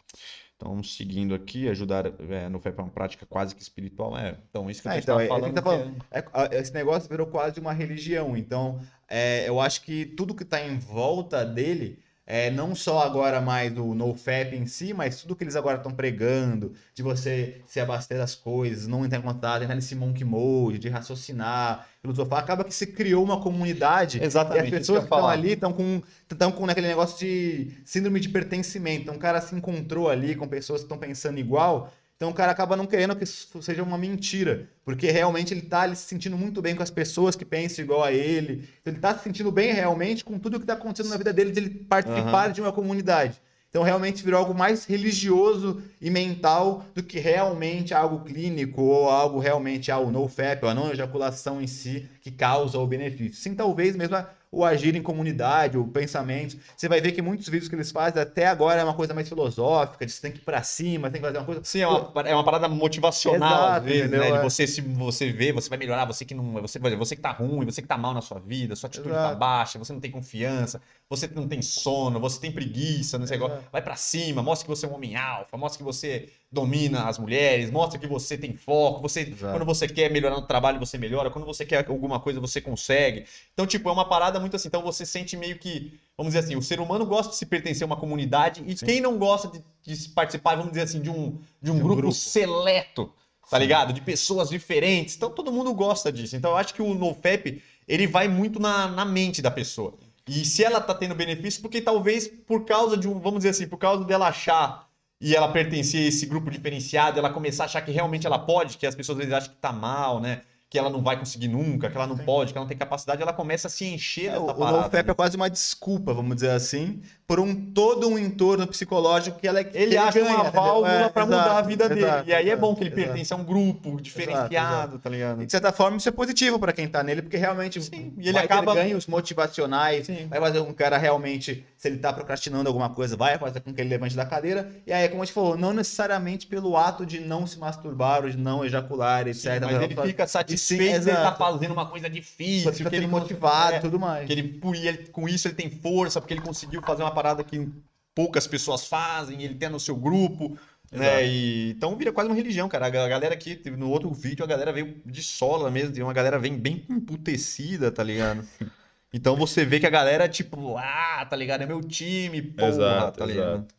Então, 0.55 0.83
seguindo 0.83 1.33
aqui, 1.33 1.69
ajudar 1.69 2.05
é, 2.05 2.49
no 2.49 2.59
FEP 2.59 2.79
é 2.79 2.83
uma 2.83 2.89
prática 2.91 3.25
quase 3.25 3.55
que 3.55 3.61
espiritual. 3.61 4.17
É, 4.17 4.35
então, 4.49 4.69
isso 4.69 4.81
que 4.81 4.89
a 4.89 4.91
É, 4.91 4.95
gente 4.95 5.03
então, 5.03 5.17
é- 5.19 5.25
é 5.25 5.27
falando. 5.29 5.45
que 5.45 5.53
tá 5.53 5.61
falando. 5.61 6.05
É, 6.11 6.59
esse 6.59 6.73
negócio 6.73 7.07
virou 7.09 7.27
quase 7.27 7.59
uma 7.61 7.71
religião. 7.71 8.35
Então, 8.35 8.81
é, 9.07 9.47
eu 9.47 9.59
acho 9.61 9.81
que 9.83 10.05
tudo 10.05 10.35
que 10.35 10.43
está 10.43 10.59
em 10.61 10.77
volta 10.77 11.45
dele, 11.45 11.99
é, 12.31 12.51
não 12.51 12.75
só 12.75 12.99
agora 12.99 13.41
mais 13.41 13.75
o 13.75 13.95
NoFap 13.95 14.55
em 14.55 14.67
si, 14.67 14.93
mas 14.93 15.19
tudo 15.19 15.35
que 15.35 15.43
eles 15.43 15.55
agora 15.55 15.77
estão 15.77 15.91
pregando, 15.91 16.73
de 16.93 17.01
você 17.01 17.59
se 17.65 17.79
abastecer 17.79 18.19
das 18.19 18.35
coisas, 18.35 18.85
não 18.85 19.03
entrar 19.03 19.17
em 19.17 19.23
contato, 19.23 19.63
entrar 19.63 19.73
nesse 19.73 19.95
monkey 19.95 20.23
mode, 20.23 20.77
de 20.77 20.89
raciocinar, 20.89 21.87
filosofar, 21.99 22.37
acaba 22.37 22.63
que 22.63 22.73
se 22.73 22.85
criou 22.85 23.23
uma 23.23 23.41
comunidade. 23.41 24.23
Exatamente. 24.23 24.65
e 24.65 24.75
as 24.75 24.79
pessoas 24.79 24.99
que 24.99 25.05
estão 25.05 25.27
ali 25.27 25.53
estão 25.53 25.73
com, 25.73 26.03
estão 26.31 26.51
com 26.51 26.65
aquele 26.67 26.87
negócio 26.87 27.17
de 27.17 27.71
síndrome 27.83 28.19
de 28.19 28.29
pertencimento. 28.29 29.01
Então 29.01 29.15
o 29.15 29.19
cara 29.19 29.41
se 29.41 29.55
encontrou 29.55 30.07
ali 30.07 30.35
com 30.35 30.47
pessoas 30.47 30.81
que 30.81 30.85
estão 30.85 30.99
pensando 30.99 31.39
igual. 31.39 31.91
Então 32.19 32.31
o 32.31 32.33
cara 32.33 32.51
acaba 32.51 32.75
não 32.75 32.85
querendo 32.85 33.15
que 33.15 33.23
isso 33.23 33.61
seja 33.61 33.81
uma 33.81 33.97
mentira. 33.97 34.67
Porque 34.83 35.09
realmente 35.09 35.53
ele 35.53 35.61
tá 35.61 35.83
ali 35.83 35.95
se 35.95 36.03
sentindo 36.03 36.37
muito 36.37 36.61
bem 36.61 36.75
com 36.75 36.83
as 36.83 36.89
pessoas 36.89 37.33
que 37.33 37.45
pensam 37.45 37.85
igual 37.85 38.03
a 38.03 38.11
ele. 38.11 38.67
Então 38.81 38.91
ele 38.91 38.99
tá 38.99 39.17
se 39.17 39.23
sentindo 39.23 39.49
bem 39.49 39.71
realmente 39.71 40.25
com 40.25 40.37
tudo 40.37 40.57
o 40.57 40.59
que 40.59 40.65
tá 40.65 40.73
acontecendo 40.73 41.11
na 41.11 41.15
vida 41.15 41.31
dele, 41.31 41.51
de 41.51 41.59
ele 41.61 41.69
participar 41.69 42.51
de 42.51 42.59
uma 42.59 42.73
comunidade. 42.73 43.41
Então 43.69 43.83
realmente 43.83 44.21
virou 44.21 44.37
algo 44.37 44.53
mais 44.53 44.83
religioso 44.83 45.81
e 46.01 46.09
mental 46.09 46.83
do 46.93 47.01
que 47.01 47.19
realmente 47.19 47.93
algo 47.93 48.25
clínico 48.25 48.81
ou 48.81 49.07
algo 49.07 49.39
realmente 49.39 49.89
ao 49.89 50.11
no 50.11 50.27
FAP, 50.27 50.63
ou 50.63 50.69
a 50.69 50.75
não 50.75 50.91
ejaculação 50.91 51.61
em 51.61 51.67
si 51.67 52.09
que 52.21 52.31
causa 52.31 52.77
o 52.79 52.85
benefício. 52.85 53.41
Sim, 53.41 53.55
talvez 53.55 53.95
mesmo 53.95 54.17
o 54.51 54.65
agir 54.65 54.95
em 54.95 55.01
comunidade, 55.01 55.77
o 55.77 55.87
pensamento. 55.87 56.57
Você 56.75 56.87
vai 56.89 56.99
ver 56.99 57.11
que 57.11 57.21
muitos 57.21 57.47
vídeos 57.47 57.69
que 57.69 57.75
eles 57.75 57.91
fazem 57.91 58.21
até 58.21 58.47
agora 58.47 58.81
é 58.81 58.83
uma 58.83 58.95
coisa 58.95 59.13
mais 59.13 59.29
filosófica, 59.29 60.05
de 60.05 60.11
você 60.11 60.21
tem 60.21 60.31
que 60.31 60.39
ir 60.39 60.43
pra 60.43 60.63
cima, 60.63 61.09
tem 61.11 61.21
que 61.21 61.27
fazer 61.27 61.37
uma 61.37 61.45
coisa. 61.45 61.61
Sim, 61.63 61.81
é 61.81 61.87
uma, 61.87 62.21
é 62.21 62.33
uma 62.33 62.43
parada 62.43 62.67
motivacional, 62.67 63.37
Exato, 63.63 63.77
às 63.77 63.83
vezes, 63.83 64.01
entendeu? 64.07 64.21
né? 64.21 64.31
De 64.31 64.37
É. 64.37 64.41
você, 64.41 64.65
se 64.65 64.81
você 64.81 65.31
vê, 65.31 65.51
você 65.51 65.69
vai 65.69 65.77
melhorar, 65.77 66.05
você 66.05 66.25
que 66.25 66.33
não. 66.33 66.53
Você, 66.61 66.79
você 66.79 67.15
que 67.15 67.21
tá 67.21 67.31
ruim, 67.31 67.65
você 67.65 67.81
que 67.81 67.87
tá 67.87 67.97
mal 67.97 68.13
na 68.13 68.21
sua 68.21 68.39
vida, 68.39 68.75
sua 68.75 68.87
atitude 68.87 69.09
tá 69.09 69.19
Exato. 69.21 69.37
baixa, 69.37 69.79
você 69.79 69.93
não 69.93 69.99
tem 69.99 70.09
confiança, 70.11 70.81
você 71.09 71.27
não 71.27 71.47
tem 71.47 71.59
sono, 71.59 72.19
você 72.19 72.39
tem 72.39 72.51
preguiça, 72.51 73.17
não 73.17 73.25
sei 73.25 73.37
igual. 73.37 73.63
Vai 73.71 73.81
pra 73.81 73.95
cima, 73.95 74.43
mostra 74.43 74.65
que 74.65 74.69
você 74.69 74.85
é 74.85 74.89
um 74.89 74.93
homem 74.93 75.15
alfa, 75.15 75.57
mostra 75.57 75.79
que 75.79 75.83
você 75.83 76.29
domina 76.51 77.05
as 77.09 77.17
mulheres, 77.17 77.71
mostra 77.71 77.97
que 77.99 78.05
você 78.05 78.37
tem 78.37 78.53
foco, 78.55 79.01
você 79.01 79.21
Exato. 79.21 79.51
quando 79.57 79.65
você 79.65 79.87
quer 79.87 80.11
melhorar 80.11 80.35
no 80.35 80.45
trabalho, 80.45 80.79
você 80.79 80.99
melhora, 80.99 81.31
quando 81.31 81.45
você 81.45 81.65
quer 81.65 81.83
alguma 81.89 82.19
coisa, 82.19 82.39
você 82.39 82.61
consegue. 82.61 83.25
Então, 83.53 83.65
tipo, 83.65 83.89
é 83.89 83.91
uma 83.91 84.07
parada 84.07 84.39
muito 84.39 84.55
assim, 84.55 84.67
então 84.67 84.83
você 84.83 85.03
sente 85.03 85.35
meio 85.35 85.57
que, 85.57 85.99
vamos 86.15 86.33
dizer 86.33 86.45
assim, 86.45 86.55
o 86.55 86.61
ser 86.61 86.79
humano 86.79 87.07
gosta 87.07 87.31
de 87.31 87.37
se 87.37 87.45
pertencer 87.47 87.81
a 87.83 87.87
uma 87.87 87.97
comunidade 87.97 88.63
e 88.67 88.77
Sim. 88.77 88.85
quem 88.85 89.01
não 89.01 89.17
gosta 89.17 89.47
de, 89.47 89.63
de 89.95 90.09
participar, 90.09 90.57
vamos 90.57 90.71
dizer 90.73 90.83
assim, 90.83 91.01
de 91.01 91.09
um, 91.09 91.39
de 91.59 91.71
um, 91.71 91.75
De 91.75 91.79
um 91.79 91.79
grupo, 91.79 92.01
grupo. 92.03 92.13
seleto, 92.13 93.11
tá 93.49 93.57
Sim. 93.57 93.63
ligado? 93.63 93.93
De 93.93 94.01
pessoas 94.01 94.47
diferentes. 94.49 95.15
Então 95.15 95.31
todo 95.31 95.51
mundo 95.51 95.73
gosta 95.73 96.11
disso. 96.11 96.35
Então 96.35 96.51
eu 96.51 96.57
acho 96.57 96.71
que 96.71 96.83
o 96.83 96.93
NoFap, 96.93 97.61
ele 97.87 98.05
vai 98.05 98.27
muito 98.27 98.59
na, 98.59 98.87
na 98.87 99.05
mente 99.05 99.41
da 99.41 99.49
pessoa. 99.49 99.97
E 100.29 100.45
se 100.45 100.63
ela 100.63 100.79
tá 100.79 100.93
tendo 100.93 101.15
benefício, 101.15 101.59
porque 101.59 101.81
talvez 101.81 102.27
por 102.27 102.63
causa 102.63 102.95
de 102.95 103.07
um, 103.07 103.19
vamos 103.19 103.39
dizer 103.39 103.49
assim, 103.49 103.67
por 103.67 103.77
causa 103.77 104.05
dela 104.05 104.27
achar 104.27 104.87
e 105.19 105.35
ela 105.35 105.51
pertencer 105.51 106.05
a 106.05 106.07
esse 106.07 106.27
grupo 106.27 106.51
diferenciado, 106.51 107.17
ela 107.17 107.31
começar 107.31 107.63
a 107.63 107.65
achar 107.65 107.81
que 107.81 107.91
realmente 107.91 108.27
ela 108.27 108.37
pode, 108.37 108.77
que 108.77 108.85
as 108.85 108.93
pessoas 108.93 109.17
às 109.17 109.25
vezes 109.25 109.33
acham 109.33 109.53
que 109.53 109.59
tá 109.59 109.73
mal, 109.73 110.21
né? 110.21 110.43
Que 110.69 110.77
ela 110.77 110.89
não 110.91 111.01
vai 111.01 111.17
conseguir 111.17 111.47
nunca, 111.47 111.89
que 111.89 111.97
ela 111.97 112.05
não 112.05 112.15
Sim. 112.17 112.25
pode, 112.25 112.51
que 112.53 112.57
ela 112.57 112.63
não 112.63 112.69
tem 112.69 112.77
capacidade, 112.77 113.19
ela 113.21 113.33
começa 113.33 113.67
a 113.67 113.71
se 113.71 113.85
encher 113.85 114.27
É, 114.27 114.31
dessa 114.33 114.41
o, 114.41 114.49
o 114.51 114.53
parada. 114.53 114.77
NoFap 114.77 115.05
né? 115.07 115.11
é 115.11 115.13
quase 115.15 115.35
uma 115.35 115.49
desculpa, 115.49 116.13
vamos 116.13 116.35
dizer 116.35 116.51
assim, 116.51 117.01
por 117.27 117.39
um 117.39 117.55
todo 117.73 118.07
um 118.07 118.19
entorno 118.19 118.67
psicológico 118.67 119.39
que 119.39 119.47
ela 119.47 119.63
que 119.63 119.75
Ele 119.75 119.97
acha 119.97 120.19
ganha, 120.19 120.35
uma 120.41 120.51
válvula 120.51 120.87
É, 121.05 121.09
pra 121.09 121.25
mudar 121.25 121.41
a 121.43 121.49
exato, 121.53 121.67
vida 121.69 121.89
dele. 121.89 122.01
exato, 122.01 122.29
E 122.29 122.33
aí 122.35 122.43
é 122.45 122.47
exato, 122.53 122.61
bom 122.61 122.75
que 122.75 122.83
ele 122.83 122.89
exato. 122.93 123.03
pertence 123.07 123.33
a 123.33 123.35
um 123.37 123.43
grupo 123.43 123.99
diferenciado, 123.99 124.99
tá 124.99 125.09
ligado? 125.09 125.41
E, 125.41 125.45
de 125.47 125.51
certa 125.51 125.71
forma, 125.71 125.97
isso 125.97 126.07
é 126.07 126.11
positivo 126.11 126.59
pra 126.59 126.71
quem 126.71 126.87
tá 126.87 127.01
nele, 127.01 127.23
porque 127.23 127.37
realmente 127.37 127.81
Sim, 127.81 128.13
e 128.17 128.29
ele 128.29 128.37
acaba- 128.37 128.75
ganhos 128.75 129.07
motivacionais, 129.07 130.05
Sim. 130.05 130.27
vai 130.27 130.39
fazer 130.39 130.59
o 130.59 130.71
cara 130.73 130.99
realmente, 130.99 131.65
se 131.77 131.87
ele 131.87 131.97
tá 131.97 132.13
procrastinando 132.13 132.67
alguma 132.67 132.89
coisa, 132.89 133.17
vai 133.17 133.39
fazer 133.39 133.59
com 133.61 133.73
que 133.73 133.81
ele 133.81 133.89
levante 133.89 134.15
da 134.15 134.25
cadeira. 134.25 134.69
E 134.85 134.93
aí, 134.93 135.07
como 135.09 135.23
a 135.23 135.25
gente 135.25 135.33
falou, 135.33 135.57
não 135.57 135.73
necessariamente 135.73 136.45
pelo 136.45 136.77
ato 136.77 137.07
de 137.07 137.19
não 137.19 137.47
se 137.47 137.57
masturbar 137.57 138.23
ou 138.23 138.29
de 138.29 138.37
não 138.37 138.63
ejacular, 138.63 139.27
etc. 139.27 139.39
Sim, 139.41 139.59
mas 139.61 139.81
ele 139.81 139.95
fica 139.95 140.27
satisfeito 140.27 140.58
de 140.67 140.83
ele 140.83 141.17
tá 141.17 141.35
fazendo 141.35 141.71
uma 141.73 141.85
coisa 141.89 142.09
difícil, 142.09 142.73
fica 142.73 142.89
que 142.89 142.95
ele 142.95 143.07
motivado 143.07 143.71
e 143.73 143.75
é, 143.75 143.79
tudo 143.79 143.99
mais. 143.99 144.27
que 144.27 144.33
ele, 144.33 144.43
por 144.59 144.75
ele- 144.75 145.07
com 145.07 145.27
isso 145.27 145.47
ele 145.47 145.55
tem 145.55 145.69
força, 145.69 146.19
porque 146.19 146.33
ele 146.33 146.41
conseguiu 146.41 146.81
fazer 146.81 147.03
uma 147.03 147.11
parada 147.13 147.43
que 147.43 147.67
poucas 148.15 148.47
pessoas 148.47 148.85
fazem, 148.87 149.41
ele 149.43 149.55
tem 149.55 149.69
no 149.69 149.79
seu 149.79 149.95
grupo, 149.95 150.57
né? 150.91 151.25
E, 151.25 151.69
então 151.71 151.95
vira 151.95 152.11
quase 152.11 152.29
uma 152.29 152.35
religião, 152.35 152.67
cara. 152.67 152.87
A 152.87 152.89
ga- 152.89 153.07
galera 153.07 153.33
aqui, 153.33 153.61
no 153.71 153.89
outro 153.89 154.11
vídeo, 154.13 154.43
a 154.43 154.47
galera 154.47 154.73
veio 154.73 155.01
de 155.05 155.23
sola 155.23 155.69
mesmo, 155.71 155.93
tem 155.93 156.03
uma 156.03 156.13
galera 156.13 156.37
vem 156.39 156.57
bem 156.57 156.85
emputecida, 156.89 157.91
tá 157.91 158.03
ligado? 158.03 158.45
Então 159.11 159.35
você 159.35 159.65
vê 159.65 159.79
que 159.79 159.87
a 159.87 159.89
galera, 159.89 160.29
tipo, 160.29 160.77
ah, 160.77 161.25
tá 161.27 161.35
ligado? 161.35 161.61
É 161.63 161.65
meu 161.65 161.81
time, 161.81 162.41
porra, 162.43 162.67
Exato, 162.67 163.17
tá 163.19 163.25
ligado? 163.25 163.65
exato. 163.65 163.75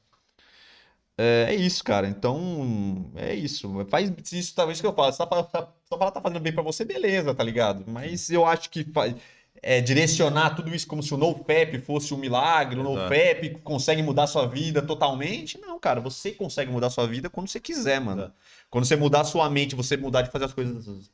É, 1.17 1.47
é 1.51 1.55
isso, 1.55 1.85
cara. 1.85 2.09
Então, 2.09 3.11
é 3.17 3.35
isso. 3.35 3.69
Faz 3.89 4.11
isso, 4.33 4.55
talvez 4.55 4.81
que 4.81 4.87
eu 4.87 4.95
falo. 4.95 5.13
Se 5.13 5.19
tá, 5.19 5.27
tá, 5.45 5.73
só 5.93 5.99
falar 5.99 6.13
tá 6.13 6.21
fazendo 6.21 6.41
bem 6.41 6.53
pra 6.53 6.63
você, 6.63 6.85
beleza, 6.85 7.35
tá 7.35 7.43
ligado? 7.43 7.85
Mas 7.89 8.31
eu 8.31 8.47
acho 8.47 8.71
que 8.71 8.87
é, 9.61 9.81
direcionar 9.81 10.55
tudo 10.55 10.73
isso 10.73 10.87
como 10.87 11.03
se 11.03 11.13
o 11.13 11.17
NoFap 11.17 11.79
fosse 11.81 12.15
um 12.15 12.17
milagre, 12.17 12.79
o. 12.79 12.85
NoFap 12.85 13.59
consegue 13.65 14.01
mudar 14.01 14.29
sua 14.29 14.47
vida 14.47 14.81
totalmente. 14.81 15.59
Não, 15.59 15.81
cara, 15.81 16.01
você 16.01 16.31
consegue 16.31 16.71
mudar 16.71 16.91
sua 16.91 17.09
vida 17.09 17.29
quando 17.29 17.49
você 17.49 17.59
quiser, 17.59 18.01
mano. 18.01 18.23
Exato. 18.23 18.35
Quando 18.71 18.85
você 18.85 18.95
mudar 18.95 19.25
sua 19.25 19.51
mente, 19.51 19.75
você 19.75 19.97
mudar 19.97 20.23
de 20.23 20.31
fazer 20.31 20.45
as 20.45 20.55
coisas 20.55 21.11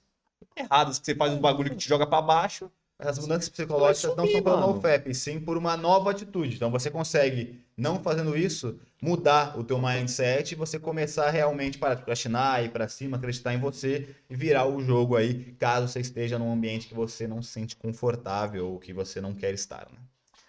erradas, 0.54 0.98
que 0.98 1.06
você 1.06 1.14
faz 1.14 1.32
um 1.32 1.40
bagulho 1.40 1.70
que 1.70 1.76
te 1.76 1.88
joga 1.88 2.06
pra 2.06 2.20
baixo. 2.20 2.70
As 2.98 3.18
mudanças 3.18 3.48
psicológicas 3.48 4.14
Vai 4.14 4.16
não 4.16 4.24
subir, 4.26 4.42
são 4.42 4.42
pelo. 4.42 4.74
NoFap, 4.74 5.14
sim 5.14 5.40
por 5.40 5.56
uma 5.56 5.76
nova 5.76 6.10
atitude. 6.10 6.56
Então 6.56 6.70
você 6.70 6.90
consegue, 6.90 7.62
não 7.76 8.02
fazendo 8.02 8.36
isso, 8.36 8.78
mudar 9.00 9.58
o 9.58 9.64
teu 9.64 9.78
mindset 9.78 10.52
e 10.52 10.54
você 10.56 10.78
começar 10.78 11.30
realmente 11.30 11.78
para 11.78 11.96
procrastinar, 11.96 12.64
ir 12.64 12.70
para 12.70 12.88
cima, 12.88 13.16
acreditar 13.16 13.54
em 13.54 13.60
você 13.60 14.14
e 14.28 14.34
virar 14.34 14.66
o 14.66 14.82
jogo 14.82 15.16
aí, 15.16 15.52
caso 15.54 15.88
você 15.88 16.00
esteja 16.00 16.38
num 16.38 16.52
ambiente 16.52 16.88
que 16.88 16.94
você 16.94 17.26
não 17.26 17.42
se 17.42 17.50
sente 17.50 17.76
confortável 17.76 18.70
ou 18.70 18.78
que 18.78 18.92
você 18.92 19.20
não 19.20 19.34
quer 19.34 19.52
estar, 19.54 19.88
né? 19.92 19.98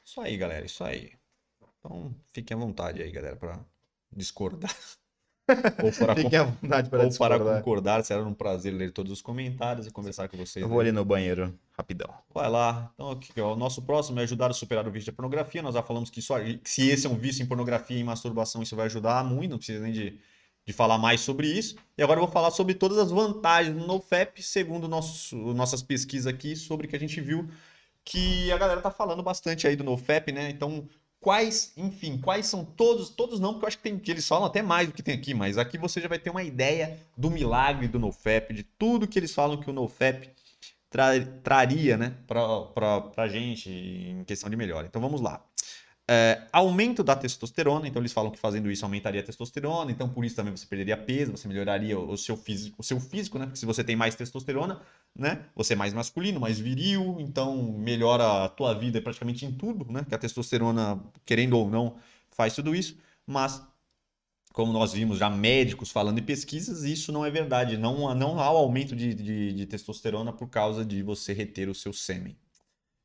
Isso 0.05 0.21
aí, 0.21 0.37
galera, 0.37 0.65
isso 0.65 0.83
aí. 0.83 1.11
Então, 1.79 2.15
fiquem 2.31 2.55
à 2.55 2.59
vontade 2.59 3.01
aí, 3.01 3.11
galera, 3.11 3.35
pra 3.35 3.59
discordar. 4.11 4.75
Ou 5.83 5.91
para 5.91 6.15
Fiquem 6.15 6.39
à 6.39 6.43
vontade 6.43 6.89
para 6.89 7.03
ou 7.03 7.11
para 7.11 7.39
concordar, 7.39 8.03
será 8.03 8.21
um 8.21 8.33
prazer 8.33 8.73
ler 8.73 8.91
todos 8.91 9.11
os 9.11 9.21
comentários 9.21 9.87
e 9.87 9.91
conversar 9.91 10.27
com 10.27 10.37
vocês. 10.37 10.61
Eu 10.61 10.67
vou 10.67 10.79
ali 10.79 10.91
no 10.91 11.05
banheiro, 11.05 11.57
rapidão. 11.77 12.13
Vai 12.33 12.49
lá. 12.49 12.91
Então, 12.93 13.11
aqui, 13.11 13.39
ó, 13.39 13.53
o 13.53 13.55
nosso 13.55 13.81
próximo 13.81 14.19
é 14.19 14.23
ajudar 14.23 14.51
a 14.51 14.53
superar 14.53 14.87
o 14.87 14.91
vício 14.91 15.11
da 15.11 15.15
pornografia. 15.15 15.61
Nós 15.61 15.75
já 15.75 15.81
falamos 15.81 16.09
que, 16.09 16.21
que 16.21 16.69
se 16.69 16.89
esse 16.89 17.07
é 17.07 17.09
um 17.09 17.17
vício 17.17 17.43
em 17.43 17.45
pornografia 17.45 17.97
e 17.97 18.03
masturbação, 18.03 18.61
isso 18.61 18.75
vai 18.75 18.87
ajudar 18.87 19.23
muito, 19.23 19.51
não 19.51 19.57
precisa 19.57 19.79
nem 19.79 19.93
de, 19.93 20.19
de 20.65 20.73
falar 20.73 20.97
mais 20.97 21.21
sobre 21.21 21.47
isso. 21.47 21.75
E 21.97 22.03
agora 22.03 22.19
eu 22.19 22.25
vou 22.25 22.33
falar 22.33 22.51
sobre 22.51 22.73
todas 22.73 22.97
as 22.97 23.09
vantagens 23.09 23.75
do 23.75 23.87
NoFap, 23.87 24.43
segundo 24.43 24.87
nosso, 24.87 25.35
nossas 25.53 25.81
pesquisas 25.81 26.27
aqui, 26.27 26.55
sobre 26.55 26.87
que 26.87 26.95
a 26.95 26.99
gente 26.99 27.21
viu 27.21 27.47
que 28.03 28.49
a 28.53 28.57
galera 28.57 28.81
tá 28.81 28.89
falando 28.89 29.21
bastante 29.21 29.67
aí 29.67 29.75
do 29.75 29.83
NoFap, 29.83 30.31
né? 30.31 30.49
Então, 30.49 30.87
quais, 31.19 31.73
enfim, 31.75 32.17
quais 32.19 32.45
são 32.47 32.63
todos, 32.63 33.09
todos 33.09 33.39
não, 33.39 33.53
porque 33.53 33.65
eu 33.65 33.67
acho 33.67 33.77
que, 33.77 33.83
tem, 33.83 33.97
que 33.99 34.11
eles 34.11 34.27
falam 34.27 34.45
até 34.45 34.61
mais 34.61 34.87
do 34.87 34.93
que 34.93 35.03
tem 35.03 35.15
aqui, 35.15 35.33
mas 35.33 35.57
aqui 35.57 35.77
você 35.77 35.99
já 35.99 36.07
vai 36.07 36.19
ter 36.19 36.29
uma 36.29 36.43
ideia 36.43 36.99
do 37.17 37.29
milagre 37.29 37.87
do 37.87 37.99
NoFap, 37.99 38.53
de 38.53 38.63
tudo 38.63 39.07
que 39.07 39.17
eles 39.19 39.33
falam 39.33 39.57
que 39.57 39.69
o 39.69 39.73
NoFap 39.73 40.29
tra- 40.89 41.19
traria, 41.43 41.97
né, 41.97 42.15
pra, 42.27 43.01
pra 43.01 43.27
gente 43.27 43.69
em 43.69 44.23
questão 44.23 44.49
de 44.49 44.55
melhora. 44.55 44.87
Então 44.87 45.01
vamos 45.01 45.21
lá. 45.21 45.43
É, 46.09 46.47
aumento 46.53 47.03
da 47.03 47.17
testosterona, 47.17 47.85
então 47.85 48.01
eles 48.01 48.13
falam 48.13 48.31
que 48.31 48.39
fazendo 48.39 48.71
isso 48.71 48.85
aumentaria 48.85 49.19
a 49.19 49.23
testosterona, 49.23 49.91
então 49.91 50.07
por 50.07 50.23
isso 50.23 50.37
também 50.37 50.55
você 50.55 50.65
perderia 50.65 50.95
peso, 50.95 51.33
você 51.33 51.49
melhoraria 51.49 51.99
o 51.99 52.11
o 52.11 52.17
seu 52.17 52.37
físico, 52.37 52.77
o 52.79 52.83
seu 52.83 52.97
físico, 52.97 53.37
né? 53.37 53.45
Porque 53.45 53.59
se 53.59 53.65
você 53.65 53.83
tem 53.83 53.95
mais 53.95 54.15
testosterona, 54.15 54.81
né? 55.13 55.45
Você 55.53 55.73
é 55.73 55.75
mais 55.75 55.93
masculino, 55.93 56.39
mais 56.39 56.59
viril, 56.59 57.17
então 57.19 57.73
melhora 57.77 58.45
a 58.45 58.49
tua 58.49 58.73
vida 58.73 59.01
praticamente 59.01 59.45
em 59.45 59.51
tudo, 59.51 59.91
né? 59.91 60.05
Que 60.07 60.15
a 60.15 60.17
testosterona, 60.17 60.97
querendo 61.25 61.57
ou 61.57 61.69
não, 61.69 61.97
faz 62.31 62.55
tudo 62.55 62.73
isso, 62.73 62.97
mas 63.25 63.61
como 64.53 64.73
nós 64.73 64.93
vimos 64.93 65.19
já 65.19 65.29
médicos 65.29 65.91
falando 65.91 66.19
em 66.19 66.23
pesquisas, 66.23 66.83
isso 66.83 67.11
não 67.11 67.25
é 67.25 67.29
verdade. 67.29 67.77
Não, 67.77 68.15
não 68.15 68.39
há 68.39 68.51
o 68.51 68.57
aumento 68.57 68.95
de, 68.95 69.13
de, 69.13 69.53
de 69.53 69.65
testosterona 69.67 70.33
por 70.33 70.49
causa 70.49 70.83
de 70.83 71.03
você 71.03 71.31
reter 71.33 71.69
o 71.69 71.75
seu 71.75 71.93
sêmen. 71.93 72.35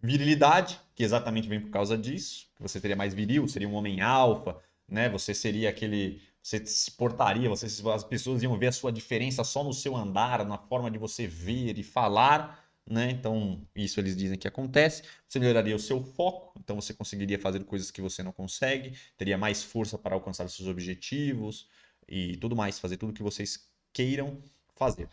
Virilidade, 0.01 0.81
que 1.03 1.05
exatamente 1.05 1.49
vem 1.49 1.61
por 1.61 1.71
causa 1.71 1.99
disso. 1.99 2.47
Você 2.61 2.81
teria 2.81 2.95
mais 2.95 3.13
viril, 3.13 3.49
seria 3.49 3.69
um 3.69 3.75
homem 3.75 4.01
alfa, 4.01 4.57
né? 4.89 5.09
Você 5.09 5.35
seria 5.35 5.69
aquele. 5.69 6.23
Você 6.41 6.65
se 6.65 6.93
portaria, 6.93 7.49
você, 7.49 7.67
as 7.67 8.05
pessoas 8.05 8.41
iam 8.41 8.57
ver 8.57 8.69
a 8.69 8.73
sua 8.73 8.93
diferença 8.93 9.43
só 9.43 9.65
no 9.65 9.73
seu 9.73 9.97
andar, 9.97 10.45
na 10.47 10.57
forma 10.57 10.89
de 10.89 10.99
você 10.99 11.27
ver 11.27 11.77
e 11.77 11.83
falar, 11.83 12.65
né? 12.89 13.11
Então, 13.11 13.67
isso 13.75 13.99
eles 13.99 14.17
dizem 14.17 14.39
que 14.39 14.47
acontece. 14.47 15.03
Você 15.29 15.41
melhoraria 15.41 15.75
o 15.75 15.79
seu 15.79 16.01
foco, 16.05 16.53
então 16.61 16.81
você 16.81 16.95
conseguiria 16.95 17.39
fazer 17.39 17.65
coisas 17.65 17.91
que 17.91 18.01
você 18.01 18.23
não 18.23 18.33
consegue, 18.33 18.97
teria 19.17 19.37
mais 19.37 19.63
força 19.65 19.99
para 19.99 20.15
alcançar 20.15 20.45
os 20.47 20.55
seus 20.55 20.69
objetivos 20.69 21.67
e 22.09 22.37
tudo 22.37 22.55
mais, 22.55 22.79
fazer 22.79 22.97
tudo 22.97 23.13
que 23.13 23.23
vocês 23.25 23.69
queiram 23.93 24.41
fazer. 24.77 25.09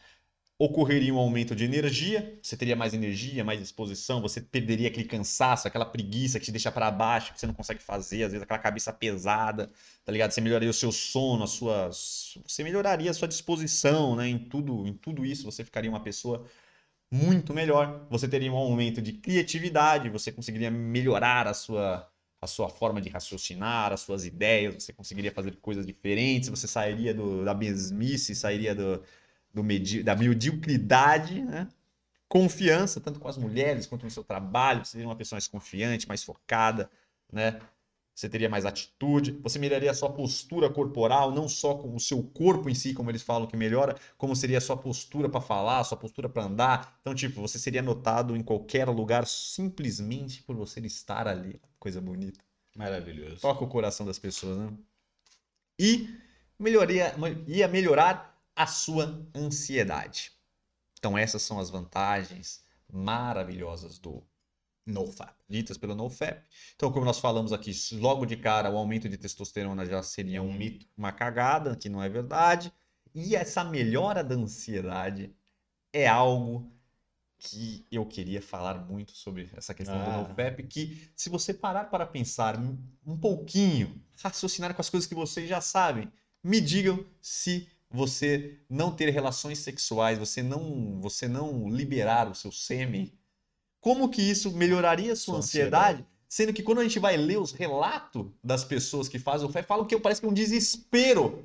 Ocorreria 0.61 1.13
um 1.13 1.17
aumento 1.17 1.55
de 1.55 1.63
energia, 1.63 2.37
você 2.43 2.57
teria 2.57 2.75
mais 2.75 2.93
energia, 2.93 3.45
mais 3.45 3.61
disposição, 3.61 4.21
você 4.21 4.41
perderia 4.41 4.89
aquele 4.89 5.07
cansaço, 5.07 5.65
aquela 5.65 5.85
preguiça 5.85 6.37
que 6.37 6.43
te 6.43 6.51
deixa 6.51 6.69
para 6.69 6.91
baixo, 6.91 7.33
que 7.33 7.39
você 7.39 7.47
não 7.47 7.53
consegue 7.53 7.81
fazer, 7.81 8.23
às 8.23 8.33
vezes 8.33 8.43
aquela 8.43 8.59
cabeça 8.59 8.91
pesada, 8.91 9.69
tá 10.03 10.11
ligado? 10.11 10.31
Você 10.31 10.41
melhoraria 10.41 10.69
o 10.69 10.73
seu 10.73 10.91
sono, 10.91 11.45
a 11.45 11.47
sua, 11.47 11.89
você 12.45 12.61
melhoraria 12.61 13.09
a 13.09 13.13
sua 13.13 13.25
disposição, 13.29 14.17
né? 14.17 14.27
Em 14.27 14.37
tudo, 14.37 14.85
em 14.85 14.93
tudo 14.93 15.25
isso 15.25 15.45
você 15.45 15.63
ficaria 15.63 15.89
uma 15.89 16.01
pessoa 16.03 16.45
muito 17.11 17.53
melhor. 17.53 18.05
Você 18.09 18.27
teria 18.27 18.51
um 18.51 18.57
aumento 18.57 19.01
de 19.01 19.13
criatividade, 19.13 20.09
você 20.09 20.31
conseguiria 20.31 20.69
melhorar 20.71 21.47
a 21.47 21.53
sua, 21.53 22.11
a 22.41 22.47
sua 22.47 22.69
forma 22.69 23.01
de 23.01 23.09
raciocinar, 23.09 23.93
as 23.93 24.01
suas 24.01 24.25
ideias, 24.25 24.83
você 24.83 24.93
conseguiria 24.93 25.31
fazer 25.31 25.55
coisas 25.57 25.85
diferentes, 25.85 26.49
você 26.49 26.67
sairia 26.67 27.13
do, 27.13 27.45
da 27.45 27.53
mesmice, 27.53 28.35
sairia 28.35 28.75
do, 28.75 29.01
do 29.59 29.63
medi 29.63 30.01
da 30.01 30.15
mediocridade, 30.15 31.41
né? 31.41 31.67
Confiança, 32.27 33.01
tanto 33.01 33.19
com 33.19 33.27
as 33.27 33.37
mulheres 33.37 33.85
quanto 33.85 34.03
no 34.05 34.11
seu 34.11 34.23
trabalho, 34.23 34.85
você 34.85 34.91
seria 34.91 35.07
uma 35.07 35.15
pessoa 35.15 35.35
mais 35.35 35.47
confiante, 35.47 36.07
mais 36.07 36.23
focada, 36.23 36.89
né? 37.31 37.59
você 38.19 38.27
teria 38.27 38.49
mais 38.49 38.65
atitude, 38.65 39.31
você 39.41 39.57
melhoraria 39.57 39.89
a 39.89 39.93
sua 39.93 40.11
postura 40.11 40.69
corporal, 40.69 41.31
não 41.31 41.47
só 41.47 41.75
com 41.75 41.95
o 41.95 41.99
seu 41.99 42.21
corpo 42.21 42.69
em 42.69 42.75
si, 42.75 42.93
como 42.93 43.09
eles 43.09 43.23
falam 43.23 43.47
que 43.47 43.55
melhora, 43.55 43.95
como 44.17 44.35
seria 44.35 44.57
a 44.57 44.61
sua 44.61 44.75
postura 44.75 45.29
para 45.29 45.39
falar, 45.39 45.79
a 45.79 45.83
sua 45.85 45.97
postura 45.97 46.27
para 46.27 46.43
andar. 46.43 46.97
Então, 46.99 47.15
tipo, 47.15 47.39
você 47.39 47.57
seria 47.57 47.81
notado 47.81 48.35
em 48.35 48.43
qualquer 48.43 48.89
lugar 48.89 49.25
simplesmente 49.25 50.43
por 50.43 50.53
você 50.53 50.81
estar 50.81 51.29
ali. 51.29 51.61
Coisa 51.79 52.01
bonita. 52.01 52.41
Maravilhoso. 52.75 53.39
Toca 53.39 53.63
o 53.63 53.67
coração 53.69 54.05
das 54.05 54.19
pessoas, 54.19 54.57
né? 54.57 54.69
E 55.79 56.09
melhoria, 56.59 57.15
ia 57.47 57.69
melhorar 57.69 58.28
a 58.59 58.67
sua 58.67 59.25
ansiedade. 59.33 60.33
Então, 60.97 61.17
essas 61.17 61.41
são 61.41 61.61
as 61.61 61.69
vantagens 61.69 62.61
maravilhosas 62.91 63.97
do 63.97 64.21
NoFap, 64.85 65.33
ditas 65.47 65.77
pelo 65.77 65.95
NoFap. 65.95 66.45
Então, 66.75 66.91
como 66.91 67.05
nós 67.05 67.19
falamos 67.19 67.53
aqui, 67.53 67.71
logo 67.93 68.25
de 68.25 68.35
cara, 68.35 68.69
o 68.69 68.75
aumento 68.75 69.07
de 69.07 69.17
testosterona 69.17 69.85
já 69.85 70.03
seria 70.03 70.41
um 70.41 70.51
mito, 70.51 70.85
uma 70.97 71.13
cagada, 71.13 71.73
que 71.73 71.87
não 71.87 72.03
é 72.03 72.09
verdade. 72.09 72.69
E 73.15 73.33
essa 73.33 73.63
melhora 73.63 74.21
da 74.21 74.35
ansiedade 74.35 75.33
é 75.93 76.05
algo 76.05 76.69
que 77.37 77.87
eu 77.89 78.05
queria 78.05 78.41
falar 78.41 78.85
muito 78.85 79.13
sobre 79.13 79.49
essa 79.55 79.73
questão 79.73 80.01
ah. 80.01 80.03
do 80.03 80.27
NoFap, 80.27 80.63
que 80.63 81.09
se 81.15 81.29
você 81.29 81.53
parar 81.53 81.85
para 81.85 82.05
pensar 82.05 82.59
um 83.07 83.17
pouquinho, 83.17 84.03
raciocinar 84.21 84.73
com 84.73 84.81
as 84.81 84.89
coisas 84.89 85.07
que 85.07 85.15
vocês 85.15 85.47
já 85.47 85.61
sabem, 85.61 86.11
me 86.43 86.59
digam 86.59 87.05
se 87.21 87.69
você 87.91 88.59
não 88.69 88.91
ter 88.91 89.09
relações 89.09 89.59
sexuais, 89.59 90.19
você 90.19 90.43
não, 90.43 90.99
você 91.01 91.27
não 91.27 91.67
liberar 91.69 92.29
o 92.29 92.35
seu 92.35 92.51
sêmen, 92.51 93.11
como 93.81 94.09
que 94.09 94.21
isso 94.21 94.51
melhoraria 94.51 95.13
a 95.13 95.15
sua, 95.15 95.33
sua 95.33 95.37
ansiedade? 95.39 95.93
ansiedade? 95.93 96.19
Sendo 96.27 96.53
que 96.53 96.61
quando 96.61 96.79
a 96.79 96.83
gente 96.83 96.99
vai 96.99 97.17
ler 97.17 97.39
os 97.39 97.51
relatos 97.51 98.27
das 98.43 98.63
pessoas 98.63 99.07
que 99.07 99.17
fazem 99.17 99.47
o 99.47 99.51
fé, 99.51 99.63
falam 99.63 99.85
que 99.85 99.97
parece 99.97 100.21
que 100.21 100.27
é 100.27 100.29
um 100.29 100.33
desespero. 100.33 101.43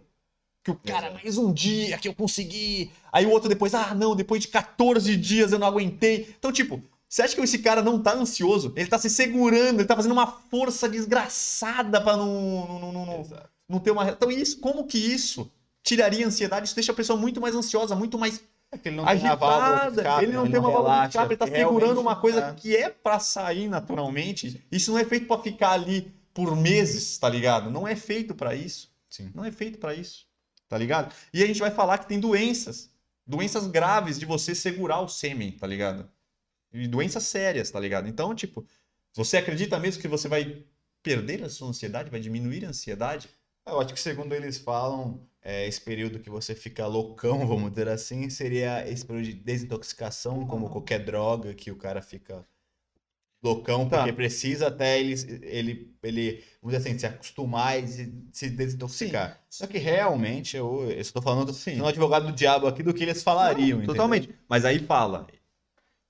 Que 0.63 0.71
o 0.71 0.75
cara, 0.75 1.07
Exato. 1.07 1.15
mais 1.15 1.39
um 1.39 1.53
dia 1.53 1.97
que 1.99 2.09
eu 2.09 2.15
consegui. 2.15 2.91
Aí 3.11 3.25
o 3.25 3.31
outro 3.31 3.49
depois, 3.49 3.75
ah, 3.75 3.95
não, 3.95 4.15
depois 4.15 4.43
de 4.43 4.49
14 4.49 5.17
dias 5.17 5.53
eu 5.53 5.59
não 5.59 5.67
aguentei. 5.67 6.35
Então, 6.39 6.53
tipo, 6.53 6.83
você 7.09 7.23
acha 7.23 7.35
que 7.35 7.41
esse 7.41 7.61
cara 7.61 7.83
não 7.83 8.03
tá 8.03 8.15
ansioso? 8.15 8.73
Ele 8.77 8.89
tá 8.89 8.99
se 8.99 9.09
segurando, 9.09 9.81
ele 9.81 9.89
tá 9.89 9.97
fazendo 9.97 10.13
uma 10.13 10.27
força 10.27 10.87
desgraçada 10.87 12.01
pra 12.03 12.17
não, 12.17 12.81
não, 12.81 12.93
não, 12.93 13.07
não, 13.07 13.27
não 13.69 13.79
ter 13.79 13.91
uma. 13.91 14.11
Então, 14.11 14.31
isso, 14.31 14.59
como 14.59 14.87
que 14.87 14.99
isso 14.99 15.51
tiraria 15.85 16.25
a 16.25 16.29
ansiedade? 16.29 16.67
Isso 16.67 16.75
deixa 16.75 16.91
a 16.91 16.95
pessoa 16.95 17.17
muito 17.17 17.41
mais 17.41 17.55
ansiosa, 17.55 17.95
muito 17.95 18.19
mais 18.19 18.43
é 18.73 18.89
ele 18.89 18.97
não 18.97 19.07
agitada, 19.07 19.91
tem 19.91 20.03
escape, 20.03 20.25
ele 20.25 20.33
não 20.33 20.51
tem 20.51 20.59
uma 20.59 20.71
válvula 20.71 21.03
de 21.03 21.09
escape, 21.09 21.33
ele 21.33 21.37
tá 21.37 21.47
segurando 21.47 22.01
uma 22.01 22.17
coisa 22.17 22.43
tá. 22.43 22.55
que 22.55 22.75
é 22.75 22.91
para 22.91 23.21
sair 23.21 23.69
naturalmente. 23.69 24.65
Isso 24.73 24.91
não 24.91 24.99
é 24.99 25.05
feito 25.05 25.27
para 25.27 25.41
ficar 25.41 25.71
ali 25.71 26.13
por 26.33 26.57
meses, 26.57 27.17
tá 27.17 27.29
ligado? 27.29 27.71
Não 27.71 27.87
é 27.87 27.95
feito 27.95 28.35
para 28.35 28.55
isso. 28.55 28.93
Sim. 29.09 29.31
Não 29.33 29.45
é 29.45 29.53
feito 29.53 29.79
para 29.79 29.95
isso, 29.95 30.27
tá 30.69 30.77
ligado? 30.77 31.15
E 31.33 31.43
a 31.43 31.47
gente 31.47 31.61
vai 31.61 31.71
falar 31.71 31.99
que 31.99 32.07
tem 32.07 32.19
doenças, 32.19 32.91
doenças 33.25 33.69
graves 33.69 34.19
de 34.19 34.27
você 34.27 34.55
segurar 34.55 35.01
o 35.01 35.09
sêmen, 35.09 35.53
tá 35.53 35.67
ligado? 35.69 36.11
E 36.73 36.89
doenças 36.89 37.23
sérias, 37.23 37.71
tá 37.71 37.79
ligado? 37.79 38.09
Então, 38.09 38.35
tipo, 38.35 38.67
você 39.15 39.37
acredita 39.37 39.79
mesmo 39.79 40.03
que 40.03 40.09
você 40.09 40.27
vai 40.27 40.65
perder 41.01 41.45
a 41.45 41.49
sua 41.49 41.69
ansiedade, 41.69 42.11
vai 42.11 42.19
diminuir 42.19 42.65
a 42.65 42.71
ansiedade? 42.71 43.29
Eu 43.65 43.81
acho 43.81 43.95
que 43.95 44.01
segundo 44.01 44.35
eles 44.35 44.59
falam, 44.59 45.21
é, 45.45 45.69
esse 45.69 45.81
período 45.81 46.19
que 46.19 46.31
você 46.31 46.55
fica 46.55 46.87
loucão, 46.87 47.45
vamos 47.47 47.71
dizer 47.71 47.89
assim, 47.89 48.31
seria 48.31 48.89
esse 48.89 49.05
período 49.05 49.27
de 49.27 49.35
desintoxicação, 49.35 50.47
como 50.47 50.71
qualquer 50.71 51.05
droga 51.05 51.53
que 51.53 51.71
o 51.71 51.77
cara 51.77 52.01
fica 52.01 52.45
loucão, 53.43 53.87
tá. 53.87 53.99
porque 53.99 54.13
precisa 54.15 54.69
até 54.69 54.99
ele, 54.99 55.13
ele, 55.43 55.95
ele, 56.03 56.45
vamos 56.63 56.75
dizer 56.75 56.89
assim, 56.89 56.99
se 56.99 57.07
acostumar 57.07 57.79
e 57.79 57.87
se, 57.87 58.25
se 58.33 58.49
desintoxicar. 58.49 59.33
Sim. 59.33 59.39
Só 59.51 59.67
que 59.67 59.77
realmente, 59.77 60.57
eu, 60.57 60.91
estou 60.91 61.21
falando 61.21 61.53
Sim. 61.53 61.77
no 61.77 61.87
advogado 61.87 62.27
do 62.27 62.33
diabo 62.33 62.67
aqui 62.67 62.83
do 62.83 62.95
que 62.95 63.03
eles 63.03 63.23
falariam. 63.23 63.81
Não, 63.81 63.87
totalmente. 63.87 64.31
Mas 64.49 64.65
aí 64.65 64.79
fala 64.79 65.27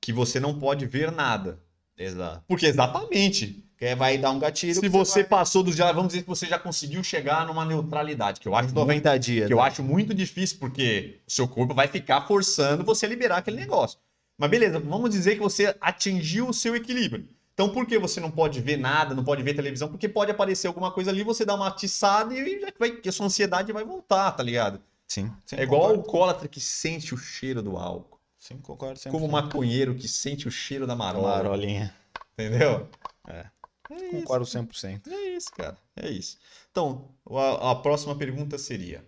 que 0.00 0.12
você 0.12 0.38
não 0.38 0.56
pode 0.56 0.86
ver 0.86 1.10
nada. 1.10 1.60
Exato. 1.96 2.44
Porque 2.46 2.66
exatamente 2.66 3.63
que 3.76 3.94
vai 3.94 4.16
dar 4.18 4.30
um 4.30 4.38
gatilho. 4.38 4.74
Se 4.74 4.88
você, 4.88 5.20
vai... 5.20 5.28
passou 5.28 5.62
dos 5.62 5.76
já, 5.76 5.90
vamos 5.92 6.08
dizer 6.08 6.22
que 6.22 6.28
você 6.28 6.46
já 6.46 6.58
conseguiu 6.58 7.02
chegar 7.02 7.46
numa 7.46 7.64
neutralidade, 7.64 8.40
que 8.40 8.48
eu 8.48 8.54
acho 8.54 8.74
90 8.74 9.10
muito, 9.10 9.22
dias. 9.22 9.46
Que 9.46 9.54
né? 9.54 9.60
eu 9.60 9.62
acho 9.62 9.82
muito 9.82 10.14
difícil 10.14 10.58
porque 10.58 11.20
o 11.26 11.30
seu 11.30 11.48
corpo 11.48 11.74
vai 11.74 11.88
ficar 11.88 12.22
forçando 12.26 12.84
você 12.84 13.06
a 13.06 13.08
liberar 13.08 13.38
aquele 13.38 13.56
negócio. 13.56 13.98
Mas 14.38 14.50
beleza, 14.50 14.78
vamos 14.80 15.10
dizer 15.10 15.34
que 15.34 15.40
você 15.40 15.74
atingiu 15.80 16.48
o 16.48 16.54
seu 16.54 16.74
equilíbrio. 16.74 17.28
Então 17.52 17.68
por 17.68 17.86
que 17.86 17.98
você 17.98 18.18
não 18.18 18.30
pode 18.30 18.60
ver 18.60 18.76
nada, 18.76 19.14
não 19.14 19.22
pode 19.22 19.42
ver 19.42 19.54
televisão? 19.54 19.88
Porque 19.88 20.08
pode 20.08 20.30
aparecer 20.30 20.66
alguma 20.66 20.90
coisa 20.90 21.10
ali, 21.10 21.22
você 21.22 21.44
dá 21.44 21.54
uma 21.54 21.68
atiçada 21.68 22.34
e 22.34 22.60
já 22.60 22.72
vai, 22.78 23.00
a 23.06 23.12
sua 23.12 23.26
ansiedade 23.26 23.72
vai 23.72 23.84
voltar, 23.84 24.32
tá 24.32 24.42
ligado? 24.42 24.80
Sim. 25.06 25.30
sim 25.46 25.56
é 25.56 25.62
igual 25.62 25.82
o 25.82 25.94
alcoólatra 25.96 26.48
que 26.48 26.60
sente 26.60 27.14
o 27.14 27.16
cheiro 27.16 27.62
do 27.62 27.76
álcool. 27.76 28.18
Sim, 28.38 28.58
concordo. 28.58 28.98
Sempre. 28.98 29.12
Como 29.12 29.26
o 29.26 29.32
maconheiro 29.32 29.94
que 29.94 30.08
sente 30.08 30.46
o 30.46 30.50
cheiro 30.50 30.86
da 30.86 30.96
marola. 30.96 31.36
Marolinha. 31.36 31.94
Entendeu? 32.34 32.88
É. 33.28 33.46
É 33.94 34.10
Concordo 34.10 34.44
100%. 34.44 35.06
É 35.08 35.36
isso, 35.36 35.50
cara. 35.52 35.76
É 35.96 36.08
isso. 36.10 36.38
Então, 36.70 37.10
a, 37.30 37.70
a 37.70 37.74
próxima 37.76 38.16
pergunta 38.16 38.58
seria: 38.58 39.04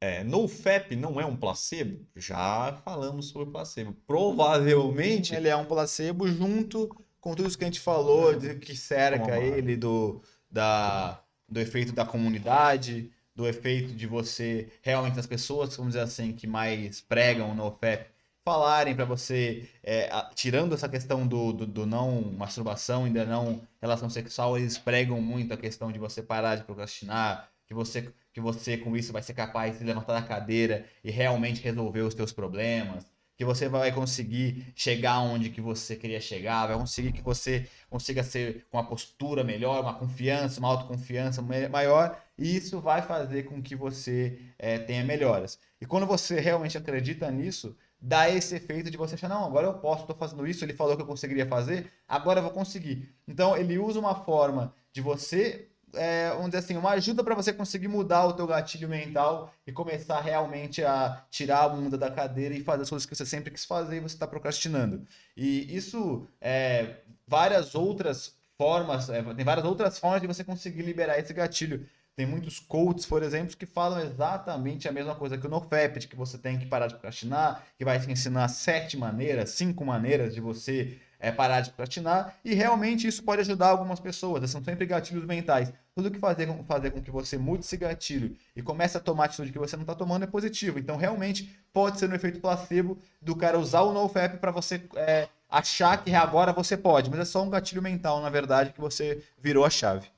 é, 0.00 0.24
NoFap 0.24 0.96
não 0.96 1.20
é 1.20 1.24
um 1.24 1.36
placebo? 1.36 2.06
Já 2.16 2.80
falamos 2.84 3.28
sobre 3.28 3.52
placebo. 3.52 3.94
Provavelmente. 4.06 5.34
Ele 5.34 5.48
é 5.48 5.56
um 5.56 5.64
placebo 5.64 6.26
junto 6.26 6.88
com 7.20 7.34
tudo 7.34 7.46
isso 7.46 7.56
que 7.56 7.64
a 7.64 7.68
gente 7.68 7.80
falou, 7.80 8.34
de 8.34 8.56
que 8.56 8.76
cerca 8.76 9.38
ele, 9.38 9.76
do, 9.76 10.20
da, 10.50 11.22
do 11.48 11.60
efeito 11.60 11.92
da 11.92 12.04
comunidade, 12.04 13.12
do 13.34 13.46
efeito 13.46 13.94
de 13.94 14.06
você 14.06 14.68
realmente 14.82 15.20
as 15.20 15.26
pessoas, 15.26 15.76
vamos 15.76 15.92
dizer 15.92 16.04
assim, 16.04 16.32
que 16.32 16.48
mais 16.48 17.00
pregam 17.00 17.50
o 17.50 17.54
NoFap 17.54 18.11
falarem 18.44 18.94
para 18.94 19.04
você, 19.04 19.68
é, 19.82 20.08
a, 20.10 20.30
tirando 20.34 20.74
essa 20.74 20.88
questão 20.88 21.26
do, 21.26 21.52
do, 21.52 21.66
do, 21.66 21.86
não 21.86 22.22
masturbação, 22.32 23.04
ainda 23.04 23.24
não 23.24 23.62
relação 23.80 24.10
sexual, 24.10 24.58
eles 24.58 24.78
pregam 24.78 25.20
muito 25.20 25.54
a 25.54 25.56
questão 25.56 25.92
de 25.92 25.98
você 25.98 26.22
parar 26.22 26.56
de 26.56 26.64
procrastinar, 26.64 27.48
que 27.66 27.74
você, 27.74 28.12
que 28.32 28.40
você 28.40 28.76
com 28.76 28.96
isso 28.96 29.12
vai 29.12 29.22
ser 29.22 29.34
capaz 29.34 29.78
de 29.78 29.84
levantar 29.84 30.14
da 30.14 30.26
cadeira 30.26 30.84
e 31.04 31.10
realmente 31.10 31.62
resolver 31.62 32.00
os 32.00 32.14
teus 32.14 32.32
problemas, 32.32 33.06
que 33.36 33.44
você 33.44 33.68
vai 33.68 33.90
conseguir 33.92 34.72
chegar 34.74 35.20
onde 35.20 35.50
que 35.50 35.60
você 35.60 35.96
queria 35.96 36.20
chegar, 36.20 36.66
vai 36.66 36.76
conseguir 36.76 37.12
que 37.12 37.22
você 37.22 37.68
consiga 37.88 38.22
ser 38.22 38.66
com 38.70 38.76
uma 38.76 38.86
postura 38.86 39.42
melhor, 39.42 39.82
uma 39.82 39.94
confiança, 39.94 40.60
uma 40.60 40.68
autoconfiança 40.68 41.42
maior, 41.42 42.20
e 42.38 42.56
isso 42.56 42.80
vai 42.80 43.02
fazer 43.02 43.44
com 43.44 43.62
que 43.62 43.74
você 43.74 44.38
é, 44.58 44.78
tenha 44.78 45.04
melhoras. 45.04 45.58
E 45.80 45.86
quando 45.86 46.06
você 46.06 46.40
realmente 46.40 46.76
acredita 46.76 47.30
nisso, 47.30 47.76
dá 48.02 48.28
esse 48.28 48.56
efeito 48.56 48.90
de 48.90 48.96
você 48.96 49.14
achar, 49.14 49.28
não, 49.28 49.44
agora 49.44 49.68
eu 49.68 49.74
posso, 49.74 50.02
estou 50.02 50.16
fazendo 50.16 50.44
isso, 50.44 50.64
ele 50.64 50.74
falou 50.74 50.96
que 50.96 51.02
eu 51.02 51.06
conseguiria 51.06 51.46
fazer, 51.46 51.90
agora 52.08 52.40
eu 52.40 52.42
vou 52.42 52.52
conseguir. 52.52 53.08
Então, 53.28 53.56
ele 53.56 53.78
usa 53.78 54.00
uma 54.00 54.24
forma 54.24 54.74
de 54.92 55.00
você, 55.00 55.68
é, 55.94 56.30
vamos 56.30 56.46
dizer 56.46 56.58
assim, 56.58 56.76
uma 56.76 56.90
ajuda 56.90 57.22
para 57.22 57.36
você 57.36 57.52
conseguir 57.52 57.86
mudar 57.86 58.26
o 58.26 58.32
teu 58.32 58.44
gatilho 58.44 58.88
mental 58.88 59.54
e 59.64 59.70
começar 59.70 60.20
realmente 60.20 60.82
a 60.84 61.24
tirar 61.30 61.62
a 61.62 61.68
bunda 61.68 61.96
da 61.96 62.10
cadeira 62.10 62.54
e 62.54 62.64
fazer 62.64 62.82
as 62.82 62.90
coisas 62.90 63.06
que 63.06 63.14
você 63.14 63.24
sempre 63.24 63.52
quis 63.52 63.64
fazer 63.64 63.98
e 63.98 64.00
você 64.00 64.16
está 64.16 64.26
procrastinando. 64.26 65.06
E 65.36 65.74
isso, 65.74 66.26
é, 66.40 66.96
várias 67.26 67.76
outras 67.76 68.34
formas, 68.58 69.08
é, 69.10 69.22
tem 69.22 69.44
várias 69.44 69.64
outras 69.64 69.96
formas 69.98 70.20
de 70.20 70.26
você 70.26 70.42
conseguir 70.42 70.82
liberar 70.82 71.20
esse 71.20 71.32
gatilho. 71.32 71.86
Tem 72.14 72.26
muitos 72.26 72.60
coaches, 72.60 73.06
por 73.06 73.22
exemplo, 73.22 73.56
que 73.56 73.64
falam 73.64 73.98
exatamente 73.98 74.86
a 74.86 74.92
mesma 74.92 75.14
coisa 75.14 75.38
que 75.38 75.46
o 75.46 75.50
NoFap, 75.50 75.98
de 75.98 76.06
que 76.06 76.14
você 76.14 76.36
tem 76.36 76.58
que 76.58 76.66
parar 76.66 76.86
de 76.86 76.92
procrastinar, 76.92 77.64
que 77.78 77.84
vai 77.86 77.98
te 77.98 78.10
ensinar 78.10 78.48
sete 78.48 78.98
maneiras, 78.98 79.50
cinco 79.50 79.82
maneiras 79.82 80.34
de 80.34 80.40
você 80.40 80.98
é, 81.18 81.32
parar 81.32 81.62
de 81.62 81.70
procrastinar, 81.70 82.36
e 82.44 82.52
realmente 82.52 83.06
isso 83.06 83.22
pode 83.22 83.40
ajudar 83.40 83.68
algumas 83.68 83.98
pessoas, 83.98 84.50
são 84.50 84.62
sempre 84.62 84.84
gatilhos 84.84 85.24
mentais. 85.24 85.72
Tudo 85.94 86.10
que 86.10 86.18
fazer, 86.18 86.46
fazer 86.64 86.90
com 86.90 87.00
que 87.00 87.10
você 87.10 87.38
mude 87.38 87.64
esse 87.64 87.78
gatilho 87.78 88.36
e 88.54 88.60
comece 88.60 88.96
a 88.98 89.00
tomar 89.00 89.26
atitude 89.26 89.50
que 89.50 89.58
você 89.58 89.76
não 89.76 89.84
está 89.84 89.94
tomando 89.94 90.24
é 90.24 90.26
positivo. 90.26 90.78
Então, 90.78 90.98
realmente, 90.98 91.58
pode 91.72 91.98
ser 91.98 92.08
no 92.08 92.14
efeito 92.14 92.40
placebo 92.40 92.98
do 93.22 93.34
cara 93.34 93.58
usar 93.58 93.82
o 93.82 93.92
NoFap 93.92 94.36
para 94.36 94.50
você 94.50 94.82
é, 94.96 95.28
achar 95.48 96.02
que 96.02 96.14
agora 96.14 96.52
você 96.52 96.76
pode, 96.76 97.08
mas 97.08 97.20
é 97.20 97.24
só 97.24 97.42
um 97.42 97.48
gatilho 97.48 97.80
mental, 97.80 98.20
na 98.20 98.28
verdade, 98.28 98.72
que 98.72 98.80
você 98.80 99.22
virou 99.38 99.64
a 99.64 99.70
chave. 99.70 100.08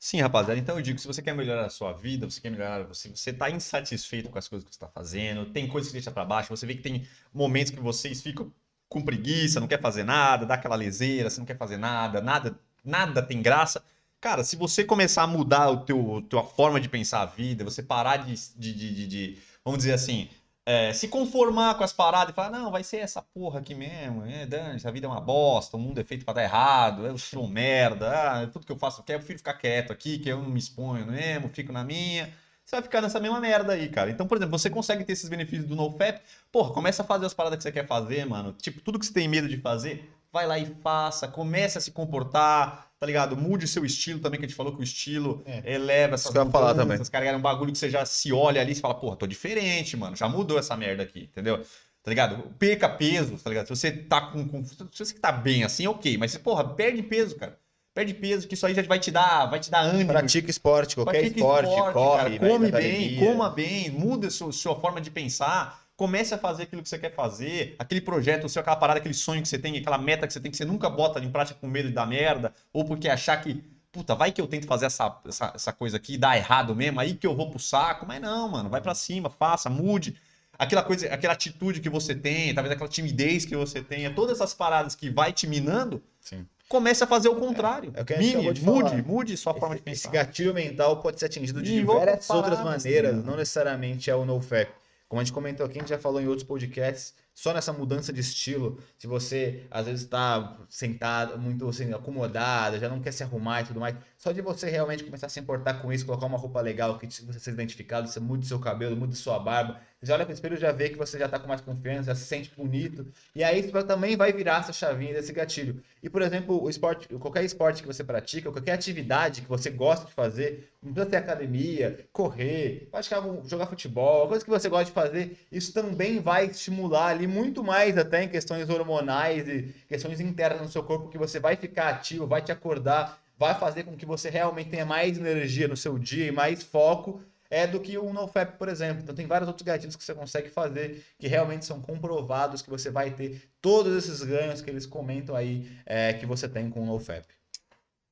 Sim, 0.00 0.20
rapaziada. 0.20 0.58
Então 0.60 0.76
eu 0.76 0.82
digo, 0.82 0.98
se 0.98 1.06
você 1.06 1.20
quer 1.20 1.34
melhorar 1.34 1.66
a 1.66 1.70
sua 1.70 1.92
vida, 1.92 2.28
você 2.30 2.40
quer 2.40 2.50
melhorar, 2.50 2.84
você, 2.84 3.08
você 3.08 3.32
tá 3.32 3.50
insatisfeito 3.50 4.30
com 4.30 4.38
as 4.38 4.46
coisas 4.48 4.64
que 4.68 4.72
você 4.74 4.76
está 4.76 4.88
fazendo, 4.88 5.46
tem 5.46 5.66
coisas 5.68 5.88
que 5.90 5.94
deixa 5.94 6.10
para 6.10 6.24
baixo, 6.24 6.50
você 6.56 6.66
vê 6.66 6.74
que 6.76 6.82
tem 6.82 7.06
momentos 7.34 7.72
que 7.72 7.80
vocês 7.80 8.22
ficam 8.22 8.52
com 8.88 9.02
preguiça, 9.02 9.58
não 9.60 9.66
quer 9.66 9.80
fazer 9.80 10.04
nada, 10.04 10.46
dá 10.46 10.54
aquela 10.54 10.76
leseira, 10.76 11.28
você 11.28 11.40
não 11.40 11.46
quer 11.46 11.58
fazer 11.58 11.76
nada, 11.76 12.20
nada, 12.20 12.58
nada 12.84 13.22
tem 13.22 13.42
graça. 13.42 13.82
Cara, 14.20 14.44
se 14.44 14.56
você 14.56 14.84
começar 14.84 15.22
a 15.24 15.26
mudar 15.26 15.68
o 15.70 15.84
teu, 15.84 16.24
tua 16.28 16.44
forma 16.44 16.80
de 16.80 16.88
pensar 16.88 17.22
a 17.22 17.26
vida, 17.26 17.64
você 17.64 17.82
parar 17.82 18.18
de, 18.18 18.34
de, 18.56 18.72
de, 18.74 19.06
de 19.06 19.38
vamos 19.64 19.78
dizer 19.78 19.92
assim, 19.92 20.28
é, 20.68 20.92
se 20.92 21.08
conformar 21.08 21.76
com 21.76 21.82
as 21.82 21.94
paradas 21.94 22.30
e 22.30 22.34
falar, 22.34 22.50
não, 22.50 22.70
vai 22.70 22.84
ser 22.84 22.98
essa 22.98 23.22
porra 23.22 23.60
aqui 23.60 23.74
mesmo, 23.74 24.22
é, 24.26 24.44
Dani, 24.44 24.78
a 24.84 24.90
vida 24.90 25.06
é 25.06 25.08
uma 25.08 25.18
bosta, 25.18 25.78
o 25.78 25.80
mundo 25.80 25.98
é 25.98 26.04
feito 26.04 26.26
pra 26.26 26.34
dar 26.34 26.42
errado, 26.42 27.06
eu 27.06 27.16
sou 27.16 27.48
merda, 27.48 28.10
ah, 28.10 28.46
tudo 28.46 28.66
que 28.66 28.72
eu 28.72 28.76
faço 28.76 29.00
aqui, 29.00 29.14
eu 29.14 29.18
prefiro 29.18 29.38
ficar 29.38 29.54
quieto 29.54 29.94
aqui, 29.94 30.18
que 30.18 30.28
eu 30.28 30.42
não 30.42 30.50
me 30.50 30.58
exponho 30.58 31.06
mesmo, 31.06 31.48
fico 31.48 31.72
na 31.72 31.82
minha. 31.82 32.30
Você 32.66 32.76
vai 32.76 32.82
ficar 32.82 33.00
nessa 33.00 33.18
mesma 33.18 33.40
merda 33.40 33.72
aí, 33.72 33.88
cara. 33.88 34.10
Então, 34.10 34.26
por 34.26 34.36
exemplo, 34.36 34.58
você 34.58 34.68
consegue 34.68 35.04
ter 35.04 35.14
esses 35.14 35.30
benefícios 35.30 35.66
do 35.66 35.74
NoFap, 35.74 36.20
porra, 36.52 36.74
começa 36.74 37.02
a 37.02 37.06
fazer 37.06 37.24
as 37.24 37.32
paradas 37.32 37.56
que 37.56 37.62
você 37.62 37.72
quer 37.72 37.86
fazer, 37.86 38.26
mano. 38.26 38.52
Tipo, 38.52 38.82
tudo 38.82 38.98
que 38.98 39.06
você 39.06 39.12
tem 39.14 39.26
medo 39.26 39.48
de 39.48 39.56
fazer, 39.56 40.06
vai 40.32 40.46
lá 40.46 40.58
e 40.58 40.66
faça, 40.82 41.26
comece 41.28 41.78
a 41.78 41.80
se 41.80 41.90
comportar, 41.90 42.90
tá 42.98 43.06
ligado? 43.06 43.36
Mude 43.36 43.66
seu 43.66 43.84
estilo 43.84 44.20
também, 44.20 44.38
que 44.38 44.46
a 44.46 44.48
gente 44.48 44.56
falou 44.56 44.74
que 44.74 44.80
o 44.80 44.84
estilo 44.84 45.42
É. 45.46 45.74
eleva 45.74 46.14
essas 46.14 46.34
ia 46.34 46.46
falar 46.46 46.74
também. 46.74 46.98
Cara, 47.10 47.24
é 47.24 47.36
um 47.36 47.40
bagulho 47.40 47.72
que 47.72 47.78
você 47.78 47.90
já 47.90 48.04
se 48.04 48.32
olha 48.32 48.60
ali 48.60 48.72
e 48.72 48.74
fala, 48.74 48.94
porra, 48.94 49.16
tô 49.16 49.26
diferente, 49.26 49.96
mano. 49.96 50.16
Já 50.16 50.28
mudou 50.28 50.58
essa 50.58 50.76
merda 50.76 51.02
aqui, 51.02 51.24
entendeu? 51.24 51.64
Tá 52.02 52.10
ligado? 52.10 52.42
Perca 52.58 52.88
peso, 52.88 53.36
tá 53.38 53.50
ligado? 53.50 53.66
Se 53.66 53.76
você 53.76 53.90
tá 53.90 54.20
com. 54.20 54.46
com 54.46 54.64
se 54.64 54.76
você 54.92 55.14
tá 55.14 55.32
bem 55.32 55.64
assim, 55.64 55.86
ok. 55.86 56.16
Mas, 56.16 56.36
porra, 56.38 56.64
perde 56.64 57.02
peso, 57.02 57.36
cara. 57.36 57.58
Perde 57.94 58.14
peso, 58.14 58.46
que 58.46 58.54
isso 58.54 58.64
aí 58.64 58.74
já 58.74 58.82
vai 58.82 59.00
te 59.00 59.10
dar, 59.10 59.46
vai 59.46 59.58
te 59.58 59.70
dar 59.70 59.80
ânimo. 59.80 60.12
Pratica 60.12 60.48
esporte, 60.48 60.94
qualquer 60.94 61.18
Pratique 61.18 61.40
esporte, 61.40 61.92
corre, 61.92 62.38
cara, 62.38 62.38
come 62.38 62.70
bem, 62.70 63.16
coma 63.18 63.50
bem, 63.50 63.90
muda 63.90 64.28
a 64.28 64.30
sua, 64.30 64.52
sua 64.52 64.78
forma 64.78 65.00
de 65.00 65.10
pensar, 65.10 65.82
comece 65.98 66.32
a 66.32 66.38
fazer 66.38 66.62
aquilo 66.62 66.80
que 66.80 66.88
você 66.88 66.96
quer 66.96 67.12
fazer, 67.12 67.74
aquele 67.76 68.00
projeto, 68.00 68.48
seu, 68.48 68.60
aquela 68.60 68.76
parada, 68.76 69.00
aquele 69.00 69.12
sonho 69.14 69.42
que 69.42 69.48
você 69.48 69.58
tem, 69.58 69.76
aquela 69.76 69.98
meta 69.98 70.28
que 70.28 70.32
você 70.32 70.38
tem, 70.38 70.48
que 70.48 70.56
você 70.56 70.64
nunca 70.64 70.88
bota 70.88 71.18
em 71.18 71.28
prática 71.28 71.58
com 71.60 71.66
medo 71.66 71.88
de 71.88 71.94
dar 71.94 72.06
merda, 72.06 72.54
ou 72.72 72.84
porque 72.84 73.08
achar 73.08 73.36
que, 73.42 73.64
puta, 73.90 74.14
vai 74.14 74.30
que 74.30 74.40
eu 74.40 74.46
tento 74.46 74.64
fazer 74.68 74.86
essa, 74.86 75.18
essa, 75.26 75.52
essa 75.56 75.72
coisa 75.72 75.96
aqui 75.96 76.14
e 76.14 76.16
dá 76.16 76.36
errado 76.36 76.72
mesmo, 76.72 77.00
aí 77.00 77.14
que 77.16 77.26
eu 77.26 77.34
vou 77.34 77.50
pro 77.50 77.58
saco, 77.58 78.06
mas 78.06 78.20
não, 78.22 78.48
mano, 78.48 78.70
vai 78.70 78.80
pra 78.80 78.94
cima, 78.94 79.28
faça, 79.28 79.68
mude. 79.68 80.14
Aquela 80.56 80.84
coisa, 80.84 81.12
aquela 81.12 81.32
atitude 81.32 81.80
que 81.80 81.88
você 81.90 82.14
tem, 82.14 82.54
talvez 82.54 82.72
aquela 82.72 82.88
timidez 82.88 83.44
que 83.44 83.56
você 83.56 83.82
tenha, 83.82 84.14
todas 84.14 84.36
essas 84.36 84.54
paradas 84.54 84.94
que 84.94 85.10
vai 85.10 85.32
te 85.32 85.48
minando, 85.48 86.00
Sim. 86.20 86.46
comece 86.68 87.02
a 87.02 87.08
fazer 87.08 87.28
o 87.28 87.34
contrário. 87.34 87.92
é 87.96 88.02
o 88.02 88.04
que 88.04 88.14
a 88.14 88.22
gente 88.22 88.36
Mine, 88.36 88.52
de 88.52 88.62
mude, 88.62 88.90
falar. 88.90 89.02
mude 89.02 89.36
sua 89.36 89.52
forma 89.54 89.74
de 89.74 89.82
Esse, 89.82 89.90
esse 89.90 90.08
pensar. 90.08 90.24
gatilho 90.26 90.54
mental 90.54 90.98
pode 90.98 91.18
ser 91.18 91.26
atingido 91.26 91.60
de 91.60 91.72
E 91.72 91.80
diversas 91.80 92.30
outras 92.30 92.60
maneiras, 92.62 93.16
né? 93.16 93.22
não 93.26 93.36
necessariamente 93.36 94.08
é 94.10 94.14
o 94.14 94.24
NoFap. 94.24 94.70
Como 95.08 95.20
a 95.20 95.24
gente 95.24 95.32
comentou 95.32 95.64
aqui, 95.64 95.78
a 95.78 95.80
gente 95.80 95.88
já 95.88 95.98
falou 95.98 96.20
em 96.20 96.26
outros 96.26 96.46
podcasts, 96.46 97.14
só 97.34 97.54
nessa 97.54 97.72
mudança 97.72 98.12
de 98.12 98.20
estilo, 98.20 98.78
se 98.98 99.06
você 99.06 99.66
às 99.70 99.86
vezes 99.86 100.02
está 100.02 100.58
sentado, 100.68 101.38
muito 101.38 101.66
assim, 101.66 101.92
acomodado, 101.94 102.78
já 102.78 102.90
não 102.90 103.00
quer 103.00 103.12
se 103.12 103.22
arrumar 103.22 103.62
e 103.62 103.64
tudo 103.64 103.80
mais, 103.80 103.96
só 104.18 104.32
de 104.32 104.42
você 104.42 104.68
realmente 104.68 105.04
começar 105.04 105.26
a 105.26 105.30
se 105.30 105.38
importar 105.38 105.74
com 105.74 105.92
isso, 105.92 106.04
colocar 106.04 106.26
uma 106.26 106.36
roupa 106.36 106.60
legal, 106.60 106.98
que 106.98 107.06
você 107.06 107.38
seja 107.38 107.52
identificado, 107.52 108.08
você 108.08 108.18
mude 108.18 108.48
seu 108.48 108.58
cabelo, 108.58 108.96
mude 108.96 109.14
sua 109.14 109.38
barba, 109.38 109.80
já 110.02 110.14
olha 110.14 110.24
pro 110.24 110.34
espelho 110.34 110.56
já 110.56 110.72
vê 110.72 110.88
que 110.88 110.98
você 110.98 111.16
já 111.16 111.26
está 111.26 111.38
com 111.38 111.46
mais 111.46 111.60
confiança, 111.60 112.06
já 112.06 112.16
se 112.16 112.24
sente 112.24 112.52
bonito, 112.56 113.06
e 113.32 113.44
aí 113.44 113.60
isso 113.60 113.70
também 113.84 114.16
vai 114.16 114.32
virar 114.32 114.58
essa 114.58 114.72
chavinha 114.72 115.14
desse 115.14 115.32
gatilho. 115.32 115.80
E, 116.02 116.10
por 116.10 116.20
exemplo, 116.20 116.60
o 116.60 116.68
esporte, 116.68 117.06
qualquer 117.16 117.44
esporte 117.44 117.80
que 117.80 117.86
você 117.86 118.02
pratica, 118.02 118.50
qualquer 118.50 118.72
atividade 118.72 119.42
que 119.42 119.48
você 119.48 119.70
gosta 119.70 120.06
de 120.06 120.12
fazer, 120.12 120.68
não 120.82 120.92
precisa 120.92 121.10
ter 121.10 121.16
academia, 121.18 122.04
correr, 122.12 122.88
praticar, 122.90 123.22
jogar 123.44 123.66
futebol, 123.66 124.26
coisa 124.26 124.44
que 124.44 124.50
você 124.50 124.68
gosta 124.68 124.86
de 124.86 124.92
fazer, 124.92 125.38
isso 125.50 125.72
também 125.72 126.18
vai 126.18 126.46
estimular 126.46 127.06
ali 127.06 127.28
muito 127.28 127.62
mais 127.62 127.96
até 127.96 128.24
em 128.24 128.28
questões 128.28 128.68
hormonais 128.68 129.46
e 129.46 129.72
questões 129.88 130.18
internas 130.20 130.60
no 130.60 130.68
seu 130.68 130.82
corpo, 130.82 131.08
que 131.08 131.18
você 131.18 131.38
vai 131.38 131.54
ficar 131.54 131.90
ativo, 131.90 132.26
vai 132.26 132.42
te 132.42 132.50
acordar, 132.50 133.20
vai 133.38 133.54
fazer 133.58 133.84
com 133.84 133.96
que 133.96 134.04
você 134.04 134.28
realmente 134.28 134.70
tenha 134.70 134.84
mais 134.84 135.16
energia 135.16 135.68
no 135.68 135.76
seu 135.76 135.98
dia 135.98 136.26
e 136.26 136.32
mais 136.32 136.62
foco 136.62 137.22
é 137.50 137.66
do 137.66 137.80
que 137.80 137.96
o 137.96 138.12
NoFap, 138.12 138.58
por 138.58 138.68
exemplo. 138.68 139.02
Então 139.02 139.14
tem 139.14 139.26
vários 139.26 139.48
outros 139.48 139.64
gatilhos 139.64 139.96
que 139.96 140.04
você 140.04 140.14
consegue 140.14 140.50
fazer 140.50 141.04
que 141.18 141.26
realmente 141.26 141.64
são 141.64 141.80
comprovados 141.80 142.60
que 142.60 142.68
você 142.68 142.90
vai 142.90 143.10
ter 143.10 143.48
todos 143.60 143.96
esses 143.96 144.22
ganhos 144.22 144.60
que 144.60 144.68
eles 144.68 144.84
comentam 144.84 145.34
aí 145.34 145.70
é, 145.86 146.12
que 146.12 146.26
você 146.26 146.48
tem 146.48 146.68
com 146.68 146.82
o 146.82 146.86
NoFap. 146.86 147.26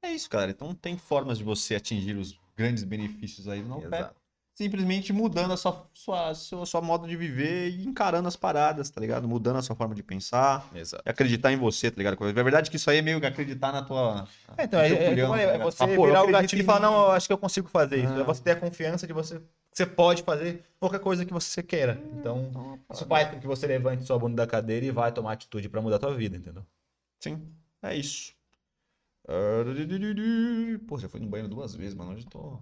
É 0.02 0.10
isso, 0.10 0.30
cara. 0.30 0.50
Então 0.50 0.74
tem 0.74 0.96
formas 0.96 1.38
de 1.38 1.44
você 1.44 1.74
atingir 1.74 2.16
os 2.16 2.38
grandes 2.56 2.84
benefícios 2.84 3.48
aí 3.48 3.60
do 3.60 3.68
NoFap. 3.68 3.94
Exato. 3.94 4.25
Simplesmente 4.56 5.12
mudando 5.12 5.52
a 5.52 5.56
sua, 5.58 5.86
sua, 5.92 6.34
sua, 6.34 6.64
sua 6.64 6.80
modo 6.80 7.06
de 7.06 7.14
viver 7.14 7.68
e 7.68 7.86
encarando 7.86 8.26
as 8.26 8.36
paradas, 8.36 8.88
tá 8.88 8.98
ligado? 8.98 9.28
Mudando 9.28 9.56
a 9.56 9.62
sua 9.62 9.76
forma 9.76 9.94
de 9.94 10.02
pensar. 10.02 10.66
Exato. 10.74 11.02
E 11.04 11.10
acreditar 11.10 11.52
em 11.52 11.58
você, 11.58 11.90
tá 11.90 11.98
ligado? 11.98 12.26
É 12.26 12.32
verdade 12.32 12.70
que 12.70 12.76
isso 12.76 12.88
aí 12.88 12.96
é 12.96 13.02
meio 13.02 13.20
que 13.20 13.26
acreditar 13.26 13.70
na 13.70 13.82
tua. 13.82 14.26
É, 14.56 14.64
então, 14.64 14.80
é, 14.80 14.88
é, 14.88 15.10
culhão, 15.10 15.28
como 15.28 15.38
eu 15.38 15.48
tá 15.48 15.54
é 15.54 15.58
você 15.58 15.76
Falar, 15.76 15.94
pô, 15.94 16.06
virar 16.06 16.22
o 16.22 16.32
gatilho 16.32 16.62
e 16.62 16.64
falar, 16.64 16.80
não, 16.80 16.94
eu 16.94 17.10
acho 17.10 17.26
que 17.26 17.34
eu 17.34 17.38
consigo 17.38 17.68
fazer 17.68 17.98
isso. 17.98 18.14
Ah. 18.14 18.20
É 18.20 18.24
você 18.24 18.42
ter 18.42 18.52
a 18.52 18.56
confiança 18.56 19.06
de 19.06 19.12
você, 19.12 19.38
que 19.38 19.44
você 19.74 19.84
pode 19.84 20.22
fazer 20.22 20.64
qualquer 20.80 21.00
coisa 21.00 21.26
que 21.26 21.34
você 21.34 21.62
queira. 21.62 22.02
Então, 22.14 22.80
isso 22.90 23.04
faz 23.04 23.28
com 23.28 23.38
que 23.38 23.46
você 23.46 23.66
levante 23.66 24.06
sua 24.06 24.18
bunda 24.18 24.36
da 24.36 24.46
cadeira 24.46 24.86
e 24.86 24.90
vai 24.90 25.12
tomar 25.12 25.32
atitude 25.32 25.68
pra 25.68 25.82
mudar 25.82 25.96
a 25.96 25.98
tua 25.98 26.14
vida, 26.14 26.34
entendeu? 26.34 26.64
Sim, 27.20 27.46
é 27.82 27.94
isso. 27.94 28.32
Pô, 30.88 30.98
já 30.98 31.10
fui 31.10 31.20
no 31.20 31.26
banheiro 31.26 31.54
duas 31.54 31.74
vezes, 31.74 31.94
mano. 31.94 32.12
Hoje 32.12 32.24
eu 32.24 32.30
tô. 32.30 32.58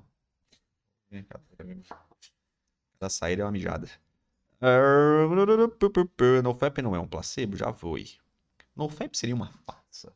Cada 2.99 3.11
saída 3.11 3.43
é 3.43 3.45
uma 3.45 3.53
mijada. 3.53 3.89
NoFap 6.43 6.83
não 6.83 6.95
é 6.95 6.99
um 6.99 7.07
placebo? 7.07 7.57
Já 7.57 7.73
foi. 7.73 8.07
NoFap 8.75 9.17
seria 9.17 9.35
uma 9.35 9.51
farsa. 9.67 10.13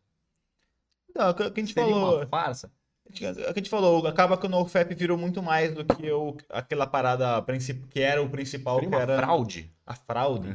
Não, 1.15 1.31
o 1.31 1.35
que 1.35 1.43
a 1.43 1.47
gente 1.49 1.75
Seria 1.75 1.91
falou. 1.93 2.17
uma 2.19 2.27
farsa? 2.27 2.71
É 3.07 3.11
o 3.11 3.13
que 3.13 3.27
a 3.27 3.53
gente 3.55 3.71
falou, 3.71 4.07
acaba 4.07 4.37
que 4.37 4.47
o 4.47 4.49
NoFap 4.51 4.95
virou 4.95 5.17
muito 5.17 5.43
mais 5.43 5.75
do 5.75 5.83
que 5.85 6.11
o, 6.11 6.37
aquela 6.51 6.87
parada 6.87 7.43
que 7.91 8.01
era 8.01 8.23
o 8.23 8.29
principal, 8.29 8.75
Seria 8.77 8.91
que 8.91 8.97
era 8.97 9.17
fraude? 9.17 9.73
a 9.87 9.95
fraude. 9.95 10.55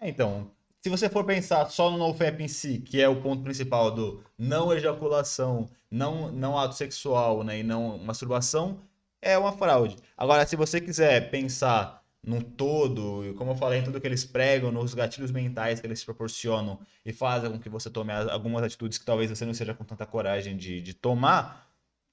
É, 0.00 0.08
então, 0.08 0.50
se 0.80 0.88
você 0.88 1.08
for 1.08 1.24
pensar 1.24 1.66
só 1.70 1.90
no 1.90 1.98
NoFap 1.98 2.42
em 2.42 2.48
si, 2.48 2.78
que 2.78 3.00
é 3.00 3.08
o 3.08 3.20
ponto 3.20 3.42
principal 3.42 3.90
do 3.90 4.22
não 4.38 4.72
ejaculação, 4.72 5.68
não, 5.90 6.30
não 6.30 6.56
ato 6.56 6.74
sexual 6.76 7.42
né, 7.42 7.58
e 7.58 7.62
não 7.64 7.98
masturbação, 7.98 8.78
é 9.24 9.38
uma 9.38 9.52
fraude. 9.52 9.96
Agora, 10.16 10.46
se 10.46 10.54
você 10.54 10.80
quiser 10.80 11.30
pensar 11.30 12.04
no 12.22 12.42
todo, 12.42 13.24
e 13.26 13.34
como 13.34 13.52
eu 13.52 13.56
falei, 13.56 13.80
em 13.80 13.84
tudo 13.84 14.00
que 14.00 14.06
eles 14.06 14.24
pregam, 14.24 14.70
nos 14.70 14.94
gatilhos 14.94 15.30
mentais 15.30 15.80
que 15.80 15.86
eles 15.86 16.04
proporcionam 16.04 16.78
e 17.04 17.12
fazem 17.12 17.50
com 17.50 17.58
que 17.58 17.68
você 17.68 17.90
tome 17.90 18.12
algumas 18.12 18.62
atitudes 18.62 18.98
que 18.98 19.04
talvez 19.04 19.30
você 19.30 19.44
não 19.44 19.54
seja 19.54 19.74
com 19.74 19.84
tanta 19.84 20.06
coragem 20.06 20.56
de, 20.56 20.80
de 20.80 20.94
tomar, 20.94 21.68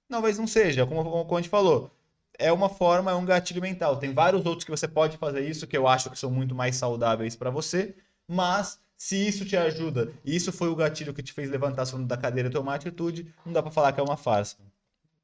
talvez 0.09 0.37
não 0.37 0.47
seja, 0.47 0.85
como, 0.85 1.03
como, 1.03 1.37
a 1.37 1.41
gente 1.41 1.49
falou. 1.49 1.91
É 2.39 2.51
uma 2.51 2.69
forma, 2.69 3.11
é 3.11 3.13
um 3.13 3.25
gatilho 3.25 3.61
mental. 3.61 3.97
Tem 3.97 4.13
vários 4.13 4.45
outros 4.45 4.63
que 4.63 4.71
você 4.71 4.87
pode 4.87 5.17
fazer 5.17 5.47
isso, 5.47 5.67
que 5.67 5.77
eu 5.77 5.87
acho 5.87 6.09
que 6.09 6.17
são 6.17 6.31
muito 6.31 6.55
mais 6.55 6.75
saudáveis 6.75 7.35
para 7.35 7.49
você, 7.49 7.93
mas 8.27 8.79
se 8.97 9.15
isso 9.27 9.45
te 9.45 9.57
ajuda, 9.57 10.11
e 10.25 10.35
isso 10.35 10.51
foi 10.51 10.69
o 10.69 10.75
gatilho 10.75 11.13
que 11.13 11.23
te 11.23 11.33
fez 11.33 11.49
levantar 11.49 11.85
da 11.85 12.17
cadeira 12.17 12.49
e 12.49 12.51
tomar 12.51 12.75
atitude, 12.75 13.33
não 13.45 13.53
dá 13.53 13.61
para 13.61 13.71
falar 13.71 13.91
que 13.93 13.99
é 13.99 14.03
uma 14.03 14.17
farsa. 14.17 14.57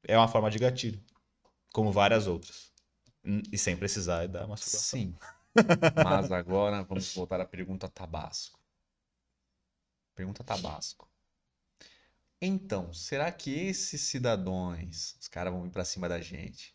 É 0.06 0.16
uma 0.16 0.28
forma 0.28 0.50
de 0.50 0.58
gatilho, 0.58 0.98
como 1.72 1.92
várias 1.92 2.26
outras. 2.26 2.72
Hum, 3.24 3.42
E 3.52 3.58
sem 3.58 3.76
precisar 3.76 4.26
da 4.28 4.46
masturbação. 4.46 5.00
Sim. 5.00 5.14
Mas 6.04 6.30
agora 6.32 6.82
vamos 6.84 7.12
voltar 7.14 7.40
à 7.40 7.44
pergunta 7.46 7.88
Tabasco. 7.88 8.58
Pergunta 10.14 10.44
Tabasco. 10.44 11.08
Então, 12.40 12.92
será 12.92 13.30
que 13.32 13.50
esses 13.52 14.00
cidadãos, 14.02 15.16
os 15.20 15.28
caras 15.28 15.52
vão 15.52 15.62
vir 15.62 15.70
pra 15.70 15.84
cima 15.84 16.08
da 16.08 16.20
gente? 16.20 16.74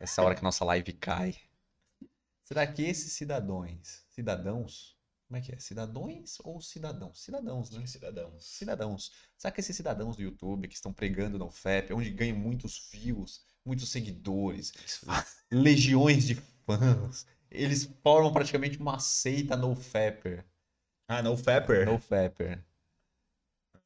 Essa 0.00 0.22
hora 0.22 0.34
que 0.34 0.42
nossa 0.42 0.64
live 0.64 0.92
cai. 0.94 1.36
Será 2.44 2.66
que 2.66 2.82
esses 2.82 3.12
cidadãos, 3.12 4.04
cidadãos, 4.10 4.96
como 5.28 5.38
é 5.38 5.40
que 5.40 5.52
é? 5.54 5.58
Cidadãos 5.60 6.38
ou 6.42 6.60
cidadãos? 6.60 7.22
Cidadãos, 7.22 7.70
né? 7.70 7.86
Cidadãos. 7.86 8.44
Cidadãos. 8.44 9.12
Será 9.36 9.52
que 9.52 9.60
esses 9.60 9.76
cidadãos 9.76 10.16
do 10.16 10.22
YouTube 10.22 10.66
que 10.68 10.74
estão 10.74 10.92
pregando 10.92 11.38
no 11.38 11.50
FAP, 11.50 11.92
onde 11.92 12.10
ganham 12.10 12.36
muitos 12.36 12.88
views, 12.90 13.44
muitos 13.68 13.90
seguidores, 13.90 14.72
legiões 15.50 16.26
de 16.26 16.34
fãs, 16.66 17.26
eles 17.50 17.84
formam 18.02 18.32
praticamente 18.32 18.78
uma 18.78 18.98
seita 18.98 19.56
no 19.56 19.76
Fapper. 19.76 20.44
Ah, 21.06 21.22
no 21.22 21.36
Fapper? 21.36 21.86
No 21.86 21.98
Fapper. 21.98 22.64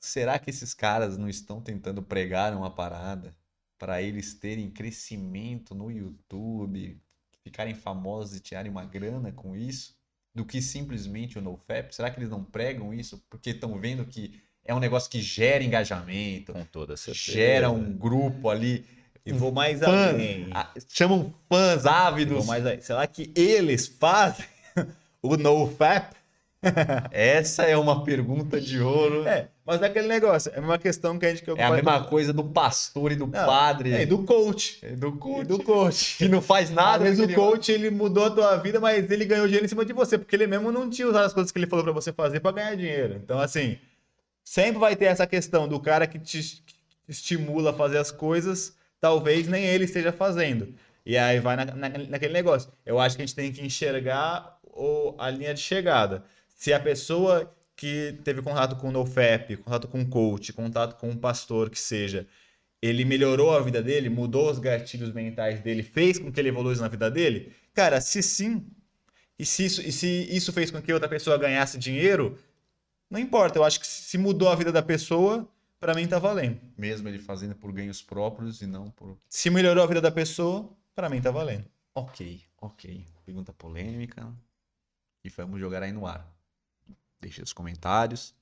Será 0.00 0.38
que 0.38 0.50
esses 0.50 0.72
caras 0.72 1.16
não 1.16 1.28
estão 1.28 1.60
tentando 1.60 2.02
pregar 2.02 2.56
uma 2.56 2.70
parada 2.70 3.36
para 3.78 4.00
eles 4.00 4.34
terem 4.34 4.70
crescimento 4.70 5.74
no 5.74 5.90
YouTube, 5.90 7.00
ficarem 7.42 7.74
famosos 7.74 8.36
e 8.36 8.40
tirarem 8.40 8.70
uma 8.70 8.84
grana 8.84 9.32
com 9.32 9.56
isso, 9.56 9.96
do 10.34 10.44
que 10.44 10.62
simplesmente 10.62 11.38
o 11.38 11.42
NoFap? 11.42 11.94
Será 11.94 12.10
que 12.10 12.18
eles 12.18 12.30
não 12.30 12.44
pregam 12.44 12.94
isso 12.94 13.24
porque 13.28 13.50
estão 13.50 13.78
vendo 13.78 14.04
que 14.04 14.40
é 14.64 14.74
um 14.74 14.78
negócio 14.78 15.10
que 15.10 15.20
gera 15.20 15.62
engajamento, 15.62 16.52
Com 16.52 16.64
toda 16.64 16.96
certeza. 16.96 17.32
gera 17.32 17.70
um 17.70 17.92
grupo 17.92 18.48
ali, 18.48 18.84
E 19.24 19.32
vou 19.32 19.52
mais 19.52 19.82
além. 19.82 20.48
ah, 20.52 20.68
chamam 20.88 21.32
fãs 21.48 21.84
E 21.84 21.88
ávidos. 21.88 22.36
vou 22.38 22.46
mais 22.46 22.66
além. 22.66 22.80
Será 22.80 23.06
que 23.06 23.30
eles 23.36 23.86
fazem 23.86 24.44
o 25.22 25.36
NoFap 25.36 26.16
Essa 27.10 27.64
é 27.64 27.76
uma 27.76 28.04
pergunta 28.04 28.60
de 28.60 28.80
ouro. 28.80 29.26
É, 29.26 29.48
mas 29.66 29.82
é 29.82 29.86
aquele 29.86 30.06
negócio, 30.06 30.50
é 30.54 30.60
uma 30.60 30.78
questão 30.78 31.18
que 31.18 31.26
a 31.26 31.30
gente... 31.30 31.42
Que 31.42 31.50
É 31.50 31.64
a 31.64 31.70
mesma 31.72 31.98
do- 31.98 32.08
coisa 32.08 32.32
do 32.32 32.44
pastor 32.44 33.10
e 33.10 33.16
do 33.16 33.26
Não, 33.26 33.32
padre. 33.46 33.92
É, 33.92 34.02
e 34.02 34.06
do 34.06 34.18
coach. 34.22 34.78
É 34.80 34.90
do 34.94 35.08
E 35.08 35.12
coach. 35.18 35.46
do 35.48 35.60
coach. 35.62 36.18
Que 36.18 36.28
não 36.28 36.40
faz 36.40 36.68
Às 36.68 36.74
nada. 36.76 37.02
vezes 37.04 37.18
o 37.18 37.24
aquele- 37.24 37.36
coach 37.36 37.72
ele 37.72 37.90
mudou 37.90 38.26
a 38.26 38.30
tua 38.30 38.56
vida, 38.58 38.78
mas 38.78 39.10
ele 39.10 39.24
ganhou 39.24 39.46
dinheiro 39.46 39.64
em 39.66 39.68
cima 39.68 39.84
de 39.84 39.92
você, 39.92 40.16
porque 40.16 40.36
ele 40.36 40.46
mesmo 40.46 40.70
não 40.70 40.88
tinha 40.88 41.08
usado 41.08 41.24
as 41.24 41.32
coisas 41.32 41.50
que 41.50 41.58
ele 41.58 41.66
falou 41.66 41.84
pra 41.84 41.92
você 41.92 42.12
fazer 42.12 42.38
pra 42.38 42.52
ganhar 42.52 42.76
dinheiro. 42.76 43.20
Então, 43.22 43.40
assim, 43.40 43.76
sempre 44.44 44.78
vai 44.78 44.94
ter 44.94 45.06
essa 45.06 45.26
questão 45.26 45.66
do 45.66 45.80
cara 45.80 46.06
que 46.06 46.18
te, 46.20 46.38
que 46.64 46.74
te 46.74 46.76
estimula 47.08 47.70
a 47.70 47.74
fazer 47.74 47.98
as 47.98 48.12
coisas, 48.12 48.72
talvez 49.02 49.48
nem 49.48 49.64
ele 49.66 49.84
esteja 49.84 50.12
fazendo. 50.12 50.74
E 51.04 51.18
aí 51.18 51.40
vai 51.40 51.56
na- 51.56 51.64
na- 51.64 51.88
naquele 51.88 52.32
negócio. 52.32 52.72
Eu 52.86 53.00
acho 53.00 53.16
que 53.16 53.22
a 53.22 53.26
gente 53.26 53.34
tem 53.34 53.52
que 53.52 53.60
enxergar 53.60 54.58
o- 54.62 55.16
a 55.18 55.28
linha 55.28 55.52
de 55.52 55.60
chegada. 55.60 56.22
Se 56.48 56.72
a 56.72 56.78
pessoa 56.78 57.52
que 57.76 58.16
teve 58.22 58.40
contato 58.40 58.76
com 58.76 58.88
o 58.88 58.92
NoFap, 58.92 59.56
contato 59.56 59.88
com 59.88 60.00
o 60.02 60.08
coach, 60.08 60.52
contato 60.52 60.98
com 61.00 61.10
um 61.10 61.16
pastor 61.16 61.68
que 61.68 61.80
seja, 61.80 62.28
ele 62.80 63.04
melhorou 63.04 63.50
a 63.56 63.60
vida 63.60 63.82
dele, 63.82 64.08
mudou 64.08 64.48
os 64.48 64.60
gatilhos 64.60 65.12
mentais 65.12 65.60
dele, 65.60 65.82
fez 65.82 66.18
com 66.20 66.30
que 66.30 66.38
ele 66.38 66.50
evoluísse 66.50 66.80
na 66.80 66.88
vida 66.88 67.10
dele? 67.10 67.52
Cara, 67.74 68.00
se 68.00 68.22
sim, 68.22 68.64
e 69.36 69.44
se 69.44 69.64
isso, 69.64 69.82
e 69.82 69.90
se 69.90 70.06
isso 70.30 70.52
fez 70.52 70.70
com 70.70 70.80
que 70.80 70.92
outra 70.92 71.08
pessoa 71.08 71.36
ganhasse 71.36 71.76
dinheiro, 71.76 72.38
não 73.10 73.18
importa. 73.18 73.58
Eu 73.58 73.64
acho 73.64 73.80
que 73.80 73.86
se 73.86 74.16
mudou 74.16 74.48
a 74.48 74.54
vida 74.54 74.70
da 74.70 74.82
pessoa, 74.82 75.48
pra 75.82 75.94
mim 75.94 76.06
tá 76.06 76.18
valendo. 76.18 76.60
Mesmo 76.78 77.08
ele 77.08 77.18
fazendo 77.18 77.56
por 77.56 77.72
ganhos 77.72 78.00
próprios 78.00 78.62
e 78.62 78.66
não 78.66 78.88
por. 78.90 79.18
Se 79.28 79.50
melhorou 79.50 79.82
a 79.82 79.86
vida 79.86 80.00
da 80.00 80.12
pessoa, 80.12 80.70
pra 80.94 81.10
mim 81.10 81.20
tá 81.20 81.30
valendo. 81.32 81.64
Ok, 81.94 82.40
ok. 82.60 83.04
Pergunta 83.26 83.52
polêmica. 83.52 84.32
E 85.24 85.28
vamos 85.28 85.60
jogar 85.60 85.82
aí 85.82 85.92
no 85.92 86.06
ar. 86.06 86.26
Deixem 87.20 87.42
os 87.44 87.52
comentários. 87.52 88.34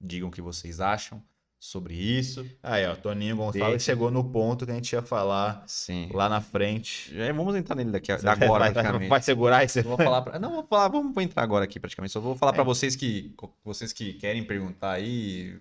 Digam 0.00 0.28
o 0.28 0.32
que 0.32 0.42
vocês 0.42 0.80
acham 0.80 1.22
sobre 1.58 1.94
isso. 1.94 2.44
Aí, 2.62 2.86
ó, 2.86 2.96
Toninho 2.96 3.36
Gonçalves 3.36 3.68
Deixa. 3.70 3.84
chegou 3.84 4.10
no 4.10 4.24
ponto 4.30 4.64
que 4.64 4.72
a 4.72 4.74
gente 4.74 4.92
ia 4.92 5.02
falar 5.02 5.62
Sim. 5.66 6.08
lá 6.12 6.28
na 6.28 6.40
frente. 6.40 7.14
Já 7.14 7.30
vamos 7.32 7.54
entrar 7.54 7.74
nele 7.76 7.90
daqui 7.90 8.10
a, 8.10 8.14
agora, 8.32 8.64
vai, 8.64 8.72
praticamente. 8.72 9.08
vai 9.08 9.22
segurar 9.22 9.62
esse 9.64 9.82
vou 9.82 9.96
falar 9.96 10.22
pra... 10.22 10.38
Não, 10.38 10.52
vou 10.52 10.66
falar, 10.66 10.88
vamos 10.88 11.12
vou 11.14 11.22
entrar 11.22 11.42
agora 11.42 11.64
aqui 11.64 11.78
praticamente. 11.78 12.12
Só 12.12 12.20
vou 12.20 12.34
falar 12.34 12.52
É. 12.52 12.54
pra 12.54 12.64
vocês 12.64 12.96
que 12.96 13.34
vocês 13.64 13.92
que 13.92 14.14
querem 14.14 14.42
perguntar 14.44 14.92
aí 14.92 15.60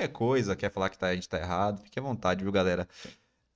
qualquer 0.00 0.08
coisa, 0.08 0.56
quer 0.56 0.70
falar 0.70 0.88
que 0.88 0.98
tá- 0.98 1.08
a 1.08 1.14
gente 1.14 1.28
tá 1.28 1.38
errado, 1.38 1.82
fique 1.82 1.98
à 1.98 2.02
vontade, 2.02 2.42
viu, 2.42 2.52
galera? 2.52 2.88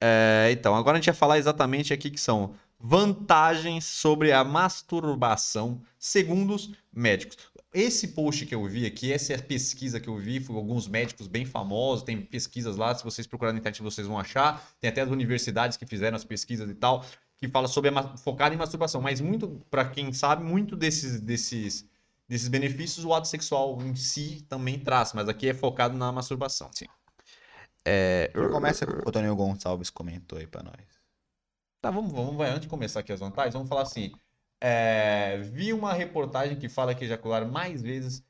É, 0.01 0.51
então, 0.53 0.75
agora 0.75 0.99
a 0.99 1.01
gente 1.01 1.07
vai 1.07 1.15
falar 1.15 1.39
exatamente 1.39 1.93
aqui 1.93 2.11
que 2.11 2.21
são 2.21 2.55
vantagens 2.79 3.85
sobre 3.85 4.33
a 4.33 4.45
masturbação 4.45 5.81
segundo 5.99 6.55
os 6.55 6.73
médicos. 6.93 7.39
Esse 7.73 8.09
post 8.09 8.45
que 8.45 8.55
eu 8.55 8.65
vi 8.67 8.85
aqui, 8.85 9.13
essa 9.13 9.33
é 9.33 9.37
a 9.37 9.43
pesquisa 9.43 9.99
que 9.99 10.09
eu 10.09 10.19
vi, 10.19 10.39
foi 10.39 10.55
alguns 10.55 10.87
médicos 10.87 11.27
bem 11.27 11.45
famosos, 11.47 12.05
tem 12.05 12.21
pesquisas 12.21 12.77
lá, 12.77 12.95
se 12.95 13.03
vocês 13.03 13.27
procurarem 13.27 13.55
na 13.55 13.61
internet 13.61 13.83
vocês 13.83 14.07
vão 14.07 14.19
achar, 14.19 14.63
tem 14.81 14.91
até 14.91 15.01
as 15.01 15.09
universidades 15.09 15.77
que 15.77 15.87
fizeram 15.87 16.17
as 16.17 16.25
pesquisas 16.25 16.69
e 16.69 16.75
tal, 16.75 17.05
que 17.39 17.49
fala 17.49 17.67
sobre 17.67 17.91
a 17.91 18.17
focado 18.19 18.55
em 18.55 18.59
masturbação, 18.59 19.01
mas 19.01 19.21
muito, 19.21 19.61
para 19.71 19.87
quem 19.87 20.13
sabe, 20.13 20.45
muito 20.45 20.77
desses, 20.77 21.21
desses, 21.21 21.87
desses 22.29 22.49
benefícios 22.49 23.05
o 23.05 23.13
ato 23.15 23.29
sexual 23.29 23.81
em 23.83 23.95
si 23.95 24.45
também 24.49 24.79
traz, 24.79 25.13
mas 25.13 25.29
aqui 25.29 25.49
é 25.49 25.55
focado 25.55 25.97
na 25.97 26.11
masturbação. 26.13 26.71
Sim. 26.73 26.87
É, 27.85 28.31
começa 28.51 28.87
com 28.87 29.09
o 29.09 29.13
Toninho 29.13 29.37
Gonçalves 29.37 29.91
comentou 29.91 30.39
aí 30.39 30.47
pra 30.47 30.63
nós. 30.63 30.75
Tá, 31.83 31.91
vamos, 31.91 32.13
vamos 32.13 32.37
vai, 32.37 32.49
antes 32.49 32.63
de 32.63 32.69
começar 32.69 33.01
aqui 33.01 33.13
as 33.13 33.21
vantagens, 33.21 33.53
vamos 33.53 33.69
falar 33.69 33.83
assim. 33.83 34.11
é, 34.59 35.37
vi 35.39 35.73
uma 35.73 35.93
reportagem 35.93 36.59
que 36.59 36.69
fala 36.69 36.95
que 36.95 37.05
ejacular 37.05 37.47
mais 37.47 37.83
vezes 37.83 38.25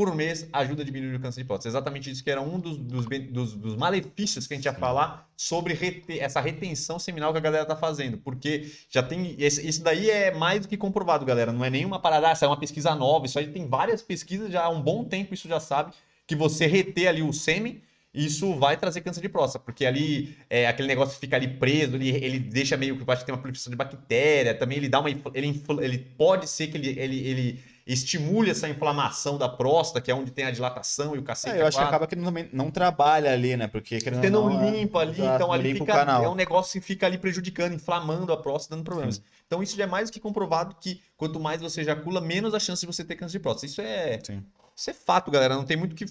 por 0.00 0.14
mês 0.14 0.48
ajuda 0.50 0.80
a 0.80 0.84
diminuir 0.84 1.14
o 1.14 1.20
câncer 1.20 1.42
de 1.42 1.46
próstata. 1.46 1.68
Exatamente 1.68 2.10
isso 2.10 2.24
que 2.24 2.30
era 2.30 2.40
um 2.40 2.58
dos, 2.58 2.78
dos, 2.78 3.04
dos- 3.06 3.52
dos 3.54 3.76
malefícios 3.76 4.46
que 4.46 4.54
a 4.54 4.56
gente 4.56 4.64
ia 4.64 4.72
falar 4.72 5.28
sobre 5.36 5.74
rete- 5.74 6.18
essa 6.18 6.40
retenção 6.40 6.98
seminal 6.98 7.32
que 7.32 7.38
a 7.38 7.40
galera 7.42 7.66
tá 7.66 7.76
fazendo. 7.76 8.16
Porque 8.16 8.70
já 8.88 9.02
tem. 9.02 9.34
esse- 9.38 9.66
Isso 9.68 9.82
daí 9.82 10.08
é 10.08 10.30
mais 10.30 10.62
do 10.62 10.68
que 10.68 10.76
comprovado, 10.78 11.26
galera. 11.26 11.52
Não 11.52 11.62
é 11.62 11.68
nenhuma 11.68 11.98
parada, 11.98 12.30
ah, 12.30 12.32
isso 12.32 12.44
é 12.44 12.48
uma 12.48 12.58
pesquisa 12.58 12.94
nova. 12.94 13.26
Isso 13.26 13.38
aí 13.38 13.48
tem 13.48 13.68
várias 13.68 14.00
pesquisas 14.00 14.50
já 14.50 14.62
há 14.64 14.70
um 14.70 14.80
bom 14.80 15.04
tempo, 15.04 15.34
isso 15.34 15.46
já 15.48 15.60
sabe, 15.60 15.92
que 16.26 16.34
você 16.34 16.66
reter 16.66 17.08
ali 17.08 17.22
o 17.22 17.32
sêmen 17.32 17.82
isso 18.12 18.54
vai 18.56 18.76
trazer 18.76 19.02
câncer 19.02 19.20
de 19.20 19.28
próstata, 19.28 19.64
porque 19.64 19.86
ali 19.86 20.36
é, 20.48 20.66
aquele 20.66 20.88
negócio 20.88 21.16
fica 21.20 21.36
ali 21.36 21.46
preso, 21.46 21.94
ele, 21.94 22.08
ele 22.10 22.40
deixa 22.40 22.76
meio 22.76 22.96
que 22.98 23.08
acho 23.08 23.20
que 23.20 23.26
tem 23.26 23.32
uma 23.34 23.40
proliferação 23.40 23.70
de 23.70 23.76
bactéria, 23.76 24.52
também 24.52 24.78
ele 24.78 24.88
dá 24.88 24.98
uma 24.98 25.08
ele, 25.08 25.62
ele 25.80 25.98
pode 26.18 26.48
ser 26.50 26.66
que 26.66 26.76
ele, 26.76 26.88
ele, 26.98 27.18
ele 27.20 27.60
estimule 27.92 28.50
essa 28.50 28.68
inflamação 28.68 29.36
da 29.36 29.48
próstata, 29.48 30.00
que 30.00 30.10
é 30.10 30.14
onde 30.14 30.30
tem 30.30 30.44
a 30.44 30.50
dilatação 30.50 31.16
e 31.16 31.18
o 31.18 31.22
cacete. 31.22 31.56
É, 31.56 31.62
eu 31.62 31.66
acho 31.66 31.76
que 31.76 31.82
acaba 31.82 32.06
que 32.06 32.14
não, 32.14 32.32
não 32.52 32.70
trabalha 32.70 33.32
ali, 33.32 33.56
né? 33.56 33.66
Porque 33.66 33.98
Você 33.98 34.10
ou 34.10 34.30
não 34.30 34.62
é- 34.62 34.70
limpa 34.70 35.00
ali, 35.00 35.12
Exato, 35.12 35.34
então 35.34 35.48
não 35.48 35.52
ali 35.52 35.74
fica, 35.74 35.92
é 35.92 36.28
um 36.28 36.34
negócio 36.34 36.80
que 36.80 36.86
fica 36.86 37.06
ali 37.06 37.18
prejudicando, 37.18 37.74
inflamando 37.74 38.32
a 38.32 38.36
próstata, 38.36 38.76
dando 38.76 38.84
problemas. 38.84 39.20
Então 39.46 39.62
isso 39.62 39.76
já 39.76 39.84
é 39.84 39.86
mais 39.86 40.08
do 40.08 40.12
que 40.12 40.20
comprovado 40.20 40.76
que 40.80 41.00
quanto 41.16 41.40
mais 41.40 41.60
você 41.60 41.80
ejacula, 41.80 42.20
menos 42.20 42.54
a 42.54 42.60
chance 42.60 42.80
de 42.80 42.86
você 42.86 43.02
ter 43.02 43.16
câncer 43.16 43.32
de 43.32 43.40
próstata. 43.40 43.66
Isso 43.66 43.80
é, 43.80 44.20
Sim. 44.24 44.44
isso 44.76 44.90
é 44.90 44.94
fato, 44.94 45.30
galera. 45.30 45.54
Não 45.56 45.64
tem 45.64 45.76
muito 45.76 45.96
que. 45.96 46.06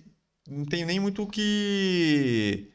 Não 0.49 0.65
tem 0.65 0.83
nem 0.85 0.99
muito 0.99 1.25
que. 1.27 2.69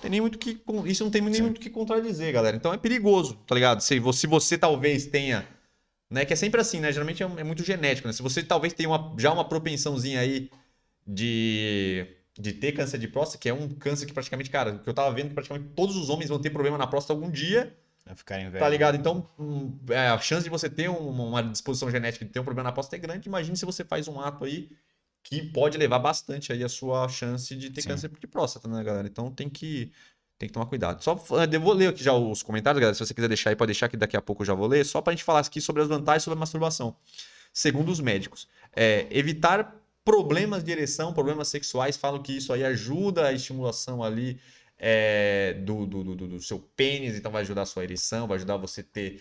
Tem 0.00 0.10
nem 0.10 0.20
muito 0.20 0.38
que. 0.38 0.58
Isso 0.86 1.04
não 1.04 1.10
tem 1.10 1.20
nem 1.20 1.34
Sim. 1.34 1.42
muito 1.42 1.60
que 1.60 1.68
contradizer, 1.68 2.32
galera. 2.32 2.56
Então 2.56 2.72
é 2.72 2.78
perigoso, 2.78 3.34
tá 3.46 3.54
ligado? 3.54 3.80
Se 3.82 3.98
você, 3.98 4.20
se 4.20 4.26
você 4.26 4.56
talvez 4.56 5.06
tenha. 5.06 5.46
Né, 6.10 6.24
que 6.24 6.32
é 6.32 6.36
sempre 6.36 6.60
assim, 6.60 6.80
né? 6.80 6.90
Geralmente 6.92 7.22
é, 7.22 7.26
é 7.26 7.44
muito 7.44 7.62
genético, 7.64 8.08
né? 8.08 8.12
Se 8.12 8.20
você 8.22 8.42
talvez 8.42 8.72
tenha 8.72 8.88
uma, 8.88 9.14
já 9.18 9.32
uma 9.32 9.48
propensãozinha 9.48 10.20
aí 10.20 10.50
de, 11.06 12.06
de 12.38 12.52
ter 12.52 12.72
câncer 12.72 12.98
de 12.98 13.08
próstata, 13.08 13.38
que 13.40 13.48
é 13.48 13.54
um 13.54 13.68
câncer 13.68 14.06
que 14.06 14.12
praticamente, 14.12 14.50
cara, 14.50 14.78
que 14.78 14.88
eu 14.88 14.94
tava 14.94 15.14
vendo 15.14 15.28
que 15.28 15.34
praticamente 15.34 15.68
todos 15.74 15.96
os 15.96 16.10
homens 16.10 16.28
vão 16.28 16.40
ter 16.40 16.50
problema 16.50 16.76
na 16.76 16.86
próstata 16.86 17.12
algum 17.12 17.30
dia. 17.30 17.76
Vai 18.04 18.16
ficarem 18.16 18.46
velhos. 18.50 18.60
Tá 18.64 18.68
ligado? 18.68 18.96
Então, 18.96 19.28
hum, 19.38 19.78
é, 19.90 20.08
a 20.08 20.18
chance 20.18 20.44
de 20.44 20.50
você 20.50 20.68
ter 20.68 20.88
um- 20.88 21.10
uma 21.10 21.42
disposição 21.42 21.90
genética 21.90 22.24
de 22.24 22.32
ter 22.32 22.40
um 22.40 22.44
problema 22.44 22.68
na 22.68 22.72
próstata 22.72 22.96
é 22.96 22.98
grande. 22.98 23.28
Imagine 23.28 23.56
se 23.56 23.64
você 23.64 23.84
faz 23.84 24.08
um 24.08 24.20
ato 24.20 24.44
aí 24.44 24.68
que 25.22 25.42
pode 25.52 25.78
levar 25.78 25.98
bastante 25.98 26.52
aí 26.52 26.64
a 26.64 26.68
sua 26.68 27.08
chance 27.08 27.54
de 27.54 27.70
ter 27.70 27.82
Sim. 27.82 27.88
câncer 27.88 28.10
de 28.10 28.26
próstata, 28.26 28.68
né, 28.68 28.82
galera? 28.82 29.06
Então 29.06 29.30
tem 29.30 29.48
que, 29.48 29.92
tem 30.40 30.48
que 30.48 30.54
tomar 30.54 30.64
cuidado. 30.64 31.04
Só 31.04 31.22
eu 31.52 31.60
vou 31.60 31.74
ler 31.74 31.88
aqui 31.88 32.02
já 32.02 32.14
os 32.14 32.42
comentários, 32.42 32.80
galera. 32.80 32.94
Se 32.94 33.04
você 33.04 33.12
quiser 33.12 33.28
deixar 33.28 33.50
aí, 33.50 33.56
pode 33.56 33.68
deixar 33.68 33.90
que 33.90 33.96
daqui 33.96 34.16
a 34.16 34.22
pouco 34.22 34.40
eu 34.40 34.46
já 34.46 34.54
vou 34.54 34.66
ler. 34.66 34.86
Só 34.86 35.02
pra 35.02 35.12
gente 35.12 35.22
falar 35.22 35.40
aqui 35.40 35.60
sobre 35.60 35.82
as 35.82 35.88
vantagens 35.88 36.22
sobre 36.22 36.38
a 36.38 36.40
masturbação. 36.40 36.96
Segundo 37.52 37.90
os 37.90 38.00
médicos, 38.00 38.48
é, 38.74 39.06
evitar 39.10 39.76
problemas 40.02 40.64
de 40.64 40.72
ereção, 40.72 41.12
problemas 41.12 41.48
sexuais, 41.48 41.98
falam 41.98 42.22
que 42.22 42.34
isso 42.34 42.54
aí 42.54 42.64
ajuda 42.64 43.26
a 43.26 43.32
estimulação 43.34 44.02
ali 44.02 44.40
é, 44.78 45.58
do, 45.62 45.84
do, 45.84 46.02
do, 46.02 46.28
do 46.28 46.40
seu 46.40 46.58
pênis, 46.58 47.16
então 47.16 47.30
vai 47.30 47.42
ajudar 47.42 47.62
a 47.62 47.66
sua 47.66 47.84
ereção, 47.84 48.26
vai 48.26 48.38
ajudar 48.38 48.56
você 48.56 48.80
a 48.80 48.84
ter 48.84 49.20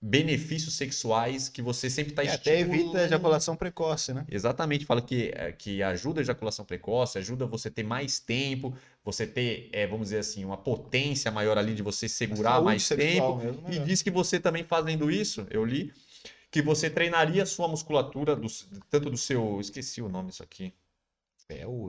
benefícios 0.00 0.74
sexuais 0.74 1.48
que 1.48 1.62
você 1.62 1.88
sempre 1.88 2.12
está 2.12 2.22
E 2.22 2.28
até 2.28 2.60
evita 2.60 2.98
a 2.98 3.04
ejaculação 3.04 3.56
precoce, 3.56 4.12
né? 4.12 4.26
Exatamente, 4.30 4.84
fala 4.84 5.00
que, 5.00 5.32
é, 5.34 5.50
que 5.50 5.82
ajuda 5.82 6.20
a 6.20 6.22
ejaculação 6.22 6.64
precoce, 6.64 7.16
ajuda 7.16 7.46
você 7.46 7.68
a 7.68 7.70
ter 7.70 7.84
mais 7.84 8.18
tempo, 8.18 8.76
você 9.04 9.26
ter, 9.26 9.68
é, 9.72 9.86
vamos 9.86 10.06
dizer 10.06 10.18
assim, 10.18 10.44
uma 10.44 10.56
potência 10.56 11.30
maior 11.30 11.58
ali 11.58 11.74
de 11.74 11.82
você 11.82 12.08
segurar 12.08 12.62
mais 12.62 12.88
tempo. 12.88 13.36
mesmo, 13.36 13.62
E 13.66 13.70
melhor. 13.72 13.86
diz 13.86 14.02
que 14.02 14.10
você 14.10 14.40
também 14.40 14.64
fazendo 14.64 15.10
isso, 15.10 15.46
eu 15.50 15.64
li, 15.64 15.92
que 16.50 16.62
você 16.62 16.88
treinaria 16.88 17.42
a 17.42 17.46
sua 17.46 17.68
musculatura, 17.68 18.34
do, 18.34 18.46
tanto 18.88 19.10
do 19.10 19.16
seu. 19.16 19.60
Esqueci 19.60 20.00
o 20.00 20.08
nome 20.08 20.30
disso 20.30 20.42
aqui. 20.42 20.72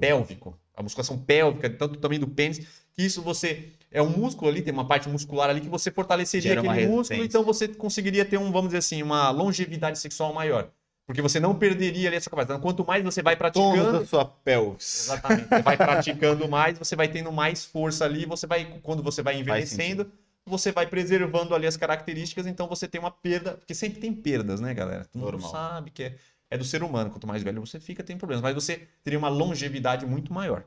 Pélvico. 0.02 0.60
A 0.76 0.84
musculação 0.84 1.18
pélvica, 1.18 1.70
tanto 1.70 1.98
também 2.00 2.20
do 2.20 2.28
pênis, 2.28 2.60
que 2.94 3.02
isso 3.02 3.22
você. 3.22 3.72
É 3.90 4.02
um 4.02 4.10
músculo 4.10 4.52
ali, 4.52 4.62
tem 4.62 4.74
uma 4.74 4.86
parte 4.86 5.08
muscular 5.08 5.50
ali 5.50 5.62
que 5.62 5.70
você 5.70 5.90
fortaleceria 5.90 6.50
Gera 6.50 6.60
aquele 6.60 6.88
músculo, 6.88 7.24
então 7.24 7.44
você 7.44 7.70
conseguiria 7.70 8.26
ter 8.26 8.38
um, 8.38 8.52
vamos 8.52 8.68
dizer 8.68 8.80
assim, 8.80 9.02
uma 9.02 9.30
longevidade 9.30 9.98
sexual 10.00 10.34
maior. 10.34 10.70
Porque 11.06 11.22
você 11.22 11.40
não 11.40 11.53
perderia 11.53 12.10
ali 12.10 12.18
essa 12.18 12.30
capacidade. 12.30 12.60
Então, 12.60 12.68
quanto 12.68 12.86
mais 12.86 13.03
você 13.03 13.22
vai 13.22 13.36
praticando. 13.36 13.99
da 13.99 14.06
sua 14.06 14.26
pelvis. 14.26 15.06
Exatamente. 15.06 15.49
Você 15.49 15.61
vai 15.61 15.77
praticando 15.77 16.48
mais, 16.49 16.80
você 16.80 16.95
vai 16.95 17.07
tendo 17.07 17.32
mais 17.32 17.64
força 17.64 18.06
ali, 18.06 18.26
você 18.26 18.48
vai, 18.48 18.80
quando 18.82 19.03
você 19.03 19.22
vai 19.22 19.40
envelhecendo, 19.40 20.11
você 20.45 20.72
vai 20.72 20.88
preservando 20.88 21.53
ali 21.56 21.68
as 21.68 21.77
características, 21.77 22.45
então 22.45 22.68
você 22.68 22.88
tem 22.88 22.99
uma 22.99 23.11
perda, 23.11 23.53
porque 23.53 23.73
sempre 23.73 23.99
tem 23.99 24.14
perdas, 24.14 24.61
né, 24.61 24.73
galera? 24.73 25.06
Todo 25.06 25.22
mundo 25.22 25.32
Normal. 25.34 25.52
sabe 25.52 25.91
que 25.91 26.03
é, 26.03 26.15
é 26.49 26.57
do 26.57 26.64
ser 26.64 26.84
humano, 26.84 27.10
quanto 27.10 27.27
mais 27.27 27.44
velho 27.44 27.65
você 27.65 27.80
fica, 27.80 28.03
tem 28.03 28.18
problemas, 28.18 28.44
mas 28.44 28.53
você 28.53 28.88
teria 29.03 29.18
uma 29.18 29.30
longevidade 29.30 30.06
muito 30.06 30.32
maior. 30.34 30.64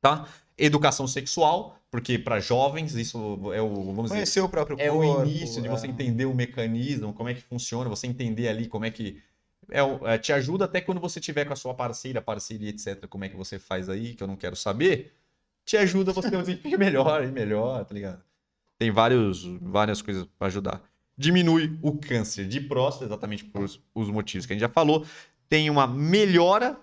Tá? 0.00 0.26
Educação 0.56 1.06
sexual, 1.06 1.78
porque 1.90 2.18
para 2.18 2.40
jovens 2.40 2.94
isso 2.94 3.52
é 3.52 3.62
o, 3.62 3.68
vamos 3.68 4.04
dizer, 4.04 4.14
Conhecer 4.14 4.40
o 4.40 4.48
próprio 4.48 4.76
é 4.80 4.88
corpo. 4.88 5.22
o 5.22 5.24
início 5.24 5.62
de 5.62 5.68
você 5.68 5.86
é. 5.86 5.90
entender 5.90 6.26
o 6.26 6.34
mecanismo, 6.34 7.12
como 7.12 7.28
é 7.28 7.34
que 7.34 7.40
funciona, 7.40 7.88
você 7.88 8.06
entender 8.06 8.48
ali 8.48 8.66
como 8.66 8.84
é 8.84 8.90
que. 8.90 9.22
É, 9.70 9.80
é, 10.14 10.18
te 10.18 10.32
ajuda 10.32 10.64
até 10.64 10.80
quando 10.80 11.00
você 11.00 11.20
tiver 11.20 11.44
com 11.44 11.52
a 11.52 11.56
sua 11.56 11.74
parceira, 11.74 12.22
parceria, 12.22 12.70
etc. 12.70 13.06
Como 13.06 13.24
é 13.24 13.28
que 13.28 13.36
você 13.36 13.58
faz 13.58 13.88
aí, 13.88 14.14
que 14.14 14.22
eu 14.22 14.26
não 14.26 14.36
quero 14.36 14.56
saber. 14.56 15.12
Te 15.64 15.76
ajuda 15.76 16.12
você 16.12 16.30
ter 16.30 16.36
um 16.36 16.40
desempenho 16.42 16.78
melhor 16.78 17.22
e 17.24 17.26
melhor, 17.30 17.84
tá 17.84 17.92
ligado? 17.94 18.22
Tem 18.78 18.90
vários, 18.90 19.44
várias 19.60 20.00
coisas 20.00 20.26
para 20.38 20.46
ajudar. 20.48 20.82
Diminui 21.16 21.78
o 21.82 21.98
câncer 21.98 22.46
de 22.46 22.60
próstata, 22.60 23.06
exatamente 23.06 23.44
por 23.44 23.62
os- 23.64 23.82
os 23.94 24.08
motivos 24.08 24.46
que 24.46 24.52
a 24.52 24.56
gente 24.56 24.60
já 24.62 24.68
falou. 24.68 25.04
tem 25.48 25.70
uma 25.70 25.86
melhora 25.86 26.78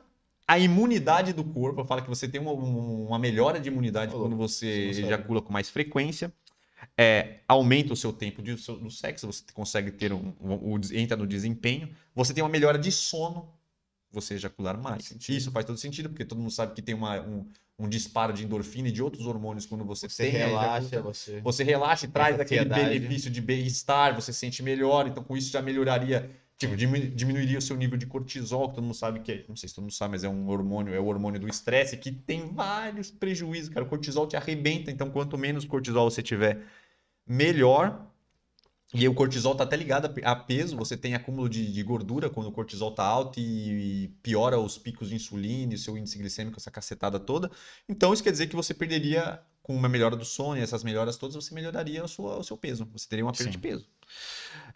a 0.48 0.58
imunidade 0.60 1.34
do 1.34 1.44
corpo. 1.44 1.84
Fala 1.86 2.02
que 2.02 2.10
você 2.10 2.28
tem 2.28 2.42
uma, 2.42 2.52
uma 2.52 3.18
melhora 3.20 3.60
de 3.60 3.70
imunidade 3.70 4.16
Ô, 4.16 4.20
quando 4.20 4.36
você 4.36 4.68
ejacula 4.90 5.42
com 5.42 5.54
mais 5.54 5.70
frequência. 5.70 6.34
É, 6.98 7.40
aumenta 7.48 7.94
o 7.94 7.96
seu 7.96 8.12
tempo 8.14 8.42
de, 8.42 8.54
do 8.56 8.92
sexo, 8.92 9.28
você 9.28 9.44
consegue 9.54 9.92
ter 9.92 10.14
um, 10.14 10.34
um- 10.42 10.74
o- 10.74 10.80
entra 10.94 11.18
no 11.18 11.28
desempenho. 11.28 11.90
Você 12.14 12.34
tem 12.34 12.44
uma 12.44 12.50
melhora 12.50 12.78
de 12.78 12.92
sono, 12.92 13.50
você 14.12 14.36
ejacular 14.36 14.82
mais. 14.82 15.06
sentido. 15.06 15.36
Isso 15.36 15.52
faz 15.52 15.66
todo 15.66 15.78
sentido, 15.78 16.10
porque 16.10 16.24
todo 16.26 16.40
mundo 16.40 16.52
sabe 16.52 16.74
que 16.74 16.82
tem 16.82 16.96
uma- 16.96 17.20
um, 17.22 17.46
um 17.78 17.90
disparo 17.90 18.32
de 18.32 18.46
endorfina 18.46 18.88
e 18.88 18.92
de 18.92 19.04
outros 19.04 19.26
hormônios 19.26 19.66
quando 19.66 19.84
você, 19.84 20.08
Você 20.08 20.24
tem 20.24 20.32
relaxa, 20.32 21.02
você. 21.02 21.42
Você 21.42 21.64
relaxa 21.64 22.06
e 22.06 22.10
traz 22.10 22.40
aquele 22.40 22.62
benefício 23.00 23.30
de 23.30 23.42
bem-estar, 23.42 24.16
você 24.16 24.32
se 24.32 24.40
sente 24.40 24.64
melhor, 24.64 25.08
então 25.08 25.22
com 25.24 25.36
isso 25.36 25.52
já 25.52 25.62
melhoraria, 25.62 26.30
tipo, 26.58 26.76
diminu- 26.76 27.10
diminuiria 27.16 27.58
o 27.58 27.62
seu 27.62 27.76
nível 27.78 27.98
de 27.98 28.06
cortisol, 28.08 28.70
que 28.70 28.76
todo 28.76 28.84
mundo 28.84 28.96
sabe 28.96 29.20
que 29.22 29.32
é, 29.32 29.46
não 29.48 29.56
sei 29.56 29.70
se 29.70 29.76
todo 29.76 29.84
mundo 29.84 29.94
sabe, 29.94 30.12
mas 30.14 30.24
é 30.24 30.30
um 30.30 30.48
hormônio, 30.50 30.94
é 30.94 31.00
o 31.00 31.06
hormônio 31.06 31.40
do 31.40 31.48
estresse, 31.48 31.98
que 31.98 32.12
tem 32.12 32.54
vários 32.54 33.12
prejuízos, 33.12 33.70
cara. 33.70 33.86
O 33.86 33.90
cortisol 33.90 34.28
te 34.28 34.38
arrebenta, 34.38 34.92
então 34.92 35.10
quanto 35.12 35.38
menos 35.38 35.66
cortisol 35.66 36.10
você 36.10 36.22
tiver, 36.24 36.64
melhor. 37.28 38.08
E 38.94 39.08
o 39.08 39.14
cortisol 39.14 39.56
tá 39.56 39.64
até 39.66 39.76
ligado 39.76 40.06
a 40.06 40.10
pe- 40.10 40.24
a 40.24 40.36
peso, 40.36 40.78
você 40.78 40.96
tem 40.96 41.16
acúmulo 41.16 41.50
de, 41.50 41.72
de 41.72 41.84
gordura 41.84 42.30
quando 42.30 42.48
o 42.48 42.52
cortisol 42.52 42.92
tá 42.94 43.04
alto 43.04 43.40
e, 43.40 44.08
piora 44.24 44.58
os 44.60 44.78
picos 44.78 45.10
de 45.10 45.16
insulina 45.16 45.74
e 45.74 45.76
o 45.76 45.80
seu 45.80 45.98
índice 45.98 46.18
glicêmico, 46.18 46.58
essa 46.60 46.72
cacetada 46.72 47.20
toda. 47.20 47.52
Então 47.90 48.14
isso 48.14 48.24
quer 48.24 48.32
dizer 48.32 48.48
que 48.48 48.56
você 48.56 48.74
perderia, 48.74 49.42
com 49.66 49.76
uma 49.76 49.90
melhora 49.90 50.16
do 50.16 50.24
sono 50.24 50.60
e 50.60 50.62
essas 50.62 50.84
melhoras 50.84 51.18
todas, 51.18 51.36
você 51.36 51.52
melhoraria 51.56 52.04
a 52.04 52.08
sua- 52.08 52.38
o 52.38 52.44
seu 52.44 52.56
peso. 52.56 52.88
Você 52.94 53.10
teria 53.10 53.26
uma 53.26 53.34
perda 53.34 53.50
de 53.50 53.58
Sim. 53.58 53.62
peso. 53.62 53.90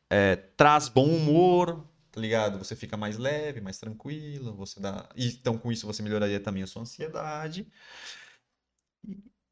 É, 0.09 0.35
traz 0.35 0.89
bom 0.89 1.05
humor, 1.07 1.85
tá 2.11 2.19
ligado? 2.19 2.57
Você 2.57 2.75
fica 2.75 2.97
mais 2.97 3.15
leve, 3.15 3.61
mais 3.61 3.77
tranquilo, 3.77 4.55
você 4.55 4.79
dá... 4.79 5.07
Então 5.15 5.59
com 5.59 5.71
isso 5.71 5.85
você 5.85 6.01
melhoraria 6.01 6.39
também 6.39 6.63
a 6.63 6.67
sua 6.67 6.81
ansiedade. 6.81 7.67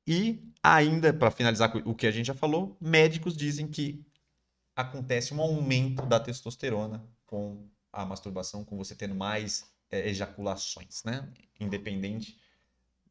E 0.08 0.42
ainda, 0.64 1.14
para 1.14 1.30
finalizar 1.30 1.72
o 1.86 1.94
que 1.94 2.08
a 2.08 2.12
gente 2.12 2.26
já 2.26 2.34
falou, 2.34 2.76
médicos 2.82 3.38
dizem 3.38 3.68
que 3.68 4.04
acontece 4.76 5.36
um 5.36 5.42
aumento 5.42 6.04
da 6.08 6.20
testosterona 6.20 7.08
com 7.28 7.70
a 7.94 8.04
masturbação, 8.06 8.66
com 8.66 8.76
você 8.76 8.96
tendo 8.96 9.14
mais 9.14 9.72
é, 9.92 10.10
ejaculações, 10.10 11.04
né? 11.04 11.32
Independente 11.60 12.40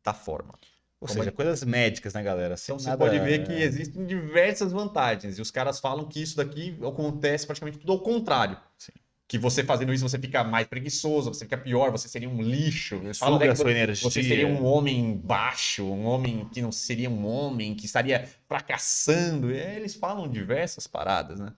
da 0.03 0.13
forma. 0.13 0.59
Ou 1.01 1.07
Como 1.07 1.19
seja, 1.19 1.29
é- 1.29 1.33
coisas 1.33 1.63
médicas, 1.63 2.15
né, 2.15 2.23
galera? 2.23 2.57
Sem 2.57 2.73
Então 2.75 2.79
você 2.83 2.89
nada- 2.89 3.05
é. 3.05 3.09
pode 3.09 3.21
ver 3.23 3.47
que 3.47 3.53
existem 3.53 4.07
diversas 4.07 4.73
vantagens. 4.73 5.39
E 5.39 5.43
os 5.43 5.51
caras 5.51 5.79
falam 5.79 6.07
que 6.07 6.23
isso 6.23 6.37
daqui 6.37 6.77
acontece 6.87 7.47
praticamente 7.47 7.79
tudo 7.79 7.93
ao 7.93 8.01
contrário. 8.01 8.57
Sim. 8.79 8.93
Que 9.29 9.37
você 9.39 9.65
fazendo 9.65 9.93
isso, 9.93 10.09
você 10.09 10.19
fica 10.19 10.43
mais 10.45 10.69
preguiçoso, 10.69 11.35
você 11.35 11.45
fica 11.45 11.59
pior, 11.59 11.91
você 11.91 12.09
seria 12.09 12.29
um 12.31 12.41
lixo. 12.41 12.95
Eles 13.03 13.19
falam 13.19 13.35
Suga 13.35 13.45
até 13.45 13.51
a 13.51 13.55
que 13.57 13.61
sua 13.61 13.71
energia. 13.73 14.09
você 14.11 14.23
seria 14.23 14.47
um 14.47 14.65
homem 14.65 15.17
baixo, 15.19 15.85
um 15.85 16.07
homem 16.07 16.49
que 16.53 16.63
não 16.63 16.71
seria 16.73 17.11
um 17.11 17.27
homem, 17.27 17.75
que 17.75 17.87
estaria 17.87 18.27
fracassando. 18.49 19.51
É, 19.53 19.77
eles 19.77 19.95
falam 19.97 20.29
diversas 20.29 20.87
paradas, 20.87 21.41
né? 21.41 21.53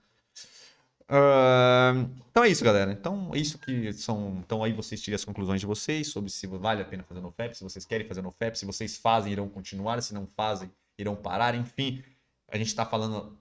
Ah, 1.09 1.93
então 2.31 2.45
é 2.45 2.49
isso, 2.49 2.63
galera. 2.65 2.93
Então, 2.93 3.31
isso 3.35 3.59
que 3.59 3.93
são. 3.95 4.41
Então, 4.45 4.63
aí 4.63 4.73
vocês 4.73 5.01
tirem 5.01 5.15
as 5.17 5.25
conclusões 5.25 5.61
de 5.61 5.67
vocês 5.67 6.09
sobre 6.09 6.31
se 6.31 6.47
vale 6.47 6.83
a 6.83 6.85
pena 6.85 7.03
fazer 7.03 7.21
no 7.21 7.31
FEP, 7.31 7.57
se 7.57 7.65
vocês 7.65 7.85
querem 7.85 8.07
fazer 8.07 8.23
no 8.23 8.31
FEP, 8.31 8.59
se 8.59 8.67
vocês 8.67 8.97
fazem, 8.97 9.33
irão 9.33 9.49
continuar, 9.49 10.01
se 10.03 10.13
não 10.13 10.27
fazem, 10.27 10.71
irão 10.99 11.17
parar. 11.17 11.55
Enfim, 11.55 12.03
a 12.51 12.59
gente 12.59 12.69
está 12.69 12.85
falando 12.85 13.37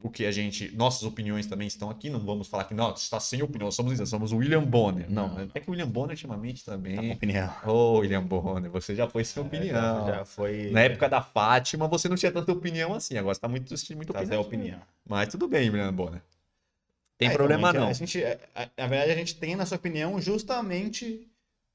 o 0.00 0.10
que 0.10 0.24
a 0.24 0.32
gente. 0.32 0.74
Nossas 0.76 1.02
opiniões 1.02 1.46
também 1.46 1.66
estão 1.66 1.90
aqui. 1.90 2.08
Não 2.08 2.20
vamos 2.20 2.48
falar 2.48 2.64
que 2.64 2.74
não, 2.74 2.92
está 2.94 3.18
sem 3.20 3.42
opinião, 3.42 3.70
somos 3.70 3.92
isso, 3.94 4.06
somos 4.06 4.32
o 4.32 4.36
William 4.36 4.64
Bonner. 4.64 5.10
Não, 5.10 5.28
Não. 5.28 5.44
até 5.44 5.60
que 5.60 5.68
o 5.68 5.72
William 5.72 5.88
Bonner 5.88 6.10
ultimamente 6.10 6.64
também. 6.64 6.96
Tá 6.96 7.02
com 7.02 7.10
opinião. 7.12 7.52
Ô, 7.66 7.98
William 7.98 8.22
Bonner, 8.22 8.70
você 8.70 8.94
já 8.94 9.08
foi 9.08 9.24
sem 9.24 9.42
opinião. 9.42 10.06
Já, 10.06 10.12
já 10.18 10.24
foi. 10.24 10.70
Na 10.70 10.80
época 10.80 11.08
da 11.08 11.20
Fátima, 11.20 11.88
você 11.88 12.08
não 12.08 12.16
tinha 12.16 12.32
tanta 12.32 12.52
opinião 12.52 12.94
assim. 12.94 13.16
Agora 13.16 13.34
você 13.34 13.40
tá 13.40 13.48
muito, 13.48 13.74
muito 13.96 14.16
a 14.16 14.20
opinião. 14.20 14.40
opinião. 14.40 14.80
Mas 15.06 15.28
tudo 15.28 15.48
bem, 15.48 15.68
William 15.68 15.92
Bonner. 15.92 16.22
Tem 17.18 17.30
É, 17.30 17.32
problema 17.32 17.68
então, 17.68 17.80
não. 17.82 17.88
A 17.88 17.92
gente, 17.92 18.22
a- 18.24 18.38
a- 18.54 18.70
na 18.78 18.86
verdade, 18.86 19.12
a 19.12 19.14
gente 19.16 19.36
tem 19.38 19.54
na 19.56 19.66
sua 19.66 19.76
opinião 19.76 20.20
justamente 20.20 21.28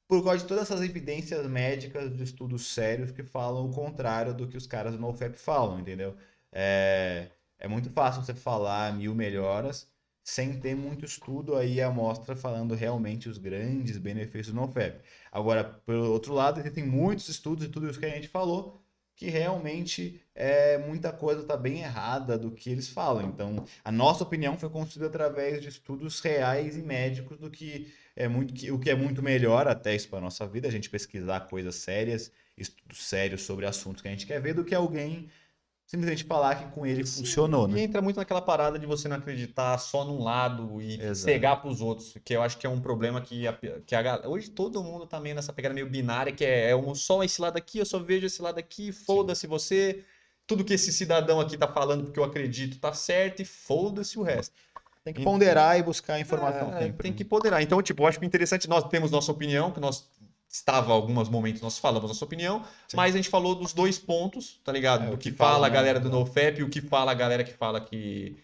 por 0.08 0.24
causa 0.24 0.40
de 0.40 0.48
todas 0.48 0.64
essas 0.64 0.82
evidências 0.82 1.46
médicas 1.48 2.16
de 2.16 2.24
estudos 2.24 2.68
sérios 2.68 3.12
que 3.12 3.24
falam 3.24 3.66
o 3.70 3.74
contrário 3.74 4.34
do 4.34 4.48
que 4.48 4.58
os 4.58 4.66
caras 4.68 4.94
do 4.94 5.00
NoFap 5.00 5.38
falam, 5.38 5.80
entendeu? 5.80 6.16
É, 6.52 7.30
é 7.60 7.68
muito 7.68 7.90
fácil 7.92 8.24
você 8.24 8.34
falar 8.34 8.94
mil 8.96 9.14
melhoras 9.16 9.88
sem 10.24 10.60
ter 10.60 10.76
muito 10.76 11.06
estudo 11.06 11.56
aí 11.56 11.82
a 11.82 11.88
amostra 11.88 12.36
falando 12.36 12.76
realmente 12.76 13.30
os 13.30 13.38
grandes 13.38 13.98
benefícios 13.98 14.48
do 14.54 14.56
NoFap. 14.62 15.02
Agora, 15.32 15.64
pelo 15.86 16.12
outro 16.12 16.34
lado, 16.34 16.60
existem 16.60 16.86
muitos 16.86 17.30
estudos 17.30 17.66
e 17.66 17.70
tudo 17.70 17.90
isso 17.90 18.00
que 18.00 18.06
a 18.06 18.10
gente 18.10 18.28
falou 18.28 18.82
que 19.18 19.31
realmente 19.31 20.22
é, 20.35 20.77
muita 20.77 21.11
coisa 21.11 21.41
está 21.41 21.57
bem 21.57 21.80
errada 21.80 22.38
do 22.38 22.52
que 22.52 22.69
eles 22.69 22.88
falam. 22.88 23.27
Então, 23.27 23.65
a 23.84 23.91
nossa 23.91 24.23
opinião 24.23 24.56
foi 24.56 24.69
construída 24.69 25.07
através 25.07 25.60
de 25.60 25.69
estudos 25.69 26.19
reais 26.19 26.77
e 26.77 26.84
médicos 26.84 27.39
do 27.39 27.49
que 27.49 27.91
é 28.15 28.27
muito 28.27 28.53
que, 28.53 28.72
o 28.72 28.80
que 28.80 28.91
é 28.91 28.95
muito 28.95 29.23
melhor 29.23 29.68
até 29.68 29.95
isso 29.95 30.07
para 30.07 30.22
nossa 30.22 30.48
vida, 30.48 30.68
a 30.68 30.72
gente 30.72 30.88
pesquisar 30.88 31.41
coisas 31.41 31.76
sérias, 31.76 32.31
estudos 32.56 33.07
sérios 33.07 33.41
sobre 33.41 33.65
assuntos 33.65 34.03
que 34.03 34.07
a 34.07 34.11
gente 34.11 34.27
quer 34.27 34.39
ver 34.39 34.53
do 34.53 34.64
que 34.64 34.76
alguém 34.76 35.30
simplesmente 35.88 36.26
falar 36.26 36.56
que 36.56 36.72
com 36.76 36.86
ele 36.86 37.06
funcionou, 37.06 37.68
E 37.70 37.72
né? 37.72 37.82
entra 37.82 38.02
muito 38.02 38.18
naquela 38.18 38.42
parada 38.42 38.78
de 38.78 38.86
você 38.86 39.08
não 39.08 39.16
acreditar 39.16 39.78
só 39.78 40.04
num 40.04 40.22
lado 40.22 40.82
e 40.82 40.96
Exato. 41.02 41.16
cegar 41.16 41.62
pros 41.62 41.80
outros, 41.80 42.14
que 42.26 42.36
eu 42.36 42.42
acho 42.44 42.58
que 42.58 42.68
é 42.68 42.70
um 42.70 42.82
problema 42.82 43.22
que 43.22 43.48
a, 43.48 43.58
que 43.86 43.96
a. 43.96 44.22
Hoje 44.28 44.50
todo 44.50 44.84
mundo 44.84 45.08
tá 45.08 45.18
meio 45.20 45.34
nessa 45.34 45.54
pegada 45.54 45.74
meio 45.74 45.90
binária, 45.90 46.34
que 46.34 46.44
é, 46.44 46.72
é 46.72 46.76
um, 46.76 46.94
só 46.94 47.24
esse 47.24 47.42
lado 47.42 47.56
aqui, 47.58 47.80
eu 47.80 47.86
só 47.86 48.00
vejo 48.00 48.26
esse 48.26 48.42
lado 48.42 48.60
aqui, 48.60 48.92
foda-se 48.92 49.48
você. 49.48 50.04
Tudo 50.46 50.64
que 50.64 50.74
esse 50.74 50.94
cidadão 50.94 51.42
aqui 51.42 51.58
tá 51.58 51.68
falando 51.68 52.06
porque 52.06 52.20
eu 52.20 52.24
acredito 52.24 52.80
tá 52.80 52.94
certo 52.94 53.42
e 53.42 53.46
foda-se 53.46 54.18
o 54.20 54.24
resto. 54.24 54.54
Tem 55.04 55.14
que 55.14 55.24
ponderar 55.24 55.80
e 55.80 55.84
buscar 55.84 56.20
informação 56.20 56.70
É, 56.76 56.80
sempre. 56.80 57.04
tem 57.04 57.12
né? 57.12 57.18
que 57.18 57.24
ponderar. 57.24 57.62
Então, 57.62 57.82
tipo, 57.82 58.04
eu 58.04 58.08
acho 58.08 58.24
interessante, 58.26 58.68
nós 58.68 58.84
temos 58.90 59.10
nossa 59.10 59.32
opinião, 59.32 59.72
que 59.72 59.80
nós 59.80 60.10
estava 60.49 60.94
alguns 60.94 61.30
momentos 61.30 61.61
nós 61.61 61.78
falamos 61.78 62.10
nossa 62.10 62.24
opinião, 62.24 62.64
Sim. 62.88 62.98
mas 62.98 63.14
a 63.14 63.18
gente 63.18 63.30
falou 63.30 63.56
dos 63.56 63.74
dois 63.74 63.99
pontos, 63.99 64.60
tá 64.64 64.72
ligado? 64.72 65.06
É, 65.06 65.07
do 65.07 65.15
o 65.15 65.18
que, 65.18 65.32
que 65.32 65.38
fala 65.38 65.53
fala, 65.53 65.68
a 65.68 65.69
né? 65.69 65.76
galera 65.76 65.99
do 65.99 66.10
NoFap 66.10 66.60
e 66.60 66.64
o 66.64 66.69
que 66.69 66.82
fala 66.82 67.11
a 67.11 67.15
galera 67.15 67.44
que 67.44 67.53
fala 67.53 67.82
que 67.82 68.38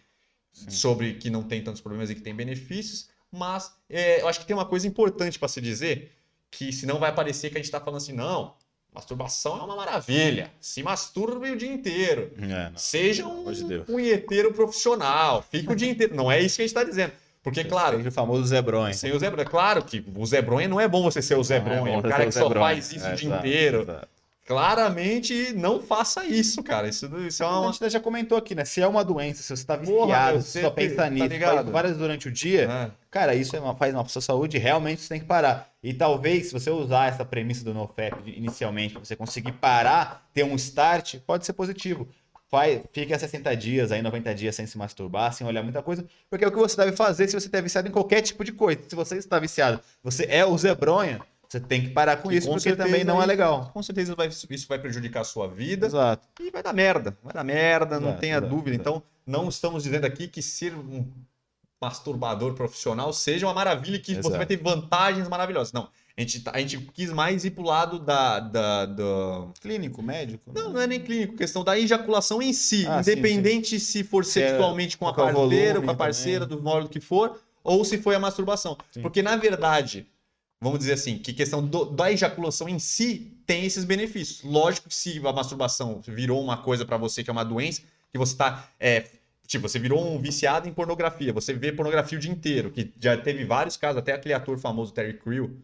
Sim. 0.52 0.70
sobre 0.70 1.14
que 1.16 1.30
não 1.30 1.44
tem 1.44 1.64
tantos 1.64 1.82
problemas 1.82 2.10
e 2.10 2.16
que 2.16 2.22
tem 2.22 2.36
benefícios, 2.36 3.10
mas 3.32 3.74
é, 3.90 4.22
eu 4.22 4.28
acho 4.28 4.40
que 4.40 4.46
tem 4.46 4.56
uma 4.56 4.66
coisa 4.66 4.88
importante 4.88 5.40
para 5.40 5.48
se 5.48 5.60
dizer, 5.60 6.12
que 6.52 6.72
senão 6.72 7.00
vai 7.00 7.14
parecer 7.14 7.50
que 7.50 7.58
a 7.58 7.62
gente 7.62 7.72
tá 7.72 7.80
falando 7.80 7.98
assim, 7.98 8.14
não, 8.14 8.54
masturbação 8.94 9.60
é 9.60 9.64
uma 9.64 9.76
maravilha, 9.76 10.52
se 10.60 10.84
masturbe 10.84 11.50
o 11.50 11.58
dia 11.58 11.72
inteiro. 11.72 12.32
É. 12.40 12.72
Seja 12.76 13.26
um 13.26 13.44
punheteiro 13.86 14.54
profissional, 14.54 15.42
fique 15.42 15.72
o 15.72 15.76
dia 15.76 15.90
inteiro. 15.90 16.16
Não 16.16 16.32
é 16.32 16.40
isso 16.40 16.58
que 16.58 16.62
a 16.62 16.66
gente 16.68 16.76
tá 16.76 16.84
dizendo. 16.84 17.12
Porque, 17.44 17.64
claro, 17.66 17.98
Seja 17.98 18.08
o 18.10 18.12
famoso 18.12 18.46
Zebronha. 18.46 18.94
sem 18.94 19.12
o 19.12 19.20
Zé 19.20 19.30
Bronha. 19.30 19.46
Claro 19.46 19.84
que 19.84 20.04
o 20.16 20.26
Zé 20.26 20.42
Bronha 20.42 20.68
não 20.68 20.80
é 20.80 20.88
bom 20.88 21.04
você 21.04 21.22
ser 21.22 21.36
o 21.36 21.44
Não 21.44 21.88
é 21.88 21.98
o 21.98 22.02
cara 22.02 22.26
que 22.26 22.32
só 22.32 22.44
Zé 22.44 22.50
Bronha. 22.50 22.66
faz 22.66 22.92
isso 22.94 23.06
É, 23.06 23.14
o 23.14 23.16
dia 23.16 23.28
exato, 23.28 23.46
inteiro. 23.48 23.82
exato. 23.82 24.08
Claramente 24.46 25.54
não 25.54 25.82
faça 25.82 26.26
isso, 26.26 26.62
cara. 26.64 26.88
Isso, 26.88 27.06
isso 27.20 27.44
é 27.44 27.46
A 27.46 27.60
uma. 27.60 27.72
gente 27.74 27.90
já 27.90 28.00
comentou 28.00 28.38
aqui, 28.38 28.54
né? 28.56 28.64
Se 28.66 28.82
é 28.82 28.88
uma 28.88 29.04
doença, 29.04 29.42
se 29.42 29.48
você 29.48 29.54
está 29.54 29.76
viciado, 29.76 30.42
se 30.42 30.48
você 30.52 30.62
só 30.62 30.70
tá 30.70 30.76
pensa 30.76 31.10
nisso, 31.10 31.28
ligado? 31.28 31.56
faz 31.56 31.70
várias 31.70 31.98
durante 31.98 32.28
o 32.28 32.32
dia, 32.32 32.64
É. 32.70 32.92
cara, 33.10 33.36
isso 33.36 33.56
é 33.56 33.60
uma, 33.60 33.76
faz 33.76 33.94
mal 33.94 34.04
para 34.04 34.12
sua 34.12 34.22
saúde, 34.22 34.58
realmente 34.58 35.02
você 35.02 35.10
tem 35.10 35.20
que 35.20 35.26
parar. 35.26 35.70
E 35.82 35.94
talvez, 35.94 36.48
se 36.48 36.54
você 36.54 36.70
usar 36.70 37.08
essa 37.10 37.26
premissa 37.26 37.64
do 37.64 37.74
NoFap 37.74 38.16
inicialmente, 38.26 38.94
pra 38.94 39.04
você 39.04 39.16
conseguir 39.16 39.54
parar, 39.54 40.28
ter 40.34 40.44
um 40.44 40.56
start, 40.56 41.16
pode 41.26 41.46
ser 41.46 41.54
positivo. 41.54 42.08
Vai, 42.54 42.84
fica 42.92 43.18
60 43.18 43.56
dias, 43.58 43.92
aí 43.92 44.00
90 44.04 44.36
dias 44.36 44.56
sem 44.56 44.68
se 44.68 44.78
masturbar, 44.78 45.34
sem 45.34 45.48
olhar 45.48 45.64
muita 45.64 45.82
coisa, 45.82 46.06
porque 46.30 46.46
é 46.46 46.48
o 46.48 46.52
que 46.52 46.58
você 46.60 46.78
deve 46.78 46.96
fazer 46.96 47.28
se 47.28 47.34
você 47.34 47.48
está 47.48 47.60
viciado 47.60 47.88
em 47.88 47.92
qualquer 47.92 48.22
tipo 48.22 48.44
de 48.44 48.52
coisa. 48.52 48.80
Se 48.88 48.96
você 48.96 49.18
está 49.18 49.40
viciado, 49.40 49.80
você 50.04 50.28
é 50.30 50.46
o 50.46 50.56
Zebronha, 50.56 51.20
você 51.50 51.60
tem 51.60 51.82
que 51.82 51.90
parar 51.90 52.18
com 52.18 52.30
Que 52.30 52.36
isso, 52.36 52.46
com 52.46 52.54
porque 52.54 52.70
certeza 52.70 52.88
também 52.88 53.04
não 53.04 53.20
é 53.20 53.26
legal. 53.26 53.72
Com 53.74 53.82
certeza 53.82 54.14
vai- 54.14 54.28
isso 54.28 54.68
vai 54.70 54.78
prejudicar 54.78 55.22
a 55.22 55.24
sua 55.24 55.48
vida 55.48 55.88
Exato. 55.88 56.28
e 56.40 56.52
vai 56.52 56.62
dar 56.62 56.74
merda. 56.74 57.18
Vai 57.24 57.34
dar 57.34 57.44
merda, 57.44 58.00
não 58.00 58.10
Exato, 58.10 58.22
tenha 58.22 58.38
exato, 58.38 58.50
dúvida. 58.56 58.76
exato. 58.76 58.90
Então, 58.90 59.04
não 59.26 59.50
estamos 59.50 59.82
dizendo 59.82 60.06
aqui 60.06 60.28
que 60.28 60.44
ser 60.44 60.76
um 60.76 61.08
masturbador 61.82 62.54
profissional 62.54 63.12
seja 63.12 63.48
uma 63.48 63.54
maravilha 63.56 63.96
e 63.96 64.00
que 64.00 64.14
você 64.22 64.38
vai 64.38 64.46
ter 64.46 64.58
vantagens 64.58 65.28
maravilhosas. 65.28 65.74
Não. 65.74 65.90
A 66.16 66.22
gente, 66.22 66.40
tá- 66.42 66.52
a 66.54 66.60
gente 66.60 66.78
quis 66.94 67.12
mais 67.12 67.44
ir 67.44 67.52
pro 67.52 67.64
lado 67.64 67.98
da, 67.98 68.40
da, 68.40 68.86
da- 68.86 69.48
Clínico, 69.60 70.04
médico? 70.04 70.52
Não, 70.54 70.72
não 70.74 70.80
é 70.82 70.86
nem 70.86 71.00
clínico, 71.00 71.36
questão 71.36 71.64
da 71.64 71.78
ejaculação 71.78 72.40
em 72.42 72.54
si. 72.54 72.86
Ah, 72.88 73.02
sim, 73.02 73.12
independente 73.14 73.80
se 73.80 74.04
for 74.04 74.22
é- 74.22 74.26
sexualmente 74.26 74.96
com 74.96 75.08
a 75.08 75.12
é 75.12 75.16
parceira, 75.16 75.82
com 75.82 75.90
a 75.90 75.96
parceira, 75.96 76.46
também. 76.46 76.58
do 76.58 76.64
modo 76.64 76.88
que 76.88 77.00
for, 77.00 77.42
ou 77.64 77.84
se 77.84 77.98
foi 77.98 78.14
a 78.14 78.20
masturbação. 78.20 78.78
Sim. 78.92 79.02
Porque, 79.02 79.24
na 79.24 79.36
verdade, 79.36 80.06
vamos 80.62 80.78
dizer 80.80 80.94
assim, 80.94 81.18
que 81.18 81.34
questão 81.34 81.66
do- 81.66 81.86
da 81.86 82.12
ejaculação 82.12 82.70
em 82.70 82.78
si 82.78 83.36
tem 83.48 83.66
esses 83.66 83.84
benefícios. 83.84 84.44
Lógico 84.44 84.90
que 84.90 84.96
se 84.96 85.18
a 85.26 85.34
masturbação 85.34 86.00
virou 86.08 86.40
uma 86.44 86.58
coisa 86.58 86.86
pra 86.86 86.96
você 86.96 87.24
que 87.24 87.30
é 87.32 87.34
uma 87.34 87.44
doença, 87.44 87.82
que 88.12 88.18
você 88.20 88.36
tá 88.36 88.70
é, 88.80 89.06
Tipo, 89.46 89.68
você 89.68 89.78
virou 89.78 90.02
um 90.02 90.22
viciado 90.22 90.70
em 90.70 90.74
pornografia. 90.74 91.34
Você 91.34 91.54
vê 91.54 91.72
pornografia 91.74 92.18
o 92.18 92.22
dia 92.22 92.32
inteiro. 92.32 92.72
Que 92.72 92.90
já 92.98 93.18
teve 93.18 93.44
vários 93.44 93.76
casos, 93.76 93.98
até 93.98 94.14
aquele 94.14 94.34
ator 94.34 94.58
famoso, 94.58 94.94
Terry 94.94 95.18
Crew, 95.18 95.58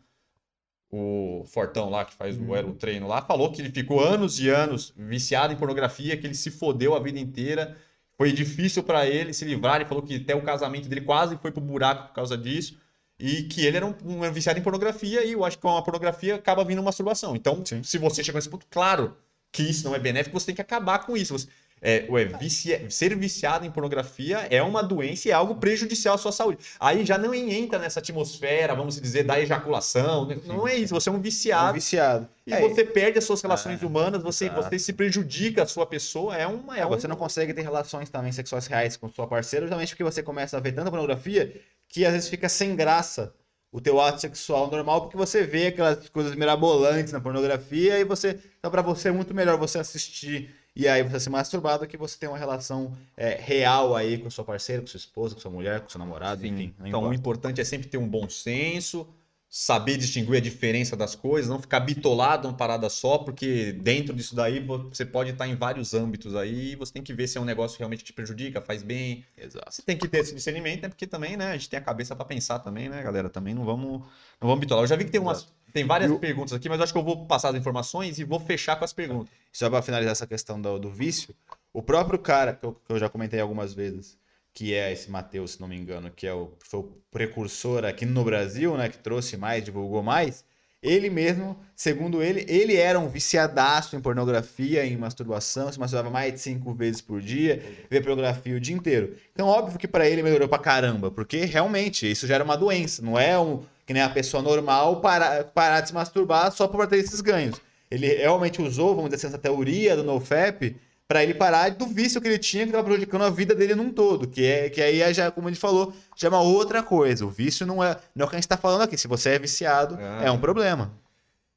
o 0.91 1.43
Fortão 1.45 1.89
lá, 1.89 2.03
que 2.05 2.13
faz 2.13 2.35
o, 2.37 2.41
Uhum. 2.41 2.69
o 2.69 2.73
treino 2.73 3.07
lá, 3.07 3.21
falou 3.21 3.51
que 3.51 3.61
ele 3.61 3.71
ficou 3.71 3.99
anos 4.03 4.39
e 4.39 4.49
anos 4.49 4.93
viciado 4.97 5.53
em 5.53 5.55
pornografia, 5.55 6.17
que 6.17 6.25
ele 6.25 6.33
se 6.33 6.49
fodeu 6.51 6.95
a 6.95 6.99
vida 6.99 7.19
inteira. 7.19 7.77
Foi 8.17 8.31
difícil 8.33 8.83
pra 8.83 9.07
ele 9.07 9.33
se 9.33 9.45
livrar. 9.45 9.75
Ele 9.77 9.85
falou 9.85 10.03
que 10.03 10.15
até 10.15 10.35
o 10.35 10.41
casamento 10.41 10.89
dele 10.89 11.01
quase 11.01 11.37
foi 11.37 11.51
pro 11.51 11.61
buraco 11.61 12.07
por 12.09 12.13
causa 12.15 12.37
disso. 12.37 12.77
E 13.19 13.43
que 13.43 13.65
ele 13.65 13.77
era 13.77 13.85
um, 13.85 13.93
um 14.05 14.31
viciado 14.31 14.57
em 14.59 14.63
pornografia, 14.63 15.25
e 15.25 15.33
eu 15.33 15.43
acho 15.45 15.57
que 15.57 15.61
com 15.61 15.75
a 15.75 15.81
pornografia 15.81 16.35
acaba 16.35 16.63
vindo 16.63 16.81
masturbação. 16.81 17.35
Então, 17.35 17.63
Sim. 17.65 17.83
se 17.83 17.97
você 17.97 18.23
chegou 18.23 18.37
nesse 18.37 18.49
ponto, 18.49 18.65
claro 18.69 19.15
que 19.51 19.63
isso 19.63 19.83
não 19.85 19.93
é 19.95 19.99
benéfico, 19.99 20.39
você 20.39 20.47
tem 20.47 20.55
que 20.55 20.61
acabar 20.61 20.99
com 20.99 21.17
isso. 21.17 21.37
Você, 21.37 21.47
é, 21.81 22.05
ué, 22.09 22.25
vicia- 22.25 22.89
ser 22.89 23.15
viciado 23.15 23.65
em 23.65 23.71
pornografia 23.71 24.47
é 24.49 24.61
uma 24.61 24.81
doença 24.83 25.27
e 25.27 25.31
é 25.31 25.33
algo 25.33 25.55
prejudicial 25.55 26.15
à 26.15 26.17
sua 26.17 26.31
saúde. 26.31 26.59
Aí 26.79 27.05
já 27.05 27.17
não 27.17 27.33
entra 27.33 27.79
nessa 27.79 27.99
atmosfera, 27.99 28.75
vamos 28.75 28.99
dizer, 28.99 29.23
da 29.23 29.39
ejaculação. 29.39 30.25
né? 30.27 30.37
Não 30.45 30.67
é 30.67 30.75
isso, 30.75 30.93
você 30.93 31.09
é 31.09 31.11
um 31.11 31.15
É 31.15 31.19
um 31.19 31.21
viciado. 31.21 31.73
viciado. 31.73 32.29
E 32.45 32.53
É, 32.53 32.59
você 32.61 32.83
perde 32.83 33.17
as 33.19 33.23
suas 33.23 33.41
relações 33.41 33.81
Ah, 33.81 33.85
humanas, 33.85 34.21
você, 34.23 34.45
exato. 34.45 34.63
você 34.63 34.79
se 34.79 34.93
prejudica 34.93 35.63
a 35.63 35.65
sua 35.65 35.85
pessoa, 35.85 36.35
é 36.35 36.45
uma. 36.47 36.77
É 36.77 36.81
É, 36.81 36.85
você 36.85 37.05
um- 37.07 37.09
não 37.11 37.15
consegue 37.15 37.53
ter 37.53 37.61
relações 37.61 38.09
também 38.09 38.31
sexuais 38.31 38.65
reais 38.67 38.97
com 38.97 39.07
sua 39.09 39.27
parceira, 39.27 39.65
justamente 39.65 39.89
porque 39.89 40.03
você 40.03 40.21
começa 40.23 40.57
a 40.57 40.59
ver 40.59 40.71
tanta 40.73 40.89
pornografia 40.89 41.53
que 41.87 42.05
às 42.05 42.13
vezes 42.13 42.29
fica 42.29 42.47
sem 42.49 42.75
graça 42.75 43.33
o 43.71 43.79
teu 43.79 44.01
ato 44.01 44.19
sexual 44.19 44.69
normal, 44.71 45.01
porque 45.01 45.15
você 45.15 45.43
vê 45.43 45.67
aquelas 45.67 46.09
coisas 46.09 46.33
mirabolantes 46.35 47.13
na 47.13 47.21
pornografia 47.21 47.99
e 47.99 48.03
você. 48.03 48.39
Então, 48.57 48.71
pra 48.71 48.81
você 48.81 49.09
é 49.09 49.11
muito 49.11 49.33
melhor 49.33 49.57
você 49.57 49.77
assistir 49.77 50.55
e 50.75 50.87
aí 50.87 51.03
você 51.03 51.19
se 51.19 51.29
masturbar 51.29 51.79
do 51.79 51.87
que 51.87 51.97
você 51.97 52.17
ter 52.17 52.27
uma 52.27 52.37
relação 52.37 52.95
é, 53.17 53.35
real 53.35 53.95
aí 53.95 54.17
com 54.17 54.29
sua 54.29 54.45
parceira, 54.45 54.81
com 54.81 54.87
sua 54.87 54.97
esposa, 54.97 55.35
com 55.35 55.41
sua 55.41 55.51
mulher, 55.51 55.81
com 55.81 55.89
seu 55.89 55.99
namorado, 55.99 56.41
Sim. 56.41 56.47
enfim. 56.47 56.75
Então, 56.85 57.01
o 57.01 57.03
importa. 57.05 57.15
importante 57.15 57.61
é 57.61 57.63
sempre 57.63 57.87
ter 57.87 57.97
um 57.97 58.07
bom 58.07 58.29
senso, 58.29 59.07
saber 59.49 59.97
distinguir 59.97 60.37
a 60.37 60.39
diferença 60.39 60.95
das 60.95 61.15
coisas, 61.15 61.49
não 61.49 61.59
ficar 61.59 61.79
bitolado 61.79 62.47
numa 62.47 62.55
parada 62.55 62.87
só, 62.89 63.17
porque 63.17 63.73
dentro 63.73 64.13
disso 64.15 64.35
daí 64.35 64.59
vo- 64.59 64.89
você 64.89 65.03
pode 65.05 65.31
estar 65.31 65.47
em 65.47 65.55
vários 65.55 65.93
âmbitos 65.93 66.35
aí, 66.35 66.73
e 66.73 66.75
você 66.75 66.93
tem 66.93 67.01
que 67.01 67.13
ver 67.13 67.27
se 67.27 67.37
é 67.37 67.41
um 67.41 67.45
negócio 67.45 67.75
que 67.75 67.79
realmente 67.81 68.03
te 68.03 68.13
prejudica, 68.13 68.61
faz 68.61 68.83
bem. 68.83 69.25
Exato. 69.35 69.71
Você 69.71 69.81
tem 69.81 69.97
que 69.97 70.07
ter 70.07 70.19
esse 70.19 70.35
discernimento, 70.35 70.83
né? 70.83 70.89
Porque 70.89 71.07
também, 71.07 71.35
né, 71.35 71.47
a 71.51 71.53
gente 71.53 71.67
tem 71.69 71.79
a 71.79 71.81
cabeça 71.81 72.15
pra 72.15 72.25
pensar 72.25 72.59
também, 72.59 72.89
né, 72.89 73.01
galera? 73.01 73.27
Também 73.29 73.55
não 73.55 73.65
vamos, 73.65 74.01
não 74.39 74.47
vamos 74.47 74.59
bitolar. 74.59 74.83
Eu 74.83 74.87
já 74.87 74.95
vi 74.95 75.05
que 75.05 75.11
tem 75.11 75.19
umas, 75.21 75.47
tem 75.73 75.83
várias 75.85 76.11
E 76.11 76.13
o- 76.13 76.19
perguntas 76.19 76.53
aqui, 76.53 76.69
mas 76.69 76.77
eu 76.77 76.83
acho 76.83 76.93
que 76.93 76.99
eu 76.99 77.03
vou 77.03 77.25
passar 77.25 77.49
as 77.49 77.55
informações 77.55 78.19
e 78.19 78.23
vou 78.23 78.39
fechar 78.39 78.75
com 78.75 78.85
as 78.85 78.93
perguntas. 78.93 79.33
Só 79.51 79.67
para 79.69 79.81
finalizar 79.81 80.11
essa 80.11 80.27
questão 80.27 80.61
do, 80.61 80.77
do 80.77 80.91
vício, 80.91 81.33
o 81.73 81.81
próprio 81.81 82.19
cara, 82.19 82.53
que 82.53 82.63
eu, 82.65 82.73
que 82.73 82.93
eu 82.93 82.99
já 82.99 83.09
comentei 83.09 83.39
algumas 83.39 83.73
vezes, 83.73 84.15
que 84.59 84.73
é 84.73 84.91
esse 84.91 85.09
Matheus, 85.09 85.51
se 85.51 85.61
não 85.61 85.69
me 85.69 85.77
engano, 85.77 86.11
que 86.13 86.27
é 86.27 86.33
o, 86.33 86.51
foi 86.59 86.81
o 86.81 86.91
precursor 87.09 87.85
aqui 87.85 88.05
no 88.05 88.25
Brasil, 88.25 88.75
né, 88.75 88.89
que 88.89 88.97
trouxe 88.97 89.37
mais, 89.37 89.63
divulgou 89.63 90.03
mais, 90.03 90.43
ele 90.83 91.09
mesmo, 91.09 91.57
segundo 91.73 92.21
ele, 92.21 92.45
ele 92.45 92.75
era 92.75 92.99
um 92.99 93.07
viciadaço 93.07 93.95
em 93.95 94.01
pornografia, 94.01 94.85
em 94.85 94.97
masturbação, 94.97 95.71
se 95.71 95.79
masturbava 95.79 96.09
mais 96.09 96.33
de 96.33 96.41
cinco 96.41 96.73
vezes 96.73 96.99
por 96.99 97.21
dia, 97.21 97.63
vê 97.89 98.01
pornografia 98.01 98.53
o 98.53 98.59
dia 98.59 98.75
inteiro. 98.75 99.15
Então, 99.31 99.47
óbvio 99.47 99.79
que 99.79 99.87
para 99.87 100.09
ele 100.09 100.21
melhorou 100.21 100.49
pra 100.49 100.59
caramba, 100.59 101.09
porque 101.09 101.45
realmente 101.45 102.11
isso 102.11 102.27
já 102.27 102.35
era 102.35 102.43
uma 102.43 102.57
doença, 102.57 103.01
não 103.01 103.17
é 103.17 103.39
um 103.39 103.63
que 103.85 103.93
nem 103.93 104.03
a 104.03 104.09
pessoa 104.09 104.43
normal 104.43 104.99
parar, 104.99 105.45
parar 105.45 105.79
de 105.79 105.87
se 105.87 105.93
masturbar 105.93 106.51
só 106.51 106.67
por 106.67 106.85
ter 106.85 106.97
esses 106.97 107.21
ganhos. 107.21 107.61
Ele 107.89 108.07
realmente 108.07 108.61
usou, 108.61 108.93
vamos 108.93 109.09
dizer 109.09 109.25
assim, 109.25 109.27
essa 109.27 109.41
teoria 109.41 109.95
do 109.95 110.03
NoFap 110.03 110.75
para 111.09 111.23
ele 111.23 111.33
parar 111.33 111.71
do 111.71 111.87
vício 111.87 112.21
que 112.21 112.27
ele 112.27 112.37
tinha 112.37 112.65
que 112.65 112.69
estava 112.69 112.83
prejudicando 112.83 113.23
a 113.23 113.31
vida 113.31 113.55
dele 113.55 113.73
num 113.73 113.91
todo, 113.91 114.27
que 114.27 114.45
é 114.45 114.69
que 114.69 114.79
aí 114.79 115.01
é 115.01 115.11
já, 115.11 115.31
como 115.31 115.47
a 115.47 115.51
gente 115.51 115.59
falou, 115.59 115.91
já 116.15 116.27
é 116.27 116.29
uma 116.29 116.41
outra 116.41 116.83
coisa. 116.83 117.25
O 117.25 117.29
vício 117.29 117.65
não 117.65 117.83
é, 117.83 117.97
não 118.13 118.23
é 118.23 118.27
o 118.27 118.29
que 118.29 118.35
a 118.35 118.37
gente 118.37 118.43
está 118.45 118.55
falando 118.55 118.83
aqui. 118.83 118.95
Se 118.95 119.07
você 119.07 119.31
é 119.31 119.39
viciado, 119.39 119.97
Ah. 119.99 120.21
é 120.25 120.29
um 120.29 120.37
problema. 120.39 120.93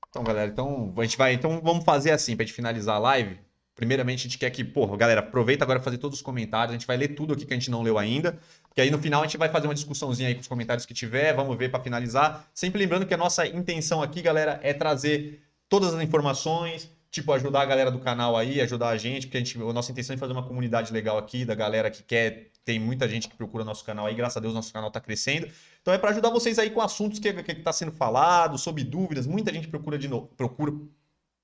Então, 0.08 0.24
galera, 0.24 0.50
então 0.50 0.90
a 0.96 1.02
gente 1.02 1.18
vai. 1.18 1.34
Então 1.34 1.60
vamos 1.62 1.84
fazer 1.84 2.12
assim, 2.12 2.34
pra 2.34 2.46
gente 2.46 2.54
finalizar 2.54 2.96
a 2.96 2.98
live. 2.98 3.38
Primeiramente, 3.74 4.20
a 4.20 4.22
gente 4.22 4.38
quer 4.38 4.48
que, 4.48 4.64
porra, 4.64 4.96
galera, 4.96 5.20
aproveita 5.20 5.64
agora 5.64 5.80
fazer 5.80 5.98
todos 5.98 6.16
os 6.18 6.22
comentários. 6.22 6.70
A 6.70 6.78
gente 6.78 6.86
vai 6.86 6.96
ler 6.96 7.08
tudo 7.08 7.34
aqui 7.34 7.44
que 7.44 7.52
a 7.52 7.56
gente 7.56 7.70
não 7.70 7.82
leu 7.82 7.98
ainda. 7.98 8.38
Porque 8.68 8.80
aí 8.80 8.90
no 8.90 8.98
final 8.98 9.20
a 9.20 9.26
gente 9.26 9.36
vai 9.36 9.50
fazer 9.50 9.66
uma 9.66 9.74
discussãozinha 9.74 10.28
aí 10.28 10.34
com 10.34 10.40
os 10.40 10.48
comentários 10.48 10.86
que 10.86 10.94
tiver. 10.94 11.34
Vamos 11.34 11.54
ver 11.58 11.70
pra 11.70 11.78
finalizar. 11.80 12.46
Sempre 12.54 12.78
lembrando 12.78 13.04
que 13.04 13.12
a 13.12 13.18
nossa 13.18 13.46
intenção 13.46 14.02
aqui, 14.02 14.22
galera, 14.22 14.58
é 14.62 14.72
trazer 14.72 15.42
todas 15.68 15.92
as 15.94 16.02
informações. 16.02 16.90
Tipo, 17.12 17.30
ajudar 17.34 17.60
a 17.60 17.66
galera 17.66 17.90
do 17.90 17.98
canal 17.98 18.34
aí, 18.38 18.58
ajudar 18.62 18.88
a 18.88 18.96
gente, 18.96 19.26
porque 19.26 19.36
a, 19.36 19.40
gente, 19.40 19.60
a 19.60 19.72
nossa 19.72 19.92
intenção 19.92 20.14
é 20.14 20.16
fazer 20.16 20.32
uma 20.32 20.42
comunidade 20.42 20.90
legal 20.90 21.18
aqui, 21.18 21.44
da 21.44 21.54
galera 21.54 21.90
que 21.90 22.02
quer. 22.02 22.48
Tem 22.64 22.80
muita 22.80 23.06
gente 23.06 23.28
que 23.28 23.36
procura 23.36 23.62
nosso 23.64 23.84
canal 23.84 24.06
aí, 24.06 24.14
graças 24.14 24.38
a 24.38 24.40
Deus 24.40 24.54
nosso 24.54 24.72
canal 24.72 24.90
tá 24.90 24.98
crescendo. 24.98 25.46
Então 25.82 25.92
é 25.92 25.98
para 25.98 26.08
ajudar 26.08 26.30
vocês 26.30 26.58
aí 26.58 26.70
com 26.70 26.80
assuntos 26.80 27.18
que 27.18 27.30
que 27.30 27.52
está 27.52 27.70
sendo 27.70 27.92
falado, 27.92 28.56
sobre 28.56 28.82
dúvidas. 28.82 29.26
Muita 29.26 29.52
gente 29.52 29.68
procura 29.68 29.98
de 29.98 30.08
novo, 30.08 30.28
procura 30.38 30.72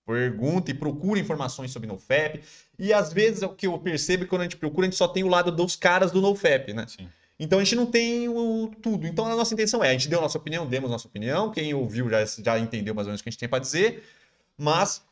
pergunta 0.07 0.70
e 0.70 0.74
procura 0.74 1.20
informações 1.20 1.70
sobre 1.70 1.86
NoFap. 1.86 2.40
E 2.78 2.90
às 2.90 3.12
vezes 3.12 3.43
o 3.43 3.51
que 3.51 3.66
eu 3.66 3.78
percebo 3.78 4.23
é 4.23 4.24
que 4.24 4.31
quando 4.31 4.40
a 4.40 4.45
gente 4.45 4.57
procura, 4.57 4.86
a 4.86 4.90
gente 4.90 4.97
só 4.97 5.07
tem 5.07 5.23
o 5.23 5.28
lado 5.28 5.53
dos 5.53 5.77
caras 5.77 6.11
do 6.11 6.23
NoFap, 6.23 6.73
né? 6.73 6.86
Sim. 6.89 7.07
Então 7.39 7.59
a 7.59 7.62
gente 7.62 7.77
não 7.77 7.85
tem 7.85 8.27
o 8.27 8.70
tudo. 8.81 9.07
Então 9.07 9.27
a 9.27 9.36
nossa 9.36 9.53
intenção 9.53 9.85
é, 9.85 9.90
a 9.90 9.93
gente 9.93 10.09
deu 10.09 10.19
a 10.19 10.23
nossa 10.23 10.39
opinião, 10.39 10.66
demos 10.66 10.90
nossa 10.90 11.07
opinião. 11.07 11.53
Quem 11.53 11.74
ouviu 11.74 12.09
já, 12.09 12.24
já 12.24 12.59
entendeu 12.59 12.95
mais 12.95 13.07
ou 13.07 13.11
menos 13.11 13.20
o 13.20 13.23
que 13.23 13.28
a 13.28 13.32
gente 13.32 13.39
tem 13.39 13.49
para 13.51 13.59
dizer. 13.59 14.03
Mas 14.57 15.03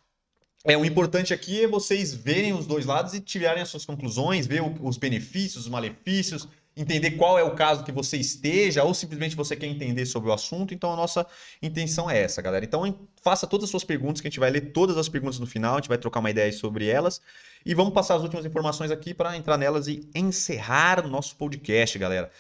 é 0.67 0.77
o 0.77 0.85
importante 0.85 1.33
aqui 1.33 1.63
é 1.65 1.69
vocês 1.69 2.13
verem 2.15 2.53
os 2.53 2.67
dois 2.67 2.85
lados 2.87 3.15
e 3.15 3.21
tirarem 3.21 3.63
as 3.63 3.69
suas 3.69 3.85
conclusões, 3.85 4.47
ver 4.47 4.63
o- 4.63 4.75
os 4.83 4.97
benefícios, 4.97 5.65
os 5.65 5.71
malefícios, 5.71 6.49
entender 6.77 7.13
qual 7.13 7.39
é 7.39 7.43
o 7.43 7.55
caso 7.55 7.83
que 7.85 7.91
você 7.91 8.19
esteja 8.19 8.85
ou 8.85 8.93
simplesmente 8.93 9.35
você 9.35 9.57
quer 9.57 9.67
entender 9.67 10.05
sobre 10.05 10.29
o 10.29 10.33
assunto. 10.33 10.75
Então 10.75 10.93
a 10.93 10.97
nossa 10.97 11.27
intenção 11.63 12.11
é 12.11 12.21
essa, 12.21 12.43
galera. 12.43 12.65
Então 12.65 12.99
faça 13.23 13.47
todas 13.47 13.65
as 13.65 13.71
suas 13.71 13.85
perguntas, 13.85 14.21
que 14.21 14.29
a 14.29 14.31
gente 14.31 14.41
vai 14.41 14.51
ler 14.51 14.73
todas 14.73 14.97
as 14.99 15.09
perguntas 15.09 15.39
no 15.39 15.47
final, 15.47 15.75
a 15.75 15.77
gente 15.79 15.89
vai 15.89 15.97
trocar 15.99 16.21
uma 16.21 16.31
ideia 16.31 16.53
sobre 16.53 16.87
elas 16.87 17.21
e 17.65 17.75
vamos 17.75 17.95
passar 17.95 18.17
as 18.17 18.23
últimas 18.23 18.45
informações 18.45 18.91
aqui 18.91 19.15
para 19.15 19.37
entrar 19.37 19.57
nelas 19.57 19.89
e 19.89 20.09
encerrar 20.15 21.05
o 21.05 21.09
nosso 21.09 21.37
podcast, 21.37 21.99
galera. 21.99 22.31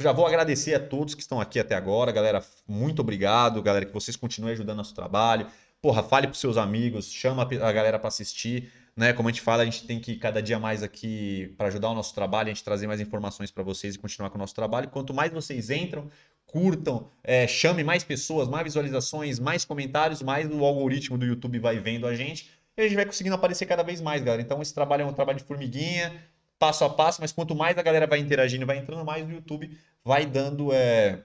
Já 0.00 0.12
vou 0.12 0.26
agradecer 0.26 0.74
a 0.74 0.80
todos 0.80 1.14
que 1.14 1.22
estão 1.22 1.40
aqui 1.40 1.58
até 1.58 1.74
agora, 1.74 2.12
galera. 2.12 2.44
Muito 2.68 3.00
obrigado, 3.00 3.60
galera, 3.62 3.84
que 3.84 3.92
vocês 3.92 4.16
continuem 4.16 4.52
ajudando 4.52 4.76
nosso 4.76 4.94
trabalho. 4.94 5.46
Porra, 5.80 6.02
fale 6.02 6.26
pros 6.26 6.40
seus 6.40 6.56
amigos, 6.56 7.10
chama 7.10 7.42
a 7.42 7.72
galera 7.72 7.98
para 7.98 8.08
assistir, 8.08 8.72
né? 8.96 9.12
Como 9.12 9.28
a 9.28 9.32
gente 9.32 9.42
fala, 9.42 9.62
a 9.62 9.64
gente 9.64 9.86
tem 9.86 10.00
que 10.00 10.16
cada 10.16 10.42
dia 10.42 10.58
mais 10.58 10.82
aqui 10.82 11.54
para 11.56 11.68
ajudar 11.68 11.90
o 11.90 11.94
nosso 11.94 12.12
trabalho, 12.14 12.48
a 12.48 12.52
gente 12.52 12.64
trazer 12.64 12.88
mais 12.88 13.00
informações 13.00 13.50
para 13.50 13.62
vocês 13.62 13.94
e 13.94 13.98
continuar 13.98 14.28
com 14.30 14.36
o 14.36 14.40
nosso 14.40 14.54
trabalho. 14.54 14.88
Quanto 14.88 15.14
mais 15.14 15.32
vocês 15.32 15.70
entram, 15.70 16.10
curtam, 16.46 17.08
é, 17.22 17.46
chame 17.46 17.84
mais 17.84 18.02
pessoas, 18.02 18.48
mais 18.48 18.64
visualizações, 18.64 19.38
mais 19.38 19.64
comentários, 19.64 20.20
mais 20.20 20.50
o 20.50 20.64
algoritmo 20.64 21.16
do 21.16 21.24
YouTube 21.24 21.60
vai 21.60 21.78
vendo 21.78 22.08
a 22.08 22.14
gente 22.14 22.50
e 22.76 22.80
a 22.80 22.84
gente 22.84 22.96
vai 22.96 23.06
conseguindo 23.06 23.36
aparecer 23.36 23.66
cada 23.66 23.84
vez 23.84 24.00
mais, 24.00 24.22
galera. 24.22 24.42
Então 24.42 24.60
esse 24.60 24.74
trabalho 24.74 25.02
é 25.02 25.06
um 25.06 25.12
trabalho 25.12 25.38
de 25.38 25.44
formiguinha, 25.44 26.12
passo 26.58 26.84
a 26.84 26.90
passo, 26.90 27.20
mas 27.20 27.30
quanto 27.30 27.54
mais 27.54 27.78
a 27.78 27.82
galera 27.82 28.06
vai 28.06 28.18
interagindo, 28.18 28.66
vai 28.66 28.78
entrando, 28.78 29.04
mais 29.04 29.24
o 29.24 29.30
YouTube 29.30 29.78
vai 30.04 30.26
dando 30.26 30.72
é, 30.72 31.20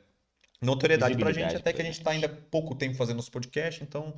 notoriedade 0.62 1.18
pra 1.18 1.32
gente, 1.32 1.56
até 1.56 1.74
que 1.74 1.82
a 1.82 1.86
gente 1.86 1.98
está 1.98 2.12
ainda 2.12 2.30
pouco 2.30 2.76
tempo 2.76 2.96
fazendo 2.96 3.18
nosso 3.18 3.32
podcast, 3.32 3.84
então 3.84 4.14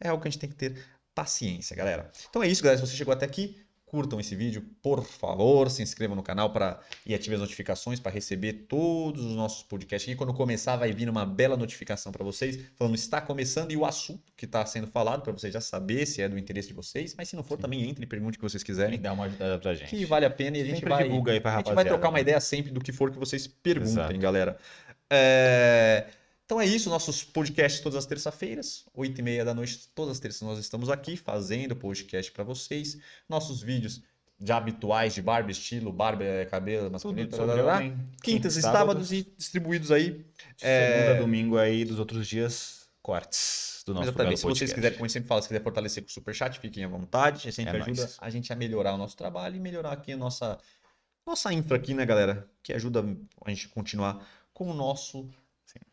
é 0.00 0.08
algo 0.08 0.22
que 0.22 0.28
a 0.28 0.30
gente 0.30 0.40
tem 0.40 0.50
que 0.50 0.56
ter 0.56 0.82
paciência, 1.14 1.76
galera. 1.76 2.10
Então 2.28 2.42
é 2.42 2.48
isso, 2.48 2.62
galera. 2.62 2.80
Se 2.80 2.86
você 2.88 2.96
chegou 2.96 3.12
até 3.12 3.26
aqui, 3.26 3.56
curtam 3.84 4.20
esse 4.20 4.36
vídeo, 4.36 4.64
por 4.80 5.02
favor, 5.04 5.68
se 5.68 5.82
inscrevam 5.82 6.14
no 6.14 6.22
canal 6.22 6.52
para 6.52 6.78
e 7.04 7.12
ative 7.12 7.34
as 7.34 7.40
notificações 7.40 7.98
para 7.98 8.12
receber 8.12 8.52
todos 8.68 9.24
os 9.24 9.34
nossos 9.34 9.64
podcasts. 9.64 10.10
E 10.12 10.16
quando 10.16 10.32
começar, 10.32 10.76
vai 10.76 10.92
vir 10.92 11.10
uma 11.10 11.26
bela 11.26 11.56
notificação 11.56 12.12
para 12.12 12.24
vocês, 12.24 12.56
falando 12.76 12.94
está 12.94 13.20
começando 13.20 13.72
e 13.72 13.76
o 13.76 13.84
assunto 13.84 14.32
que 14.36 14.44
está 14.44 14.64
sendo 14.64 14.86
falado, 14.86 15.22
para 15.22 15.32
vocês 15.32 15.52
já 15.52 15.60
saber 15.60 16.06
se 16.06 16.22
é 16.22 16.28
do 16.28 16.38
interesse 16.38 16.68
de 16.68 16.74
vocês. 16.74 17.16
Mas 17.18 17.28
se 17.28 17.34
não 17.34 17.42
for, 17.42 17.58
também 17.58 17.82
entre 17.88 18.04
e 18.04 18.06
pergunte 18.06 18.36
o 18.38 18.40
que 18.40 18.48
vocês 18.48 18.62
E 18.62 18.66
quiserem, 18.66 19.00
dá 19.00 19.12
uma 19.12 19.24
ajudada 19.24 19.58
pra 19.58 19.74
gente. 19.74 19.88
que 19.90 20.04
vale 20.04 20.24
a 20.24 20.30
pena 20.30 20.56
e 20.56 20.60
a 20.60 20.64
gente 20.64 20.74
Sempre 20.76 20.90
vai 20.90 21.02
divulga 21.02 21.32
aí 21.32 21.40
pra 21.40 21.54
a 21.54 21.56
gente 21.58 21.74
vai 21.74 21.84
trocar 21.84 22.10
uma 22.10 22.20
ideia 22.20 22.40
sempre 22.40 22.70
do 22.70 22.80
que 22.80 22.92
for 22.92 23.10
que 23.10 23.18
vocês 23.18 23.48
perguntem, 23.48 23.90
Exato. 23.92 24.18
galera. 24.18 24.56
É, 25.12 26.06
Então 26.50 26.60
é 26.60 26.66
isso, 26.66 26.90
nossos 26.90 27.22
podcasts 27.22 27.80
todas 27.80 27.96
as 27.96 28.06
terças-feiras, 28.06 28.84
8 28.92 29.20
e 29.20 29.22
meia 29.22 29.44
da 29.44 29.54
noite, 29.54 29.86
todas 29.94 30.10
as 30.10 30.18
terças 30.18 30.42
nós 30.42 30.58
estamos 30.58 30.90
aqui 30.90 31.16
fazendo 31.16 31.76
podcast 31.76 32.32
para 32.32 32.42
vocês. 32.42 32.98
Nossos 33.28 33.62
vídeos 33.62 34.02
já 34.36 34.56
habituais 34.56 35.14
de 35.14 35.22
barba, 35.22 35.52
estilo, 35.52 35.92
barba, 35.92 36.24
eh, 36.24 36.44
cabelo, 36.46 36.90
masculino, 36.90 37.28
Tudo 37.30 37.46
sobre 37.46 37.62
homem. 37.62 37.96
quintas 38.20 38.56
e 38.56 38.62
sábados 38.62 39.12
e 39.12 39.32
distribuídos 39.38 39.92
aí. 39.92 40.06
Segunda, 40.06 40.26
É, 40.60 41.20
domingo 41.20 41.56
aí 41.56 41.84
dos 41.84 42.00
outros 42.00 42.26
dias, 42.26 42.88
cortes 43.00 43.84
do 43.86 43.94
nosso 43.94 44.08
Exatamente. 44.08 44.38
Se 44.38 44.42
vocês 44.42 44.58
podcast. 44.58 44.74
quiserem, 44.74 44.98
como 44.98 45.06
gente 45.06 45.12
sempre 45.12 45.28
fala, 45.28 45.42
se 45.42 45.46
quiser 45.46 45.62
fortalecer 45.62 46.02
com 46.02 46.08
o 46.08 46.12
Superchat, 46.12 46.58
fiquem 46.58 46.82
à 46.82 46.88
vontade. 46.88 47.48
Gente 47.48 47.68
É 47.68 47.70
ajuda 47.70 48.02
nóis. 48.02 48.16
a 48.20 48.28
gente 48.28 48.52
a 48.52 48.56
melhorar 48.56 48.94
o 48.94 48.98
nosso 48.98 49.16
trabalho 49.16 49.54
e 49.54 49.60
melhorar 49.60 49.92
aqui 49.92 50.14
a 50.14 50.16
nossa, 50.16 50.58
nossa 51.24 51.52
infra 51.52 51.76
aqui, 51.76 51.94
né, 51.94 52.04
galera? 52.04 52.50
Que 52.60 52.72
ajuda 52.72 53.04
a 53.46 53.50
gente 53.50 53.66
a 53.66 53.68
continuar 53.68 54.26
com 54.52 54.68
o 54.68 54.74
nosso 54.74 55.30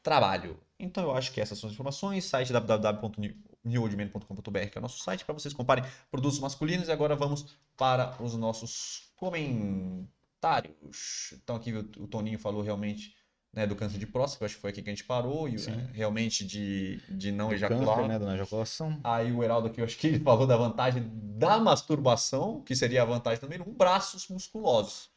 trabalho. 0.02 0.60
Então 0.80 1.04
eu 1.04 1.16
acho 1.16 1.32
que 1.32 1.42
essas 1.42 1.58
são 1.58 1.68
as 1.68 1.74
informações. 1.74 2.26
Site 2.26 2.54
www.newoldman.com.br 2.54 4.70
que 4.72 4.78
é 4.78 4.80
o 4.80 4.82
nosso 4.82 5.04
site 5.04 5.26
para 5.26 5.34
vocês 5.34 5.54
comprarem 5.54 5.84
produtos 6.10 6.40
masculinos. 6.40 6.88
E 6.88 6.92
agora 6.92 7.16
vamos 7.16 7.58
para 7.76 8.16
os 8.22 8.36
nossos 8.36 9.12
comentários. 9.16 11.34
Então 11.34 11.56
aqui 11.56 11.74
o, 11.74 11.80
o 11.80 12.08
Toninho 12.08 12.40
falou 12.40 12.62
realmente 12.62 13.16
né, 13.54 13.66
do 13.66 13.76
câncer 13.76 13.98
de 13.98 14.06
próstata, 14.06 14.38
que 14.38 14.44
eu 14.44 14.46
acho 14.46 14.56
que 14.56 14.62
foi 14.62 14.70
aqui 14.70 14.84
que 14.84 14.90
a 14.90 14.94
gente 14.94 15.04
parou, 15.04 15.50
e 15.50 15.58
Sim. 15.58 15.72
né, 15.72 15.90
realmente 15.94 16.46
de, 16.46 17.02
de 17.10 17.32
não 17.32 17.48
Do 17.48 17.56
ejacular. 17.56 17.96
câncer, 17.96 18.08
né, 18.08 18.20
da 18.20 18.26
não 18.28 18.36
ejaculação. 18.36 19.00
Aí 19.04 19.32
o 19.32 19.44
Heraldo 19.44 19.68
aqui, 19.68 19.82
eu 19.82 19.86
acho 19.86 19.98
que 19.98 20.08
ele 20.08 20.20
falou 20.20 20.46
da 20.46 20.56
vantagem 20.56 21.10
da 21.14 21.58
masturbação, 21.58 22.62
que 22.62 22.76
seria 22.76 23.02
a 23.02 23.06
vantagem 23.06 23.42
número 23.42 23.68
um, 23.68 23.74
braços 23.74 24.28
musculosos. 24.28 25.10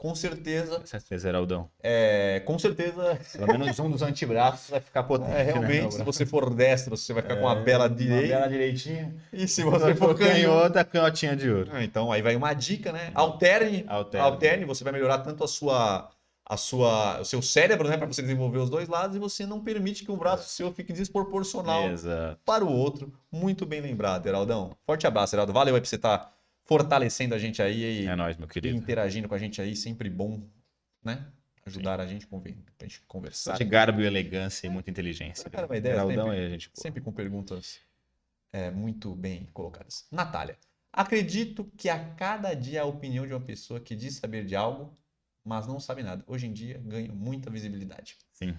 Com 0.00 0.14
certeza, 0.14 0.80
Certeza, 0.86 1.28
Heraldão. 1.28 1.68
é, 1.82 2.40
com 2.46 2.58
certeza, 2.58 3.20
Pelo 3.36 3.58
menos 3.58 3.78
um 3.78 3.90
dos 3.90 4.00
antebraços 4.00 4.70
vai 4.70 4.80
ficar 4.80 5.02
potente. 5.02 5.30
é, 5.30 5.42
realmente, 5.42 5.82
né, 5.84 5.90
se 5.90 6.02
você 6.02 6.24
for 6.24 6.48
destro, 6.54 6.96
você 6.96 7.12
vai 7.12 7.22
ficar 7.22 7.36
com 7.36 7.42
uma 7.42 7.52
É, 7.58 7.62
bela 7.62 7.84
Uma 7.86 7.94
direita. 7.94 8.28
bela 8.28 8.46
direitinha. 8.48 9.14
E 9.30 9.46
se 9.46 9.62
você 9.62 9.94
for 9.94 10.16
canhoto, 10.16 10.32
canhota, 10.32 10.84
canhotinha 10.86 11.36
de 11.36 11.50
ouro. 11.50 11.68
Ah, 11.70 11.84
então 11.84 12.10
aí 12.10 12.22
vai 12.22 12.34
uma 12.34 12.54
dica, 12.54 12.92
né? 12.92 13.10
Alterne, 13.14 13.84
Alterne. 13.86 14.26
alterne, 14.26 14.64
você 14.64 14.82
vai 14.82 14.92
melhorar 14.94 15.18
tanto 15.18 15.44
a 15.44 15.48
sua, 15.48 16.08
a 16.46 16.56
sua, 16.56 17.20
o 17.20 17.24
seu 17.26 17.42
cérebro, 17.42 17.86
né, 17.86 17.98
para 17.98 18.06
você 18.06 18.22
desenvolver 18.22 18.56
os 18.58 18.70
dois 18.70 18.88
lados 18.88 19.16
e 19.16 19.18
você 19.18 19.44
não 19.44 19.60
permite 19.60 20.02
que 20.06 20.10
um 20.10 20.16
braço 20.16 20.48
seu 20.48 20.72
fique 20.72 20.94
desproporcional 20.94 21.90
Exato. 21.90 22.38
para 22.46 22.64
o 22.64 22.72
outro. 22.72 23.12
Muito 23.30 23.66
bem 23.66 23.82
lembrado, 23.82 24.26
Heraldão. 24.26 24.74
Forte 24.86 25.06
abraço, 25.06 25.34
Heraldo. 25.34 25.52
Valeu 25.52 25.74
aí 25.74 25.80
por 25.82 25.86
você 25.86 25.96
estar 25.96 26.32
fortalecendo 26.70 27.34
a 27.34 27.38
gente 27.38 27.60
aí 27.60 28.02
e, 28.02 28.06
É 28.06 28.14
nóis, 28.14 28.36
meu 28.36 28.46
querido. 28.46 28.76
interagindo 28.76 29.28
com 29.28 29.34
a 29.34 29.38
gente 29.38 29.60
aí, 29.60 29.74
sempre 29.74 30.08
bom, 30.08 30.40
né? 31.02 31.26
Ajudar 31.66 32.00
a 32.00 32.06
gente, 32.06 32.28
conven- 32.28 32.64
pra 32.78 32.86
gente 32.86 33.00
conversar. 33.08 33.58
De 33.58 33.64
garbo 33.64 34.00
e 34.00 34.06
elegância 34.06 34.68
e 34.68 34.70
muita 34.70 34.88
inteligência. 34.88 35.50
Cara, 35.50 35.66
uma 35.66 35.76
ideia 35.76 35.98
sempre. 36.00 36.20
aí, 36.30 36.44
a 36.44 36.48
gente. 36.48 36.70
Sempre 36.74 37.00
com 37.00 37.12
perguntas 37.12 37.80
é, 38.52 38.70
muito 38.70 39.16
bem 39.16 39.48
colocadas. 39.52 40.06
Natália, 40.12 40.56
acredito 40.92 41.64
que 41.76 41.88
a 41.88 41.98
cada 42.14 42.54
dia 42.54 42.82
a 42.82 42.84
opinião 42.84 43.26
de 43.26 43.32
uma 43.32 43.40
pessoa 43.40 43.80
que 43.80 43.96
diz 43.96 44.14
saber 44.14 44.44
de 44.46 44.54
algo, 44.54 44.96
mas 45.44 45.66
não 45.66 45.80
sabe 45.80 46.04
nada, 46.04 46.22
hoje 46.28 46.46
em 46.46 46.52
dia 46.52 46.80
ganha 46.84 47.12
muita 47.12 47.50
visibilidade. 47.50 48.16
Sim. 48.32 48.56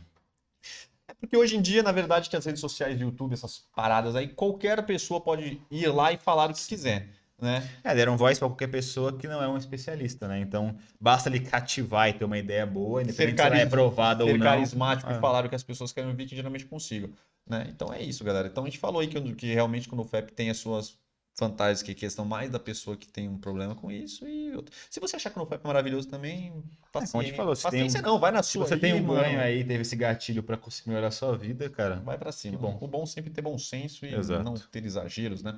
É 1.07 1.13
porque 1.13 1.37
hoje 1.37 1.55
em 1.55 1.61
dia, 1.61 1.81
na 1.81 1.93
verdade, 1.93 2.29
que 2.29 2.35
as 2.35 2.45
redes 2.45 2.59
sociais, 2.59 2.99
YouTube, 2.99 3.33
essas 3.33 3.59
paradas 3.73 4.17
aí, 4.17 4.27
qualquer 4.27 4.85
pessoa 4.85 5.21
pode 5.21 5.61
ir 5.71 5.87
lá 5.87 6.11
e 6.11 6.17
falar 6.17 6.49
o 6.49 6.53
que 6.53 6.67
quiser, 6.67 7.20
né? 7.41 7.67
É, 7.83 7.93
deram 7.95 8.15
voz 8.15 8.37
pra 8.39 8.47
qualquer 8.47 8.67
pessoa 8.67 9.17
que 9.17 9.27
não 9.27 9.41
é 9.41 9.47
um 9.47 9.57
especialista, 9.57 10.27
né? 10.27 10.39
Então, 10.39 10.75
basta 10.99 11.27
ele 11.27 11.39
cativar 11.39 12.07
e 12.09 12.13
ter 12.13 12.23
uma 12.23 12.37
ideia 12.37 12.65
boa, 12.65 13.01
independente 13.01 13.41
se 13.41 13.47
ela 13.47 13.57
é 13.57 13.63
aprovada 13.63 14.23
ou 14.23 14.29
Ser 14.29 14.37
não. 14.37 14.45
carismático 14.45 15.09
Ah. 15.11 15.17
e 15.17 15.19
falar 15.19 15.45
o 15.45 15.49
que 15.49 15.55
as 15.55 15.63
pessoas 15.63 15.91
querem 15.91 16.09
ouvir, 16.09 16.27
que 16.27 16.35
geralmente 16.35 16.65
consigam, 16.65 17.09
né? 17.49 17.65
Então 17.69 17.91
é 17.91 18.01
isso, 18.01 18.23
galera. 18.23 18.47
Então 18.47 18.63
a 18.63 18.67
gente 18.67 18.77
falou 18.79 19.01
aí 19.01 19.07
que, 19.07 19.19
que 19.35 19.53
realmente 19.53 19.89
quando 19.89 20.01
o 20.01 20.05
FEP 20.05 20.31
tem 20.33 20.49
as 20.49 20.57
suas 20.57 20.99
vantagens, 21.39 21.81
que 21.81 21.91
é 21.91 21.95
questão 21.95 22.25
mais 22.25 22.51
da 22.51 22.59
pessoa 22.59 22.95
que 22.97 23.07
tem 23.07 23.27
um 23.27 23.37
problema 23.37 23.73
com 23.73 23.89
isso 23.89 24.27
e 24.27 24.53
outro. 24.53 24.75
Se 24.89 24.99
você 24.99 25.15
achar 25.15 25.29
que 25.31 25.39
o 25.39 25.45
FEP 25.45 25.61
é 25.63 25.67
maravilhoso 25.67 26.07
também, 26.07 26.53
paciência. 26.91 27.11
como 27.13 27.21
a 27.21 27.25
gente 27.25 27.35
falou, 27.37 27.55
se 27.55 27.61
tem 27.63 27.71
paciência 27.71 27.99
um- 28.01 28.03
não, 28.03 28.19
vai 28.19 28.31
na 28.31 28.43
Se 28.43 28.51
sua 28.51 28.67
você 28.67 28.77
tem 28.77 28.91
aí, 28.91 29.01
um 29.01 29.03
mano. 29.05 29.21
ganho 29.21 29.39
aí, 29.39 29.63
teve 29.63 29.81
esse 29.81 29.95
gatilho 29.95 30.43
pra 30.43 30.57
conseguir 30.57 30.89
melhorar 30.89 31.07
a 31.07 31.11
sua 31.11 31.35
vida, 31.35 31.67
cara, 31.69 31.95
Vai 31.95 32.17
pra 32.17 32.31
cima. 32.33 32.57
Que 32.57 32.61
bom. 32.61 32.77
O 32.81 32.87
bom 32.87 33.03
é 33.03 33.05
sempre 33.07 33.31
ter 33.31 33.41
bom 33.41 33.57
senso 33.57 34.05
e 34.05 34.13
Exato. 34.13 34.43
não 34.43 34.53
ter 34.55 34.85
exageros, 34.85 35.41
né? 35.41 35.57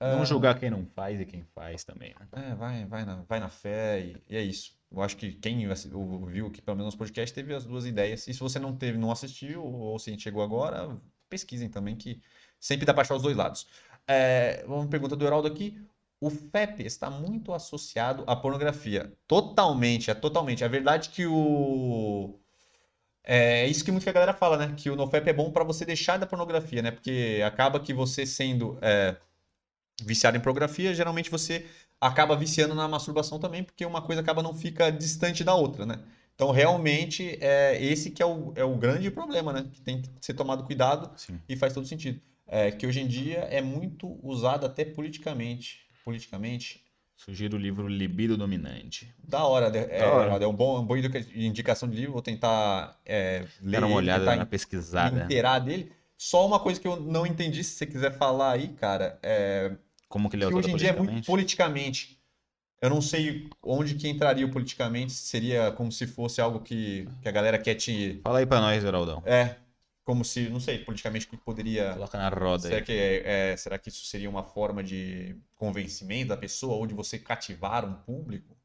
Não 0.00 0.22
Ah, 0.22 0.24
julgar 0.24 0.58
quem 0.58 0.70
não 0.70 0.86
faz 0.86 1.20
e 1.20 1.26
quem 1.26 1.44
faz 1.54 1.84
também, 1.84 2.14
né? 2.18 2.28
É, 2.32 2.54
vai, 2.54 2.84
vai, 2.86 3.04
na, 3.04 3.16
vai 3.22 3.40
na 3.40 3.48
fé 3.48 4.00
e, 4.00 4.16
e 4.28 4.36
é 4.36 4.42
isso. 4.42 4.76
Eu 4.90 5.02
acho 5.02 5.16
que 5.16 5.32
quem 5.32 5.66
ouviu 5.92 6.46
aqui, 6.46 6.62
pelo 6.62 6.76
menos 6.76 6.94
nos 6.94 6.98
podcasts, 6.98 7.34
teve 7.34 7.54
as 7.54 7.64
duas 7.64 7.84
ideias. 7.84 8.26
E 8.26 8.32
se 8.32 8.40
você 8.40 8.58
não 8.58 8.74
teve, 8.74 8.96
não 8.96 9.10
assistiu, 9.10 9.62
ou 9.62 9.98
se 9.98 10.18
chegou 10.18 10.42
agora, 10.42 10.96
pesquisem 11.28 11.68
também, 11.68 11.94
que 11.96 12.20
sempre 12.58 12.86
dá 12.86 12.94
para 12.94 13.02
achar 13.02 13.16
os 13.16 13.22
dois 13.22 13.36
lados. 13.36 13.66
É, 14.06 14.64
uma 14.66 14.86
pergunta 14.88 15.14
do 15.14 15.26
Heraldo 15.26 15.46
aqui. 15.48 15.78
O 16.20 16.30
FEP 16.30 16.84
está 16.84 17.10
muito 17.10 17.52
associado 17.52 18.24
à 18.26 18.34
pornografia. 18.34 19.12
Totalmente, 19.26 20.10
é 20.10 20.14
totalmente. 20.14 20.64
É 20.64 20.68
verdade 20.68 21.10
que 21.10 21.26
o. 21.26 22.34
É 23.22 23.66
isso 23.66 23.84
que 23.84 23.92
muita 23.92 24.10
galera 24.10 24.32
fala, 24.32 24.56
né? 24.56 24.74
Que 24.76 24.90
o 24.90 24.96
NoFap 24.96 25.28
é 25.28 25.32
bom 25.32 25.52
para 25.52 25.62
você 25.62 25.84
deixar 25.84 26.16
da 26.18 26.26
pornografia, 26.26 26.80
né? 26.82 26.90
Porque 26.90 27.42
acaba 27.46 27.78
que 27.78 27.92
você 27.92 28.24
sendo 28.24 28.78
é, 28.80 29.16
viciado 30.02 30.36
em 30.36 30.40
pornografia, 30.40 30.94
geralmente 30.94 31.30
você 31.30 31.66
acaba 32.00 32.36
viciando 32.36 32.74
na 32.74 32.86
masturbação 32.86 33.38
também, 33.38 33.62
porque 33.64 33.84
uma 33.84 34.00
coisa 34.02 34.20
acaba 34.20 34.42
não 34.42 34.54
fica 34.54 34.90
distante 34.90 35.42
da 35.42 35.54
outra, 35.54 35.84
né? 35.84 35.98
Então, 36.34 36.52
realmente, 36.52 37.36
é 37.40 37.82
esse 37.82 38.10
que 38.12 38.22
é 38.22 38.26
o, 38.26 38.52
é 38.54 38.62
o 38.62 38.76
grande 38.76 39.10
problema, 39.10 39.52
né? 39.52 39.66
Que 39.72 39.80
tem 39.80 40.00
que 40.02 40.08
ser 40.20 40.34
tomado 40.34 40.62
cuidado 40.62 41.10
Sim. 41.18 41.40
e 41.48 41.56
faz 41.56 41.72
todo 41.74 41.86
sentido. 41.86 42.20
É, 42.46 42.70
que 42.70 42.86
hoje 42.86 43.00
em 43.00 43.06
dia 43.08 43.38
é 43.50 43.60
muito 43.60 44.18
usado 44.22 44.64
até 44.64 44.84
politicamente. 44.84 45.80
Politicamente, 46.04 46.84
Sugiro 47.16 47.56
o 47.56 47.60
livro 47.60 47.88
Libido 47.88 48.36
Dominante. 48.36 49.12
da 49.26 49.42
hora. 49.44 49.66
É, 49.76 49.98
Da 49.98 50.12
hora. 50.12 50.44
é 50.44 50.46
um 50.46 50.54
bom, 50.54 50.76
uma 50.76 50.84
boa 50.84 50.96
indica- 50.96 51.18
indicação 51.34 51.88
de 51.88 51.96
livro, 51.96 52.12
vou 52.12 52.22
tentar 52.22 52.96
é, 53.04 53.44
ler 53.60 53.80
Dá 53.80 53.86
uma 53.88 53.96
olhada 53.96 54.36
na 54.36 54.46
pesquisada. 54.46 55.24
inteirar 55.24 55.58
dele. 55.58 55.90
Só 56.16 56.46
uma 56.46 56.60
coisa 56.60 56.80
que 56.80 56.86
eu 56.86 57.00
não 57.00 57.26
entendi, 57.26 57.64
se 57.64 57.72
você 57.72 57.86
quiser 57.86 58.16
falar 58.16 58.52
aí, 58.52 58.68
cara, 58.68 59.18
é 59.24 59.72
Como 60.08 60.28
que 60.30 60.36
ele 60.36 60.44
é 60.44 60.48
que 60.48 60.54
hoje 60.54 60.70
em 60.70 60.76
dia 60.76 60.90
é 60.90 60.98
muito 60.98 61.26
politicamente. 61.26 62.18
Eu 62.80 62.90
não 62.90 63.02
sei 63.02 63.50
onde 63.62 63.96
que 63.96 64.06
entraria 64.08 64.46
o 64.46 64.50
politicamente, 64.50 65.12
se 65.12 65.26
seria 65.26 65.72
como 65.72 65.90
se 65.90 66.06
fosse 66.06 66.40
algo 66.40 66.60
que, 66.60 67.08
que 67.22 67.28
a 67.28 67.32
galera 67.32 67.58
quer 67.58 67.74
te. 67.74 68.20
Fala 68.22 68.38
aí 68.38 68.46
pra 68.46 68.60
nós, 68.60 68.80
Geraldão. 68.80 69.20
É, 69.26 69.56
como 70.04 70.24
se, 70.24 70.48
não 70.48 70.60
sei, 70.60 70.78
politicamente 70.78 71.26
o 71.26 71.30
que 71.30 71.36
poderia. 71.36 71.92
Coloca 71.94 72.16
na 72.16 72.28
roda 72.28 72.68
Será 72.68 72.76
aí. 72.76 72.82
que, 72.84 72.92
é, 72.92 73.50
é- 73.52 73.56
será 73.56 73.78
que 73.78 73.88
isso 73.88 74.06
seria 74.06 74.30
uma 74.30 74.44
forma 74.44 74.82
de 74.82 75.36
convencimento 75.56 76.28
da 76.28 76.36
pessoa 76.36 76.76
ou 76.76 76.86
de 76.86 76.94
você 76.94 77.18
cativar 77.18 77.84
um 77.84 77.94
público? 77.94 78.56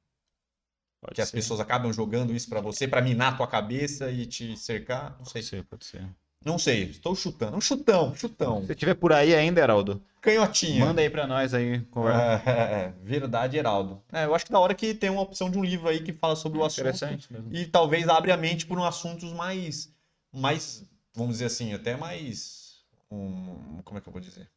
Pode 1.01 1.15
que 1.15 1.21
as 1.21 1.29
ser. 1.29 1.37
pessoas 1.37 1.59
acabam 1.59 1.91
jogando 1.91 2.33
isso 2.33 2.47
pra 2.49 2.61
você, 2.61 2.87
pra 2.87 3.01
minar 3.01 3.35
tua 3.35 3.47
cabeça 3.47 4.09
e 4.11 4.25
te 4.25 4.55
cercar? 4.57 5.11
Não 5.17 5.25
Pode 5.25 5.31
sei. 5.31 5.41
ser, 5.41 5.63
pode 5.65 5.85
ser. 5.85 6.07
Não 6.45 6.57
sei, 6.59 6.83
estou 6.83 7.15
chutando. 7.15 7.55
Um 7.55 7.61
chutão, 7.61 8.13
chutão. 8.15 8.65
Se 8.65 8.75
tiver 8.75 8.95
por 8.95 9.13
aí 9.13 9.33
ainda, 9.33 9.61
Heraldo, 9.61 10.01
Canhotinha. 10.21 10.85
manda 10.85 11.01
aí 11.01 11.09
pra 11.09 11.25
nós 11.25 11.53
aí. 11.53 11.79
Conversa. 11.91 12.49
É, 12.49 12.93
verdade, 13.01 13.57
Heraldo. 13.57 14.01
É, 14.11 14.25
eu 14.25 14.35
acho 14.35 14.45
que 14.45 14.51
da 14.51 14.59
hora 14.59 14.73
que 14.73 14.93
tem 14.93 15.09
uma 15.09 15.21
opção 15.21 15.49
de 15.49 15.57
um 15.57 15.63
livro 15.63 15.87
aí 15.87 16.01
que 16.01 16.13
fala 16.13 16.35
sobre 16.35 16.59
o 16.59 16.63
assunto 16.63 16.81
Interessante 16.87 17.31
mesmo. 17.31 17.53
e 17.53 17.65
talvez 17.65 18.07
abre 18.07 18.31
a 18.31 18.37
mente 18.37 18.65
por 18.65 18.77
um 18.77 18.83
assuntos 18.83 19.31
mais, 19.33 19.93
mais, 20.31 20.83
vamos 21.13 21.33
dizer 21.33 21.45
assim, 21.45 21.73
até 21.73 21.95
mais, 21.95 22.83
um, 23.11 23.81
como 23.83 23.97
é 23.97 24.01
que 24.01 24.07
eu 24.07 24.13
vou 24.13 24.21
dizer? 24.21 24.49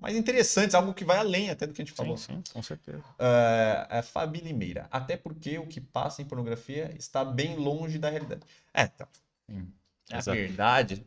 Mais 0.00 0.16
interessantes, 0.16 0.74
algo 0.74 0.92
que 0.94 1.04
vai 1.04 1.18
além 1.18 1.50
até 1.50 1.66
do 1.66 1.72
que 1.72 1.80
a 1.80 1.84
gente 1.84 1.94
falou. 1.94 2.16
Sim, 2.16 2.42
sim, 2.44 2.52
com 2.52 2.62
certeza. 2.62 3.04
É, 3.18 3.98
é 3.98 4.02
Fabi 4.02 4.40
Limeira. 4.40 4.88
Até 4.90 5.16
porque 5.16 5.58
o 5.58 5.66
que 5.66 5.80
passa 5.80 6.20
em 6.20 6.24
pornografia 6.24 6.92
está 6.98 7.24
bem 7.24 7.56
longe 7.56 7.98
da 7.98 8.10
realidade. 8.10 8.42
É, 8.74 8.82
então. 8.82 9.06
Sim. 9.48 9.72
É 10.10 10.18
Exato. 10.18 10.36
verdade 10.36 11.06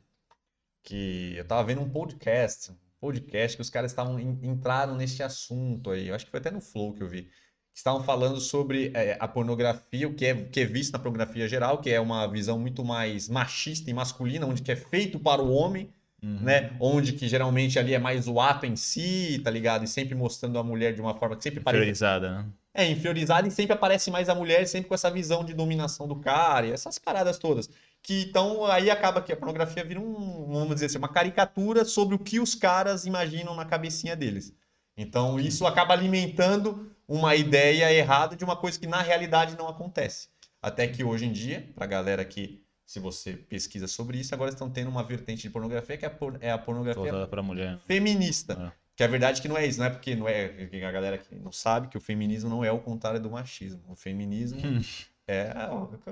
que 0.85 1.33
eu 1.35 1.43
tava 1.45 1.63
vendo 1.65 1.81
um 1.81 1.89
podcast, 1.89 2.71
um 2.71 2.75
podcast 3.01 3.57
que 3.57 3.61
os 3.61 3.69
caras 3.69 3.91
estavam 3.91 4.19
en- 4.19 4.39
entraram 4.43 4.95
neste 4.95 5.21
assunto 5.23 5.89
aí. 5.91 6.07
Eu 6.07 6.15
acho 6.15 6.23
que 6.25 6.31
foi 6.31 6.39
até 6.39 6.51
no 6.51 6.61
Flow 6.61 6.93
que 6.93 7.03
eu 7.03 7.07
vi. 7.09 7.23
Que 7.23 7.79
estavam 7.79 8.03
falando 8.03 8.39
sobre 8.39 8.91
é, 8.93 9.17
a 9.19 9.27
pornografia, 9.27 10.07
o 10.07 10.13
que 10.13 10.25
é, 10.27 10.33
que 10.45 10.61
é 10.61 10.65
visto 10.65 10.93
na 10.93 10.99
pornografia 10.99 11.45
geral, 11.49 11.79
que 11.79 11.89
é 11.89 11.99
uma 11.99 12.25
visão 12.27 12.57
muito 12.57 12.85
mais 12.85 13.27
machista 13.27 13.89
e 13.89 13.93
masculina, 13.93 14.45
onde 14.45 14.61
que 14.61 14.71
é 14.71 14.75
feito 14.77 15.19
para 15.19 15.41
o 15.41 15.51
homem, 15.51 15.89
Uhum. 16.23 16.39
né? 16.41 16.71
Onde 16.79 17.11
que 17.13 17.27
geralmente 17.27 17.77
ali 17.77 17.93
é 17.93 17.99
mais 17.99 18.27
o 18.27 18.39
ato 18.39 18.65
em 18.65 18.75
si, 18.75 19.39
tá 19.43 19.51
ligado? 19.51 19.83
E 19.83 19.87
sempre 19.87 20.15
mostrando 20.15 20.57
a 20.57 20.63
mulher 20.63 20.93
de 20.95 21.01
uma 21.01 21.13
forma 21.13 21.35
que 21.35 21.43
sempre 21.43 21.59
parece 21.59 21.81
Priorizada, 21.81 22.31
né? 22.37 22.45
é, 22.73 22.89
inferiorizada 22.89 23.47
e 23.47 23.51
sempre 23.51 23.73
aparece 23.73 24.09
mais 24.09 24.27
a 24.29 24.33
mulher, 24.33 24.65
sempre 24.67 24.87
com 24.87 24.95
essa 24.95 25.11
visão 25.11 25.43
de 25.45 25.53
dominação 25.53 26.07
do 26.07 26.15
cara, 26.15 26.65
e 26.67 26.71
essas 26.71 26.97
paradas 26.97 27.37
todas. 27.37 27.69
Que 28.05 28.21
então 28.21 28.63
aí 28.67 28.91
acaba 28.91 29.19
que 29.19 29.33
a 29.33 29.35
pornografia 29.35 29.83
vira 29.83 29.99
um, 29.99 30.45
vamos 30.53 30.75
dizer 30.75 30.85
assim, 30.85 30.99
uma 30.99 31.09
caricatura 31.09 31.83
sobre 31.83 32.13
o 32.13 32.19
que 32.19 32.39
os 32.39 32.53
caras 32.53 33.07
imaginam 33.07 33.55
na 33.55 33.65
cabecinha 33.65 34.15
deles. 34.15 34.53
Então 34.95 35.39
isso 35.39 35.65
acaba 35.65 35.95
alimentando 35.95 36.91
uma 37.07 37.35
ideia 37.35 37.91
errada 37.91 38.35
de 38.35 38.43
uma 38.43 38.55
coisa 38.55 38.79
que 38.79 38.85
na 38.85 39.01
realidade 39.01 39.57
não 39.57 39.67
acontece. 39.67 40.27
Até 40.61 40.87
que 40.87 41.03
hoje 41.03 41.25
em 41.25 41.31
dia, 41.31 41.67
pra 41.73 41.87
galera 41.87 42.23
que, 42.23 42.63
se 42.85 42.99
você 42.99 43.33
pesquisa 43.33 43.87
sobre 43.87 44.19
isso, 44.19 44.35
agora 44.35 44.51
estão 44.51 44.69
tendo 44.69 44.91
uma 44.91 45.03
vertente 45.03 45.41
de 45.41 45.49
pornografia 45.49 45.97
que 45.97 46.05
é 46.05 46.07
a, 46.07 46.15
é 46.41 46.51
a 46.51 46.59
pornografia 46.59 47.11
mulher. 47.41 47.79
feminista. 47.87 48.71
É. 48.71 48.85
Que 48.95 49.03
a 49.03 49.07
verdade 49.07 49.39
é 49.39 49.41
que 49.41 49.47
não 49.47 49.57
é 49.57 49.65
isso, 49.65 49.79
não 49.79 49.87
é 49.87 49.89
porque 49.89 50.15
não 50.15 50.29
é 50.29 50.67
que 50.67 50.83
a 50.83 50.91
galera 50.91 51.17
que 51.17 51.35
não 51.35 51.51
sabe 51.51 51.87
que 51.87 51.97
o 51.97 52.01
feminismo 52.01 52.51
não 52.51 52.63
é 52.63 52.71
o 52.71 52.79
contrário 52.79 53.19
do 53.19 53.31
machismo. 53.31 53.81
O 53.87 53.95
feminismo. 53.95 54.59
é 55.27 55.53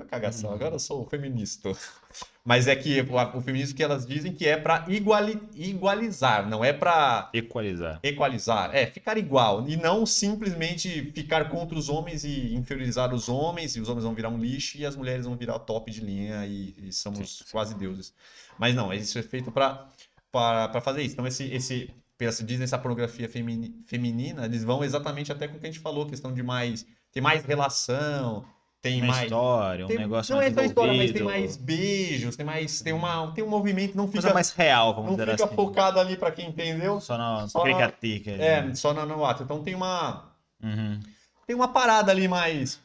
cagação. 0.08 0.52
Agora 0.52 0.74
eu 0.74 0.78
sou 0.78 1.06
feminista. 1.08 1.70
Mas 2.44 2.66
é 2.66 2.76
que 2.76 3.00
o, 3.00 3.38
o 3.38 3.40
feminismo 3.40 3.76
que 3.76 3.82
elas 3.82 4.06
dizem 4.06 4.32
que 4.34 4.46
é 4.46 4.56
para 4.56 4.84
igualizar, 4.88 6.48
não 6.48 6.64
é 6.64 6.72
para 6.72 7.30
Equalizar. 7.32 8.00
equalizar, 8.02 8.74
é 8.74 8.86
ficar 8.86 9.16
igual 9.16 9.66
e 9.66 9.76
não 9.76 10.04
simplesmente 10.04 11.10
ficar 11.12 11.48
contra 11.48 11.76
os 11.78 11.88
homens 11.88 12.22
e 12.22 12.54
inferiorizar 12.54 13.14
os 13.14 13.30
homens 13.30 13.76
e 13.76 13.80
os 13.80 13.88
homens 13.88 14.04
vão 14.04 14.14
virar 14.14 14.28
um 14.28 14.38
lixo 14.38 14.76
e 14.76 14.84
as 14.84 14.94
mulheres 14.94 15.24
vão 15.24 15.36
virar 15.36 15.58
top 15.60 15.90
de 15.90 16.00
linha 16.00 16.46
e, 16.46 16.74
e 16.88 16.92
somos 16.92 17.28
Sim, 17.38 17.44
sim. 17.44 17.44
quase 17.50 17.74
deuses. 17.74 18.12
Mas 18.58 18.74
não, 18.74 18.92
isso 18.92 19.18
é 19.18 19.22
feito 19.22 19.50
para 19.50 19.88
para 20.30 20.80
fazer 20.80 21.02
isso. 21.02 21.14
Então 21.14 21.26
esse 21.26 21.44
esse 21.44 21.94
pensa 22.18 22.44
dizem 22.44 22.64
essa 22.64 22.78
pornografia 22.78 23.28
femini- 23.28 23.82
feminina, 23.86 24.44
eles 24.44 24.64
vão 24.64 24.84
exatamente 24.84 25.32
até 25.32 25.48
com 25.48 25.56
o 25.56 25.60
que 25.60 25.66
a 25.66 25.70
gente 25.70 25.80
falou, 25.80 26.06
questão 26.06 26.32
de 26.32 26.42
mais 26.42 26.86
ter 27.12 27.20
mais 27.20 27.44
relação, 27.44 28.44
tem 28.84 29.00
uma 29.00 29.06
mais. 29.12 29.22
história, 29.22 29.84
um 29.86 29.88
tem- 29.88 29.98
negócio 29.98 30.32
não 30.34 30.42
mais 30.42 30.52
é 30.52 30.54
só 30.54 30.62
história, 30.66 30.92
mas 30.92 31.12
tem 31.12 31.22
mais 31.22 31.56
beijos, 31.56 32.36
tem 32.36 32.44
mais. 32.44 32.82
Tem, 32.82 32.92
uma, 32.92 33.32
tem 33.32 33.42
um 33.42 33.48
movimento, 33.48 33.96
não 33.96 34.04
coisa 34.06 34.28
fica, 34.28 34.34
mais 34.34 34.50
real, 34.52 34.94
vamos 34.94 35.12
não 35.12 35.16
dizer 35.16 35.30
fica 35.32 35.44
assim. 35.46 35.54
focado 35.54 35.98
ali 35.98 36.16
pra 36.18 36.30
quem 36.30 36.50
entendeu. 36.50 37.00
Só 37.00 37.16
na 37.16 37.48
só 37.48 37.64
na-. 37.66 37.92
É, 38.38 38.74
só 38.74 38.92
no, 38.92 39.06
no 39.06 39.24
ato. 39.24 39.42
Então 39.42 39.62
tem 39.62 39.74
uma. 39.74 40.30
Uhum. 40.62 41.00
Tem 41.46 41.56
uma 41.56 41.68
parada 41.68 42.12
ali 42.12 42.28
mais. 42.28 42.78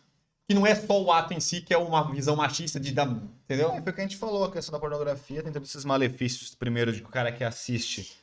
Que 0.48 0.56
não 0.56 0.66
é 0.66 0.74
só 0.74 1.00
o 1.00 1.12
ato 1.12 1.34
em 1.34 1.40
si, 1.40 1.62
que 1.62 1.74
é 1.74 1.78
uma 1.78 2.10
visão 2.12 2.36
machista 2.36 2.80
de 2.80 2.92
dar. 2.92 3.08
Entendeu? 3.46 3.72
É, 3.74 3.82
foi 3.82 3.92
o 3.92 3.94
que 3.94 4.02
a 4.02 4.04
gente 4.04 4.18
falou, 4.18 4.46
a 4.46 4.52
questão 4.52 4.72
da 4.72 4.80
pornografia 4.80 5.44
tem 5.44 5.52
todos 5.52 5.70
esses 5.70 5.84
malefícios. 5.86 6.56
Primeiro, 6.56 6.94
de 6.94 7.02
que 7.02 7.08
o 7.08 7.12
cara 7.12 7.32
que 7.32 7.44
assiste, 7.44 8.14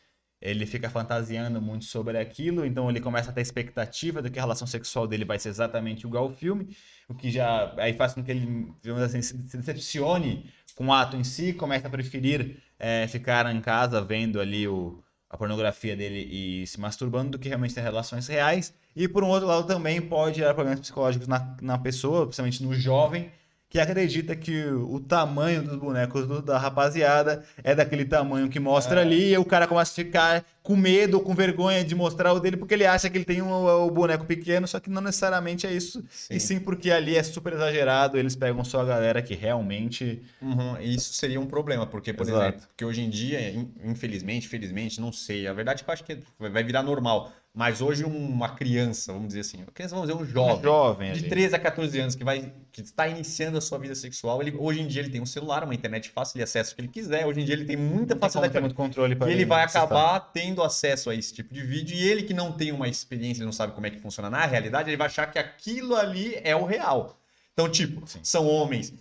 ele 0.40 0.66
fica 0.66 0.90
fantasiando 0.90 1.60
muito 1.60 1.84
sobre 1.84 2.18
aquilo, 2.18 2.64
então 2.64 2.90
ele 2.90 3.00
começa 3.00 3.30
a 3.30 3.32
ter 3.32 3.40
expectativa 3.40 4.20
de 4.20 4.30
que 4.30 4.38
a 4.38 4.42
relação 4.42 4.66
sexual 4.66 5.06
dele 5.06 5.24
vai 5.24 5.38
ser 5.38 5.48
exatamente 5.48 6.06
igual 6.06 6.24
ao 6.24 6.30
filme, 6.30 6.76
o 7.08 7.14
que 7.14 7.30
já 7.30 7.74
aí 7.78 7.94
faz 7.94 8.14
com 8.14 8.22
que 8.22 8.30
ele, 8.30 8.72
digamos 8.82 9.02
assim, 9.02 9.22
se 9.22 9.56
decepcione 9.56 10.50
com 10.74 10.88
o 10.88 10.92
ato 10.92 11.16
em 11.16 11.24
si, 11.24 11.52
começa 11.52 11.86
a 11.86 11.90
preferir 11.90 12.62
é, 12.78 13.08
ficar 13.08 13.52
em 13.54 13.60
casa 13.60 14.00
vendo 14.02 14.40
ali 14.40 14.68
o, 14.68 15.02
a 15.28 15.36
pornografia 15.36 15.96
dele 15.96 16.28
e 16.30 16.66
se 16.66 16.78
masturbando 16.78 17.32
do 17.32 17.38
que 17.38 17.48
realmente 17.48 17.74
ter 17.74 17.80
relações 17.80 18.26
reais. 18.28 18.74
E 18.94 19.08
por 19.08 19.24
um 19.24 19.28
outro 19.28 19.48
lado 19.48 19.66
também 19.66 20.00
pode 20.00 20.36
gerar 20.36 20.54
problemas 20.54 20.80
psicológicos 20.80 21.26
na, 21.26 21.56
na 21.60 21.78
pessoa, 21.78 22.26
principalmente 22.26 22.62
no 22.62 22.74
jovem, 22.74 23.30
que 23.76 23.80
acredita 23.80 24.34
que 24.34 24.64
o 24.66 24.98
tamanho 24.98 25.62
dos 25.62 25.76
bonecos 25.76 26.26
do- 26.26 26.40
da 26.40 26.56
rapaziada 26.58 27.44
é 27.62 27.74
daquele 27.74 28.04
tamanho 28.06 28.48
que 28.48 28.58
mostra 28.58 29.00
É. 29.00 29.02
ali, 29.04 29.32
e 29.32 29.38
o 29.38 29.44
cara 29.44 29.66
começa 29.66 29.92
a 29.92 29.94
ficar 29.94 30.44
com 30.62 30.74
medo 30.74 31.18
ou 31.18 31.22
com 31.22 31.34
vergonha 31.34 31.84
de 31.84 31.94
mostrar 31.94 32.32
o 32.32 32.40
dele 32.40 32.56
porque 32.56 32.74
ele 32.74 32.86
acha 32.86 33.08
que 33.10 33.18
ele 33.18 33.24
tem 33.24 33.42
um, 33.42 33.52
o 33.52 33.90
boneco 33.90 34.24
pequeno, 34.24 34.66
só 34.66 34.80
que 34.80 34.88
não 34.90 35.02
necessariamente 35.02 35.66
é 35.66 35.72
isso. 35.72 36.02
E 36.30 36.40
sim 36.40 36.58
porque 36.58 36.90
ali 36.90 37.16
é 37.16 37.22
super 37.22 37.52
exagerado, 37.52 38.16
eles 38.18 38.34
pegam 38.34 38.64
só 38.64 38.80
a 38.80 38.84
galera 38.84 39.20
que 39.22 39.34
realmente. 39.34 40.22
Uhum, 40.40 40.80
Isso 40.80 41.12
seria 41.12 41.40
um 41.40 41.46
problema, 41.46 41.86
porque, 41.86 42.12
por 42.12 42.26
Exato. 42.26 42.42
exemplo, 42.42 42.66
porque 42.68 42.84
hoje 42.84 43.02
em 43.02 43.10
dia, 43.10 43.50
in- 43.50 43.70
infelizmente, 43.84 44.48
felizmente, 44.48 45.00
não 45.00 45.12
sei. 45.12 45.46
A 45.46 45.52
verdade 45.52 45.82
é 45.82 45.84
que 45.84 45.90
eu 45.90 45.92
acho 45.94 46.04
que 46.04 46.18
vai 46.38 46.64
virar 46.64 46.82
normal. 46.82 47.30
Mas 47.56 47.80
hoje 47.80 48.04
uma 48.04 48.50
criança, 48.50 49.14
vamos 49.14 49.28
dizer 49.28 49.40
assim, 49.40 49.64
criança, 49.72 49.94
vamos 49.94 50.10
dizer, 50.10 50.22
um 50.22 50.26
jovem, 50.26 50.62
jovem 50.62 51.12
de 51.14 51.20
ali. 51.20 51.28
13 51.30 51.54
a 51.54 51.58
14 51.58 51.98
anos 51.98 52.14
que 52.14 52.22
vai 52.22 52.52
que 52.70 52.82
está 52.82 53.08
iniciando 53.08 53.56
a 53.56 53.62
sua 53.62 53.78
vida 53.78 53.94
sexual, 53.94 54.42
ele, 54.42 54.54
hoje 54.58 54.82
em 54.82 54.86
dia 54.86 55.00
ele 55.00 55.08
tem 55.08 55.22
um 55.22 55.26
celular, 55.26 55.64
uma 55.64 55.74
internet 55.74 56.10
fácil, 56.10 56.36
ele 56.36 56.44
acessa 56.44 56.72
o 56.72 56.74
que 56.74 56.82
ele 56.82 56.88
quiser. 56.88 57.24
Hoje 57.24 57.40
em 57.40 57.46
dia 57.46 57.54
ele 57.54 57.64
tem 57.64 57.74
muita 57.74 58.14
tem 58.14 58.20
facilidade 58.20 58.52
ter 58.52 58.60
muito 58.60 58.74
controle 58.74 59.16
para 59.16 59.32
ele 59.32 59.46
vai 59.46 59.64
acabar 59.64 60.20
tendo 60.20 60.62
acesso 60.62 61.08
a 61.08 61.14
esse 61.14 61.32
tipo 61.32 61.54
de 61.54 61.62
vídeo 61.62 61.96
e 61.96 62.06
ele 62.06 62.24
que 62.24 62.34
não 62.34 62.52
tem 62.52 62.72
uma 62.72 62.88
experiência, 62.88 63.42
não 63.42 63.52
sabe 63.52 63.72
como 63.72 63.86
é 63.86 63.90
que 63.90 64.00
funciona 64.00 64.28
na 64.28 64.44
realidade, 64.44 64.90
ele 64.90 64.98
vai 64.98 65.06
achar 65.06 65.26
que 65.26 65.38
aquilo 65.38 65.96
ali 65.96 66.38
é 66.44 66.54
o 66.54 66.66
real. 66.66 67.18
Então, 67.54 67.70
tipo, 67.70 68.06
Sim. 68.06 68.20
são 68.22 68.46
homens 68.46 68.92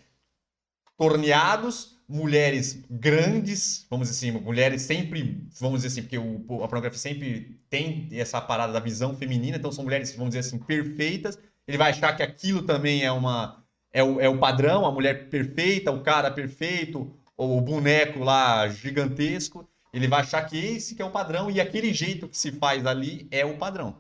torneados, 0.98 1.95
mulheres 2.08 2.84
grandes, 2.90 3.86
vamos 3.90 4.10
dizer 4.10 4.30
assim, 4.30 4.40
mulheres 4.40 4.84
sempre, 4.84 5.42
vamos 5.60 5.82
dizer 5.82 5.88
assim, 5.88 6.02
porque 6.04 6.18
o, 6.18 6.64
a 6.64 6.68
pornografia 6.68 7.00
sempre 7.00 7.60
tem 7.70 8.08
essa 8.12 8.40
parada 8.40 8.74
da 8.74 8.80
visão 8.80 9.16
feminina, 9.16 9.58
então 9.58 9.72
são 9.72 9.84
mulheres, 9.84 10.16
vamos 10.16 10.36
dizer 10.36 10.48
assim, 10.48 10.58
perfeitas. 10.60 11.38
Ele 11.68 11.78
vai 11.78 11.92
achar 11.92 12.16
que 12.16 12.22
aquilo 12.22 12.62
também 12.62 13.04
é 13.04 13.12
uma 13.12 13.64
é 13.92 14.04
o, 14.04 14.20
é 14.20 14.28
o 14.28 14.38
padrão, 14.38 14.86
a 14.86 14.92
mulher 14.92 15.30
perfeita, 15.30 15.90
o 15.90 16.04
cara 16.04 16.30
perfeito, 16.30 17.16
ou 17.38 17.58
o 17.58 17.62
boneco 17.62 18.20
lá 18.20 18.68
gigantesco. 18.68 19.68
Ele 19.94 20.08
vai 20.08 20.20
achar 20.20 20.42
que 20.44 20.58
esse 20.58 20.96
que 20.96 21.02
é 21.02 21.06
o 21.06 21.12
padrão 21.12 21.50
e 21.50 21.62
aquele 21.62 21.94
jeito 21.94 22.28
que 22.28 22.38
se 22.38 22.52
faz 22.52 22.86
ali 22.86 23.26
é 23.32 23.46
o 23.46 23.58
padrão. 23.58 23.96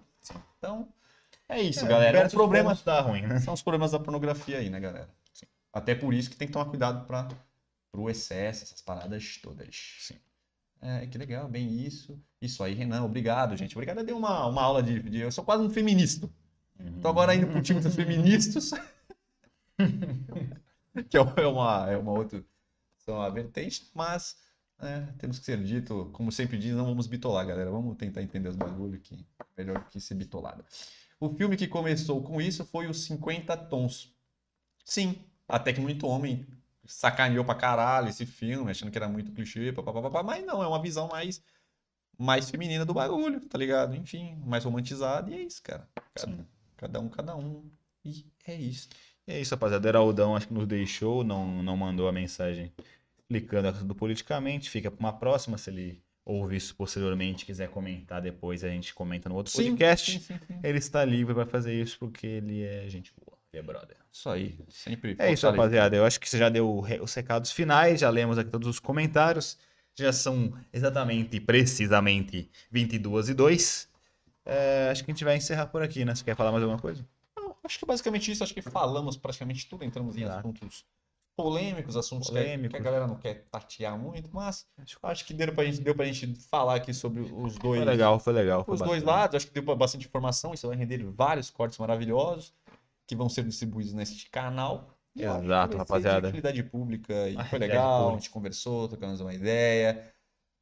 Então, 0.57 0.89
é 1.47 1.61
isso, 1.61 1.85
galera. 1.85 2.19
É 2.19 2.25
um 2.25 2.29
problema 2.29 2.77
dá 2.83 2.99
ruim, 2.99 3.21
né? 3.21 3.39
são 3.39 3.53
os 3.53 3.61
problemas 3.61 3.91
da 3.91 3.99
pornografia 3.99 4.57
aí, 4.57 4.69
né, 4.69 4.79
galera? 4.79 5.07
Até 5.71 5.95
por 5.95 6.13
isso 6.13 6.29
que 6.29 6.35
tem 6.35 6.47
que 6.47 6.53
tomar 6.53 6.65
cuidado 6.65 7.05
para 7.05 7.29
pro 7.95 8.09
excesso, 8.09 8.63
essas 8.63 8.81
paradas 8.81 9.37
todas. 9.41 9.97
Sim. 9.99 10.15
É, 10.81 11.07
que 11.07 11.17
legal, 11.17 11.47
bem 11.47 11.85
isso. 11.85 12.19
Isso 12.41 12.63
aí, 12.63 12.73
Renan, 12.73 13.03
obrigado, 13.03 13.55
gente. 13.57 13.75
Obrigado, 13.75 13.99
eu 13.99 14.05
dei 14.05 14.15
uma, 14.15 14.45
uma 14.47 14.61
aula 14.61 14.83
de, 14.83 15.01
de- 15.01 15.19
Eu 15.19 15.31
sou 15.31 15.43
quase 15.43 15.63
um 15.63 15.69
feminista. 15.69 16.29
Tô 17.01 17.07
agora 17.07 17.33
indo 17.35 17.47
pro 17.47 17.61
time 17.61 17.81
dos 17.81 17.95
feministas. 17.95 18.71
que 21.09 21.17
é 21.17 21.21
uma, 21.21 21.33
é 21.37 21.47
uma, 21.47 21.91
é 21.91 21.97
uma 21.97 22.11
outra 22.11 22.43
são 22.99 23.15
uma 23.15 23.31
vertente, 23.31 23.89
mas 23.95 24.37
né, 24.81 25.13
temos 25.19 25.39
que 25.39 25.45
ser 25.45 25.63
dito, 25.63 26.09
como 26.13 26.31
sempre 26.31 26.57
diz, 26.57 26.75
não 26.75 26.85
vamos 26.85 27.07
bitolar, 27.07 27.45
galera. 27.47 27.71
Vamos 27.71 27.97
tentar 27.97 28.21
entender 28.21 28.49
os 28.49 28.55
bagulho 28.57 28.99
que 28.99 29.15
é 29.39 29.45
melhor 29.57 29.89
que 29.89 29.99
ser 29.99 30.15
bitolado. 30.15 30.65
O 31.19 31.29
filme 31.29 31.57
que 31.57 31.67
começou 31.67 32.23
com 32.23 32.41
isso 32.41 32.65
foi 32.65 32.87
os 32.87 33.03
50 33.05 33.55
Tons. 33.57 34.13
Sim, 34.85 35.17
até 35.47 35.73
que 35.73 35.81
muito 35.81 36.07
homem 36.07 36.47
sacaneou 36.85 37.45
pra 37.45 37.55
caralho 37.55 38.09
esse 38.09 38.25
filme, 38.25 38.71
achando 38.71 38.91
que 38.91 38.97
era 38.97 39.07
muito 39.07 39.31
clichê, 39.31 39.71
papapá, 39.71 40.23
mas 40.23 40.45
não, 40.45 40.61
é 40.61 40.67
uma 40.67 40.81
visão 40.81 41.07
mais, 41.07 41.43
mais 42.17 42.49
feminina 42.49 42.85
do 42.85 42.93
bagulho, 42.93 43.39
tá 43.41 43.57
ligado? 43.57 43.95
Enfim, 43.95 44.35
mais 44.45 44.63
romantizada, 44.63 45.29
e 45.31 45.33
é 45.35 45.41
isso, 45.41 45.61
cara. 45.61 45.87
Cada, 46.13 46.47
cada 46.77 46.99
um, 46.99 47.09
cada 47.09 47.35
um. 47.35 47.69
E 48.03 48.25
é 48.45 48.55
isso. 48.55 48.89
E 49.27 49.33
é 49.33 49.41
isso, 49.41 49.53
rapaziada. 49.53 49.87
Heraldão 49.87 50.35
acho 50.35 50.47
que 50.47 50.53
nos 50.53 50.67
deixou, 50.67 51.23
não, 51.23 51.63
não 51.63 51.75
mandou 51.75 52.07
a 52.07 52.11
mensagem 52.11 52.71
explicando 53.17 53.67
a 53.67 53.71
questão 53.71 53.87
do 53.87 53.95
politicamente. 53.95 54.69
Fica 54.69 54.91
para 54.91 54.99
uma 54.99 55.13
próxima, 55.13 55.57
se 55.57 55.69
ele 55.69 56.03
ouvir 56.25 56.57
isso 56.57 56.75
posteriormente, 56.75 57.45
quiser 57.45 57.69
comentar 57.69 58.21
depois, 58.21 58.63
a 58.63 58.69
gente 58.69 58.93
comenta 58.93 59.29
no 59.29 59.35
outro 59.35 59.53
podcast. 59.53 60.11
sim, 60.11 60.19
sim, 60.19 60.39
sim. 60.47 60.59
Ele 60.63 60.79
está 60.79 61.05
livre 61.05 61.33
para 61.35 61.45
fazer 61.45 61.79
isso 61.79 61.99
porque 61.99 62.25
ele 62.25 62.63
é 62.63 62.89
gente 62.89 63.13
boa, 63.15 63.34
é 63.57 63.61
brother. 63.61 63.97
Isso 64.11 64.29
aí, 64.29 64.57
sempre 64.69 65.15
É 65.19 65.31
isso, 65.31 65.47
rapaziada. 65.49 65.95
Eu 65.95 66.05
acho 66.05 66.19
que 66.19 66.29
você 66.29 66.37
já 66.37 66.49
deu 66.49 66.79
os 67.01 67.13
recados 67.13 67.51
finais, 67.51 67.99
já 67.99 68.09
lemos 68.09 68.37
aqui 68.37 68.49
todos 68.49 68.67
os 68.67 68.79
comentários. 68.79 69.57
Já 69.97 70.11
são 70.11 70.53
exatamente, 70.73 71.39
precisamente, 71.39 72.49
22 72.69 73.29
e 73.29 73.33
2. 73.33 73.89
É, 74.45 74.89
acho 74.91 75.03
que 75.03 75.11
a 75.11 75.13
gente 75.13 75.23
vai 75.23 75.37
encerrar 75.37 75.67
por 75.67 75.81
aqui, 75.81 76.03
né? 76.03 76.13
Você 76.13 76.23
quer 76.23 76.35
falar 76.35 76.51
mais 76.51 76.63
alguma 76.63 76.79
coisa? 76.79 77.05
Não, 77.37 77.55
acho 77.63 77.79
que 77.79 77.85
basicamente 77.85 78.31
isso, 78.31 78.43
acho 78.43 78.53
que 78.53 78.61
falamos 78.61 79.17
praticamente 79.17 79.67
tudo, 79.67 79.83
entramos 79.83 80.17
em 80.17 80.23
Exato. 80.23 80.39
assuntos 80.39 80.85
polêmicos, 81.35 81.97
assuntos 81.97 82.29
Polêmicos. 82.29 82.71
Que, 82.71 82.77
a 82.77 82.79
galera 82.83 83.07
não 83.07 83.15
quer 83.15 83.45
tatear 83.51 83.97
muito, 83.97 84.29
mas 84.33 84.65
acho 85.03 85.25
que 85.25 85.33
deu 85.33 85.53
pra 85.53 85.65
gente, 85.65 85.81
deu 85.81 85.93
pra 85.93 86.05
gente 86.05 86.33
falar 86.49 86.75
aqui 86.75 86.93
sobre 86.93 87.21
os 87.21 87.57
dois, 87.57 87.83
Foi 87.83 87.85
legal, 87.85 88.19
foi 88.19 88.33
legal. 88.33 88.63
foi 88.63 88.75
os 88.75 88.81
dois 88.81 89.03
bacana. 89.03 89.21
lados, 89.21 89.35
acho 89.35 89.47
que 89.47 89.59
deu 89.59 89.75
bastante 89.75 90.07
informação, 90.07 90.53
isso 90.53 90.67
vai 90.67 90.77
render 90.77 91.03
vários 91.11 91.49
cortes 91.49 91.77
maravilhosos 91.77 92.53
que 93.07 93.15
vão 93.15 93.29
ser 93.29 93.43
distribuídos 93.43 93.93
neste 93.93 94.29
canal. 94.29 94.97
Eu 95.15 95.43
Exato, 95.43 95.77
rapaziada. 95.77 96.21
de 96.21 96.27
utilidade 96.27 96.63
pública 96.63 97.29
e 97.29 97.37
Ah, 97.37 97.45
foi 97.45 97.59
legal, 97.59 98.09
a 98.11 98.13
gente 98.13 98.29
conversou, 98.29 98.87
trocamos 98.87 99.21
uma 99.21 99.33
ideia, 99.33 100.13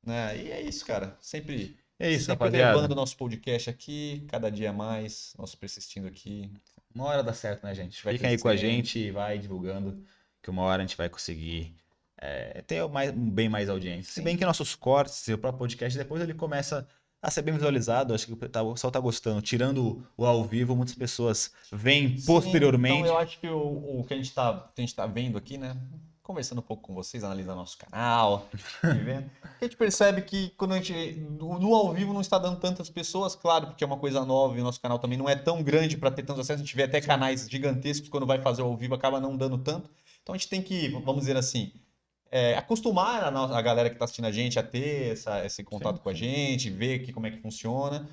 né? 0.05 0.37
E 0.37 0.51
é 0.51 0.61
isso, 0.61 0.85
cara, 0.85 1.17
sempre 1.19 1.75
É 1.99 2.11
isso, 2.11 2.25
sempre 2.25 2.45
rapaziada. 2.45 2.75
levando 2.75 2.91
o 2.91 2.95
nosso 2.95 3.17
podcast 3.17 3.69
aqui, 3.69 4.25
cada 4.29 4.51
dia 4.51 4.71
mais, 4.71 5.33
nós 5.37 5.55
persistindo 5.55 6.07
aqui. 6.07 6.51
Uma 6.93 7.05
hora 7.05 7.23
dá 7.23 7.33
certo, 7.33 7.63
né, 7.63 7.73
gente? 7.73 8.03
Vai 8.03 8.13
Fiquem 8.13 8.29
aí 8.29 8.37
com 8.37 8.47
a 8.47 8.55
gente 8.55 8.99
e 8.99 9.11
vai 9.11 9.39
divulgando 9.39 10.03
que 10.41 10.49
uma 10.49 10.61
hora 10.63 10.83
a 10.83 10.85
gente 10.85 10.97
vai 10.97 11.09
conseguir 11.09 11.75
é, 12.17 12.61
ter 12.61 12.87
mais, 12.89 13.11
bem 13.11 13.49
mais 13.49 13.69
audiência. 13.69 14.11
Se 14.11 14.15
Sim. 14.19 14.23
bem 14.23 14.37
que 14.37 14.45
nossos 14.45 14.75
cortes 14.75 15.27
o 15.29 15.37
próprio 15.37 15.59
podcast, 15.59 15.97
depois 15.97 16.21
ele 16.21 16.33
começa 16.33 16.87
a 17.23 17.31
ser 17.31 17.41
bem 17.41 17.53
visualizado. 17.53 18.13
Acho 18.13 18.27
que 18.27 18.33
o 18.33 18.49
tá- 18.49 18.61
o 18.61 18.73
pessoal 18.73 18.91
tá 18.91 18.99
gostando. 18.99 19.41
Tirando 19.41 20.05
o 20.17 20.25
ao 20.25 20.43
vivo, 20.43 20.75
muitas 20.75 20.93
pessoas 20.93 21.51
veem 21.71 22.17
Sim, 22.17 22.25
posteriormente. 22.25 22.97
Então 22.97 23.07
eu 23.13 23.17
acho 23.17 23.39
que 23.39 23.47
o, 23.47 24.01
o 24.01 24.03
que 24.05 24.13
a 24.13 24.17
gente, 24.17 24.33
tá, 24.33 24.69
gente 24.77 24.93
tá 24.93 25.07
vendo 25.07 25.37
aqui, 25.37 25.57
né? 25.57 25.77
Conversando 26.21 26.59
um 26.59 26.63
pouco 26.63 26.83
com 26.83 26.93
vocês, 26.93 27.23
analisando 27.23 27.57
nosso 27.57 27.77
canal, 27.77 28.49
vendo, 29.03 29.29
a 29.59 29.63
gente 29.63 29.75
percebe 29.75 30.21
que 30.21 30.49
quando 30.57 30.73
a 30.73 30.77
gente. 30.77 30.93
No, 31.39 31.57
no 31.59 31.73
ao 31.73 31.93
vivo 31.93 32.13
não 32.13 32.21
está 32.21 32.37
dando 32.37 32.59
tantas 32.59 32.89
pessoas, 32.89 33.35
claro, 33.35 33.67
porque 33.67 33.83
é 33.83 33.87
uma 33.87 33.97
coisa 33.97 34.25
nova 34.25 34.57
e 34.57 34.61
o 34.61 34.63
nosso 34.63 34.79
canal 34.81 34.99
também 34.99 35.17
não 35.17 35.29
é 35.29 35.35
tão 35.35 35.63
grande 35.63 35.97
para 35.97 36.11
ter 36.11 36.23
tantos 36.23 36.41
acessos. 36.41 36.61
A 36.61 36.65
gente 36.65 36.75
vê 36.75 36.83
até 36.83 36.99
canais 37.01 37.47
gigantescos, 37.49 38.09
quando 38.09 38.25
vai 38.25 38.41
fazer 38.41 38.61
o 38.61 38.65
ao 38.65 38.77
vivo 38.77 38.95
acaba 38.95 39.19
não 39.19 39.35
dando 39.35 39.57
tanto. 39.57 39.89
Então 40.21 40.33
a 40.33 40.37
gente 40.37 40.49
tem 40.49 40.61
que, 40.61 40.89
vamos 40.89 41.21
dizer 41.21 41.35
assim, 41.35 41.71
é, 42.35 42.55
acostumar 42.57 43.23
a, 43.25 43.29
no- 43.31 43.53
a 43.53 43.61
galera 43.61 43.89
que 43.89 43.95
está 43.95 44.05
assistindo 44.05 44.25
a 44.25 44.31
gente 44.31 44.57
a 44.57 44.63
ter 44.63 45.11
essa- 45.13 45.45
esse 45.45 45.63
contato 45.63 45.97
Sim, 45.97 46.01
com 46.03 46.09
a 46.09 46.13
gente, 46.15 46.69
ver 46.71 46.99
que, 47.03 47.13
como 47.13 47.27
é 47.27 47.31
que 47.31 47.37
funciona. 47.37 48.09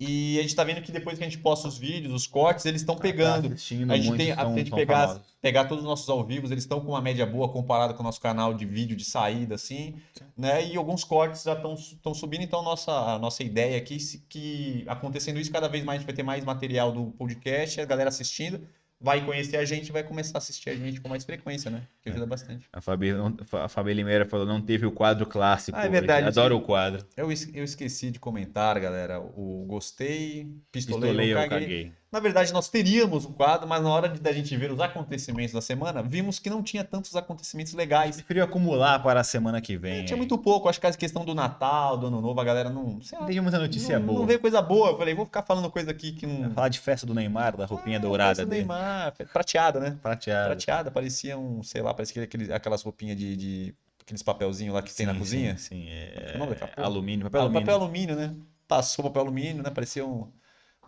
E 0.00 0.38
a 0.38 0.42
gente 0.42 0.50
está 0.50 0.62
vendo 0.62 0.80
que 0.80 0.92
depois 0.92 1.18
que 1.18 1.24
a 1.24 1.28
gente 1.28 1.38
posta 1.42 1.66
os 1.66 1.76
vídeos, 1.76 2.14
os 2.14 2.26
cortes, 2.26 2.64
eles 2.64 2.80
estão 2.80 2.96
pegando. 2.96 3.48
Tá 3.48 3.54
assistindo, 3.54 3.92
A 3.92 3.96
gente 3.96 4.16
tem, 4.16 4.30
a 4.32 4.44
gente 4.56 4.70
pegar, 4.70 5.08
famosos. 5.08 5.22
pegar 5.42 5.64
todos 5.64 5.82
os 5.82 5.88
nossos 5.90 6.08
ao 6.08 6.24
vivos, 6.24 6.50
eles 6.52 6.62
estão 6.64 6.80
com 6.80 6.92
uma 6.92 7.00
média 7.02 7.26
boa 7.26 7.48
comparado 7.48 7.94
com 7.94 8.00
o 8.00 8.04
nosso 8.04 8.20
canal 8.20 8.54
de 8.54 8.64
vídeo 8.64 8.96
de 8.96 9.04
saída, 9.04 9.56
assim, 9.56 9.96
né? 10.36 10.64
E 10.66 10.76
alguns 10.76 11.02
cortes 11.04 11.42
já 11.42 11.54
estão 11.54 12.14
subindo, 12.14 12.42
então 12.44 12.62
nossa, 12.62 12.92
a 12.92 13.18
nossa 13.18 13.42
ideia 13.42 13.76
aqui 13.76 13.98
que 14.28 14.84
acontecendo 14.86 15.40
isso, 15.40 15.50
cada 15.50 15.68
vez 15.68 15.84
mais 15.84 15.96
a 15.96 15.98
gente 15.98 16.06
vai 16.06 16.14
ter 16.14 16.22
mais 16.22 16.44
material 16.44 16.92
do 16.92 17.06
podcast, 17.18 17.80
a 17.80 17.84
galera 17.84 18.08
assistindo, 18.08 18.60
vai 19.00 19.24
conhecer 19.24 19.56
a 19.56 19.64
gente 19.64 19.88
e 19.88 19.92
vai 19.92 20.02
começar 20.04 20.38
a 20.38 20.40
assistir 20.40 20.70
a 20.70 20.74
gente 20.76 21.00
com 21.00 21.08
mais 21.08 21.24
frequência, 21.24 21.70
né? 21.72 21.82
Que 22.08 22.16
ajuda 22.16 22.26
bastante. 22.26 22.66
A 22.72 22.80
Fabi, 22.80 23.10
a 23.52 23.68
Fabi 23.68 23.94
Limeira 23.94 24.24
falou, 24.26 24.46
não 24.46 24.60
teve 24.60 24.86
o 24.86 24.92
quadro 24.92 25.26
clássico. 25.26 25.76
Ah, 25.78 25.86
é 25.86 25.88
verdade, 25.88 26.26
Adoro 26.26 26.56
o 26.56 26.60
quadro. 26.62 27.04
Eu, 27.16 27.28
eu 27.54 27.64
esqueci 27.64 28.10
de 28.10 28.18
comentar, 28.18 28.78
galera, 28.80 29.20
o 29.20 29.64
gostei, 29.66 30.48
pistolei, 30.72 31.10
Pistolei, 31.10 31.32
eu 31.32 31.38
eu 31.38 31.48
caguei. 31.48 31.60
caguei. 31.60 31.92
Na 32.10 32.20
verdade, 32.20 32.54
nós 32.54 32.70
teríamos 32.70 33.26
um 33.26 33.32
quadro, 33.32 33.68
mas 33.68 33.82
na 33.82 33.90
hora 33.90 34.08
da 34.08 34.32
gente 34.32 34.56
ver 34.56 34.72
os 34.72 34.80
acontecimentos 34.80 35.52
da 35.52 35.60
semana, 35.60 36.02
vimos 36.02 36.38
que 36.38 36.48
não 36.48 36.62
tinha 36.62 36.82
tantos 36.82 37.14
acontecimentos 37.14 37.74
legais. 37.74 38.16
Preferi 38.16 38.40
acumular 38.40 39.02
para 39.02 39.20
a 39.20 39.24
semana 39.24 39.60
que 39.60 39.76
vem. 39.76 40.06
Tinha 40.06 40.16
muito 40.16 40.38
pouco, 40.38 40.70
acho 40.70 40.80
que 40.80 40.86
a 40.86 40.92
questão 40.94 41.22
do 41.22 41.34
Natal, 41.34 41.98
do 41.98 42.06
Ano 42.06 42.22
Novo, 42.22 42.40
a 42.40 42.44
galera 42.44 42.70
não. 42.70 42.98
sei 43.02 43.18
lá, 43.18 43.26
muita 43.42 43.58
notícia 43.58 43.98
não, 43.98 44.06
boa. 44.06 44.18
não 44.20 44.26
veio 44.26 44.40
coisa 44.40 44.62
boa. 44.62 44.88
Eu 44.92 44.96
falei, 44.96 45.14
vou 45.14 45.26
ficar 45.26 45.42
falando 45.42 45.70
coisa 45.70 45.90
aqui 45.90 46.12
que 46.12 46.26
não. 46.26 46.50
Falar 46.52 46.70
de 46.70 46.78
festa 46.80 47.06
do 47.06 47.12
Neymar, 47.12 47.54
da 47.58 47.66
roupinha 47.66 47.98
Ah, 47.98 48.00
dourada 48.00 48.30
festa 48.30 48.46
do 48.46 48.48
dele. 48.48 48.62
Neymar, 48.62 49.12
prateada, 49.30 49.78
né? 49.78 49.98
Prateada. 50.00 50.46
Prateada, 50.46 50.90
parecia 50.90 51.36
um, 51.36 51.62
sei 51.62 51.82
lá, 51.82 51.92
parecia 51.98 52.22
aquele, 52.22 52.52
aquelas 52.52 52.82
roupinhas 52.82 53.16
de, 53.16 53.36
de- 53.36 53.74
aqueles 54.00 54.22
papelzinhos 54.22 54.74
lá 54.74 54.82
que 54.82 54.94
tem 54.94 55.06
na 55.06 55.14
Sim, 55.14 55.18
cozinha. 55.18 55.56
Sim, 55.56 55.56
sim, 55.56 55.88
é... 55.90 56.44
É 56.44 56.48
daquela 56.48 56.68
porra? 56.70 56.88
alumínio, 56.88 57.24
papel 57.26 57.40
Ah, 57.40 57.42
alumínio. 57.42 57.62
papel 57.62 57.74
alumínio, 57.76 58.16
né? 58.16 58.34
Passou 58.66 59.04
papel 59.04 59.22
alumínio, 59.22 59.62
né? 59.62 59.70
Parecia 59.70 60.06
um 60.06 60.32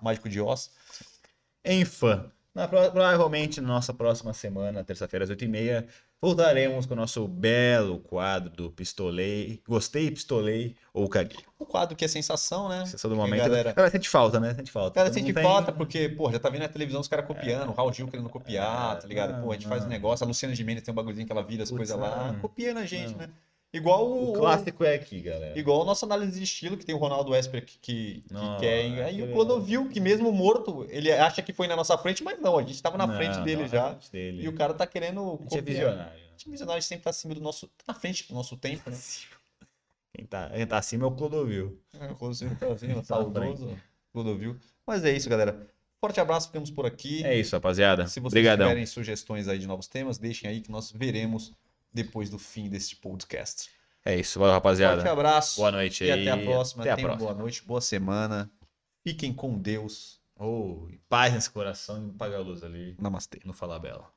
mágico 0.03 0.29
de 0.29 0.41
Oz. 0.41 0.71
Fã. 1.87 2.31
Na 2.55 2.67
pro- 2.69 2.91
provavelmente 2.91 3.61
na 3.61 3.69
nossa 3.69 3.95
próxima 3.95 4.33
semana, 4.33 4.85
terça-feira 4.85 5.25
às 5.25 5.31
8h30, 5.31 5.87
voltaremos 6.21 6.87
com 6.87 6.95
o 6.95 6.97
nosso 6.97 7.27
belo 7.27 7.99
quadro 8.01 8.51
do 8.51 8.71
Pistolei. 8.71 9.63
Gostei, 9.67 10.11
pistolei 10.11 10.77
ou 10.93 11.09
caguei. 11.09 11.39
O 11.59 11.65
quadro 11.65 11.97
que 11.97 12.05
é 12.05 12.09
sensação, 12.09 12.69
né? 12.69 12.85
Sensação 12.85 13.11
do 13.11 13.15
a 13.15 13.19
momento. 13.19 13.41
galera- 13.41 13.73
Cara, 13.73 13.91
sente 13.91 14.09
falta, 14.09 14.39
né? 14.39 14.55
Sente 14.55 14.71
falta. 14.71 14.95
Cara, 14.95 15.09
Não 15.09 15.15
sente 15.15 15.33
tem- 15.33 15.43
falta 15.43 15.73
porque, 15.73 16.09
pô, 16.09 16.31
já 16.31 16.39
tá 16.39 16.49
vendo 16.51 16.63
na 16.63 16.69
televisão 16.69 17.01
os 17.01 17.09
caras 17.09 17.27
copiando, 17.27 17.71
o 17.71 17.73
Raul 17.73 17.93
Gil 17.93 18.09
querendo 18.09 18.29
copiar, 18.29 18.97
É, 18.97 19.01
tá 19.01 19.07
ligado? 19.07 19.33
não, 19.35 19.43
Pô, 19.45 19.51
a 19.51 19.55
gente 19.55 19.67
faz 19.67 19.81
um 19.83 19.85
não. 19.85 19.91
negócio, 19.91 20.25
a 20.25 20.27
Luciana 20.27 20.55
Gimenez 20.55 20.83
tem 20.85 20.93
um 20.93 20.95
bagulhozinho 20.95 21.27
que 21.27 21.33
ela 21.33 21.43
vira 21.43 21.63
as 21.63 21.71
coisas 21.71 21.97
lá, 21.99 22.33
não. 22.33 22.41
copia 22.41 22.75
na 22.75 22.85
gente, 22.85 23.13
Não. 23.13 23.19
né? 23.19 23.31
Igual 23.73 24.09
o, 24.11 24.31
O 24.31 24.33
clássico 24.33 24.83
é 24.83 24.95
aqui, 24.97 25.21
galera. 25.21 25.57
Igual 25.59 25.83
a 25.83 25.85
nossa 25.85 26.05
análise 26.05 26.37
de 26.39 26.43
estilo, 26.45 26.77
que 26.77 26.85
tem 26.85 26.93
o 26.95 26.99
Ronaldo 26.99 27.35
Esper 27.37 27.65
que, 27.65 27.79
que, 27.79 28.21
que 28.27 28.35
Não, 28.35 28.59
quer. 28.59 28.81
Aí 28.85 29.01
aquele- 29.01 29.23
o 29.23 29.33
Clodovil, 29.33 29.89
que 29.89 30.01
mesmo 30.01 30.33
morto, 30.33 30.85
ele 30.89 31.13
acha 31.13 31.41
que 31.41 31.53
foi 31.53 31.69
na 31.69 31.77
nossa 31.77 31.97
frente, 31.97 32.25
mas 32.25 32.41
não, 32.41 32.59
a 32.59 32.63
gente 32.63 32.83
tava 32.83 32.99
na 32.99 33.07
Não, 33.07 33.15
frente 33.17 33.41
dele 33.43 33.63
não, 33.63 33.69
já. 33.69 33.91
frente 33.91 34.11
dele. 34.11 34.43
E 34.43 34.49
o 34.49 34.53
cara 34.55 34.75
tá 34.75 34.87
querendo. 34.89 35.39
A 35.39 35.43
gente 35.43 35.59
é 35.59 35.61
visionário. 35.61 36.13
A 36.13 36.31
gente 36.33 36.49
é 36.49 36.51
visionário, 36.51 36.79
a 36.79 36.81
gente 36.81 36.89
sempre 36.89 37.05
tá 37.05 37.11
acima 37.11 37.35
do 37.35 37.41
nosso. 37.41 37.69
Tá 37.69 37.85
na 37.89 37.95
frente 37.95 38.27
do 38.27 38.35
nosso 38.35 38.57
tempo, 38.57 38.91
né? 38.91 38.99
Quem 40.13 40.27
tá, 40.27 40.51
quem 40.51 40.67
tá 40.67 40.77
acima 40.79 41.05
é 41.05 41.09
o 41.09 41.13
Clodovil. 41.13 41.79
É, 42.01 42.07
o 42.11 42.17
Clodovil 42.17 42.57
tá 42.59 42.67
assim, 42.73 42.87
ó, 42.87 42.95
Tá 42.95 42.97
na 42.97 43.05
saudoso. 43.05 43.79
Clodovil. 44.13 44.57
Mas 44.85 45.05
é 45.05 45.13
isso, 45.13 45.29
galera. 45.29 45.65
Forte 46.01 46.19
abraço, 46.19 46.49
ficamos 46.49 46.71
por 46.71 46.87
aqui. 46.87 47.23
É 47.25 47.39
isso, 47.39 47.55
rapaziada. 47.55 48.07
Se 48.09 48.15
vocês 48.19 48.33
Obrigadão. 48.33 48.67
tiverem 48.67 48.87
sugestões 48.87 49.47
aí 49.47 49.59
de 49.61 49.67
novos 49.69 49.87
temas, 49.87 50.19
deixem 50.19 50.51
aí 50.51 50.61
que 50.61 50.71
nós 50.73 50.91
veremos 50.91 51.53
depois 51.93 52.31
do 52.31 52.39
fim 52.39 52.69
deste 52.69 52.97
podcast. 52.97 53.71
É 54.05 54.17
isso, 54.19 54.39
valeu, 54.39 54.55
rapaziada. 54.55 54.97
Forte 55.03 55.09
abraço. 55.13 55.57
Boa 55.57 55.71
noite 55.73 56.05
E 56.05 56.11
aí. 56.11 56.27
até 56.29 56.41
a 56.41 56.45
próxima. 56.45 56.83
Até 56.83 56.91
a 56.93 56.97
próxima. 56.97 57.17
boa 57.19 57.35
noite, 57.35 57.63
boa 57.65 57.81
semana. 57.81 58.51
Fiquem 59.07 59.33
com 59.33 59.59
Deus. 59.59 60.19
Oh, 60.39 60.89
paz 61.09 61.35
nesse 61.35 61.51
coração 61.51 62.09
e 62.09 62.13
paga 62.13 62.37
a 62.37 62.41
luz 62.41 62.63
ali 62.65 62.97
Namastê. 62.99 63.41
no 63.45 63.53
Fala 63.53 63.79
Bela. 63.79 64.11